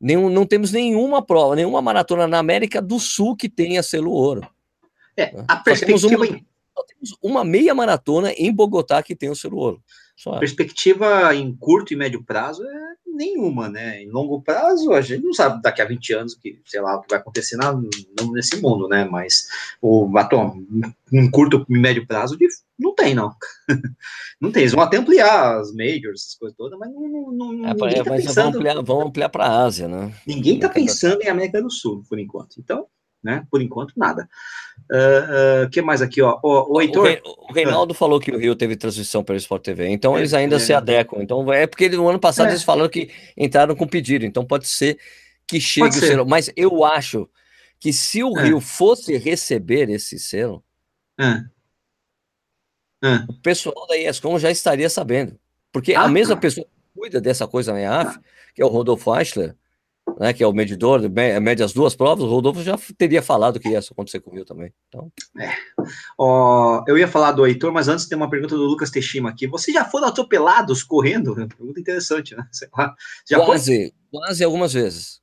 Nenhum, 0.00 0.30
não 0.30 0.46
temos 0.46 0.72
nenhuma 0.72 1.20
prova, 1.20 1.54
nenhuma 1.54 1.82
maratona 1.82 2.26
na 2.26 2.38
América 2.38 2.80
do 2.80 2.98
Sul 2.98 3.36
que 3.36 3.48
tenha 3.48 3.82
selo 3.82 4.10
ouro. 4.10 4.48
É, 5.16 5.34
a 5.46 5.56
perspectiva... 5.56 5.98
Só 5.98 6.08
temos, 6.08 6.30
uma, 6.30 6.40
temos 6.86 7.18
uma 7.22 7.44
meia 7.44 7.74
maratona 7.74 8.32
em 8.32 8.52
Bogotá 8.52 9.02
que 9.02 9.14
tem 9.14 9.28
o 9.28 9.36
selo 9.36 9.58
ouro. 9.58 9.82
Só. 10.16 10.38
Perspectiva 10.38 11.34
em 11.34 11.54
curto 11.54 11.94
e 11.94 11.96
médio 11.96 12.22
prazo 12.22 12.62
é 12.62 12.90
nenhuma, 13.06 13.68
né? 13.68 14.02
Em 14.02 14.10
longo 14.10 14.40
prazo, 14.42 14.92
a 14.92 15.00
gente 15.00 15.24
não 15.24 15.32
sabe 15.32 15.62
daqui 15.62 15.80
a 15.80 15.86
20 15.86 16.12
anos 16.12 16.34
que, 16.34 16.60
sei 16.66 16.80
lá, 16.80 16.96
o 16.96 17.00
que 17.00 17.08
vai 17.08 17.18
acontecer 17.18 17.56
na, 17.56 17.74
nesse 18.32 18.60
mundo, 18.60 18.86
né? 18.86 19.04
Mas 19.04 19.48
o 19.80 20.06
batom, 20.06 20.62
em 21.12 21.30
curto 21.30 21.64
e 21.68 21.78
médio 21.78 22.06
prazo, 22.06 22.36
não 22.80 22.94
tem, 22.94 23.14
não. 23.14 23.30
não 24.40 24.50
tem. 24.50 24.62
Eles 24.62 24.72
vão 24.72 24.82
até 24.82 24.96
ampliar 24.96 25.60
as 25.60 25.72
majors, 25.72 26.22
essas 26.22 26.34
coisas 26.34 26.56
todas, 26.56 26.78
mas 26.78 26.90
não, 26.90 27.32
não, 27.32 27.66
é, 27.66 27.74
tá 27.74 28.04
pensando... 28.04 28.34
vão 28.34 28.48
ampliar, 28.48 28.82
vão 28.82 29.00
ampliar 29.02 29.28
para 29.28 29.44
a 29.44 29.62
Ásia, 29.62 29.86
né? 29.86 30.12
Ninguém 30.26 30.56
está 30.56 30.68
pensando 30.68 31.22
em 31.22 31.28
América 31.28 31.62
do 31.62 31.70
Sul, 31.70 32.02
por 32.08 32.18
enquanto. 32.18 32.58
Então, 32.58 32.86
né? 33.22 33.46
Por 33.50 33.60
enquanto, 33.60 33.92
nada. 33.96 34.28
O 34.90 34.94
uh, 34.94 35.66
uh, 35.66 35.70
que 35.70 35.82
mais 35.82 36.00
aqui, 36.00 36.22
ó? 36.22 36.40
O, 36.42 36.76
o 36.76 36.80
Heitor... 36.80 37.20
O, 37.24 37.52
Reinaldo 37.52 37.92
falou 37.92 38.18
que 38.18 38.30
o 38.30 38.38
Rio 38.38 38.56
teve 38.56 38.76
transmissão 38.76 39.22
pelo 39.22 39.38
Sport 39.38 39.62
TV, 39.62 39.88
então 39.88 40.16
é, 40.16 40.20
eles 40.20 40.32
ainda 40.32 40.56
é, 40.56 40.58
se 40.58 40.72
adequam. 40.72 41.22
Então 41.22 41.52
é 41.52 41.66
porque 41.66 41.88
no 41.90 42.08
ano 42.08 42.18
passado 42.18 42.48
é. 42.48 42.52
eles 42.52 42.62
falaram 42.62 42.88
que 42.88 43.10
entraram 43.36 43.76
com 43.76 43.86
pedido, 43.86 44.24
então 44.24 44.44
pode 44.44 44.66
ser 44.66 44.98
que 45.46 45.60
chegue 45.60 45.88
o 45.88 46.00
selo. 46.00 46.26
Mas 46.26 46.50
eu 46.56 46.82
acho 46.84 47.28
que 47.78 47.92
se 47.92 48.22
o 48.24 48.36
é. 48.38 48.44
Rio 48.44 48.60
fosse 48.60 49.16
receber 49.18 49.90
esse 49.90 50.18
selo, 50.18 50.64
é. 53.02 53.08
É. 53.08 53.24
o 53.28 53.34
pessoal 53.34 53.86
da 53.86 53.96
ESCOM 53.96 54.38
já 54.38 54.50
estaria 54.50 54.88
sabendo. 54.88 55.38
Porque 55.72 55.94
ah, 55.94 56.02
a 56.02 56.08
mesma 56.08 56.34
tá. 56.34 56.40
pessoa 56.40 56.66
que 56.66 57.00
cuida 57.00 57.20
dessa 57.20 57.46
coisa 57.46 57.72
na 57.72 57.80
EAF, 57.80 58.18
que 58.54 58.62
é 58.62 58.64
o 58.64 58.68
Rodolfo 58.68 59.14
Eichler, 59.16 59.56
né, 60.18 60.32
que 60.32 60.42
é 60.42 60.46
o 60.46 60.52
medidor, 60.52 61.00
mede 61.40 61.62
as 61.62 61.72
duas 61.72 61.94
provas, 61.94 62.24
o 62.24 62.28
Rodolfo 62.28 62.62
já 62.62 62.76
teria 62.98 63.22
falado 63.22 63.60
que 63.60 63.68
ia 63.68 63.78
acontecer 63.78 64.20
comigo 64.20 64.44
também. 64.44 64.72
Então... 64.88 65.10
É. 65.38 65.50
Oh, 66.18 66.82
eu 66.86 66.98
ia 66.98 67.08
falar 67.08 67.32
do 67.32 67.46
Heitor, 67.46 67.72
mas 67.72 67.88
antes 67.88 68.06
tem 68.06 68.16
uma 68.16 68.28
pergunta 68.28 68.56
do 68.56 68.64
Lucas 68.64 68.90
Teixeira 68.90 69.28
aqui. 69.28 69.46
Vocês 69.46 69.74
já 69.74 69.84
foram 69.84 70.08
atropelados 70.08 70.82
correndo? 70.82 71.34
Pergunta 71.34 71.80
interessante, 71.80 72.36
né? 72.36 72.46
Já 73.28 73.38
quase, 73.44 73.92
foi? 74.10 74.20
quase 74.20 74.44
algumas 74.44 74.72
vezes. 74.72 75.20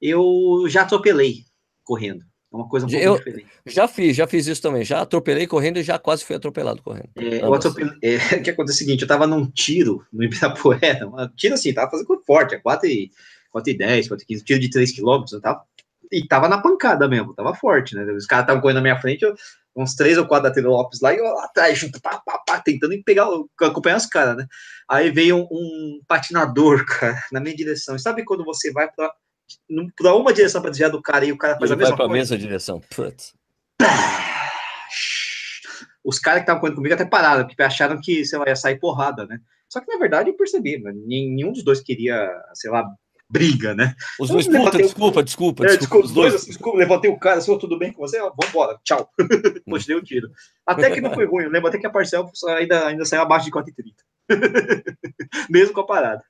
Eu 0.00 0.64
já 0.68 0.82
atropelei 0.82 1.44
correndo. 1.84 2.24
É 2.52 2.56
uma 2.56 2.68
coisa 2.68 2.86
um 2.86 2.90
pouco 2.90 3.04
eu 3.04 3.16
diferente. 3.16 3.46
Já 3.66 3.86
fiz, 3.86 4.16
já 4.16 4.26
fiz 4.26 4.46
isso 4.46 4.60
também. 4.60 4.84
Já 4.84 5.00
atropelei 5.00 5.46
correndo 5.46 5.78
e 5.78 5.82
já 5.82 5.98
quase 5.98 6.24
fui 6.24 6.34
atropelado 6.34 6.82
correndo. 6.82 7.10
É, 7.16 7.42
eu 7.42 7.54
atropelei, 7.54 7.96
é, 8.02 8.16
o 8.36 8.42
que 8.42 8.50
aconteceu 8.50 8.82
é 8.82 8.84
o 8.84 8.86
seguinte, 8.86 9.02
eu 9.02 9.08
tava 9.08 9.26
num 9.26 9.46
tiro 9.46 10.04
no 10.12 10.24
Ibirapuera, 10.24 11.06
um 11.08 11.28
tiro 11.36 11.54
assim, 11.54 11.72
tava 11.72 11.90
fazendo 11.90 12.22
forte, 12.26 12.56
é 12.56 12.58
4 12.58 12.88
e, 12.88 13.10
4 13.50 13.70
e 13.70 13.78
10, 13.78 14.08
4 14.08 14.24
e 14.24 14.26
15, 14.26 14.44
tiro 14.44 14.60
de 14.60 14.70
3 14.70 14.96
km, 14.96 15.24
eu 15.32 15.40
tava, 15.40 15.62
e 16.10 16.26
tava 16.26 16.48
na 16.48 16.60
pancada 16.60 17.08
mesmo, 17.08 17.34
tava 17.34 17.54
forte, 17.54 17.94
né? 17.94 18.02
Os 18.12 18.26
caras 18.26 18.44
estavam 18.44 18.60
correndo 18.60 18.76
na 18.76 18.82
minha 18.82 19.00
frente, 19.00 19.22
eu, 19.22 19.34
uns 19.76 19.94
três 19.94 20.18
ou 20.18 20.26
quatro 20.26 20.48
da 20.48 20.54
Taylor 20.54 20.72
Lopes 20.72 21.00
lá, 21.00 21.14
e 21.14 21.18
eu 21.18 21.24
lá 21.24 21.44
atrás, 21.44 21.78
junto, 21.78 22.00
pá, 22.00 22.20
pá, 22.24 22.42
pá, 22.44 22.60
tentando 22.60 23.00
pegar, 23.04 23.28
acompanhar 23.62 23.96
os 23.96 24.06
caras, 24.06 24.36
né? 24.36 24.46
Aí 24.88 25.10
veio 25.10 25.36
um, 25.36 25.46
um, 25.50 26.00
patinador, 26.06 26.84
cara, 26.98 27.22
na 27.30 27.40
minha 27.40 27.54
direção. 27.54 27.94
E 27.94 28.00
sabe 28.00 28.24
quando 28.24 28.44
você 28.44 28.72
vai 28.72 28.90
pra 28.90 29.12
para 29.96 30.14
uma 30.14 30.32
direção 30.32 30.60
para 30.60 30.70
desviar 30.70 30.90
do 30.90 31.02
cara 31.02 31.24
e 31.24 31.32
o 31.32 31.38
cara 31.38 31.56
faz 31.56 31.70
Ele 31.70 31.74
a 31.74 31.76
mesma 31.76 31.96
vai 31.96 32.06
coisa. 32.06 32.18
mesma 32.18 32.38
direção. 32.38 32.80
Putz. 32.94 33.34
Os 36.04 36.18
caras 36.18 36.40
que 36.40 36.44
estavam 36.44 36.60
correndo 36.60 36.76
comigo 36.76 36.94
até 36.94 37.04
pararam, 37.04 37.46
porque 37.46 37.62
acharam 37.62 38.00
que, 38.00 38.24
sei 38.24 38.38
lá, 38.38 38.46
ia 38.48 38.56
sair 38.56 38.78
porrada, 38.78 39.26
né? 39.26 39.38
Só 39.68 39.80
que, 39.80 39.92
na 39.92 39.98
verdade, 39.98 40.30
eu 40.30 40.36
percebi, 40.36 40.78
né? 40.78 40.92
nenhum 40.94 41.52
dos 41.52 41.62
dois 41.62 41.80
queria, 41.80 42.28
sei 42.54 42.70
lá, 42.70 42.84
briga, 43.30 43.74
né? 43.74 43.94
Os 44.18 44.28
dois, 44.28 44.48
puta, 44.48 44.78
desculpa, 44.78 45.22
desculpa, 45.22 45.64
é, 45.64 45.76
desculpa, 45.76 46.06
os 46.06 46.12
dois, 46.12 46.44
desculpa, 46.46 46.78
levantei 46.78 47.10
o 47.10 47.18
cara, 47.18 47.38
assim, 47.38 47.56
tudo 47.56 47.78
bem 47.78 47.92
com 47.92 48.00
você? 48.00 48.18
Vambora, 48.18 48.78
tchau. 48.82 49.08
Depois 49.54 49.86
dei 49.86 49.94
o 49.94 50.00
um 50.00 50.02
tiro. 50.02 50.28
Até 50.66 50.90
que 50.90 51.00
não 51.00 51.14
foi 51.14 51.26
ruim, 51.26 51.44
eu 51.44 51.50
lembro 51.50 51.68
até 51.68 51.78
que 51.78 51.86
a 51.86 51.90
parcela 51.90 52.28
ainda, 52.56 52.88
ainda 52.88 53.04
saiu 53.04 53.22
abaixo 53.22 53.44
de 53.44 53.52
4,30. 53.52 53.74
Mesmo 55.48 55.72
com 55.72 55.80
a 55.80 55.86
parada. 55.86 56.24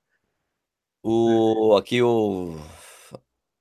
O, 1.02 1.74
aqui 1.78 2.02
o 2.02 2.58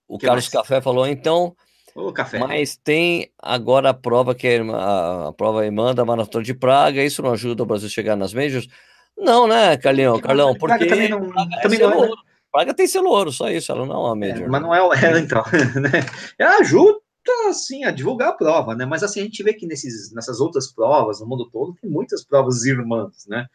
o 0.10 0.18
que 0.18 0.26
Carlos 0.26 0.46
mais? 0.46 0.52
Café 0.52 0.82
falou, 0.82 1.08
então. 1.08 1.56
Ô, 1.96 2.12
café. 2.12 2.40
Mas 2.40 2.76
tem 2.76 3.32
agora 3.38 3.92
a 3.92 3.94
prova 3.94 4.34
que 4.34 4.48
é 4.48 4.60
a, 4.60 5.28
a 5.28 5.34
prova 5.34 5.64
irmã 5.64 5.94
da 5.94 6.04
Maratona 6.04 6.44
de 6.44 6.54
Praga, 6.54 7.04
isso 7.04 7.22
não 7.22 7.32
ajuda 7.32 7.62
o 7.62 7.66
Brasil 7.66 7.88
a 7.88 7.92
chegar 7.92 8.16
nas 8.16 8.34
majors? 8.34 8.68
Não, 9.16 9.48
né, 9.48 9.78
Carlinhos? 9.78 10.20
Carlão, 10.22 10.56
porque 10.56 10.86
Praga 10.86 10.88
também 10.88 11.10
não, 11.10 11.30
Praga 11.30 11.56
é 11.56 11.62
também 11.62 11.80
não 11.80 12.04
é, 12.04 12.08
né? 12.08 12.14
Praga 12.52 12.74
tem 12.74 12.88
selo 12.88 13.10
ouro, 13.10 13.32
só 13.32 13.52
isso, 13.52 13.72
ela 13.72 13.86
não 13.86 13.94
é 13.94 13.98
uma 14.00 14.16
major. 14.16 14.46
É, 14.46 14.48
mas 14.48 14.62
não 14.62 14.74
é 14.74 14.80
ela, 14.80 14.96
então. 15.20 15.44
Né? 15.80 16.06
Ela 16.40 16.58
ajuda, 16.58 17.00
assim, 17.48 17.84
a 17.84 17.92
divulgar 17.92 18.30
a 18.30 18.34
prova, 18.34 18.76
né? 18.76 18.86
Mas 18.86 19.04
assim, 19.04 19.20
a 19.20 19.24
gente 19.24 19.44
vê 19.44 19.54
que 19.54 19.68
nesses, 19.68 20.12
nessas 20.12 20.40
outras 20.40 20.74
provas, 20.74 21.20
no 21.20 21.28
mundo 21.28 21.48
todo, 21.52 21.76
tem 21.80 21.90
muitas 21.90 22.26
provas 22.26 22.64
irmãs, 22.66 23.26
né? 23.28 23.46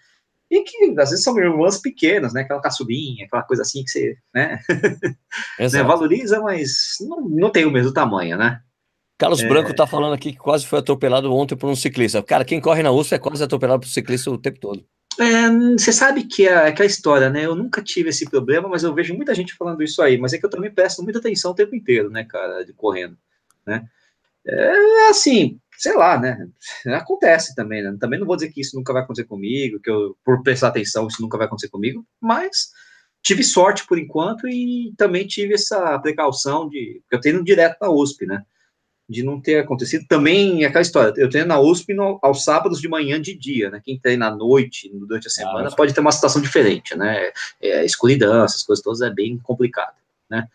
E 0.54 0.64
que 0.64 1.00
às 1.00 1.10
vezes 1.10 1.24
são 1.24 1.38
irmãs 1.38 1.78
pequenas, 1.78 2.32
né? 2.32 2.42
Aquela 2.42 2.60
caçulinha, 2.60 3.26
aquela 3.26 3.42
coisa 3.42 3.62
assim 3.62 3.82
que 3.82 3.90
você, 3.90 4.16
né? 4.34 4.60
né? 5.58 5.82
Valoriza, 5.82 6.40
mas 6.40 6.96
não, 7.00 7.20
não 7.28 7.50
tem 7.50 7.64
o 7.64 7.70
mesmo 7.70 7.92
tamanho, 7.92 8.36
né? 8.36 8.60
Carlos 9.18 9.42
é... 9.42 9.48
Branco 9.48 9.74
tá 9.74 9.86
falando 9.86 10.14
aqui 10.14 10.32
que 10.32 10.38
quase 10.38 10.66
foi 10.66 10.78
atropelado 10.78 11.32
ontem 11.32 11.56
por 11.56 11.68
um 11.68 11.76
ciclista. 11.76 12.22
Cara, 12.22 12.44
quem 12.44 12.60
corre 12.60 12.82
na 12.82 12.90
USP 12.90 13.14
é 13.14 13.18
quase 13.18 13.42
atropelado 13.42 13.80
por 13.80 13.86
um 13.86 13.90
ciclista 13.90 14.30
o 14.30 14.38
tempo 14.38 14.58
todo. 14.60 14.84
É, 15.18 15.48
você 15.78 15.92
sabe 15.92 16.24
que 16.24 16.46
é 16.48 16.68
aquela 16.68 16.88
história, 16.88 17.30
né? 17.30 17.46
Eu 17.46 17.54
nunca 17.54 17.80
tive 17.80 18.08
esse 18.08 18.28
problema, 18.28 18.68
mas 18.68 18.82
eu 18.82 18.92
vejo 18.92 19.14
muita 19.14 19.34
gente 19.34 19.54
falando 19.54 19.82
isso 19.82 20.02
aí. 20.02 20.18
Mas 20.18 20.32
é 20.32 20.38
que 20.38 20.44
eu 20.44 20.50
também 20.50 20.72
presto 20.72 21.02
muita 21.02 21.20
atenção 21.20 21.52
o 21.52 21.54
tempo 21.54 21.74
inteiro, 21.74 22.10
né, 22.10 22.24
cara, 22.24 22.64
de 22.64 22.72
correndo, 22.72 23.16
né? 23.66 23.86
É 24.46 25.08
assim, 25.08 25.58
sei 25.76 25.94
lá, 25.96 26.18
né? 26.18 26.48
Acontece 26.86 27.54
também, 27.54 27.82
né? 27.82 27.96
Também 27.98 28.18
não 28.18 28.26
vou 28.26 28.36
dizer 28.36 28.50
que 28.50 28.60
isso 28.60 28.76
nunca 28.76 28.92
vai 28.92 29.02
acontecer 29.02 29.26
comigo, 29.26 29.80
que 29.80 29.90
eu, 29.90 30.16
por 30.24 30.42
prestar 30.42 30.68
atenção, 30.68 31.06
isso 31.06 31.20
nunca 31.20 31.36
vai 31.36 31.46
acontecer 31.46 31.70
comigo, 31.70 32.06
mas 32.20 32.70
tive 33.22 33.42
sorte 33.42 33.86
por 33.86 33.98
enquanto 33.98 34.46
e 34.46 34.92
também 34.96 35.26
tive 35.26 35.54
essa 35.54 35.98
precaução 35.98 36.68
de. 36.68 37.02
Eu 37.10 37.20
tenho 37.20 37.42
direto 37.42 37.78
na 37.80 37.90
USP, 37.90 38.26
né? 38.26 38.44
De 39.08 39.22
não 39.22 39.40
ter 39.40 39.58
acontecido. 39.58 40.06
Também 40.06 40.64
aquela 40.64 40.82
história, 40.82 41.12
eu 41.16 41.28
tenho 41.28 41.46
na 41.46 41.58
USP 41.58 41.94
no, 41.94 42.18
aos 42.22 42.44
sábados 42.44 42.80
de 42.80 42.88
manhã 42.88 43.20
de 43.20 43.34
dia, 43.34 43.70
né? 43.70 43.80
Quem 43.82 43.98
treina 43.98 44.28
à 44.28 44.34
noite, 44.34 44.90
durante 44.92 45.26
a 45.26 45.28
ah, 45.28 45.30
semana, 45.30 45.68
ah, 45.68 45.74
pode 45.74 45.94
ter 45.94 46.00
uma 46.00 46.12
situação 46.12 46.40
diferente, 46.40 46.94
né? 46.94 47.32
É, 47.60 47.84
escuridão, 47.84 48.44
essas 48.44 48.62
coisas 48.62 48.82
todas 48.82 49.00
é 49.00 49.10
bem 49.10 49.38
complicado, 49.38 49.96
né? 50.30 50.46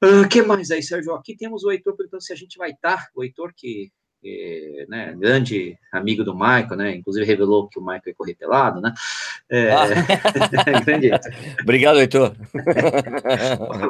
O 0.00 0.06
uh, 0.06 0.22
ah, 0.22 0.28
que 0.28 0.42
mais 0.42 0.70
aí, 0.70 0.80
Sérgio? 0.80 1.12
Aqui 1.14 1.36
temos 1.36 1.64
o 1.64 1.72
Heitor 1.72 1.96
perguntando 1.96 2.22
se 2.22 2.32
a 2.32 2.36
gente 2.36 2.56
vai 2.56 2.70
estar. 2.70 3.08
O 3.16 3.24
Heitor, 3.24 3.52
que 3.52 3.90
é, 4.24 4.86
né, 4.88 5.14
grande 5.18 5.78
amigo 5.92 6.24
do 6.24 6.34
Michael, 6.34 6.76
né? 6.76 6.94
Inclusive 6.96 7.24
revelou 7.24 7.68
que 7.68 7.78
o 7.78 7.82
Michael 7.82 8.02
é 8.06 8.12
correr 8.12 8.34
pelado, 8.34 8.80
né? 8.80 8.92
É, 9.50 9.70
ah. 9.72 9.86
grande. 10.84 11.10
Obrigado, 11.62 12.00
Heitor. 12.00 12.34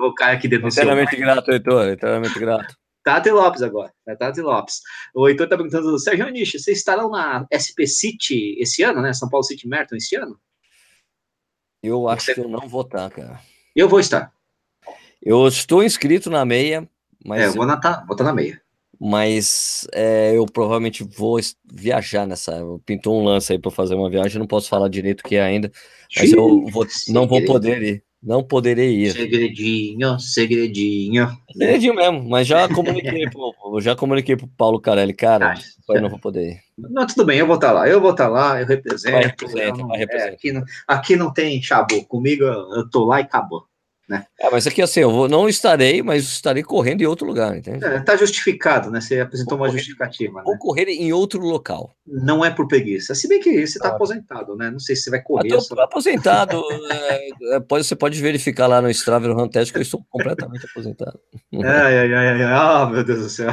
o 0.03 0.14
cara 0.14 0.37
que 0.39 0.49
denunciou. 0.49 0.85
Eternamente 0.85 1.16
grato, 1.16 1.51
Heitor. 1.51 1.89
Eternamente 1.89 2.39
grato. 2.39 2.76
Tati 3.03 3.31
Lopes 3.31 3.62
agora, 3.62 3.91
é 4.07 4.14
Tati 4.14 4.43
Lopes. 4.43 4.83
O 5.14 5.26
Heitor 5.26 5.45
está 5.45 5.57
perguntando, 5.57 5.99
Sérgio 5.99 6.26
Anish, 6.26 6.53
vocês 6.53 6.79
estarão 6.79 7.11
na 7.11 7.47
SP 7.49 7.87
City 7.87 8.57
esse 8.61 8.83
ano, 8.83 9.01
né? 9.01 9.14
São 9.14 9.31
Paulo 9.31 9.45
City 9.45 9.66
Marathon 9.66 9.97
esse 9.97 10.14
ano? 10.14 10.39
Eu 11.83 12.07
acho 12.09 12.26
Você... 12.26 12.35
que 12.35 12.41
eu 12.41 12.49
não 12.49 12.68
vou 12.68 12.83
estar, 12.83 13.09
cara. 13.11 13.41
Eu 13.74 13.89
vou 13.89 13.99
estar. 14.01 14.31
Eu 15.22 15.49
estou 15.49 15.83
inscrito 15.83 16.29
na 16.29 16.45
meia, 16.45 16.87
mas. 17.24 17.41
É, 17.41 17.47
eu 17.47 17.53
vou, 17.55 17.64
na, 17.64 17.79
tá, 17.79 18.05
vou 18.07 18.14
estar 18.14 18.24
na 18.24 18.33
meia. 18.33 18.61
Mas 19.01 19.86
é, 19.92 20.36
eu 20.36 20.44
provavelmente 20.46 21.05
vou 21.05 21.38
viajar 21.72 22.26
nessa. 22.26 22.61
Pintou 22.84 23.20
um 23.20 23.24
lance 23.24 23.53
aí 23.53 23.59
para 23.59 23.70
fazer 23.70 23.94
uma 23.94 24.11
viagem, 24.11 24.38
não 24.38 24.46
posso 24.46 24.68
falar 24.68 24.88
direito 24.88 25.22
que 25.22 25.36
é 25.36 25.42
ainda, 25.42 25.70
mas 26.16 26.32
eu 26.32 26.66
vou, 26.66 26.86
não 27.09 27.26
vou 27.26 27.44
poder 27.44 27.82
ir. 27.82 28.05
Não 28.20 28.42
poderei 28.42 29.05
ir. 29.05 29.12
Segredinho, 29.12 30.18
segredinho. 30.18 31.30
Segredinho 31.53 31.94
mesmo, 31.94 32.28
mas 32.28 32.49
já 32.49 32.68
comuniquei 32.68 33.30
pro, 33.30 33.80
já 33.80 33.94
comuniquei 33.94 34.36
pro 34.36 34.49
Paulo 34.49 34.80
Carelli, 34.80 35.14
cara, 35.14 35.55
ah, 35.55 35.94
eu 35.94 36.03
não 36.03 36.09
vou 36.09 36.18
poder 36.18 36.51
ir. 36.51 36.61
Não, 36.76 37.07
tudo 37.07 37.24
bem, 37.24 37.38
eu 37.38 37.46
vou 37.46 37.55
estar 37.55 37.68
tá 37.68 37.72
lá, 37.74 37.88
eu 37.88 38.01
vou 38.01 38.11
estar 38.11 38.24
tá 38.24 38.30
lá, 38.30 38.61
eu 38.61 38.66
represento. 38.66 39.12
Vai, 39.12 39.24
representa, 39.24 39.86
vai, 39.86 39.99
representa. 39.99 40.30
É, 40.30 40.34
aqui, 40.34 40.53
não, 40.53 40.64
aqui 40.88 41.16
não 41.16 41.32
tem 41.32 41.62
chabu, 41.62 42.05
comigo 42.07 42.42
eu 42.42 42.90
tô 42.90 43.05
lá 43.05 43.20
e 43.20 43.22
acabou. 43.22 43.68
Né? 44.09 44.25
É, 44.41 44.51
mas 44.51 44.67
aqui 44.67 44.81
assim, 44.81 45.01
eu 45.01 45.11
vou, 45.11 45.29
não 45.29 45.47
estarei, 45.47 46.03
mas 46.03 46.25
estarei 46.25 46.63
correndo 46.63 47.03
em 47.03 47.07
outro 47.07 47.27
lugar, 47.27 47.55
entende? 47.55 47.85
É, 47.85 48.01
tá 48.01 48.17
justificado, 48.17 48.91
né? 48.91 49.03
Você 49.03 49.21
apresentou 49.21 49.59
vou 49.59 49.67
uma 49.67 49.71
correr, 49.71 49.79
justificativa. 49.79 50.43
Vou 50.43 50.55
né? 50.55 50.59
correr 50.59 50.89
em 50.89 51.13
outro 51.13 51.41
local. 51.41 51.95
Não 52.07 52.43
é 52.43 52.51
por 52.51 52.67
preguiça. 52.67 53.15
Se 53.15 53.29
bem 53.29 53.39
que 53.39 53.51
você 53.67 53.77
está 53.77 53.89
ah. 53.89 53.93
aposentado, 53.93 54.57
né? 54.57 54.71
Não 54.71 54.79
sei 54.79 54.97
se 54.97 55.03
você 55.03 55.11
vai 55.11 55.23
correr. 55.23 55.53
Eu 55.53 55.63
tô 55.63 55.79
aposentado. 55.79 56.63
é, 56.91 57.57
é, 57.57 57.61
pode, 57.61 57.85
você 57.85 57.95
pode 57.95 58.19
verificar 58.19 58.67
lá 58.67 58.81
no 58.81 58.89
Strava 58.89 59.29
no 59.29 59.37
Rantes 59.37 59.71
que 59.71 59.77
eu 59.77 59.83
estou 59.83 60.03
completamente 60.09 60.65
aposentado. 60.65 61.21
Ai, 61.53 61.99
ai, 61.99 62.15
ai, 62.15 62.29
ai, 62.29 62.43
ah, 62.45 62.89
meu 62.91 63.05
Deus 63.05 63.21
do 63.21 63.29
céu. 63.29 63.51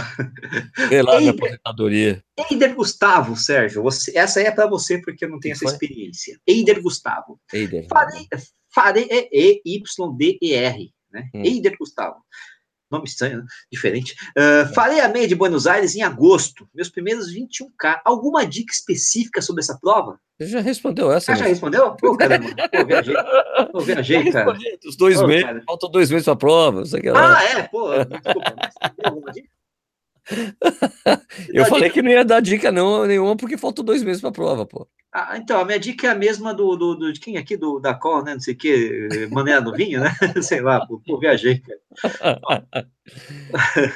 Sei 0.87 1.01
lá, 1.01 1.19
minha 1.19 1.31
aposentadoria. 1.31 2.23
Eider 2.49 2.75
Gustavo, 2.75 3.35
Sérgio, 3.35 3.83
você, 3.83 4.17
essa 4.17 4.39
aí 4.39 4.45
é 4.45 4.51
para 4.51 4.67
você 4.67 4.99
porque 5.01 5.25
eu 5.25 5.29
não 5.29 5.39
tenho 5.39 5.51
essa 5.51 5.65
experiência. 5.65 6.39
Eider 6.47 6.81
Gustavo. 6.81 7.39
Eider. 7.51 7.87
Falei, 7.89 8.25
Farei 8.75 9.07
é 9.09 9.29
E-Y-D-E-R, 9.31 10.93
né? 11.09 11.29
Hum. 11.33 11.41
Eider 11.43 11.77
Gustavo. 11.79 12.17
Nome 12.91 13.05
estranho, 13.05 13.39
né? 13.39 13.45
diferente. 13.71 14.15
Uh, 14.37 14.71
farei 14.73 14.99
a 14.99 15.07
meia 15.09 15.27
de 15.27 15.33
Buenos 15.33 15.65
Aires 15.65 15.95
em 15.95 16.03
agosto, 16.03 16.67
meus 16.73 16.89
primeiros 16.89 17.33
21K. 17.33 18.01
Alguma 18.03 18.45
dica 18.45 18.71
específica 18.71 19.41
sobre 19.41 19.61
essa 19.61 19.79
prova? 19.81 20.19
Você 20.37 20.47
já 20.47 20.59
respondeu 20.59 21.11
essa. 21.11 21.31
Ah, 21.31 21.35
já 21.35 21.45
respondeu? 21.45 21.95
Pô, 21.95 22.15
caramba. 22.17 22.49
Pô, 22.69 22.85
viajei. 22.85 23.15
Pô, 23.71 23.79
viajei, 23.79 24.31
cara. 24.31 24.57
Os 24.85 24.97
dois 24.97 25.17
Pô, 25.17 25.27
meses. 25.27 25.45
Cara. 25.45 25.63
Faltam 25.65 25.89
dois 25.89 26.11
meses 26.11 26.25
para 26.25 26.33
a 26.33 26.37
prova. 26.37 26.83
Ah, 27.15 27.43
é? 27.43 27.63
Pô, 27.63 27.89
desculpa. 28.03 28.55
Mas 28.57 28.73
tem 28.75 29.05
alguma 29.05 29.31
dica? 29.31 29.49
eu 31.53 31.65
falei 31.65 31.89
que 31.89 32.01
não 32.01 32.09
ia 32.09 32.25
dar 32.25 32.41
dica 32.41 32.71
não, 32.71 33.05
nenhuma, 33.05 33.37
porque 33.37 33.57
faltam 33.57 33.85
dois 33.85 34.03
meses 34.03 34.21
para 34.21 34.29
a 34.29 34.33
prova, 34.33 34.65
pô. 34.65 34.87
Ah, 35.17 35.37
então, 35.37 35.61
a 35.61 35.63
minha 35.63 35.79
dica 35.79 36.07
é 36.07 36.09
a 36.09 36.15
mesma 36.15 36.53
do, 36.53 36.75
do, 36.75 36.93
do 36.93 37.13
de 37.13 37.21
quem 37.21 37.37
aqui, 37.37 37.55
do, 37.55 37.79
da 37.79 37.93
Cor, 37.93 38.21
né? 38.21 38.33
Não 38.33 38.39
sei 38.41 38.53
o 38.53 38.57
que, 38.57 39.07
Mané 39.31 39.61
do 39.61 39.71
Vinho, 39.71 40.01
né? 40.01 40.11
sei 40.43 40.59
lá, 40.59 40.85
pô, 40.85 40.99
pô 40.99 41.17
viajei, 41.17 41.61
cara. 41.61 42.41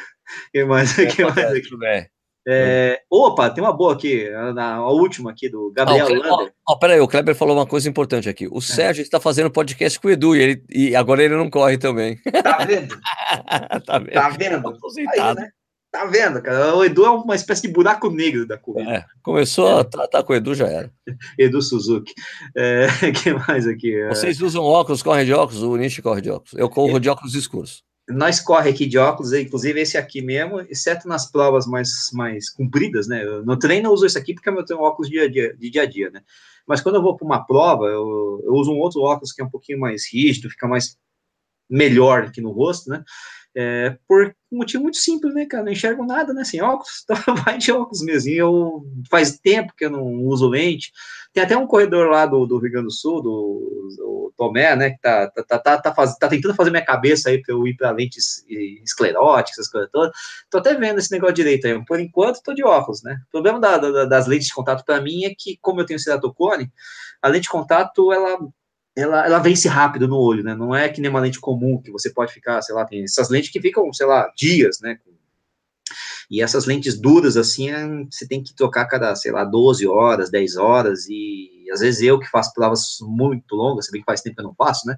que 0.54 0.64
mais? 0.64 0.94
que 0.94 1.22
mais 1.22 1.38
aqui? 1.38 2.10
É, 2.48 3.02
opa, 3.12 3.50
tem 3.50 3.62
uma 3.62 3.74
boa 3.74 3.96
aqui, 3.96 4.30
a, 4.30 4.76
a 4.76 4.90
última 4.90 5.32
aqui 5.32 5.50
do 5.50 5.74
Gabriel 5.76 6.08
ah, 6.08 6.10
Lander. 6.10 6.54
Ó, 6.66 6.78
peraí, 6.78 7.02
o 7.02 7.08
Kleber 7.08 7.36
falou 7.36 7.58
uma 7.58 7.68
coisa 7.68 7.90
importante 7.90 8.30
aqui. 8.30 8.48
O 8.48 8.60
é. 8.60 8.62
Sérgio 8.62 9.02
está 9.02 9.20
fazendo 9.20 9.52
podcast 9.52 10.00
com 10.00 10.08
o 10.08 10.12
Edu 10.12 10.38
e, 10.38 10.42
ele, 10.42 10.64
e 10.70 10.96
agora 10.96 11.22
ele 11.22 11.36
não 11.36 11.50
corre 11.50 11.78
também. 11.78 12.18
Tá 12.42 12.60
vendo? 12.66 12.98
tá 13.86 14.00
vendo? 14.00 14.14
Tá 14.14 14.30
vendo? 14.30 14.74
Aí, 15.10 15.36
né? 15.36 15.50
Tá 15.92 16.06
vendo, 16.06 16.42
cara? 16.42 16.76
O 16.76 16.86
Edu 16.86 17.04
é 17.04 17.10
uma 17.10 17.36
espécie 17.36 17.64
de 17.64 17.74
buraco 17.74 18.12
negro 18.12 18.46
da 18.46 18.58
corrida. 18.58 18.92
É, 18.92 19.06
começou 19.24 19.68
é. 19.68 19.82
a 19.82 19.84
tratar 19.84 20.24
com 20.24 20.34
o 20.34 20.36
Edu, 20.36 20.54
já 20.54 20.68
era. 20.68 20.92
Edu 21.38 21.62
Suzuki. 21.62 22.14
É, 22.56 22.88
que 23.12 23.34
mais 23.34 23.66
aqui? 23.66 23.96
É. 23.96 24.10
Vocês 24.10 24.40
usam 24.40 24.64
óculos, 24.64 25.02
correm 25.02 25.26
de 25.26 25.34
óculos? 25.34 25.64
O 25.64 25.76
Nishi 25.76 26.02
corre 26.02 26.22
de 26.22 26.30
óculos. 26.30 26.54
Eu 26.54 26.70
corro 26.70 27.00
de 27.00 27.10
óculos 27.10 27.34
escuros. 27.34 27.84
Nós 28.08 28.40
corre 28.40 28.70
aqui 28.70 28.86
de 28.86 28.98
óculos, 28.98 29.34
inclusive 29.34 29.80
esse 29.80 29.98
aqui 29.98 30.22
mesmo, 30.22 30.62
exceto 30.62 31.08
nas 31.08 31.32
provas 31.32 31.68
mais, 31.68 32.10
mais 32.14 32.50
compridas, 32.50 33.08
né? 33.08 33.24
No 33.46 33.58
treino 33.58 33.90
eu 33.90 33.94
uso 33.94 34.06
esse 34.06 34.18
aqui 34.18 34.34
porque 34.34 34.50
eu 34.50 34.66
tenho 34.66 34.80
óculos 34.80 35.10
de, 35.10 35.30
de, 35.30 35.54
de 35.54 35.70
dia 35.70 35.84
a 35.84 35.86
dia, 35.86 36.10
né? 36.10 36.22
Mas 36.68 36.82
quando 36.82 36.96
eu 36.96 37.02
vou 37.02 37.16
para 37.16 37.26
uma 37.26 37.46
prova, 37.46 37.86
eu, 37.86 38.42
eu 38.46 38.54
uso 38.54 38.72
um 38.72 38.80
outro 38.80 39.02
óculos 39.02 39.32
que 39.32 39.42
é 39.42 39.46
um 39.46 39.50
pouquinho 39.50 39.80
mais 39.80 40.12
rígido, 40.12 40.50
fica 40.50 40.68
mais 40.68 40.98
melhor 41.70 42.24
aqui 42.24 42.42
no 42.42 42.52
rosto, 42.52 42.90
né? 42.90 43.04
É, 43.56 43.98
por 44.08 44.34
um 44.52 44.58
motivo 44.58 44.84
muito 44.84 44.98
simples, 44.98 45.34
né, 45.34 45.46
cara? 45.46 45.64
Não 45.64 45.72
enxergo 45.72 46.06
nada, 46.06 46.34
né? 46.34 46.44
Sem 46.44 46.62
óculos, 46.62 47.04
então 47.10 47.36
vai 47.36 47.58
de 47.58 47.72
óculos 47.72 48.02
mesmo. 48.02 48.30
E 48.30 48.38
eu 48.38 48.84
faz 49.10 49.40
tempo 49.40 49.74
que 49.76 49.86
eu 49.86 49.90
não 49.90 50.04
uso 50.24 50.48
lente. 50.48 50.92
Tem 51.34 51.44
até 51.44 51.58
um 51.58 51.68
corredor 51.68 52.10
lá 52.10 52.26
do, 52.26 52.46
do 52.46 52.58
Rio 52.58 52.72
Grande 52.72 52.88
do 52.88 52.92
Sul, 52.92 53.22
do, 53.22 53.90
do 53.98 54.34
Tomé, 54.38 54.76
né? 54.76 54.92
Que 54.92 55.02
tá, 55.02 55.30
tá, 55.30 55.44
tá, 55.44 55.60
tá, 55.60 55.82
tá, 55.82 55.96
faz, 55.96 56.16
tá 56.18 56.28
tentando 56.28 56.56
fazer 56.56 56.72
minha 56.72 56.86
cabeça 56.86 57.30
aí 57.30 57.42
para 57.42 57.54
eu 57.54 57.68
ir 57.68 57.76
para 57.76 57.92
lentes 57.92 58.44
escleróticas, 58.84 59.60
essas 59.60 59.72
coisas 59.72 59.90
todas. 59.92 60.12
Tô 60.50 60.60
até 60.60 60.76
vendo 60.76 61.00
esse 61.00 61.12
negócio 61.12 61.36
direito 61.36 61.68
aí. 61.68 61.86
Por 61.86 62.00
enquanto, 62.00 62.42
tô 62.44 62.54
de 62.54 62.64
óculos, 62.64 63.04
né? 63.04 63.20
O 63.28 63.32
problema 63.32 63.60
da, 63.60 63.78
da, 63.78 64.06
das 64.06 64.28
lentes 64.28 64.48
de 64.48 64.54
contato 64.54 64.84
para 64.86 65.02
mim 65.02 65.26
é 65.26 65.34
que, 65.38 65.58
como 65.62 65.82
eu 65.82 65.86
tenho 65.86 66.00
ceratocone, 66.00 66.72
a 67.22 67.28
lente 67.28 67.44
de 67.44 67.50
contato, 67.50 68.12
ela 68.14 68.40
ela, 69.00 69.26
ela 69.26 69.40
vence 69.40 69.68
rápido 69.68 70.08
no 70.08 70.18
olho, 70.18 70.44
né? 70.44 70.54
Não 70.56 70.76
é 70.76 70.90
que 70.90 71.02
nem 71.02 71.10
uma 71.10 71.20
lente 71.20 71.40
comum, 71.40 71.82
que 71.82 71.92
você 71.92 72.10
pode 72.10 72.34
ficar, 72.34 72.62
sei 72.62 72.76
lá, 72.76 72.86
tem 72.86 73.04
essas 73.04 73.30
lentes 73.30 73.50
que 73.50 73.62
ficam, 73.62 73.92
sei 73.94 74.06
lá, 74.06 74.32
dias, 74.36 74.80
né? 74.82 75.00
E 76.30 76.42
essas 76.44 76.66
lentes 76.66 77.00
duras, 77.00 77.36
assim, 77.36 77.72
é, 77.72 77.88
você 78.10 78.28
tem 78.28 78.44
que 78.44 78.54
trocar 78.54 78.86
cada, 78.86 79.16
sei 79.16 79.32
lá, 79.32 79.44
12 79.44 79.88
horas, 79.88 80.30
10 80.30 80.58
horas, 80.58 81.08
e 81.10 81.66
às 81.72 81.80
vezes 81.80 82.02
eu 82.02 82.20
que 82.20 82.30
faço 82.30 82.54
provas 82.54 82.98
muito 83.02 83.56
longas, 83.56 83.86
se 83.86 83.92
bem 83.92 84.02
que 84.02 84.06
faz 84.06 84.22
tempo 84.22 84.36
que 84.36 84.42
eu 84.42 84.48
não 84.48 84.56
faço, 84.56 84.88
né? 84.88 84.98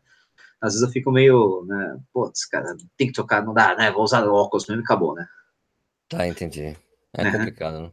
Às 0.59 0.73
vezes 0.73 0.85
eu 0.85 0.91
fico 0.91 1.11
meio, 1.11 1.65
né, 1.65 1.97
putz, 2.13 2.45
cara, 2.45 2.75
tem 2.97 3.07
que 3.07 3.13
trocar, 3.13 3.43
não 3.43 3.53
dá, 3.53 3.75
né? 3.75 3.91
Vou 3.91 4.03
usar 4.03 4.27
óculos 4.27 4.67
mesmo 4.67 4.81
e 4.81 4.85
acabou, 4.85 5.15
né? 5.15 5.25
Tá, 6.09 6.27
entendi. 6.27 6.75
É 7.13 7.31
complicado, 7.31 7.81
né? 7.81 7.91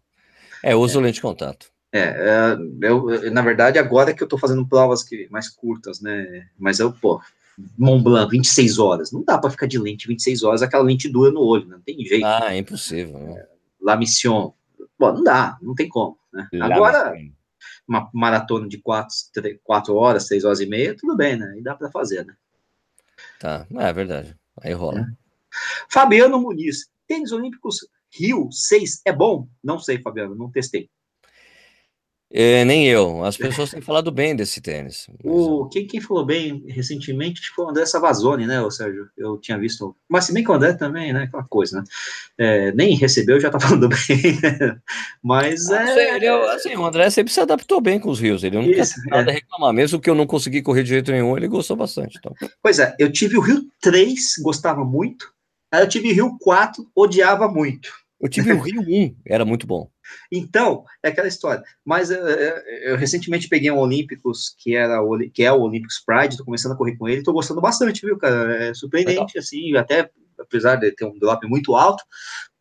É, 0.63 0.73
eu 0.73 0.81
uso 0.81 0.99
é. 0.99 1.03
lente 1.03 1.15
de 1.15 1.23
contato. 1.23 1.71
É, 1.91 2.01
é, 2.01 2.57
eu, 2.83 3.31
na 3.33 3.43
verdade, 3.43 3.79
agora 3.79 4.13
que 4.13 4.23
eu 4.23 4.29
tô 4.29 4.37
fazendo 4.37 4.67
provas 4.67 5.03
que, 5.03 5.27
mais 5.31 5.49
curtas, 5.49 6.01
né? 6.01 6.47
Mas 6.59 6.81
eu, 6.81 6.93
pô, 6.93 7.21
Mont 7.77 8.03
Blanc, 8.03 8.31
26 8.31 8.79
horas. 8.79 9.13
Não 9.13 9.23
dá 9.23 9.39
para 9.39 9.51
ficar 9.51 9.67
de 9.67 9.79
lente 9.79 10.07
26 10.07 10.43
horas, 10.43 10.63
aquela 10.63 10.85
lente 10.85 11.09
dura 11.09 11.31
no 11.31 11.41
olho, 11.41 11.67
não 11.67 11.81
tem 11.81 12.05
jeito. 12.05 12.27
Ah, 12.27 12.55
é 12.55 12.59
impossível. 12.59 13.19
Né? 13.19 13.47
La 13.81 13.97
Mission. 13.97 14.53
Pô, 14.99 15.13
não 15.13 15.23
dá, 15.23 15.57
não 15.63 15.75
tem 15.75 15.89
como. 15.89 16.19
Né? 16.33 16.49
Agora, 16.61 17.15
uma 17.87 18.11
maratona 18.13 18.69
de 18.69 18.79
4, 18.79 19.15
3, 19.33 19.59
4 19.63 19.95
horas, 19.95 20.27
6 20.27 20.45
horas 20.45 20.61
e 20.61 20.67
meia, 20.67 20.97
tudo 20.97 21.17
bem, 21.17 21.37
né? 21.37 21.55
E 21.59 21.63
dá 21.63 21.75
para 21.75 21.91
fazer, 21.91 22.25
né? 22.25 22.35
Tá, 23.41 23.67
é 23.77 23.93
verdade. 23.93 24.37
Aí 24.61 24.73
rola. 24.73 25.01
É. 25.01 25.05
Fabiano 25.89 26.41
Muniz, 26.41 26.89
tênis 27.07 27.33
olímpicos 27.33 27.89
Rio 28.11 28.51
6 28.51 29.03
é 29.05 29.13
bom? 29.13 29.49
Não 29.63 29.79
sei, 29.79 30.01
Fabiano, 30.01 30.35
não 30.35 30.51
testei. 30.51 30.91
É, 32.31 32.63
nem 32.65 32.87
eu. 32.87 33.25
As 33.25 33.39
pessoas 33.39 33.71
têm 33.71 33.81
falado 33.81 34.13
bem 34.13 34.37
desse 34.37 34.61
tênis. 34.61 35.09
O, 35.25 35.67
quem, 35.67 35.87
quem 35.87 36.01
falou 36.01 36.27
bem 36.27 36.63
recentemente 36.69 37.41
foi 37.55 37.65
o 37.65 37.71
André 37.71 37.87
Savazone, 37.87 38.47
né, 38.47 38.61
o 38.61 38.71
Sérgio? 38.71 39.09
Eu 39.17 39.39
tinha 39.39 39.59
visto. 39.59 39.97
Mas 40.07 40.27
se 40.27 40.35
bem 40.35 40.45
que 40.45 40.51
o 40.51 40.55
André 40.55 40.75
também, 40.75 41.13
né? 41.13 41.23
Aquela 41.23 41.45
coisa, 41.45 41.79
né? 41.79 41.85
É, 42.37 42.73
nem 42.73 42.95
recebeu, 42.97 43.41
já 43.41 43.51
tá 43.51 43.59
falando 43.61 43.89
bem. 43.89 43.99
Né? 44.43 44.79
Mas 45.23 45.71
ah, 45.71 45.89
é. 45.99 46.17
Ele, 46.17 46.27
é, 46.27 46.55
assim, 46.55 46.77
o 46.77 46.85
André 46.85 47.09
sempre 47.09 47.33
se 47.33 47.41
adaptou 47.41 47.81
bem 47.81 47.99
com 47.99 48.11
os 48.11 48.21
rios. 48.21 48.45
Ele 48.45 48.59
nunca 48.59 48.79
Isso, 48.79 48.95
tem 49.03 49.11
nada 49.11 49.31
é. 49.31 49.33
a 49.33 49.35
reclamar. 49.35 49.73
Mesmo 49.73 49.99
que 49.99 50.11
eu 50.11 50.15
não 50.15 50.27
consegui 50.27 50.61
correr 50.61 50.83
de 50.83 50.91
jeito 50.91 51.11
nenhum, 51.11 51.35
ele 51.37 51.49
gostou 51.49 51.77
bastante. 51.77 52.19
Então. 52.19 52.35
Pois 52.63 52.79
é, 52.79 52.95
eu 52.99 53.11
tive 53.11 53.39
o 53.39 53.41
Rio 53.41 53.67
3, 53.81 54.35
gostava 54.43 54.85
muito. 54.85 55.33
Aí 55.73 55.83
eu 55.83 55.89
tive 55.89 56.11
o 56.11 56.15
Rio 56.15 56.37
4, 56.39 56.87
odiava 56.95 57.49
muito. 57.49 57.91
Eu 58.21 58.29
tive 58.29 58.53
o 58.53 58.61
Rio 58.61 58.83
1, 58.83 59.17
era 59.25 59.45
muito 59.45 59.67
bom. 59.67 59.89
Então, 60.31 60.85
é 61.03 61.09
aquela 61.09 61.29
história. 61.29 61.63
Mas 61.85 62.11
eu, 62.11 62.27
eh, 62.27 62.65
eh, 62.67 62.93
eu, 62.93 62.97
recentemente 62.97 63.49
peguei 63.49 63.71
um 63.71 63.79
Olímpicos, 63.79 64.55
que, 64.59 64.75
era 64.75 64.99
que 65.33 65.45
é 65.45 65.53
o 65.53 65.61
Olímpicos 65.61 66.03
Pride, 66.05 66.37
tô 66.37 66.45
começando 66.45 66.73
a 66.73 66.77
correr 66.77 66.97
com 66.97 67.09
ele, 67.09 67.23
tô 67.23 67.33
gostando 67.33 67.61
bastante, 67.61 68.05
viu, 68.05 68.19
cara? 68.19 68.65
É 68.65 68.75
surpreendente, 68.75 69.19
Legal. 69.19 69.33
assim, 69.37 69.77
até 69.77 70.11
apesar 70.39 70.77
de 70.77 70.91
ter 70.93 71.05
um 71.05 71.19
drop 71.19 71.47
muito 71.47 71.77
alto, 71.77 72.03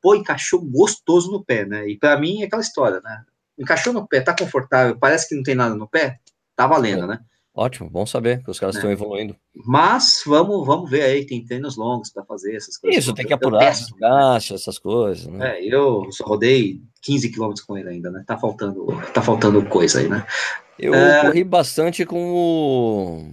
pô, 0.01 0.15
encaixou 0.15 0.63
gostoso 0.63 1.31
no 1.31 1.43
pé, 1.43 1.65
né? 1.65 1.87
E 1.89 1.97
para 1.97 2.19
mim 2.19 2.41
é 2.41 2.45
aquela 2.45 2.61
história, 2.61 3.01
né? 3.03 3.23
Encaixou 3.57 3.93
no 3.93 4.07
pé, 4.07 4.21
tá 4.21 4.35
confortável, 4.37 4.97
parece 4.99 5.27
que 5.27 5.35
não 5.35 5.43
tem 5.43 5.55
nada 5.55 5.73
no 5.73 5.87
pé, 5.87 6.19
tá 6.55 6.67
valendo, 6.67 7.05
é. 7.05 7.07
né? 7.07 7.19
Ótimo, 7.59 7.89
bom 7.89 8.05
saber 8.05 8.43
que 8.43 8.51
os 8.51 8.59
caras 8.59 8.75
estão 8.75 8.91
é. 8.91 8.93
evoluindo. 8.93 9.35
Mas 9.65 10.21
vamos, 10.27 10.63
vamos 10.63 10.87
ver 10.91 11.01
aí, 11.01 11.25
tem 11.25 11.43
treinos 11.43 11.75
longos 11.75 12.11
para 12.11 12.23
fazer 12.23 12.55
essas 12.55 12.77
coisas. 12.77 12.99
Isso, 12.99 13.15
tem 13.15 13.25
que 13.25 13.33
apurar 13.33 13.67
as 13.67 13.91
caixas, 13.93 14.61
essas 14.61 14.77
coisas. 14.77 15.25
Né? 15.25 15.57
É, 15.57 15.65
eu 15.65 16.07
só 16.11 16.23
rodei 16.23 16.79
15 17.01 17.31
quilômetros 17.31 17.65
com 17.65 17.75
ele 17.75 17.89
ainda, 17.89 18.11
né? 18.11 18.23
Tá 18.27 18.37
faltando, 18.37 18.85
tá 19.11 19.23
faltando 19.23 19.65
coisa 19.65 19.99
aí, 19.99 20.07
né? 20.07 20.23
Eu 20.77 20.93
é... 20.93 21.21
corri 21.25 21.43
bastante 21.43 22.05
com 22.05 22.31
o. 22.31 23.27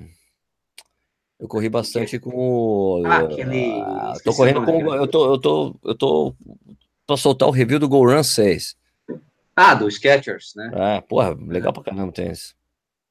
Eu 1.39 1.47
corri 1.47 1.69
bastante 1.69 2.19
com 2.19 2.31
o. 2.35 3.03
Ah, 3.05 3.19
aquele. 3.19 3.79
Ah, 3.83 4.15
tô 4.25 4.33
correndo 4.33 4.65
com. 4.65 4.95
Eu 4.95 5.07
tô, 5.07 5.35
eu 5.35 5.39
tô, 5.39 5.77
eu 5.85 5.95
tô 5.95 6.35
pra 7.07 7.19
soltar 7.19 7.47
o 7.47 7.53
review 7.53 7.79
do 7.79 7.91
Go 7.91 8.11
Run 8.11 8.23
6. 8.23 8.75
Ah, 9.55 9.75
do 9.75 9.87
Sketchers, 9.87 10.55
né? 10.57 10.71
É, 10.75 11.01
porra, 11.03 11.37
legal 11.47 11.75
pra 11.75 11.83
caramba 11.83 12.11
tem 12.11 12.29
esse. 12.29 12.55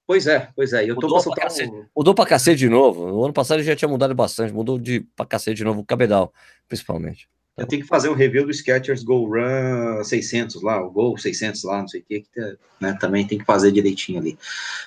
Pois 0.06 0.28
é, 0.28 0.50
pois 0.56 0.74
é. 0.74 0.84
Eu 0.84 0.96
tô 0.96 1.08
mudou, 1.08 1.24
pra 1.24 1.44
cacete, 1.44 1.72
um... 1.72 1.86
mudou 1.96 2.14
pra 2.14 2.26
cacete 2.26 2.58
de 2.58 2.70
novo. 2.70 3.08
No 3.08 3.24
ano 3.24 3.34
passado 3.34 3.64
já 3.64 3.76
tinha 3.76 3.88
mudado 3.88 4.14
bastante, 4.14 4.54
mudou 4.54 4.78
de 4.78 5.02
pra 5.16 5.26
cacete 5.26 5.58
de 5.58 5.64
novo 5.64 5.82
o 5.82 5.86
cabedal, 5.86 6.34
principalmente. 6.68 7.30
Eu 7.56 7.68
tenho 7.68 7.84
que 7.84 7.88
fazer 7.88 8.10
um 8.10 8.16
review 8.16 8.46
do 8.46 8.54
Skechers 8.54 9.04
Go 9.04 9.28
Run 9.28 10.04
600 10.04 10.62
lá, 10.64 10.84
o 10.84 10.90
Go 10.90 11.18
600 11.18 11.64
lá, 11.64 11.82
não 11.82 11.88
sei 11.88 12.02
o 12.02 12.04
que, 12.04 12.22
que 12.22 12.58
né, 12.82 12.98
também 13.00 13.28
tem 13.28 13.38
que 13.38 13.46
fazer 13.46 13.72
direitinho 13.72 14.20
ali. 14.20 14.38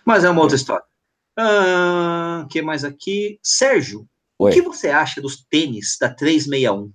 Mas 0.04 0.24
é 0.24 0.30
uma 0.30 0.42
outra 0.42 0.56
história. 0.56 0.84
O 1.38 1.40
ah, 1.40 2.46
que 2.50 2.60
mais 2.60 2.84
aqui? 2.84 3.38
Sérgio, 3.42 4.06
Oi. 4.38 4.50
o 4.50 4.54
que 4.54 4.62
você 4.62 4.88
acha 4.88 5.20
dos 5.20 5.44
tênis 5.48 5.96
da 6.00 6.08
361? 6.08 6.92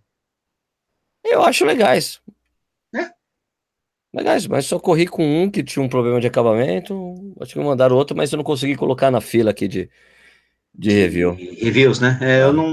Eu 1.23 1.41
acho 1.43 1.63
legais. 1.63 2.19
Legais, 4.13 4.45
mas 4.45 4.65
só 4.65 4.77
corri 4.77 5.07
com 5.07 5.23
um 5.23 5.49
que 5.49 5.63
tinha 5.63 5.81
um 5.81 5.87
problema 5.87 6.19
de 6.19 6.27
acabamento. 6.27 7.33
Acho 7.39 7.53
que 7.53 7.59
mandaram 7.59 7.95
outro, 7.95 8.15
mas 8.15 8.31
eu 8.31 8.37
não 8.37 8.43
consegui 8.43 8.75
colocar 8.75 9.09
na 9.09 9.21
fila 9.21 9.51
aqui 9.51 9.69
de, 9.69 9.89
de 10.75 10.91
review. 10.91 11.33
Reviews, 11.33 12.01
né? 12.01 12.19
É, 12.21 12.41
eu 12.41 12.51
não, 12.51 12.71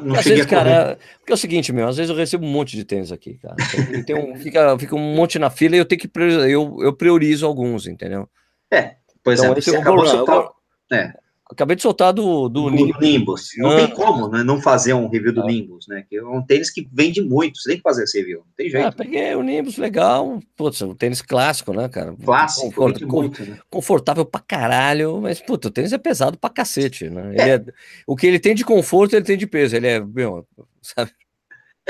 não 0.00 0.16
às 0.16 0.24
vezes, 0.24 0.46
cara, 0.46 0.98
porque 1.18 1.30
é 1.30 1.34
o 1.34 1.38
seguinte, 1.38 1.72
meu, 1.72 1.86
às 1.86 1.96
vezes 1.96 2.10
eu 2.10 2.16
recebo 2.16 2.44
um 2.44 2.50
monte 2.50 2.74
de 2.74 2.84
tênis 2.84 3.12
aqui, 3.12 3.34
cara. 3.34 3.54
Então, 3.92 4.02
tem 4.02 4.16
um, 4.16 4.36
fica, 4.36 4.76
fica 4.78 4.96
um 4.96 5.14
monte 5.14 5.38
na 5.38 5.48
fila 5.48 5.76
e 5.76 5.78
eu 5.78 5.84
tenho 5.84 6.00
que 6.00 6.10
eu, 6.48 6.78
eu 6.80 6.92
priorizo 6.92 7.46
alguns, 7.46 7.86
entendeu? 7.86 8.28
É, 8.68 8.96
pois 9.22 9.38
então, 9.38 9.52
é, 9.52 9.60
você 9.60 9.76
acabou 9.76 10.02
de 10.02 10.10
soltar... 10.10 10.48
É, 10.92 11.12
Acabei 11.50 11.74
de 11.74 11.82
soltar 11.82 12.12
do, 12.12 12.48
do, 12.48 12.64
do 12.64 12.70
Nimbus. 12.70 13.00
Nimbus. 13.00 13.50
Não 13.58 13.70
ah. 13.70 13.76
tem 13.76 13.90
como 13.90 14.28
né, 14.28 14.44
não 14.44 14.60
fazer 14.62 14.94
um 14.94 15.08
review 15.08 15.32
do 15.32 15.42
ah. 15.42 15.46
Nimbus, 15.46 15.88
né? 15.88 16.04
Que 16.08 16.16
é 16.16 16.24
um 16.24 16.40
tênis 16.40 16.70
que 16.70 16.88
vende 16.92 17.20
muito, 17.20 17.58
você 17.58 17.70
tem 17.70 17.76
que 17.78 17.82
fazer 17.82 18.04
esse 18.04 18.18
review, 18.18 18.38
não 18.38 18.54
tem 18.56 18.70
jeito. 18.70 18.86
Ah, 18.86 18.92
peguei 18.92 19.34
o 19.34 19.42
Nimbus, 19.42 19.76
legal. 19.76 20.40
Putz, 20.56 20.80
um 20.82 20.94
tênis 20.94 21.20
clássico, 21.20 21.72
né, 21.72 21.88
cara? 21.88 22.14
Clássico, 22.24 22.68
Confort, 22.68 23.02
muito, 23.02 23.44
né? 23.44 23.58
Confortável 23.68 24.24
pra 24.24 24.40
caralho, 24.40 25.20
mas, 25.20 25.40
puta, 25.40 25.68
o 25.68 25.70
tênis 25.70 25.92
é 25.92 25.98
pesado 25.98 26.38
pra 26.38 26.50
cacete, 26.50 27.10
né? 27.10 27.34
É. 27.36 27.50
É, 27.50 27.64
o 28.06 28.14
que 28.14 28.26
ele 28.26 28.38
tem 28.38 28.54
de 28.54 28.64
conforto, 28.64 29.16
ele 29.16 29.24
tem 29.24 29.36
de 29.36 29.46
peso. 29.46 29.74
Ele 29.74 29.88
é, 29.88 30.00
meu, 30.00 30.46
sabe? 30.80 31.10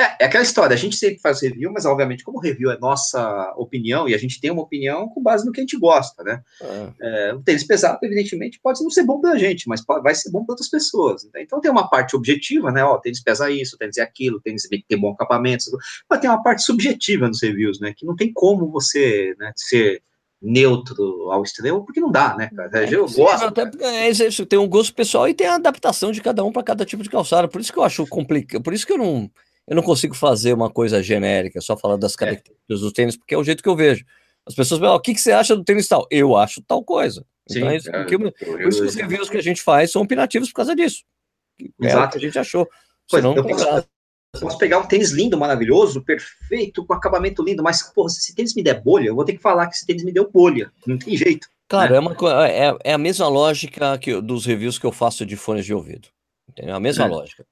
É, 0.01 0.17
é, 0.21 0.25
aquela 0.25 0.43
história, 0.43 0.73
a 0.73 0.79
gente 0.79 0.97
sempre 0.97 1.21
faz 1.21 1.43
review, 1.43 1.71
mas 1.71 1.85
obviamente, 1.85 2.25
como 2.25 2.41
review 2.41 2.71
é 2.71 2.79
nossa 2.79 3.53
opinião, 3.57 4.09
e 4.09 4.15
a 4.15 4.19
gente 4.19 4.41
tem 4.41 4.51
uma 4.51 4.63
opinião 4.63 5.07
com 5.09 5.23
base 5.23 5.45
no 5.45 5.53
que 5.53 5.61
a 5.61 5.63
gente 5.63 5.79
gosta, 5.79 6.23
né? 6.25 6.43
É. 6.63 7.29
É, 7.31 7.35
o 7.35 7.43
tênis 7.43 7.65
pesado, 7.65 7.99
evidentemente, 8.03 8.59
pode 8.63 8.83
não 8.83 8.91
ser 8.91 9.03
bom 9.03 9.21
pra 9.21 9.37
gente, 9.37 9.69
mas 9.69 9.85
pode, 9.85 10.03
vai 10.03 10.15
ser 10.15 10.31
bom 10.31 10.45
para 10.45 10.55
outras 10.55 10.71
pessoas. 10.71 11.25
Né? 11.25 11.43
Então 11.43 11.61
tem 11.61 11.71
uma 11.71 11.89
parte 11.89 12.17
objetiva, 12.17 12.73
né? 12.73 12.83
Ó, 12.83 12.97
tênis 12.99 13.23
pesa 13.23 13.51
isso, 13.51 13.77
tênis 13.77 13.99
é 13.99 14.03
aquilo, 14.03 14.41
tênis 14.41 14.63
tem 14.63 14.81
que 14.81 14.87
ter 14.89 14.97
bom 14.97 15.11
acabamento, 15.11 15.65
mas 16.09 16.21
tem 16.21 16.31
uma 16.31 16.43
parte 16.43 16.63
subjetiva 16.63 17.29
nos 17.29 17.43
reviews, 17.43 17.79
né? 17.79 17.93
Que 17.95 18.07
não 18.07 18.17
tem 18.17 18.33
como 18.33 18.71
você 18.71 19.35
né, 19.39 19.53
ser 19.55 20.03
neutro 20.41 21.31
ao 21.31 21.43
extremo, 21.43 21.85
porque 21.85 22.01
não 22.01 22.11
dá, 22.11 22.35
né, 22.35 22.49
cara? 22.57 22.85
É, 22.85 22.95
eu 22.95 23.07
gosto. 23.07 23.45
Até, 23.45 23.63
é, 23.63 24.47
tem 24.49 24.59
um 24.59 24.69
gosto 24.69 24.95
pessoal 24.95 25.29
e 25.29 25.35
tem 25.35 25.47
a 25.47 25.57
adaptação 25.57 26.11
de 26.11 26.23
cada 26.23 26.43
um 26.43 26.51
para 26.51 26.63
cada 26.63 26.87
tipo 26.87 27.03
de 27.03 27.11
calçado. 27.11 27.49
Por 27.49 27.61
isso 27.61 27.73
que 27.73 27.79
eu 27.79 27.83
acho 27.83 28.07
complicado, 28.07 28.63
por 28.63 28.73
isso 28.73 28.87
que 28.87 28.93
eu 28.93 28.99
não 28.99 29.31
Eu 29.71 29.77
não 29.77 29.85
consigo 29.85 30.17
fazer 30.17 30.53
uma 30.53 30.69
coisa 30.69 31.01
genérica, 31.01 31.61
só 31.61 31.77
falar 31.77 31.97
das 31.97 32.15
é. 32.15 32.17
características 32.17 32.81
é. 32.81 32.83
do 32.83 32.93
tênis, 32.93 33.17
porque 33.17 33.37
é 33.37 33.39
o 33.39 33.45
jeito 33.45 33.63
que 33.63 33.69
eu 33.69 33.77
vejo. 33.77 34.05
As 34.45 34.53
pessoas 34.53 34.81
falam, 34.81 34.97
o 34.97 35.01
que, 35.01 35.15
que 35.15 35.21
você 35.21 35.31
acha 35.31 35.55
do 35.55 35.63
tênis 35.63 35.87
tal? 35.87 36.09
Eu 36.11 36.37
acho 36.37 36.61
tal 36.63 36.83
coisa. 36.83 37.25
Sim, 37.49 37.61
então, 37.61 37.71
é 37.71 37.77
isso, 37.77 37.89
é, 37.89 37.93
porque, 37.93 38.19
por 38.19 38.69
isso 38.69 38.81
que 38.81 38.89
os 38.89 38.95
reviews 38.97 39.31
que 39.31 39.37
a 39.37 39.43
gente 39.43 39.63
faz 39.63 39.93
são 39.93 40.03
opinativos 40.03 40.49
por 40.49 40.57
causa 40.57 40.75
disso. 40.75 41.05
Exato. 41.81 42.03
É 42.03 42.07
o 42.07 42.11
que 42.11 42.19
a 42.19 42.21
gente 42.21 42.39
achou. 42.39 42.69
Pois, 43.09 43.23
Senão, 43.23 43.37
eu 43.37 43.47
posso, 43.47 43.89
posso, 44.41 44.59
pegar 44.59 44.81
um 44.81 44.87
tênis 44.87 45.13
lindo, 45.13 45.39
maravilhoso, 45.39 46.03
perfeito, 46.03 46.85
com 46.85 46.93
acabamento 46.93 47.41
lindo, 47.41 47.63
mas, 47.63 47.81
porra, 47.93 48.09
se 48.09 48.19
esse 48.19 48.35
tênis 48.35 48.57
me 48.57 48.65
der 48.65 48.83
bolha, 48.83 49.07
eu 49.07 49.15
vou 49.15 49.25
ter 49.25 49.35
que 49.35 49.43
falar 49.43 49.69
que 49.69 49.77
esse 49.77 49.87
tênis 49.87 50.03
me 50.03 50.11
deu 50.11 50.29
bolha. 50.29 50.73
Não 50.85 50.99
tem 50.99 51.17
jeito. 51.17 51.47
Claro, 51.69 51.93
né? 51.93 51.97
é, 51.97 52.01
uma, 52.01 52.49
é, 52.49 52.77
é 52.85 52.93
a 52.93 52.99
mesma 52.99 53.29
lógica 53.29 53.97
que, 53.99 54.21
dos 54.21 54.45
reviews 54.45 54.81
que 54.81 54.87
eu 54.87 54.91
faço 54.91 55.25
de 55.25 55.37
fones 55.37 55.65
de 55.65 55.73
ouvido. 55.73 56.09
Entendeu? 56.49 56.75
A 56.75 56.81
mesma 56.81 57.05
é. 57.05 57.09
lógica. 57.09 57.47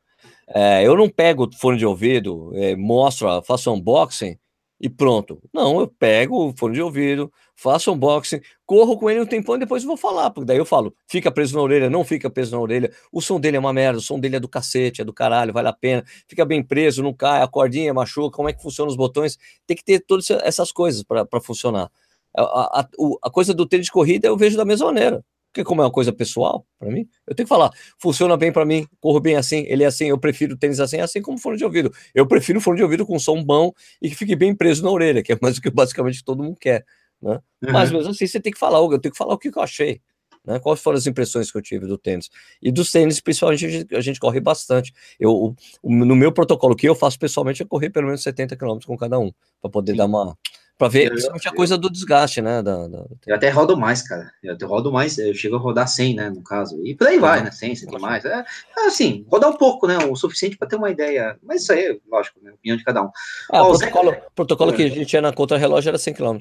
É, 0.55 0.87
eu 0.87 0.97
não 0.97 1.09
pego 1.09 1.49
fone 1.59 1.77
de 1.79 1.85
ouvido, 1.85 2.51
é, 2.55 2.75
mostro, 2.75 3.43
faço 3.43 3.73
unboxing 3.73 4.39
e 4.81 4.89
pronto. 4.89 5.41
Não, 5.53 5.81
eu 5.81 5.89
pego 5.89 6.49
o 6.49 6.57
fone 6.57 6.75
de 6.75 6.83
ouvido, 6.83 7.31
faço 7.55 7.93
unboxing, 7.93 8.41
corro 8.65 8.97
com 8.97 9.11
ele 9.11 9.21
um 9.21 9.27
tempão 9.27 9.57
e 9.57 9.59
depois 9.59 9.85
vou 9.85 9.97
falar, 9.97 10.31
porque 10.31 10.47
daí 10.47 10.57
eu 10.57 10.65
falo, 10.65 10.95
fica 11.07 11.31
preso 11.31 11.55
na 11.57 11.63
orelha, 11.63 11.91
não 11.91 12.05
fica 12.05 12.31
preso 12.31 12.53
na 12.53 12.63
orelha, 12.63 12.91
o 13.13 13.21
som 13.21 13.39
dele 13.39 13.57
é 13.57 13.61
uma 13.61 13.73
merda, 13.73 13.99
o 13.99 14.03
som 14.03 14.19
dele 14.19 14.37
é 14.37 14.41
do 14.41 14.49
cacete, 14.49 15.03
é 15.03 15.05
do 15.05 15.13
caralho, 15.13 15.53
vale 15.53 15.69
a 15.69 15.73
pena, 15.73 16.05
fica 16.27 16.45
bem 16.45 16.63
preso, 16.63 17.03
não 17.03 17.13
cai, 17.13 17.43
a 17.43 17.49
cordinha 17.49 17.93
machuca, 17.93 18.37
como 18.37 18.49
é 18.49 18.53
que 18.53 18.63
funciona 18.63 18.91
os 18.91 18.97
botões, 18.97 19.37
tem 19.67 19.77
que 19.77 19.85
ter 19.85 20.01
todas 20.01 20.31
essas 20.31 20.73
coisas 20.73 21.03
para 21.03 21.41
funcionar. 21.43 21.91
A, 22.37 22.81
a, 22.81 22.89
a, 23.25 23.31
coisa 23.31 23.53
do 23.53 23.67
tênis 23.67 23.87
de 23.87 23.93
corrida 23.93 24.29
eu 24.29 24.37
vejo 24.37 24.57
da 24.57 24.65
mesma 24.65 24.87
maneira. 24.87 25.25
Porque 25.53 25.65
como 25.65 25.81
é 25.81 25.85
uma 25.85 25.91
coisa 25.91 26.13
pessoal, 26.13 26.67
para 26.79 26.91
mim, 26.91 27.09
eu 27.27 27.35
tenho 27.35 27.47
que 27.47 27.49
falar, 27.49 27.71
funciona 27.99 28.37
bem 28.37 28.53
para 28.53 28.65
mim, 28.65 28.87
corro 29.01 29.19
bem 29.19 29.37
assim, 29.37 29.65
ele 29.67 29.83
é 29.83 29.87
assim, 29.87 30.07
eu 30.07 30.19
prefiro 30.19 30.57
tênis 30.57 30.79
assim, 30.79 31.01
assim 31.01 31.23
como 31.23 31.39
fone 31.39 31.57
de 31.57 31.65
ouvido. 31.65 31.93
Eu 32.15 32.27
prefiro 32.27 32.61
fone 32.61 32.77
de 32.77 32.83
ouvido 32.83 33.07
com 33.07 33.19
som 33.19 33.43
bom 33.43 33.73
e 34.01 34.11
que 34.11 34.15
fique 34.15 34.37
bem 34.37 34.55
preso 34.55 34.85
na 34.85 34.91
orelha, 34.91 35.23
que 35.23 35.33
é 35.33 35.39
mais 35.41 35.57
o 35.59 35.63
que 35.63 35.71
basicamente 35.71 36.23
todo 36.23 36.43
mundo 36.43 36.57
quer. 36.61 36.85
Né? 37.21 37.41
Uhum. 37.63 37.73
Mas 37.73 37.91
mesmo 37.91 38.11
assim, 38.11 38.27
você 38.27 38.41
tem 38.41 38.53
que 38.53 38.59
falar, 38.59 38.79
eu 38.79 38.99
tenho 38.99 39.13
que 39.13 39.19
falar 39.19 39.35
o 39.35 39.39
que 39.39 39.49
eu 39.49 39.63
achei. 39.63 40.01
Né? 40.45 40.59
Quais 40.59 40.81
foram 40.81 40.97
as 40.97 41.07
impressões 41.07 41.51
que 41.51 41.59
eu 41.59 41.63
tive 41.63 41.87
do 41.87 41.99
tênis? 41.99 42.31
E 42.63 42.71
dos 42.71 42.91
tênis, 42.91 43.21
principalmente, 43.21 43.67
a 43.67 43.69
gente, 43.69 43.97
a 43.97 44.01
gente 44.01 44.21
corre 44.21 44.41
bastante. 44.41 44.93
Eu, 45.19 45.55
o, 45.83 45.95
no 45.95 46.17
meu 46.17 46.33
protocolo 46.33 46.77
que 46.77 46.89
eu 46.89 46.95
faço 46.95 47.19
pessoalmente 47.19 47.63
é 47.63 47.67
correr 47.67 47.91
pelo 47.91 48.07
menos 48.07 48.23
70 48.23 48.57
km 48.57 48.79
com 48.87 48.97
cada 48.97 49.19
um, 49.19 49.33
para 49.61 49.71
poder 49.71 49.93
Sim. 49.93 49.99
dar 49.99 50.07
uma 50.07 50.39
Pra 50.79 50.87
ver, 50.87 51.11
principalmente 51.11 51.49
a 51.49 51.53
coisa 51.53 51.77
do 51.77 51.91
desgaste, 51.91 52.41
né? 52.41 52.63
Da, 52.63 52.87
da... 52.87 53.05
Eu 53.27 53.35
até 53.35 53.51
rodo 53.51 53.77
mais, 53.77 54.01
cara. 54.01 54.31
Eu 54.41 54.55
até 54.55 54.65
rodo 54.65 54.93
mais, 54.93 55.19
eu 55.19 55.35
chego 55.35 55.57
a 55.57 55.59
rodar 55.59 55.89
100, 55.89 56.15
né? 56.15 56.31
No 56.31 56.41
caso. 56.41 56.81
E 56.87 56.95
por 56.95 57.09
aí 57.09 57.19
vai, 57.19 57.43
né? 57.43 57.51
100, 57.51 57.75
100 57.75 57.99
mais. 57.99 58.25
É, 58.25 58.45
é, 58.79 58.87
assim, 58.87 59.27
rodar 59.29 59.51
um 59.51 59.57
pouco, 59.57 59.89
né? 59.89 59.99
O 59.99 60.15
suficiente 60.15 60.57
para 60.57 60.69
ter 60.69 60.77
uma 60.77 60.89
ideia. 60.89 61.37
Mas 61.43 61.63
isso 61.63 61.73
aí, 61.73 62.01
lógico, 62.09 62.39
né? 62.41 62.53
Opinião 62.53 62.77
de 62.77 62.85
cada 62.85 63.03
um. 63.03 63.11
Ah, 63.51 63.65
o 63.65 63.77
protocolo, 63.77 64.11
Zé... 64.13 64.23
protocolo 64.37 64.73
que 64.73 64.85
a 64.85 64.89
gente 64.89 65.07
tinha 65.07 65.21
na 65.21 65.33
contra-relógio 65.33 65.89
era 65.89 65.99
100 65.99 66.15
km. 66.15 66.39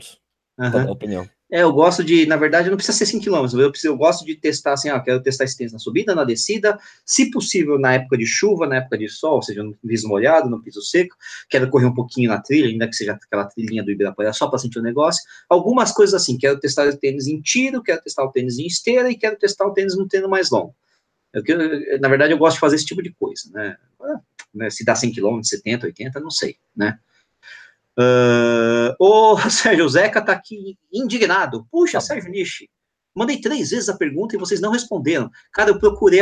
Uhum. 0.60 0.92
opinião. 0.92 1.28
É, 1.50 1.62
eu 1.62 1.72
gosto 1.72 2.04
de, 2.04 2.26
na 2.26 2.36
verdade, 2.36 2.70
não 2.70 2.76
precisa 2.76 2.98
ser 2.98 3.06
5 3.06 3.24
km, 3.24 3.58
eu, 3.58 3.72
preciso, 3.72 3.94
eu 3.94 3.98
gosto 3.98 4.26
de 4.26 4.36
testar 4.36 4.74
assim, 4.74 4.90
ó, 4.90 5.00
quero 5.00 5.24
testar 5.24 5.46
esse 5.46 5.58
tênis 5.58 5.72
na 5.72 5.80
subida, 5.80 6.14
na 6.14 6.26
descida, 6.26 6.78
se 7.06 7.32
possível 7.32 7.80
na 7.80 7.94
época 7.94 8.18
de 8.18 8.26
chuva, 8.26 8.68
na 8.68 8.78
época 8.78 8.98
de 8.98 9.08
sol, 9.08 9.36
ou 9.36 9.42
seja, 9.42 9.64
no 9.64 9.74
piso 9.76 10.10
molhado, 10.10 10.50
no 10.50 10.62
piso 10.62 10.82
seco, 10.82 11.16
quero 11.50 11.70
correr 11.70 11.86
um 11.86 11.94
pouquinho 11.94 12.30
na 12.30 12.42
trilha, 12.42 12.68
ainda 12.68 12.86
que 12.86 12.96
seja 12.96 13.14
aquela 13.14 13.46
trilhinha 13.46 13.82
do 13.82 13.90
Ibirapuera, 13.90 14.34
só 14.34 14.50
para 14.50 14.60
sentir 14.60 14.80
o 14.80 14.84
negócio, 14.84 15.24
algumas 15.48 15.94
coisas 15.94 16.22
assim, 16.22 16.38
quero 16.38 16.60
testar 16.60 16.86
o 16.86 16.98
tênis 16.98 17.28
em 17.28 17.40
tiro, 17.40 17.82
quero 17.82 18.02
testar 18.02 18.26
o 18.26 18.32
tênis 18.32 18.60
em 18.60 18.66
esteira 18.66 19.10
e 19.10 19.16
quero 19.16 19.38
testar 19.38 19.66
o 19.68 19.74
tênis 19.74 19.96
no 19.96 20.06
treino 20.06 20.28
mais 20.28 20.52
longo. 20.52 20.76
Eu, 21.34 21.44
na 22.00 22.10
verdade, 22.10 22.34
eu 22.34 22.38
gosto 22.38 22.56
de 22.56 22.60
fazer 22.60 22.76
esse 22.76 22.86
tipo 22.86 23.02
de 23.02 23.14
coisa, 23.14 23.50
né, 23.54 23.78
né 24.54 24.70
se 24.70 24.84
dá 24.84 24.96
100 24.96 25.14
km, 25.14 25.42
70, 25.42 25.86
80, 25.86 26.20
não 26.20 26.32
sei, 26.32 26.58
né, 26.76 27.00
Uh, 27.98 28.94
o 29.00 29.50
Sérgio 29.50 29.90
Zeca 29.90 30.22
tá 30.22 30.34
aqui 30.34 30.78
indignado. 30.94 31.66
Puxa, 31.72 32.00
Sérgio 32.00 32.30
Nishi, 32.30 32.70
mandei 33.16 33.42
três 33.42 33.72
vezes 33.72 33.90
a 33.90 33.98
pergunta 33.98 34.36
e 34.36 34.40
vocês 34.40 34.62
não 34.62 34.72
responderam. 34.72 35.30
Cara, 35.52 35.72
eu 35.72 35.80
procurei, 35.80 36.22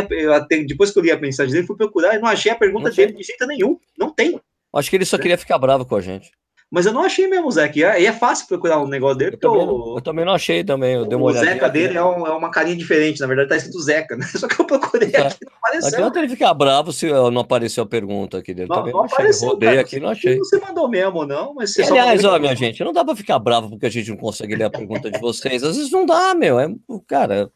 depois 0.66 0.92
que 0.92 1.00
eu 1.00 1.04
li 1.04 1.12
a 1.12 1.20
mensagem 1.20 1.54
dele, 1.54 1.68
fui 1.68 1.76
procurar 1.76 2.16
e 2.16 2.20
não 2.20 2.28
achei 2.28 2.52
a 2.52 2.56
pergunta 2.56 2.90
dele 2.90 3.14
de 3.14 3.24
jeito 3.24 3.46
nenhum. 3.46 3.78
Não 3.98 4.10
tem. 4.10 4.40
Acho 4.74 4.90
que 4.90 4.96
ele 4.96 5.06
só 5.06 5.18
queria 5.18 5.38
ficar 5.38 5.58
bravo 5.58 5.86
com 5.86 5.96
a 5.96 6.02
gente. 6.02 6.32
Mas 6.72 6.86
eu 6.86 6.92
não 6.92 7.04
achei 7.04 7.28
mesmo, 7.28 7.50
Zé, 7.52 7.70
que 7.70 7.84
é, 7.84 8.02
e 8.02 8.06
é 8.06 8.12
fácil 8.12 8.48
procurar 8.48 8.82
um 8.82 8.88
negócio 8.88 9.18
dele. 9.18 9.36
Eu, 9.36 9.40
também, 9.40 9.62
eu, 9.62 9.94
eu 9.96 10.02
também 10.02 10.26
não 10.26 10.34
achei 10.34 10.64
também. 10.64 10.96
Eu 10.96 11.06
dei 11.06 11.18
uma 11.18 11.28
o 11.28 11.32
Zeca 11.34 11.70
dele 11.70 11.98
é, 11.98 12.04
um, 12.04 12.26
é, 12.26 12.32
uma 12.32 12.50
carinha 12.50 12.76
diferente, 12.76 13.22
na 13.22 13.28
verdade 13.28 13.50
tá 13.50 13.56
escrito 13.56 13.80
Zeca, 13.82 14.18
né? 14.18 14.26
Só 14.36 14.48
que 14.48 14.60
eu 14.60 14.66
procurei 14.66 15.12
é. 15.14 15.22
aqui, 15.22 15.46
não 15.46 15.54
apareceu. 15.58 15.92
Não 15.92 15.98
adianta 15.98 16.20
ele 16.20 16.30
ficar 16.30 16.54
bravo 16.54 16.92
se 16.92 17.08
não 17.08 17.40
apareceu 17.40 17.84
a 17.84 17.88
pergunta 17.88 18.40
aqui 18.40 18.54
dele. 18.54 18.68
Não, 18.68 18.78
também 18.78 18.94
não, 18.94 19.02
não 19.02 19.06
apareceu, 19.06 19.50
Rodei 19.50 19.70
cara, 19.70 19.82
aqui, 19.82 20.00
não 20.00 20.10
achei. 20.10 20.38
Você 20.38 20.60
mandou 20.60 20.90
mesmo, 20.90 21.26
não, 21.26 21.54
mas 21.54 21.78
Aliás, 21.80 22.26
ó, 22.26 22.40
minha 22.40 22.56
gente, 22.56 22.84
não 22.84 22.92
dá 22.92 23.06
pra 23.06 23.16
ficar 23.16 23.38
bravo 23.38 23.70
porque 23.70 23.86
a 23.86 23.92
gente 23.92 24.10
não 24.10 24.18
consegue 24.18 24.56
ler 24.56 24.66
a 24.66 24.70
pergunta 24.70 25.12
de 25.12 25.20
vocês. 25.20 25.64
Às 25.64 25.78
vezes 25.78 25.92
não 25.92 26.06
dá, 26.06 26.34
meu. 26.34 26.60
É, 26.60 26.68
cara, 27.08 27.52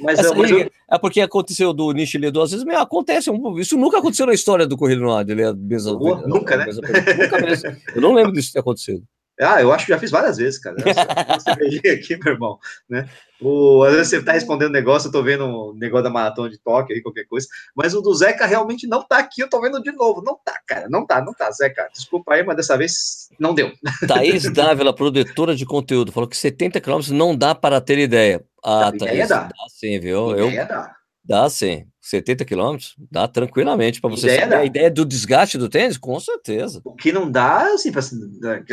mas, 0.00 0.18
Essa, 0.18 0.34
mas 0.34 0.50
eu... 0.50 0.70
É 0.90 0.98
porque 0.98 1.20
aconteceu 1.20 1.72
do 1.72 1.92
Nishi 1.92 2.18
duas 2.30 2.50
vezes, 2.50 2.64
mas 2.64 2.78
acontece. 2.78 3.30
Isso 3.58 3.76
nunca 3.76 3.98
aconteceu 3.98 4.26
na 4.26 4.34
história 4.34 4.66
do 4.66 4.76
Correio 4.76 5.00
no 5.00 5.12
Ar. 5.12 5.28
Ele 5.28 5.42
é 5.42 5.52
mesmo, 5.52 5.98
nunca, 6.26 6.56
né? 6.56 6.66
nunca 6.66 7.40
mesmo. 7.40 7.76
Eu 7.94 8.00
não 8.00 8.14
lembro 8.14 8.32
disso 8.32 8.52
ter 8.52 8.60
acontecido. 8.60 9.02
Ah, 9.40 9.62
eu 9.62 9.72
acho 9.72 9.86
que 9.86 9.92
já 9.92 9.98
fiz 9.98 10.10
várias 10.10 10.36
vezes, 10.36 10.58
cara. 10.58 10.76
Você 10.76 11.88
aqui, 11.90 12.16
meu 12.16 12.34
irmão, 12.34 12.58
né? 12.88 13.08
O, 13.40 13.84
às 13.84 13.92
vezes 13.92 14.08
você 14.08 14.22
tá 14.22 14.32
respondendo 14.32 14.72
negócio, 14.72 15.08
eu 15.08 15.12
tô 15.12 15.22
vendo 15.22 15.44
o 15.44 15.70
um 15.70 15.74
negócio 15.74 16.02
da 16.02 16.10
maratona 16.10 16.50
de 16.50 16.58
Tóquio 16.58 16.96
aí, 16.96 17.00
qualquer 17.00 17.24
coisa, 17.24 17.46
mas 17.74 17.94
o 17.94 18.00
do 18.00 18.12
Zeca 18.12 18.46
realmente 18.46 18.86
não 18.88 19.00
tá 19.02 19.18
aqui, 19.18 19.42
eu 19.42 19.48
tô 19.48 19.60
vendo 19.60 19.80
de 19.80 19.92
novo. 19.92 20.22
Não 20.22 20.36
tá, 20.44 20.60
cara, 20.66 20.88
não 20.90 21.06
tá, 21.06 21.20
não 21.24 21.32
tá, 21.32 21.50
Zeca. 21.52 21.88
Desculpa 21.92 22.34
aí, 22.34 22.42
mas 22.42 22.56
dessa 22.56 22.76
vez 22.76 23.28
não 23.38 23.54
deu. 23.54 23.72
Thaís 24.08 24.50
Dávila, 24.52 24.92
produtora 24.92 25.54
de 25.54 25.64
conteúdo, 25.64 26.10
falou 26.10 26.28
que 26.28 26.36
70 26.36 26.80
km 26.80 27.00
não 27.12 27.36
dá 27.36 27.54
para 27.54 27.80
ter 27.80 27.98
ideia. 27.98 28.44
Ah, 28.64 28.90
Thaís, 28.90 29.02
ideia 29.02 29.26
dá. 29.28 29.42
dá 29.44 29.68
sim, 29.68 30.00
viu? 30.00 30.32
Ideia 30.32 30.62
eu, 30.62 30.68
dá. 30.68 30.96
Dá 31.24 31.48
sim. 31.48 31.86
70 32.08 32.42
quilômetros, 32.46 32.94
dá 33.10 33.28
tranquilamente 33.28 34.00
para 34.00 34.08
você 34.08 34.26
ideia 34.28 34.40
saber 34.40 34.54
a 34.56 34.64
ideia 34.64 34.90
do 34.90 35.04
desgaste 35.04 35.58
do 35.58 35.68
tênis, 35.68 35.98
com 35.98 36.18
certeza. 36.18 36.80
O 36.82 36.94
que 36.94 37.12
não 37.12 37.30
dá, 37.30 37.74
assim, 37.74 37.92
pra... 37.92 38.00
se, 38.00 38.14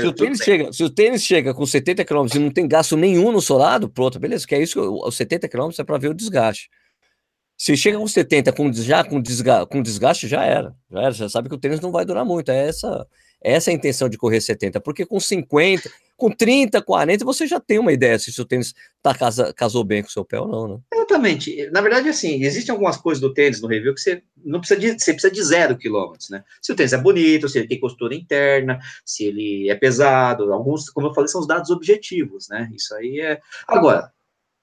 o 0.05 0.13
tênis 0.13 0.39
chega, 0.39 0.71
se 0.71 0.83
o 0.85 0.89
tênis 0.89 1.21
chega 1.21 1.53
com 1.53 1.65
70 1.65 2.05
quilômetros 2.05 2.39
e 2.39 2.41
não 2.41 2.49
tem 2.49 2.65
gasto 2.65 2.95
nenhum 2.95 3.33
no 3.33 3.41
solado, 3.41 3.89
pronto, 3.89 4.17
beleza, 4.17 4.47
que 4.47 4.55
é 4.55 4.61
isso, 4.61 4.79
os 4.79 5.17
70 5.17 5.49
quilômetros 5.49 5.77
é 5.79 5.83
para 5.83 5.97
ver 5.97 6.11
o 6.11 6.13
desgaste. 6.13 6.69
Se 7.57 7.75
chega 7.75 7.97
com 7.97 8.07
70 8.07 8.53
com, 8.53 8.71
já 8.71 9.03
com, 9.03 9.19
desga, 9.19 9.65
com 9.65 9.81
desgaste, 9.81 10.29
já 10.29 10.45
era, 10.45 10.73
já 10.89 11.01
era, 11.01 11.11
já 11.11 11.27
sabe 11.27 11.49
que 11.49 11.55
o 11.55 11.59
tênis 11.59 11.81
não 11.81 11.91
vai 11.91 12.05
durar 12.05 12.23
muito, 12.23 12.51
é 12.51 12.69
essa, 12.69 13.05
é 13.43 13.51
essa 13.51 13.69
a 13.69 13.73
intenção 13.73 14.07
de 14.07 14.17
correr 14.17 14.39
70, 14.39 14.79
porque 14.79 15.05
com 15.05 15.19
50, 15.19 15.89
com 16.17 16.31
30, 16.31 16.81
40, 16.81 17.25
você 17.25 17.45
já 17.45 17.59
tem 17.59 17.77
uma 17.77 17.91
ideia 17.91 18.17
se 18.17 18.29
o 18.29 18.33
seu 18.33 18.45
tênis 18.45 18.73
tá, 19.01 19.13
casa, 19.13 19.53
casou 19.53 19.83
bem 19.83 20.01
com 20.01 20.07
o 20.07 20.11
seu 20.11 20.23
pé 20.23 20.39
ou 20.39 20.47
não, 20.47 20.67
né? 20.67 20.79
Exatamente. 20.93 21.69
Na 21.71 21.81
verdade, 21.81 22.09
assim, 22.09 22.43
existem 22.43 22.71
algumas 22.71 22.97
coisas 22.97 23.21
do 23.21 23.33
tênis 23.33 23.61
no 23.61 23.67
review 23.67 23.93
que 23.93 24.01
você 24.01 24.23
não 24.43 24.59
precisa 24.59 24.79
de, 24.79 24.87
você 24.93 25.13
precisa 25.13 25.33
de 25.33 25.43
zero 25.43 25.77
quilômetros, 25.77 26.29
né? 26.29 26.43
Se 26.61 26.71
o 26.71 26.75
tênis 26.75 26.93
é 26.93 26.97
bonito, 26.97 27.49
se 27.49 27.59
ele 27.59 27.67
tem 27.67 27.79
costura 27.79 28.15
interna, 28.15 28.79
se 29.03 29.25
ele 29.25 29.69
é 29.69 29.75
pesado, 29.75 30.51
alguns, 30.53 30.89
como 30.89 31.07
eu 31.07 31.13
falei, 31.13 31.27
são 31.27 31.41
os 31.41 31.47
dados 31.47 31.69
objetivos, 31.69 32.47
né? 32.49 32.69
Isso 32.73 32.95
aí 32.95 33.19
é. 33.19 33.39
Agora, 33.67 34.11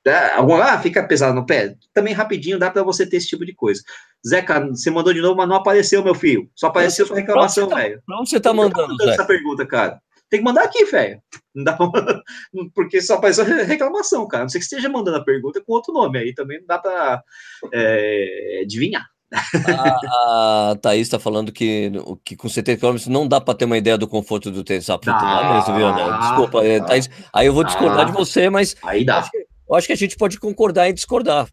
é, 0.04 0.32
alguma, 0.32 0.64
ah, 0.64 0.80
fica 0.80 1.06
pesado 1.06 1.34
no 1.34 1.46
pé? 1.46 1.76
Também 1.94 2.12
rapidinho 2.12 2.58
dá 2.58 2.70
para 2.70 2.82
você 2.82 3.06
ter 3.06 3.18
esse 3.18 3.28
tipo 3.28 3.44
de 3.44 3.54
coisa. 3.54 3.82
Zeca, 4.26 4.60
você 4.68 4.90
mandou 4.90 5.12
de 5.12 5.20
novo, 5.20 5.36
mas 5.36 5.48
não 5.48 5.56
apareceu, 5.56 6.02
meu 6.02 6.14
filho. 6.14 6.50
Só 6.54 6.68
apareceu 6.68 7.06
sua 7.06 7.16
reclamação, 7.16 7.68
velho. 7.68 8.02
Pra 8.04 8.18
onde 8.18 8.30
você 8.30 8.40
tá 8.40 8.52
mandando, 8.52 8.96
tá 8.96 9.10
essa 9.10 9.24
pergunta, 9.24 9.66
cara? 9.66 10.00
Tem 10.32 10.40
que 10.40 10.46
mandar 10.46 10.64
aqui, 10.64 10.86
velho. 10.86 11.20
Não 11.54 11.62
dá 11.62 11.74
pra... 11.74 11.90
Porque 12.74 13.02
só 13.02 13.16
apareceu 13.16 13.44
reclamação, 13.44 14.26
cara. 14.26 14.44
Não 14.44 14.48
sei 14.48 14.60
que 14.60 14.64
esteja 14.64 14.88
mandando 14.88 15.18
a 15.18 15.24
pergunta 15.24 15.60
com 15.60 15.74
outro 15.74 15.92
nome. 15.92 16.18
Aí 16.18 16.32
também 16.32 16.58
não 16.58 16.66
dá 16.66 16.78
pra 16.78 17.22
é, 17.70 18.62
adivinhar. 18.62 19.06
A, 19.30 20.70
a 20.70 20.76
Thaís 20.76 21.02
está 21.02 21.18
falando 21.18 21.52
que, 21.52 21.92
que 22.24 22.34
com 22.34 22.48
70 22.48 22.80
km 22.80 22.96
não 23.10 23.28
dá 23.28 23.42
para 23.42 23.52
ter 23.52 23.66
uma 23.66 23.76
ideia 23.76 23.98
do 23.98 24.08
conforto 24.08 24.50
do 24.50 24.64
tênis. 24.64 24.88
Ah, 24.88 24.98
ah? 25.06 26.18
Desculpa, 26.18 26.64
é, 26.64 26.80
Thaís. 26.80 27.10
Aí 27.30 27.46
eu 27.46 27.52
vou 27.52 27.64
discordar 27.64 28.00
ah, 28.00 28.04
de 28.04 28.12
você, 28.12 28.48
mas. 28.48 28.74
Aí 28.82 29.04
dá. 29.04 29.18
Acho 29.18 29.30
que, 29.32 29.36
eu 29.36 29.74
acho 29.74 29.86
que 29.86 29.92
a 29.92 29.96
gente 29.96 30.16
pode 30.16 30.40
concordar 30.40 30.88
em 30.88 30.94
discordar. 30.94 31.46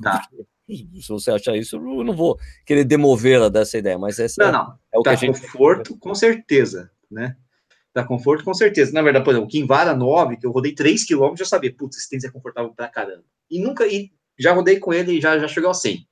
Tá. 0.00 0.22
Se 0.70 1.08
você 1.08 1.32
achar 1.32 1.56
isso, 1.56 1.74
eu 1.74 2.04
não 2.04 2.14
vou 2.14 2.38
querer 2.64 2.84
demovê-la 2.84 3.48
dessa 3.48 3.76
ideia, 3.76 3.98
mas 3.98 4.20
essa 4.20 4.52
não, 4.52 4.52
não. 4.52 4.74
é 4.94 4.98
o 5.00 5.02
tá 5.02 5.10
que 5.10 5.16
a 5.16 5.18
gente. 5.18 5.40
Conforto, 5.40 5.98
com 5.98 6.14
certeza, 6.14 6.92
né? 7.10 7.34
Dá 7.94 8.04
conforto, 8.04 8.44
com 8.44 8.54
certeza. 8.54 8.92
Na 8.92 9.02
verdade, 9.02 9.24
por 9.24 9.32
exemplo, 9.32 9.48
o 9.48 9.50
Kinvara 9.50 9.94
9, 9.94 10.36
que 10.36 10.46
eu 10.46 10.50
rodei 10.50 10.74
3 10.74 11.06
km, 11.06 11.34
já 11.36 11.44
sabia, 11.44 11.74
putz, 11.74 11.96
esse 11.96 12.08
tênis 12.08 12.24
é 12.24 12.30
confortável 12.30 12.72
pra 12.72 12.88
caramba. 12.88 13.24
E 13.50 13.60
nunca, 13.60 13.86
e 13.86 14.10
já 14.38 14.52
rodei 14.52 14.78
com 14.78 14.92
ele 14.92 15.12
e 15.12 15.20
já, 15.20 15.38
já 15.38 15.48
chegou 15.48 15.70
a 15.70 15.74
100. 15.74 16.06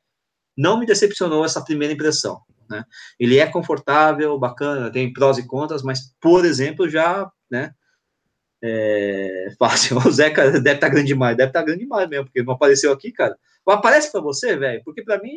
Não 0.57 0.79
me 0.79 0.87
decepcionou 0.87 1.45
essa 1.45 1.63
primeira 1.63 1.95
impressão. 1.95 2.41
Né? 2.69 2.85
Ele 3.19 3.39
é 3.39 3.47
confortável, 3.47 4.39
bacana, 4.39 4.91
tem 4.91 5.13
prós 5.13 5.39
e 5.39 5.47
contras, 5.47 5.83
mas, 5.83 6.15
por 6.21 6.45
exemplo, 6.45 6.89
já, 6.89 7.31
né, 7.51 7.73
é 8.63 9.49
fácil. 9.59 9.99
O 9.99 10.11
Zeca 10.11 10.51
deve 10.51 10.59
estar 10.59 10.79
tá 10.79 10.89
grande 10.89 11.07
demais, 11.07 11.37
deve 11.37 11.51
estar 11.51 11.61
tá 11.61 11.67
grande 11.67 11.85
demais 11.85 12.09
mesmo, 12.09 12.27
porque 12.27 12.43
não 12.43 12.55
apareceu 12.55 12.93
aqui, 12.93 13.13
cara. 13.13 13.37
Aparece 13.67 14.11
para 14.11 14.21
você, 14.21 14.57
velho? 14.57 14.83
Porque 14.85 15.03
para 15.03 15.21
mim 15.23 15.37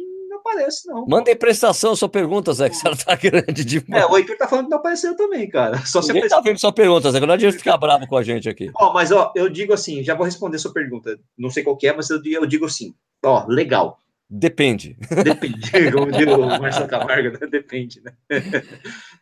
aparece, 0.52 0.88
não. 0.88 1.06
Mandem 1.08 1.36
prestação 1.36 1.96
sua 1.96 2.10
pergunta, 2.10 2.54
Zé, 2.54 2.70
que 2.70 2.76
você 2.76 2.90
tá 3.06 3.16
grande 3.16 3.64
demais. 3.66 4.04
É, 4.04 4.06
o 4.06 4.18
Heitor 4.18 4.38
tá 4.38 4.48
falando 4.48 4.66
que 4.66 4.72
não 4.72 4.78
apareceu 4.78 5.16
também, 5.16 5.50
cara. 5.50 5.84
Só 5.86 6.02
Ninguém 6.02 6.28
tá 6.28 6.42
vendo 6.42 6.60
sua 6.60 6.72
pergunta, 6.72 7.12
Zé, 7.12 7.20
que 7.20 7.26
não 7.26 7.34
adianta 7.34 7.58
ficar 7.58 7.78
bravo 7.78 8.08
com 8.08 8.18
a 8.18 8.24
gente 8.24 8.50
aqui. 8.50 8.72
Ó, 8.76 8.94
mas 8.94 9.12
ó, 9.12 9.32
eu 9.36 9.50
digo 9.50 9.74
assim, 9.74 10.04
já 10.04 10.16
vou 10.16 10.26
responder 10.26 10.60
sua 10.60 10.74
pergunta. 10.74 11.18
Não 11.38 11.50
sei 11.50 11.64
qual 11.64 11.78
é, 11.84 11.94
mas 11.94 12.10
eu, 12.10 12.22
eu 12.24 12.46
digo 12.46 12.66
assim, 12.66 12.94
ó, 13.24 13.46
legal. 13.48 13.98
Depende. 14.30 14.98
Depende, 15.24 15.70
como 15.92 16.12
diz 16.12 16.28
o 16.28 16.48
Marcelo 16.62 16.88
Camargo, 16.88 17.32
né? 17.32 17.48
Depende, 17.48 18.02
né? 18.02 18.14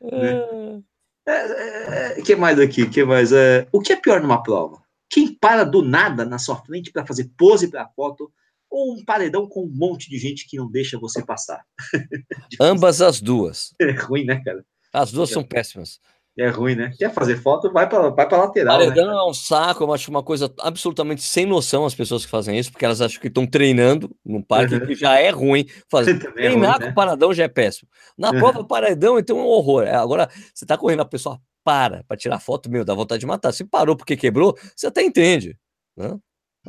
É... 0.01 0.79
É, 1.27 2.17
é, 2.17 2.21
que 2.23 2.35
mais 2.35 2.59
aqui? 2.59 2.89
Que 2.89 3.03
mais? 3.03 3.31
É, 3.31 3.67
o 3.71 3.79
que 3.79 3.93
é 3.93 3.95
pior 3.95 4.19
numa 4.19 4.41
prova? 4.41 4.81
Quem 5.07 5.31
para 5.31 5.63
do 5.63 5.83
nada 5.83 6.25
na 6.25 6.39
sua 6.39 6.55
frente 6.55 6.91
para 6.91 7.05
fazer 7.05 7.29
pose 7.37 7.67
para 7.67 7.87
foto 7.89 8.31
ou 8.69 8.93
um 8.93 9.03
paredão 9.03 9.47
com 9.47 9.63
um 9.63 9.71
monte 9.71 10.09
de 10.09 10.17
gente 10.17 10.47
que 10.47 10.57
não 10.57 10.69
deixa 10.69 10.99
você 10.99 11.23
passar? 11.25 11.63
Ambas 12.59 13.01
as 13.01 13.21
duas. 13.21 13.73
É 13.79 13.91
ruim, 13.91 14.25
né, 14.25 14.41
cara? 14.43 14.63
As 14.93 15.11
duas 15.11 15.29
é. 15.31 15.33
são 15.33 15.43
péssimas. 15.43 15.99
É 16.37 16.47
ruim, 16.47 16.73
né? 16.73 16.93
Quer 16.97 17.13
fazer 17.13 17.35
foto, 17.41 17.69
vai 17.71 17.89
para 17.89 18.09
vai 18.11 18.25
lateral. 18.25 18.79
Paredão 18.79 19.07
né? 19.07 19.13
é 19.13 19.29
um 19.29 19.33
saco, 19.33 19.83
eu 19.83 19.93
acho 19.93 20.09
uma 20.09 20.23
coisa 20.23 20.53
absolutamente 20.59 21.21
sem 21.21 21.45
noção 21.45 21.85
as 21.85 21.93
pessoas 21.93 22.23
que 22.23 22.31
fazem 22.31 22.57
isso, 22.57 22.71
porque 22.71 22.85
elas 22.85 23.01
acham 23.01 23.19
que 23.19 23.27
estão 23.27 23.45
treinando 23.45 24.09
no 24.25 24.41
parque, 24.41 24.75
uhum. 24.75 24.85
que 24.85 24.95
já 24.95 25.19
é 25.19 25.29
ruim. 25.29 25.65
Fazer. 25.89 26.17
É 26.29 26.31
Treinar 26.31 26.75
ruim, 26.75 26.79
né? 26.79 26.87
com 26.87 26.93
paradão 26.93 27.33
já 27.33 27.43
é 27.43 27.47
péssimo. 27.49 27.89
Na 28.17 28.31
uhum. 28.31 28.39
prova, 28.39 28.63
paredão, 28.63 29.19
então 29.19 29.37
é 29.37 29.41
um 29.41 29.47
horror. 29.47 29.83
É, 29.83 29.95
agora, 29.95 30.29
você 30.53 30.65
tá 30.65 30.77
correndo, 30.77 31.01
a 31.01 31.05
pessoa 31.05 31.41
para 31.61 32.03
para 32.05 32.15
tirar 32.15 32.39
foto, 32.39 32.69
meu, 32.69 32.85
dá 32.85 32.93
vontade 32.93 33.19
de 33.19 33.25
matar. 33.25 33.51
Se 33.51 33.65
parou 33.65 33.95
porque 33.95 34.15
quebrou, 34.15 34.57
você 34.75 34.87
até 34.87 35.03
entende. 35.03 35.57
Né? 35.97 36.17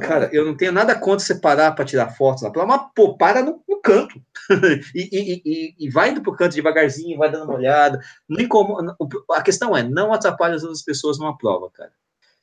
Cara, 0.01 0.31
eu 0.33 0.45
não 0.45 0.57
tenho 0.57 0.73
nada 0.73 0.95
contra 0.95 1.25
você 1.25 1.35
parar 1.35 1.73
para 1.73 1.85
tirar 1.85 2.11
fotos 2.11 2.43
lá, 2.43 2.67
mas 2.67 2.83
pô, 2.95 3.17
para 3.17 3.43
no, 3.43 3.63
no 3.69 3.81
canto 3.81 4.21
e, 4.95 5.09
e, 5.13 5.43
e, 5.45 5.75
e, 5.79 5.91
vai 5.91 6.11
indo 6.11 6.23
pro 6.23 6.35
canto 6.35 6.55
devagarzinho, 6.55 7.19
vai 7.19 7.31
dando 7.31 7.45
uma 7.45 7.55
olhada. 7.55 8.01
Não 8.29 8.41
incomoda, 8.41 8.97
a 9.33 9.43
questão 9.43 9.77
é, 9.77 9.83
não 9.83 10.13
atrapalhe 10.13 10.55
as 10.55 10.63
outras 10.63 10.83
pessoas 10.83 11.19
numa 11.19 11.37
prova, 11.37 11.71
cara. 11.71 11.93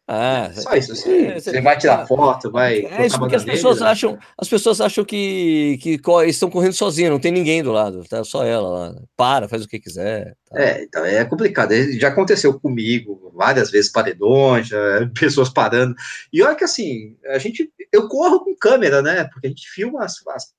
Ah, 0.10 0.50
só 0.54 0.74
isso. 0.74 0.94
Assim, 0.94 1.26
é, 1.26 1.40
você 1.40 1.62
vai 1.62 1.78
tirar 1.78 2.08
foto, 2.08 2.50
vai. 2.50 2.86
É 2.86 3.06
isso 3.06 3.20
porque 3.20 3.36
as 3.36 3.44
pessoas 3.44 3.82
acham, 3.82 4.18
as 4.38 4.48
pessoas 4.48 4.80
acham 4.80 5.04
que, 5.04 5.78
que 5.82 6.00
estão 6.28 6.50
correndo 6.50 6.72
sozinhas, 6.72 7.12
não 7.12 7.20
tem 7.20 7.32
ninguém 7.32 7.62
do 7.62 7.74
lado, 7.74 8.06
tá 8.08 8.24
só 8.24 8.46
ela 8.46 8.70
lá. 8.70 9.02
Para, 9.18 9.50
faz 9.50 9.66
o 9.66 9.68
que 9.68 9.82
quiser. 9.82 10.34
Tá. 10.50 10.62
É, 10.62 10.84
então 10.84 11.04
é 11.04 11.26
complicado. 11.26 11.74
Já 12.00 12.08
aconteceu 12.08 12.58
comigo 12.58 13.34
várias 13.36 13.70
vezes 13.70 13.92
paredões, 13.92 14.70
pessoas 15.20 15.50
parando. 15.50 15.94
E 16.32 16.42
olha 16.42 16.56
que 16.56 16.64
assim, 16.64 17.18
a 17.26 17.38
gente, 17.38 17.70
eu 17.92 18.08
corro 18.08 18.40
com 18.46 18.56
câmera, 18.56 19.02
né? 19.02 19.26
Porque 19.26 19.48
a 19.48 19.50
gente 19.50 19.68
filma 19.70 20.06
as, 20.06 20.26
as 20.30 20.54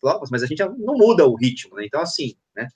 provas, 0.00 0.30
mas 0.30 0.44
a 0.44 0.46
gente 0.46 0.62
não 0.78 0.96
muda 0.96 1.26
o 1.26 1.34
ritmo, 1.34 1.74
né? 1.74 1.84
Então 1.86 2.00
assim, 2.00 2.36
né? 2.54 2.68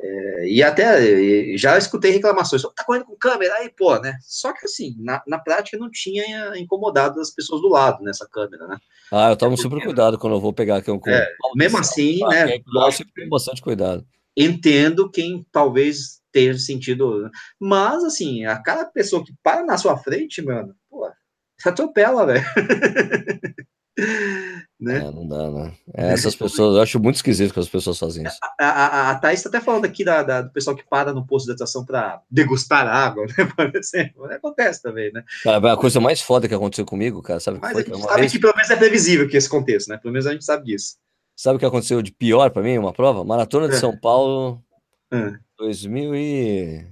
É, 0.00 0.48
e 0.48 0.62
até 0.62 1.56
já 1.56 1.76
escutei 1.76 2.12
reclamações, 2.12 2.62
tá 2.62 2.84
correndo 2.84 3.06
com 3.06 3.16
câmera, 3.16 3.54
aí 3.54 3.68
pô, 3.68 3.98
né? 3.98 4.16
Só 4.22 4.52
que 4.52 4.64
assim, 4.64 4.94
na, 5.00 5.20
na 5.26 5.38
prática 5.38 5.76
não 5.76 5.90
tinha 5.90 6.56
incomodado 6.56 7.20
as 7.20 7.30
pessoas 7.30 7.60
do 7.60 7.68
lado 7.68 8.02
nessa 8.04 8.28
câmera, 8.28 8.68
né? 8.68 8.78
Ah, 9.10 9.30
eu 9.30 9.36
tomo 9.36 9.56
super 9.56 9.82
cuidado 9.82 10.16
quando 10.16 10.34
eu 10.34 10.40
vou 10.40 10.52
pegar 10.52 10.76
aqui 10.76 10.90
um 10.90 11.00
é, 11.06 11.28
Mesmo 11.56 11.78
assim, 11.78 12.20
né? 12.28 12.60
Eu 12.74 12.92
sempre 12.92 13.12
tenho 13.12 13.28
bastante 13.28 13.60
cuidado. 13.60 14.06
Entendo 14.36 15.10
quem 15.10 15.44
talvez 15.50 16.20
tenha 16.30 16.56
sentido, 16.56 17.22
né? 17.22 17.30
mas 17.58 18.04
assim, 18.04 18.44
a 18.44 18.56
cada 18.62 18.84
pessoa 18.84 19.24
que 19.24 19.32
para 19.42 19.64
na 19.64 19.76
sua 19.76 19.96
frente, 19.96 20.40
mano, 20.42 20.76
pô, 20.88 21.10
atropela, 21.64 22.24
velho. 22.24 22.44
Né? 24.80 24.98
É, 24.98 25.10
não 25.10 25.26
dá, 25.26 25.50
né? 25.50 25.72
É, 25.92 26.12
essas 26.12 26.36
pessoas, 26.36 26.76
eu 26.76 26.82
acho 26.82 27.00
muito 27.00 27.16
esquisito 27.16 27.52
que 27.52 27.58
as 27.58 27.68
pessoas 27.68 27.98
fazem 27.98 28.24
isso. 28.24 28.38
A, 28.60 28.64
a, 28.64 29.10
a 29.10 29.18
Thaís 29.18 29.40
está 29.40 29.48
até 29.48 29.60
falando 29.60 29.84
aqui 29.84 30.04
da, 30.04 30.22
da, 30.22 30.42
do 30.42 30.52
pessoal 30.52 30.76
que 30.76 30.84
para 30.88 31.12
no 31.12 31.26
posto 31.26 31.46
de 31.46 31.52
atração 31.52 31.84
para 31.84 32.22
degustar 32.30 32.86
água, 32.86 33.26
né? 33.36 33.44
Por 33.56 33.74
exemplo. 33.74 34.24
Acontece 34.26 34.80
também, 34.80 35.12
né? 35.12 35.24
A 35.44 35.76
coisa 35.76 35.98
mais 35.98 36.20
foda 36.20 36.46
que 36.46 36.54
aconteceu 36.54 36.84
comigo, 36.84 37.20
cara, 37.20 37.40
sabe? 37.40 37.58
Mas 37.60 37.72
foi, 37.72 37.82
a 37.82 37.84
gente 37.86 38.02
sabe 38.02 38.20
vez... 38.20 38.32
que 38.32 38.38
pelo 38.38 38.54
menos 38.54 38.70
é 38.70 38.76
previsível 38.76 39.28
que 39.28 39.36
isso 39.36 39.48
aconteça, 39.48 39.92
né? 39.92 39.98
Pelo 39.98 40.12
menos 40.12 40.26
a 40.28 40.32
gente 40.32 40.44
sabe 40.44 40.66
disso. 40.66 40.96
Sabe 41.34 41.56
o 41.56 41.58
que 41.58 41.66
aconteceu 41.66 42.00
de 42.00 42.12
pior 42.12 42.50
para 42.50 42.62
mim? 42.62 42.78
Uma 42.78 42.92
prova? 42.92 43.24
Maratona 43.24 43.68
de 43.68 43.74
é. 43.74 43.78
São 43.78 43.96
Paulo, 43.96 44.62
é. 45.12 45.32
2000 45.56 46.14
e... 46.14 46.86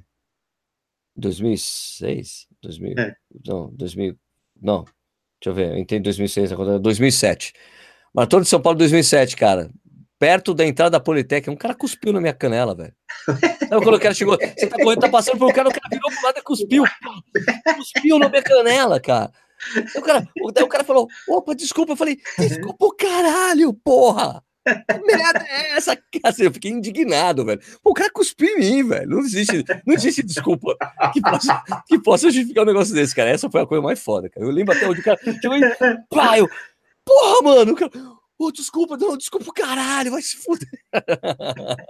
2006? 1.14 2.49
2000... 2.62 2.99
É. 2.99 3.14
Não, 3.47 3.70
2000... 3.74 4.16
Não, 4.61 4.84
deixa 5.41 5.51
eu 5.51 5.55
ver, 5.55 5.72
eu 5.72 5.78
entendo 5.78 6.05
2006, 6.05 6.51
2007. 6.80 7.53
Maratona 8.14 8.43
de 8.43 8.49
São 8.49 8.61
Paulo 8.61 8.78
2007, 8.78 9.37
cara. 9.37 9.70
Perto 10.18 10.55
da 10.55 10.64
entrada 10.64 10.93
da 10.93 11.01
Politécnica, 11.01 11.53
um 11.53 11.57
cara 11.57 11.74
cuspiu 11.74 12.12
na 12.12 12.20
minha 12.20 12.32
canela, 12.32 12.74
velho. 12.74 12.95
Sabe 13.68 13.84
quando 13.84 13.97
o 13.97 14.01
cara 14.01 14.14
chegou? 14.14 14.39
Você 14.39 14.66
tá 14.66 14.76
correndo, 14.78 15.01
tá 15.01 15.09
passando 15.11 15.39
por 15.39 15.51
um 15.51 15.53
cara, 15.53 15.68
o 15.68 15.72
cara 15.72 15.89
virou 15.91 16.11
pro 16.11 16.22
lado 16.22 16.39
e 16.39 16.43
cuspiu. 16.43 16.84
Cuspiu 17.76 18.18
na 18.18 18.28
minha 18.28 18.43
canela, 18.43 18.99
cara. 18.99 19.30
Daí 19.74 19.84
o 19.97 20.03
cara, 20.03 20.28
daí 20.55 20.64
o 20.64 20.68
cara 20.68 20.84
falou: 20.84 21.09
opa, 21.28 21.55
desculpa. 21.55 21.93
Eu 21.93 21.97
falei: 21.97 22.18
desculpa 22.39 22.87
o 22.87 22.93
caralho, 22.93 23.74
porra. 23.74 24.43
Que 24.67 24.99
merda 25.07 25.45
é 25.49 25.77
essa? 25.77 25.99
Assim, 26.25 26.45
eu 26.45 26.53
fiquei 26.53 26.71
indignado, 26.71 27.45
velho. 27.45 27.61
Pô, 27.83 27.91
o 27.91 27.95
cara 27.95 28.11
cuspiu 28.11 28.49
em 28.49 28.59
mim, 28.59 28.89
velho. 28.89 29.09
Não 29.09 29.21
existe, 29.21 29.64
não 29.87 29.95
existe 29.95 30.23
desculpa 30.23 30.77
que 31.12 31.21
possa, 31.21 31.62
que 31.87 31.99
possa 31.99 32.31
justificar 32.31 32.64
um 32.64 32.67
negócio 32.67 32.95
desse, 32.95 33.14
cara. 33.14 33.31
Essa 33.31 33.51
foi 33.51 33.62
a 33.62 33.67
coisa 33.67 33.83
mais 33.83 34.03
foda, 34.03 34.29
cara. 34.29 34.45
Eu 34.45 34.51
lembro 34.51 34.75
até 34.75 34.89
onde 34.89 35.01
o 35.01 35.05
cara 35.05 35.19
chegou 35.23 35.57
eu, 36.37 36.49
Porra, 37.05 37.43
mano, 37.43 37.77
cara. 37.77 37.91
Oh, 38.39 38.53
desculpa, 38.53 38.99
não, 38.99 39.16
desculpa, 39.16 39.51
caralho, 39.55 40.11
vai 40.11 40.22
se 40.22 40.37
fuder. 40.37 40.68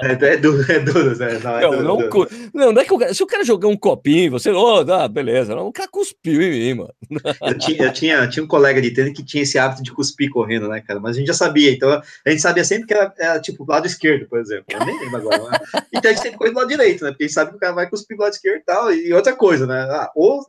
É, 0.00 0.34
é 0.34 0.36
duro, 0.36 0.70
é 0.70 0.78
duro, 0.80 1.14
Zé. 1.14 1.38
Não, 1.38 1.58
é 1.58 1.62
não, 1.62 1.70
duro, 1.70 1.82
não, 1.82 1.96
duro. 2.08 2.28
não, 2.52 2.72
não 2.72 2.82
é 2.82 2.84
que 2.84 2.92
o 2.92 2.98
cara, 2.98 3.14
se 3.14 3.22
o 3.22 3.26
cara 3.26 3.44
jogar 3.44 3.68
um 3.68 3.76
copinho, 3.76 4.32
você, 4.32 4.50
oh, 4.50 4.80
ah, 4.80 5.06
beleza, 5.06 5.54
não, 5.54 5.68
o 5.68 5.72
cara 5.72 5.88
cuspiu 5.88 6.42
em 6.42 6.50
mim, 6.50 6.74
mano. 6.74 6.94
Eu 7.42 7.58
tinha, 7.58 7.82
eu 7.84 7.92
tinha, 7.92 8.28
tinha 8.28 8.42
um 8.42 8.48
colega 8.48 8.80
de 8.82 8.90
tênis 8.90 9.14
que 9.14 9.24
tinha 9.24 9.42
esse 9.42 9.58
hábito 9.58 9.82
de 9.82 9.92
cuspir 9.92 10.30
correndo, 10.30 10.68
né, 10.68 10.80
cara? 10.80 10.98
Mas 10.98 11.16
a 11.16 11.18
gente 11.18 11.28
já 11.28 11.34
sabia, 11.34 11.70
então 11.70 11.90
a 11.90 12.30
gente 12.30 12.42
sabia 12.42 12.64
sempre 12.64 12.86
que 12.86 12.94
era, 12.94 13.14
era 13.18 13.40
tipo, 13.40 13.64
lado 13.68 13.86
esquerdo, 13.86 14.28
por 14.28 14.40
exemplo. 14.40 14.64
Eu 14.68 14.84
nem 14.84 14.98
lembro 15.00 15.16
agora. 15.18 15.50
Né? 15.50 15.58
Então 15.92 16.10
a 16.10 16.14
gente 16.14 16.22
sempre 16.22 16.38
corre 16.38 16.50
do 16.50 16.56
lado 16.56 16.68
direito, 16.68 17.04
né? 17.04 17.10
Porque 17.10 17.24
a 17.24 17.26
gente 17.26 17.34
sabe 17.34 17.50
que 17.50 17.56
o 17.56 17.60
cara 17.60 17.72
vai 17.72 17.88
cuspir 17.88 18.16
do 18.16 18.22
lado 18.22 18.32
esquerdo 18.32 18.60
e 18.60 18.64
tal. 18.64 18.92
E 18.92 19.12
outra 19.12 19.34
coisa, 19.34 19.66
né? 19.66 19.82
Ah, 19.90 20.10
ou 20.14 20.46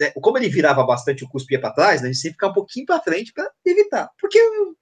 né, 0.00 0.10
como 0.20 0.38
ele 0.38 0.48
virava 0.48 0.84
bastante 0.84 1.24
o 1.24 1.28
cuspia 1.28 1.60
para 1.60 1.72
trás, 1.72 2.02
né, 2.02 2.08
a 2.08 2.12
gente 2.12 2.20
sempre 2.20 2.34
ficava 2.34 2.52
um 2.52 2.54
pouquinho 2.54 2.86
para 2.86 3.00
frente 3.00 3.32
para 3.32 3.50
evitar. 3.64 4.10
Porque, 4.20 4.38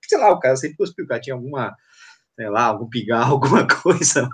sei 0.07 0.19
lá, 0.19 0.31
o 0.31 0.41
cara 0.41 0.57
sempre 0.57 0.77
cuspiu, 0.77 1.05
o 1.05 1.09
cara 1.09 1.21
tinha 1.21 1.35
alguma, 1.35 1.75
sei 2.37 2.49
lá, 2.49 2.65
algum 2.65 2.89
pigarro, 2.89 3.35
alguma 3.35 3.67
coisa. 3.67 4.29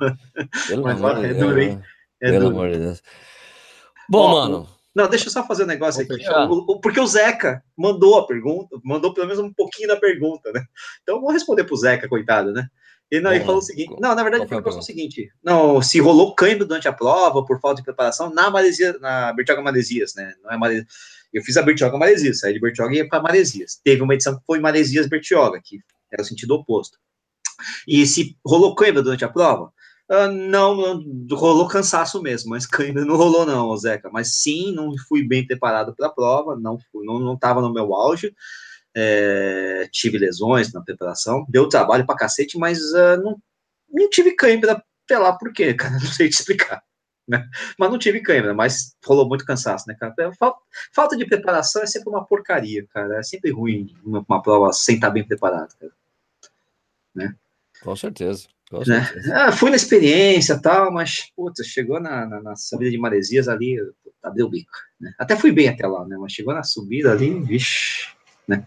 Pelo 0.67 0.83
Mas, 0.83 0.97
amor 0.97 1.25
é 1.25 1.35
duro, 1.35 1.61
hein? 1.61 1.83
É 2.21 2.31
Pelo 2.31 2.49
amor 2.49 2.71
de 2.71 2.79
Deus. 2.79 3.03
Bom, 4.09 4.31
Bom, 4.31 4.35
mano. 4.35 4.81
Não, 4.95 5.09
deixa 5.09 5.29
eu 5.29 5.31
só 5.31 5.47
fazer 5.47 5.63
um 5.63 5.69
negócio 5.69 6.03
aqui. 6.03 6.25
Porque 6.83 6.99
o 6.99 7.07
Zeca 7.07 7.63
mandou 7.77 8.19
a 8.19 8.27
pergunta, 8.27 8.77
mandou 8.85 9.15
pelo 9.15 9.27
menos 9.29 9.41
um 9.41 9.53
pouquinho 9.53 9.89
da 9.89 9.97
pergunta, 9.97 10.51
né? 10.53 10.65
Então 11.03 11.21
vou 11.21 11.31
responder 11.31 11.65
pro 11.65 11.77
Zeca, 11.77 12.09
coitado, 12.09 12.53
né? 12.53 12.69
Ele, 13.11 13.23
não, 13.23 13.33
ele 13.33 13.45
falou 13.45 13.59
o 13.59 13.63
seguinte: 13.63 13.97
não, 13.99 14.15
na 14.15 14.23
verdade, 14.23 14.45
ele 14.45 14.63
falou 14.63 14.79
o 14.79 14.83
seguinte: 14.83 15.33
não, 15.43 15.83
se 15.83 15.99
rolou 15.99 16.35
cãibro 16.35 16.65
durante 16.65 16.87
a 16.87 16.93
prova 16.93 17.45
por 17.45 17.61
falta 17.61 17.81
de 17.81 17.85
preparação 17.85 18.33
na 18.33 18.49
Maresia, 18.51 18.97
na 19.01 19.33
Bertioga 19.33 19.61
Maresias, 19.61 20.15
né? 20.15 20.35
Não 20.43 20.53
é 20.53 20.57
Maresias. 20.57 20.87
Eu 21.33 21.43
fiz 21.43 21.57
a 21.57 21.63
Bertioga 21.63 21.99
Maresias, 21.99 22.41
saí 22.41 22.53
de 22.53 22.61
Bertioga 22.61 22.95
e 22.95 22.99
ia 22.99 23.09
para 23.09 23.23
Maresias. 23.23 23.81
Teve 23.83 24.03
uma 24.03 24.15
edição 24.15 24.37
que 24.37 24.45
foi 24.47 24.61
Maresias 24.61 25.09
Bertioga, 25.09 25.61
que 25.63 25.81
era 26.13 26.23
o 26.23 26.25
sentido 26.25 26.55
oposto. 26.55 26.99
E 27.87 28.07
se 28.07 28.37
rolou 28.47 28.75
cãibra 28.75 29.03
durante 29.03 29.25
a 29.25 29.29
prova? 29.29 29.73
Uh, 30.09 30.27
não, 30.33 30.75
não, 30.77 31.37
rolou 31.37 31.69
cansaço 31.69 32.21
mesmo, 32.21 32.51
mas 32.51 32.67
cãibra 32.67 33.05
não 33.05 33.17
rolou, 33.17 33.47
não, 33.47 33.77
Zeca. 33.77 34.09
Mas 34.11 34.37
sim, 34.37 34.73
não 34.73 34.93
fui 35.09 35.23
bem 35.23 35.47
preparado 35.47 35.95
para 35.95 36.07
a 36.07 36.11
prova, 36.11 36.57
não 36.57 36.77
estava 37.35 37.61
não, 37.61 37.69
não 37.69 37.69
no 37.69 37.75
meu 37.75 37.95
auge 37.95 38.35
é, 38.95 39.89
tive 39.93 40.19
lesões 40.19 40.73
na 40.73 40.81
preparação, 40.81 41.47
deu 41.49 41.69
trabalho 41.69 42.07
pra 42.07 42.17
cacete, 42.17 42.59
mas 42.59 42.79
uh, 42.93 43.17
não, 43.23 43.41
não 43.89 44.11
tive 44.11 44.33
cãibra, 44.33 44.83
sei 45.07 45.19
lá 45.19 45.33
por 45.33 45.53
quê, 45.53 45.75
cara, 45.75 45.93
não 45.99 46.01
sei 46.01 46.29
te 46.29 46.35
explicar. 46.35 46.83
Né? 47.29 47.49
Mas 47.79 47.91
não 47.91 47.99
tive 47.99 48.21
cãibra, 48.21 48.53
mas 48.53 48.97
rolou 49.05 49.29
muito 49.29 49.45
cansaço, 49.45 49.85
né, 49.87 49.95
cara? 49.95 50.13
Falta, 50.93 51.17
de 51.17 51.25
preparação 51.25 51.81
é 51.81 51.87
sempre 51.87 52.09
uma 52.09 52.25
porcaria, 52.25 52.85
cara. 52.93 53.21
É 53.21 53.23
sempre 53.23 53.53
ruim 53.53 53.95
uma, 54.05 54.25
uma 54.29 54.43
prova 54.43 54.73
sem 54.73 54.97
estar 54.97 55.11
bem 55.11 55.25
preparado, 55.25 55.73
cara. 55.79 55.93
Né? 57.15 57.37
Com 57.83 57.95
certeza. 57.95 58.49
Com 58.69 58.81
né? 58.81 59.09
Ah, 59.33 59.53
fui 59.53 59.71
na 59.71 59.77
experiência 59.77 60.61
tal, 60.61 60.93
mas, 60.93 61.31
putz, 61.37 61.65
chegou 61.67 62.01
na, 62.01 62.27
na, 62.27 62.43
na 62.43 62.57
subida 62.57 62.91
de 62.91 62.99
Maresias 62.99 63.47
ali, 63.47 63.79
abriu 64.21 64.47
o 64.47 64.51
bico. 64.51 64.73
Né? 65.01 65.15
Até 65.17 65.37
fui 65.37 65.53
bem 65.53 65.69
até 65.69 65.87
lá, 65.87 66.05
né? 66.07 66.17
Mas 66.19 66.33
chegou 66.33 66.53
na 66.53 66.65
subida 66.65 67.13
ali, 67.13 67.39
vixi, 67.41 68.09
né? 68.51 68.65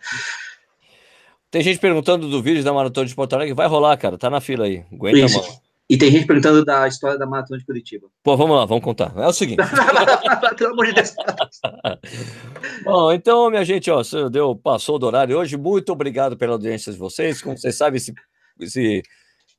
Tem 1.51 1.61
gente 1.61 1.79
perguntando 1.79 2.27
do 2.27 2.41
vídeo 2.41 2.63
da 2.63 2.73
Maratona 2.73 3.05
de 3.05 3.13
Porto 3.13 3.33
Alegre, 3.33 3.53
vai 3.53 3.67
rolar, 3.67 3.95
cara, 3.97 4.17
tá 4.17 4.29
na 4.29 4.41
fila 4.41 4.65
aí, 4.65 4.83
aguenta 4.91 5.19
Isso. 5.19 5.61
E 5.89 5.97
tem 5.97 6.09
gente 6.09 6.25
perguntando 6.25 6.63
da 6.65 6.87
história 6.87 7.19
da 7.19 7.25
Maratona 7.25 7.59
de 7.59 7.65
Curitiba. 7.65 8.07
Pô, 8.23 8.35
vamos 8.35 8.57
lá, 8.57 8.65
vamos 8.65 8.83
contar. 8.83 9.13
É 9.15 9.27
o 9.27 9.33
seguinte. 9.33 9.59
Pelo 10.57 10.71
amor 10.71 10.85
de 10.87 10.93
Deus. 10.93 11.13
Bom, 12.83 13.11
então, 13.11 13.49
minha 13.49 13.63
gente, 13.63 13.91
ó, 13.91 14.01
deu, 14.31 14.55
passou 14.55 14.97
do 14.97 15.05
horário 15.05 15.37
hoje. 15.37 15.57
Muito 15.57 15.91
obrigado 15.91 16.37
pela 16.37 16.53
audiência 16.53 16.91
de 16.91 16.97
vocês. 16.97 17.41
Como 17.41 17.57
vocês 17.57 17.75
sabem, 17.75 17.97
esse 17.97 18.13
esse, 18.59 19.03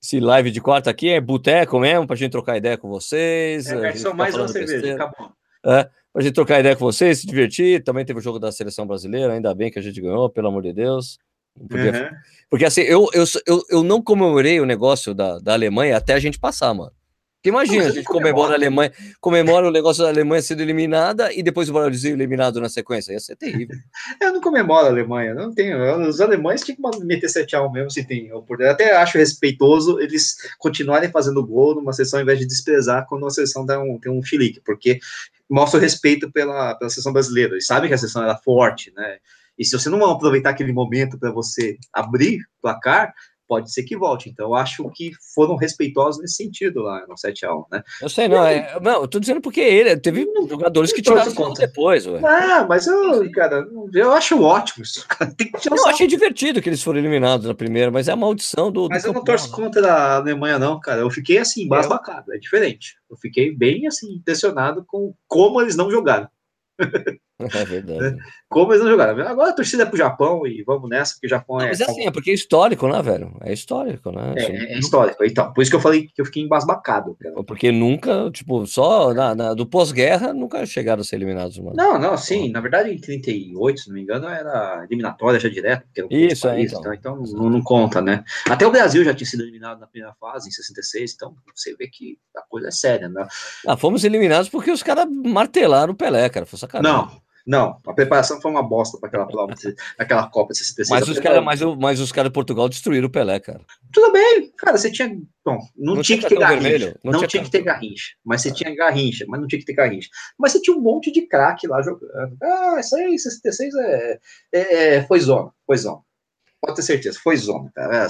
esse 0.02 0.20
live 0.20 0.50
de 0.50 0.60
quarta 0.60 0.90
aqui 0.90 1.10
é 1.10 1.20
boteco 1.20 1.78
mesmo, 1.78 2.06
pra 2.06 2.16
gente 2.16 2.32
trocar 2.32 2.56
ideia 2.56 2.78
com 2.78 2.88
vocês. 2.88 3.66
É, 3.66 3.88
é 3.88 3.96
só 3.96 4.14
mais 4.14 4.34
uma 4.34 4.48
cerveja, 4.48 4.94
acabou. 4.94 5.30
É, 5.64 5.88
pra 6.12 6.22
gente 6.22 6.34
trocar 6.34 6.60
ideia 6.60 6.76
com 6.76 6.84
vocês, 6.84 7.20
se 7.20 7.26
divertir. 7.26 7.82
Também 7.82 8.04
teve 8.04 8.18
o 8.18 8.22
jogo 8.22 8.38
da 8.38 8.52
seleção 8.52 8.86
brasileira, 8.86 9.32
ainda 9.32 9.54
bem 9.54 9.70
que 9.70 9.78
a 9.78 9.82
gente 9.82 10.00
ganhou, 10.00 10.30
pelo 10.30 10.48
amor 10.48 10.62
de 10.62 10.72
Deus. 10.72 11.18
Podia... 11.68 11.92
Uhum. 11.92 12.16
Porque 12.50 12.64
assim, 12.64 12.82
eu, 12.82 13.08
eu, 13.12 13.24
eu, 13.46 13.62
eu 13.70 13.82
não 13.82 14.02
comemorei 14.02 14.60
o 14.60 14.66
negócio 14.66 15.14
da, 15.14 15.38
da 15.38 15.52
Alemanha 15.52 15.96
até 15.96 16.14
a 16.14 16.18
gente 16.18 16.38
passar, 16.38 16.74
mano. 16.74 16.92
Porque 17.44 17.50
imagina, 17.50 17.88
a 17.88 17.90
gente 17.90 18.06
comemora 18.06 18.52
a 18.52 18.56
Alemanha, 18.56 18.90
comemora 19.20 19.68
o 19.68 19.70
negócio 19.70 20.02
da 20.02 20.08
Alemanha 20.08 20.40
sendo 20.40 20.62
eliminada 20.62 21.30
e 21.30 21.42
depois 21.42 21.68
o 21.68 21.74
Brasil 21.74 22.14
eliminado 22.14 22.58
na 22.58 22.70
sequência. 22.70 23.12
Ia 23.12 23.20
ser 23.20 23.36
terrível. 23.36 23.76
eu 24.18 24.32
não 24.32 24.40
comemoro 24.40 24.86
a 24.86 24.88
Alemanha, 24.88 25.34
não 25.34 25.52
tenho. 25.52 26.08
Os 26.08 26.22
alemães 26.22 26.62
tinham 26.62 26.78
que 26.90 27.04
meter 27.04 27.26
7x1 27.26 27.70
mesmo 27.70 27.90
se 27.90 28.02
tem 28.02 28.32
oportunidade. 28.32 28.82
Até 28.82 28.96
acho 28.96 29.18
respeitoso 29.18 30.00
eles 30.00 30.36
continuarem 30.58 31.10
fazendo 31.10 31.46
gol 31.46 31.74
numa 31.74 31.92
sessão 31.92 32.18
ao 32.18 32.22
invés 32.22 32.38
de 32.38 32.46
desprezar 32.46 33.04
quando 33.06 33.26
a 33.26 33.30
seleção 33.30 33.66
tem 33.66 33.76
um, 33.76 33.98
tem 34.00 34.10
um 34.10 34.22
chilique, 34.22 34.62
porque 34.64 34.98
mostra 35.50 35.78
o 35.78 35.82
respeito 35.82 36.30
pela, 36.32 36.74
pela 36.74 36.90
seleção 36.90 37.12
brasileira. 37.12 37.52
Eles 37.52 37.66
sabem 37.66 37.88
que 37.88 37.94
a 37.94 37.98
seleção 37.98 38.22
era 38.22 38.36
forte, 38.36 38.92
né? 38.94 39.18
E 39.58 39.64
se 39.64 39.78
você 39.78 39.88
não 39.88 40.04
aproveitar 40.04 40.50
aquele 40.50 40.72
momento 40.72 41.18
para 41.18 41.30
você 41.30 41.78
abrir 41.92 42.40
placar, 42.60 43.14
pode 43.46 43.72
ser 43.72 43.82
que 43.82 43.96
volte. 43.96 44.28
Então, 44.28 44.46
eu 44.46 44.54
acho 44.54 44.88
que 44.94 45.12
foram 45.34 45.56
respeitosos 45.56 46.20
nesse 46.20 46.34
sentido 46.34 46.82
lá 46.82 47.04
no 47.06 47.14
7x1, 47.14 47.64
né? 47.70 47.82
Eu 48.00 48.08
sei, 48.08 48.28
não, 48.28 48.46
é, 48.46 48.78
não, 48.80 49.02
eu 49.02 49.08
tô 49.08 49.18
dizendo 49.18 49.40
porque 49.40 49.60
ele 49.60 49.96
teve 49.96 50.26
jogadores 50.48 50.92
que 50.92 51.02
tiraram 51.02 51.34
conta 51.34 51.66
depois, 51.66 52.06
ué. 52.06 52.20
Ah, 52.24 52.66
mas 52.68 52.86
eu, 52.86 53.30
cara, 53.32 53.66
eu 53.92 54.12
acho 54.12 54.40
ótimo 54.42 54.84
isso. 54.84 55.06
Tem 55.36 55.50
que 55.50 55.68
eu 55.68 55.86
achei 55.86 56.06
divertido 56.06 56.60
que 56.60 56.68
eles 56.68 56.82
foram 56.82 56.98
eliminados 56.98 57.46
na 57.46 57.54
primeira, 57.54 57.90
mas 57.90 58.08
é 58.08 58.12
a 58.12 58.16
maldição 58.16 58.70
do. 58.70 58.88
Mas 58.88 59.02
do 59.02 59.08
eu 59.08 59.12
não 59.12 59.24
torço 59.24 59.50
né? 59.50 59.56
contra 59.56 59.92
a 59.92 60.16
Alemanha, 60.16 60.58
não, 60.58 60.78
cara. 60.80 61.00
Eu 61.00 61.10
fiquei 61.10 61.38
assim, 61.38 61.68
basbacado, 61.68 62.32
é 62.32 62.38
diferente. 62.38 62.96
Eu 63.10 63.16
fiquei 63.16 63.54
bem 63.54 63.86
assim, 63.86 64.14
impressionado 64.14 64.84
com 64.86 65.14
como 65.26 65.60
eles 65.60 65.76
não 65.76 65.90
jogaram. 65.90 66.28
É 67.54 67.64
verdade. 67.64 68.16
Como 68.48 68.72
eles 68.72 68.84
não 68.84 68.90
jogaram. 68.90 69.20
Agora 69.26 69.50
a 69.50 69.54
torcida 69.54 69.82
é 69.82 69.86
pro 69.86 69.96
Japão 69.96 70.46
e 70.46 70.62
vamos 70.62 70.88
nessa, 70.88 71.14
porque 71.14 71.26
o 71.26 71.30
Japão 71.30 71.58
não, 71.58 71.64
é. 71.64 71.68
Mas 71.68 71.80
é 71.80 71.84
assim, 71.84 72.06
é 72.06 72.10
porque 72.10 72.30
é 72.30 72.34
histórico, 72.34 72.86
né, 72.86 73.02
velho? 73.02 73.36
É 73.40 73.52
histórico, 73.52 74.12
né? 74.12 74.34
É, 74.36 74.42
é, 74.44 74.74
é 74.74 74.78
histórico. 74.78 75.24
Então, 75.24 75.52
por 75.52 75.62
isso 75.62 75.70
que 75.70 75.76
eu 75.76 75.80
falei 75.80 76.06
que 76.06 76.20
eu 76.20 76.24
fiquei 76.24 76.42
embasbacado. 76.42 77.16
Cara. 77.20 77.42
Porque 77.42 77.72
nunca, 77.72 78.30
tipo, 78.30 78.64
só 78.66 79.12
na, 79.12 79.34
na 79.34 79.54
do 79.54 79.66
pós-guerra 79.66 80.32
nunca 80.32 80.64
chegaram 80.64 81.00
a 81.00 81.04
ser 81.04 81.16
eliminados, 81.16 81.58
mano. 81.58 81.74
Não, 81.76 81.98
não, 81.98 82.16
sim. 82.16 82.50
Na 82.50 82.60
verdade, 82.60 82.90
em 82.90 82.98
38, 82.98 83.80
se 83.80 83.88
não 83.88 83.94
me 83.94 84.02
engano, 84.02 84.28
era 84.28 84.86
eliminatória 84.88 85.40
já 85.40 85.48
direto. 85.48 85.84
isso, 86.10 86.46
é, 86.46 86.62
então. 86.62 86.80
então, 86.94 86.94
então 86.94 87.36
não, 87.36 87.50
não, 87.50 87.62
conta, 87.62 88.00
né? 88.00 88.22
Até 88.48 88.64
o 88.64 88.70
Brasil 88.70 89.04
já 89.04 89.12
tinha 89.12 89.26
sido 89.26 89.42
eliminado 89.42 89.80
na 89.80 89.86
primeira 89.88 90.14
fase, 90.20 90.48
em 90.48 90.52
66, 90.52 91.14
então 91.14 91.34
você 91.54 91.74
vê 91.74 91.88
que 91.88 92.18
a 92.36 92.42
coisa 92.48 92.68
é 92.68 92.70
séria, 92.70 93.08
né? 93.08 93.26
Ah, 93.66 93.76
fomos 93.76 94.04
eliminados 94.04 94.48
porque 94.48 94.70
os 94.70 94.82
caras 94.82 95.06
martelaram 95.10 95.92
o 95.92 95.96
Pelé, 95.96 96.28
cara. 96.28 96.46
Foi 96.46 96.58
sacanagem. 96.58 96.96
Não, 96.96 97.23
não, 97.46 97.78
a 97.86 97.92
preparação 97.92 98.40
foi 98.40 98.50
uma 98.50 98.62
bosta 98.62 98.98
para 98.98 99.08
aquela 99.08 99.26
aquela 99.98 100.26
Copa 100.28 100.52
de 100.52 100.58
66. 100.60 100.88
Mas 100.88 101.08
os, 101.08 101.22
cara, 101.22 101.42
mas, 101.42 101.60
mas 101.60 102.00
os 102.00 102.10
caras 102.10 102.30
de 102.30 102.34
Portugal 102.34 102.70
destruíram 102.70 103.06
o 103.06 103.10
Pelé, 103.10 103.38
cara. 103.38 103.60
Tudo 103.92 104.12
bem, 104.12 104.50
cara, 104.56 104.78
você 104.78 104.90
tinha. 104.90 105.10
Bom, 105.44 105.58
não, 105.76 105.96
não 105.96 106.02
tinha, 106.02 106.18
tinha 106.18 106.28
que 106.28 106.34
ter 106.34 106.40
garrincha. 106.40 106.98
Não, 107.04 107.12
não 107.12 107.18
tinha, 107.18 107.28
tinha 107.28 107.44
que 107.44 107.50
ter 107.50 107.62
garrincha. 107.62 108.12
Mas 108.24 108.40
você 108.40 108.48
é. 108.48 108.52
tinha 108.52 108.74
garrincha, 108.74 109.26
mas 109.28 109.40
não 109.40 109.46
tinha 109.46 109.58
que 109.58 109.66
ter 109.66 109.74
garrincha. 109.74 110.08
Mas 110.38 110.52
você 110.52 110.62
tinha 110.62 110.74
um 110.74 110.80
monte 110.80 111.12
de 111.12 111.26
craque 111.26 111.66
lá 111.66 111.82
jogando. 111.82 112.34
Ah, 112.42 112.80
isso 112.80 112.96
aí, 112.96 113.18
66 113.18 113.74
é, 113.74 114.20
é, 114.52 115.02
foi 115.02 115.20
zona, 115.20 115.50
foi 115.66 115.76
zona. 115.76 116.00
Pode 116.62 116.76
ter 116.76 116.82
certeza, 116.82 117.18
foi 117.22 117.36
zona, 117.36 117.70
cara. 117.74 118.08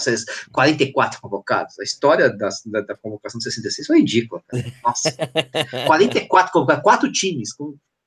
44 0.52 1.20
convocados. 1.20 1.76
A 1.80 1.82
história 1.82 2.30
da, 2.30 2.50
da, 2.66 2.80
da 2.82 2.96
convocação 2.96 3.38
de 3.38 3.44
66 3.44 3.84
foi 3.84 3.98
ridícula, 3.98 4.40
cara. 4.46 4.64
Nossa. 4.84 5.12
44 5.88 6.52
convocados, 6.52 6.84
quatro 6.84 7.10
times. 7.10 7.50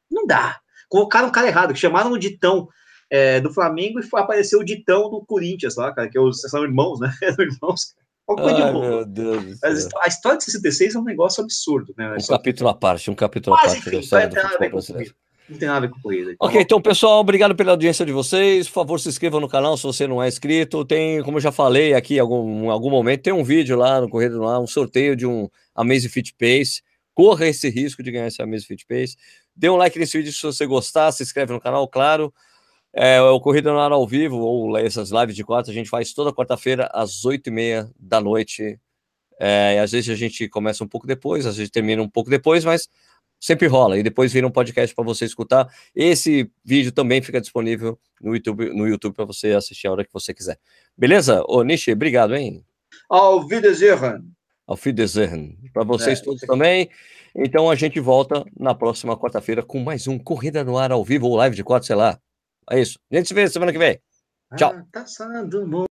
Não 0.09 0.25
dá 0.25 0.57
colocaram 0.88 1.27
o 1.27 1.31
cara 1.31 1.47
errado, 1.47 1.76
chamaram 1.76 2.11
o 2.11 2.18
Ditão 2.18 2.68
é, 3.09 3.39
do 3.39 3.53
Flamengo 3.53 3.99
e 3.99 4.03
foi, 4.03 4.22
apareceu 4.22 4.59
o 4.59 4.64
Ditão 4.64 5.09
do 5.09 5.23
Corinthians 5.26 5.76
lá, 5.76 5.93
cara, 5.93 6.09
que 6.09 6.18
é 6.18 6.22
os, 6.22 6.41
são 6.41 6.64
irmãos, 6.64 6.99
né? 6.99 7.11
irmãos, 7.39 7.95
Ai, 8.30 8.73
meu 8.73 9.05
Deus 9.05 9.57
a 9.64 10.07
história 10.07 10.38
de 10.38 10.43
66 10.43 10.95
é 10.95 10.99
um 10.99 11.03
negócio 11.03 11.41
absurdo, 11.41 11.93
né? 11.97 12.14
Um 12.14 12.27
capítulo 12.27 12.69
à 12.69 12.73
parte, 12.73 13.09
um 13.09 13.15
capítulo 13.15 13.55
à 13.55 13.59
parte. 13.59 13.77
Enfim, 13.77 14.01
não 15.49 15.57
tem 15.57 15.68
nada 15.68 15.77
a 15.77 15.80
ver 15.80 15.89
com 15.89 16.01
corrida. 16.01 16.34
Então... 16.34 16.47
Ok, 16.47 16.61
então, 16.61 16.81
pessoal, 16.81 17.22
obrigado 17.22 17.55
pela 17.55 17.72
audiência 17.72 18.05
de 18.05 18.11
vocês. 18.11 18.68
Por 18.68 18.73
favor, 18.73 18.99
se 18.99 19.07
inscrevam 19.07 19.39
no 19.39 19.47
canal 19.47 19.77
se 19.77 19.84
você 19.84 20.05
não 20.05 20.22
é 20.22 20.27
inscrito. 20.27 20.84
Tem, 20.84 21.23
como 21.23 21.38
eu 21.38 21.41
já 21.41 21.53
falei 21.53 21.93
aqui 21.93 22.15
em 22.15 22.19
algum, 22.19 22.69
algum 22.69 22.89
momento, 22.89 23.22
tem 23.22 23.31
um 23.31 23.45
vídeo 23.45 23.77
lá 23.77 24.01
no 24.01 24.09
Corrida 24.09 24.35
no 24.35 24.45
Ar, 24.45 24.59
um 24.59 24.68
sorteio 24.68 25.15
de 25.15 25.26
um 25.26 25.47
Amazing 25.73 26.09
Fit 26.09 26.35
Pace. 26.38 26.81
Corra 27.14 27.47
esse 27.47 27.69
risco 27.69 28.03
de 28.03 28.11
ganhar 28.11 28.27
esse 28.27 28.41
Amazing 28.41 28.65
Fit 28.65 28.85
Pace. 28.85 29.15
Dê 29.57 29.69
um 29.69 29.75
like 29.75 29.97
nesse 29.97 30.17
vídeo 30.17 30.31
se 30.31 30.41
você 30.43 30.67
gostar, 30.67 31.11
se 31.11 31.23
inscreve 31.23 31.51
no 31.51 31.59
canal, 31.59 31.88
claro. 31.88 32.31
É, 32.93 33.19
o 33.21 33.39
Corrida 33.39 33.71
no 33.71 33.79
Ar 33.79 33.91
ao 33.91 34.07
vivo, 34.07 34.38
ou 34.38 34.77
essas 34.77 35.09
lives 35.11 35.35
de 35.35 35.43
quarta, 35.43 35.71
a 35.71 35.73
gente 35.73 35.89
faz 35.89 36.13
toda 36.13 36.31
quarta-feira 36.31 36.89
às 36.93 37.25
oito 37.25 37.47
e 37.47 37.51
meia 37.51 37.89
da 37.99 38.21
noite. 38.21 38.79
É, 39.39 39.79
às 39.79 39.91
vezes 39.91 40.09
a 40.09 40.15
gente 40.15 40.47
começa 40.47 40.84
um 40.84 40.88
pouco 40.88 41.05
depois, 41.05 41.45
às 41.45 41.57
vezes 41.57 41.71
termina 41.71 42.01
um 42.01 42.09
pouco 42.09 42.29
depois, 42.29 42.63
mas 42.63 42.88
sempre 43.39 43.67
rola. 43.67 43.97
E 43.97 44.03
depois 44.03 44.31
vira 44.31 44.47
um 44.47 44.51
podcast 44.51 44.95
para 44.95 45.03
você 45.03 45.25
escutar. 45.25 45.67
Esse 45.95 46.51
vídeo 46.63 46.91
também 46.91 47.21
fica 47.21 47.41
disponível 47.41 47.99
no 48.21 48.35
YouTube, 48.35 48.69
no 48.73 48.88
YouTube 48.88 49.13
para 49.13 49.25
você 49.25 49.53
assistir 49.53 49.88
a 49.88 49.91
hora 49.91 50.05
que 50.05 50.13
você 50.13 50.34
quiser. 50.34 50.59
Beleza? 50.95 51.43
Ô, 51.47 51.63
Nishi, 51.63 51.91
obrigado, 51.91 52.35
hein? 52.35 52.63
Auf 53.09 53.53
Wiedersehen. 53.53 54.23
Auf 54.65 54.88
Wiedersehen. 54.88 55.57
Para 55.73 55.84
vocês 55.84 56.19
é. 56.19 56.23
todos 56.23 56.41
também. 56.41 56.89
Então 57.38 57.69
a 57.69 57.76
gente 57.76 57.99
volta 57.99 58.43
na 58.59 58.73
próxima 58.73 59.15
quarta-feira 59.15 59.61
com 59.61 59.80
mais 59.80 60.07
um 60.07 60.18
Corrida 60.18 60.64
no 60.64 60.76
Ar 60.76 60.91
ao 60.91 61.05
vivo 61.05 61.27
ou 61.27 61.35
live 61.35 61.55
de 61.55 61.64
quatro, 61.64 61.85
sei 61.85 61.95
lá. 61.95 62.19
É 62.69 62.81
isso. 62.81 62.99
A 63.11 63.15
gente 63.15 63.27
se 63.27 63.34
vê 63.35 63.47
semana 63.47 63.72
que 63.72 63.77
vem. 63.77 64.01
Tchau. 64.55 64.73
Ah, 64.76 64.84
tá 64.91 65.86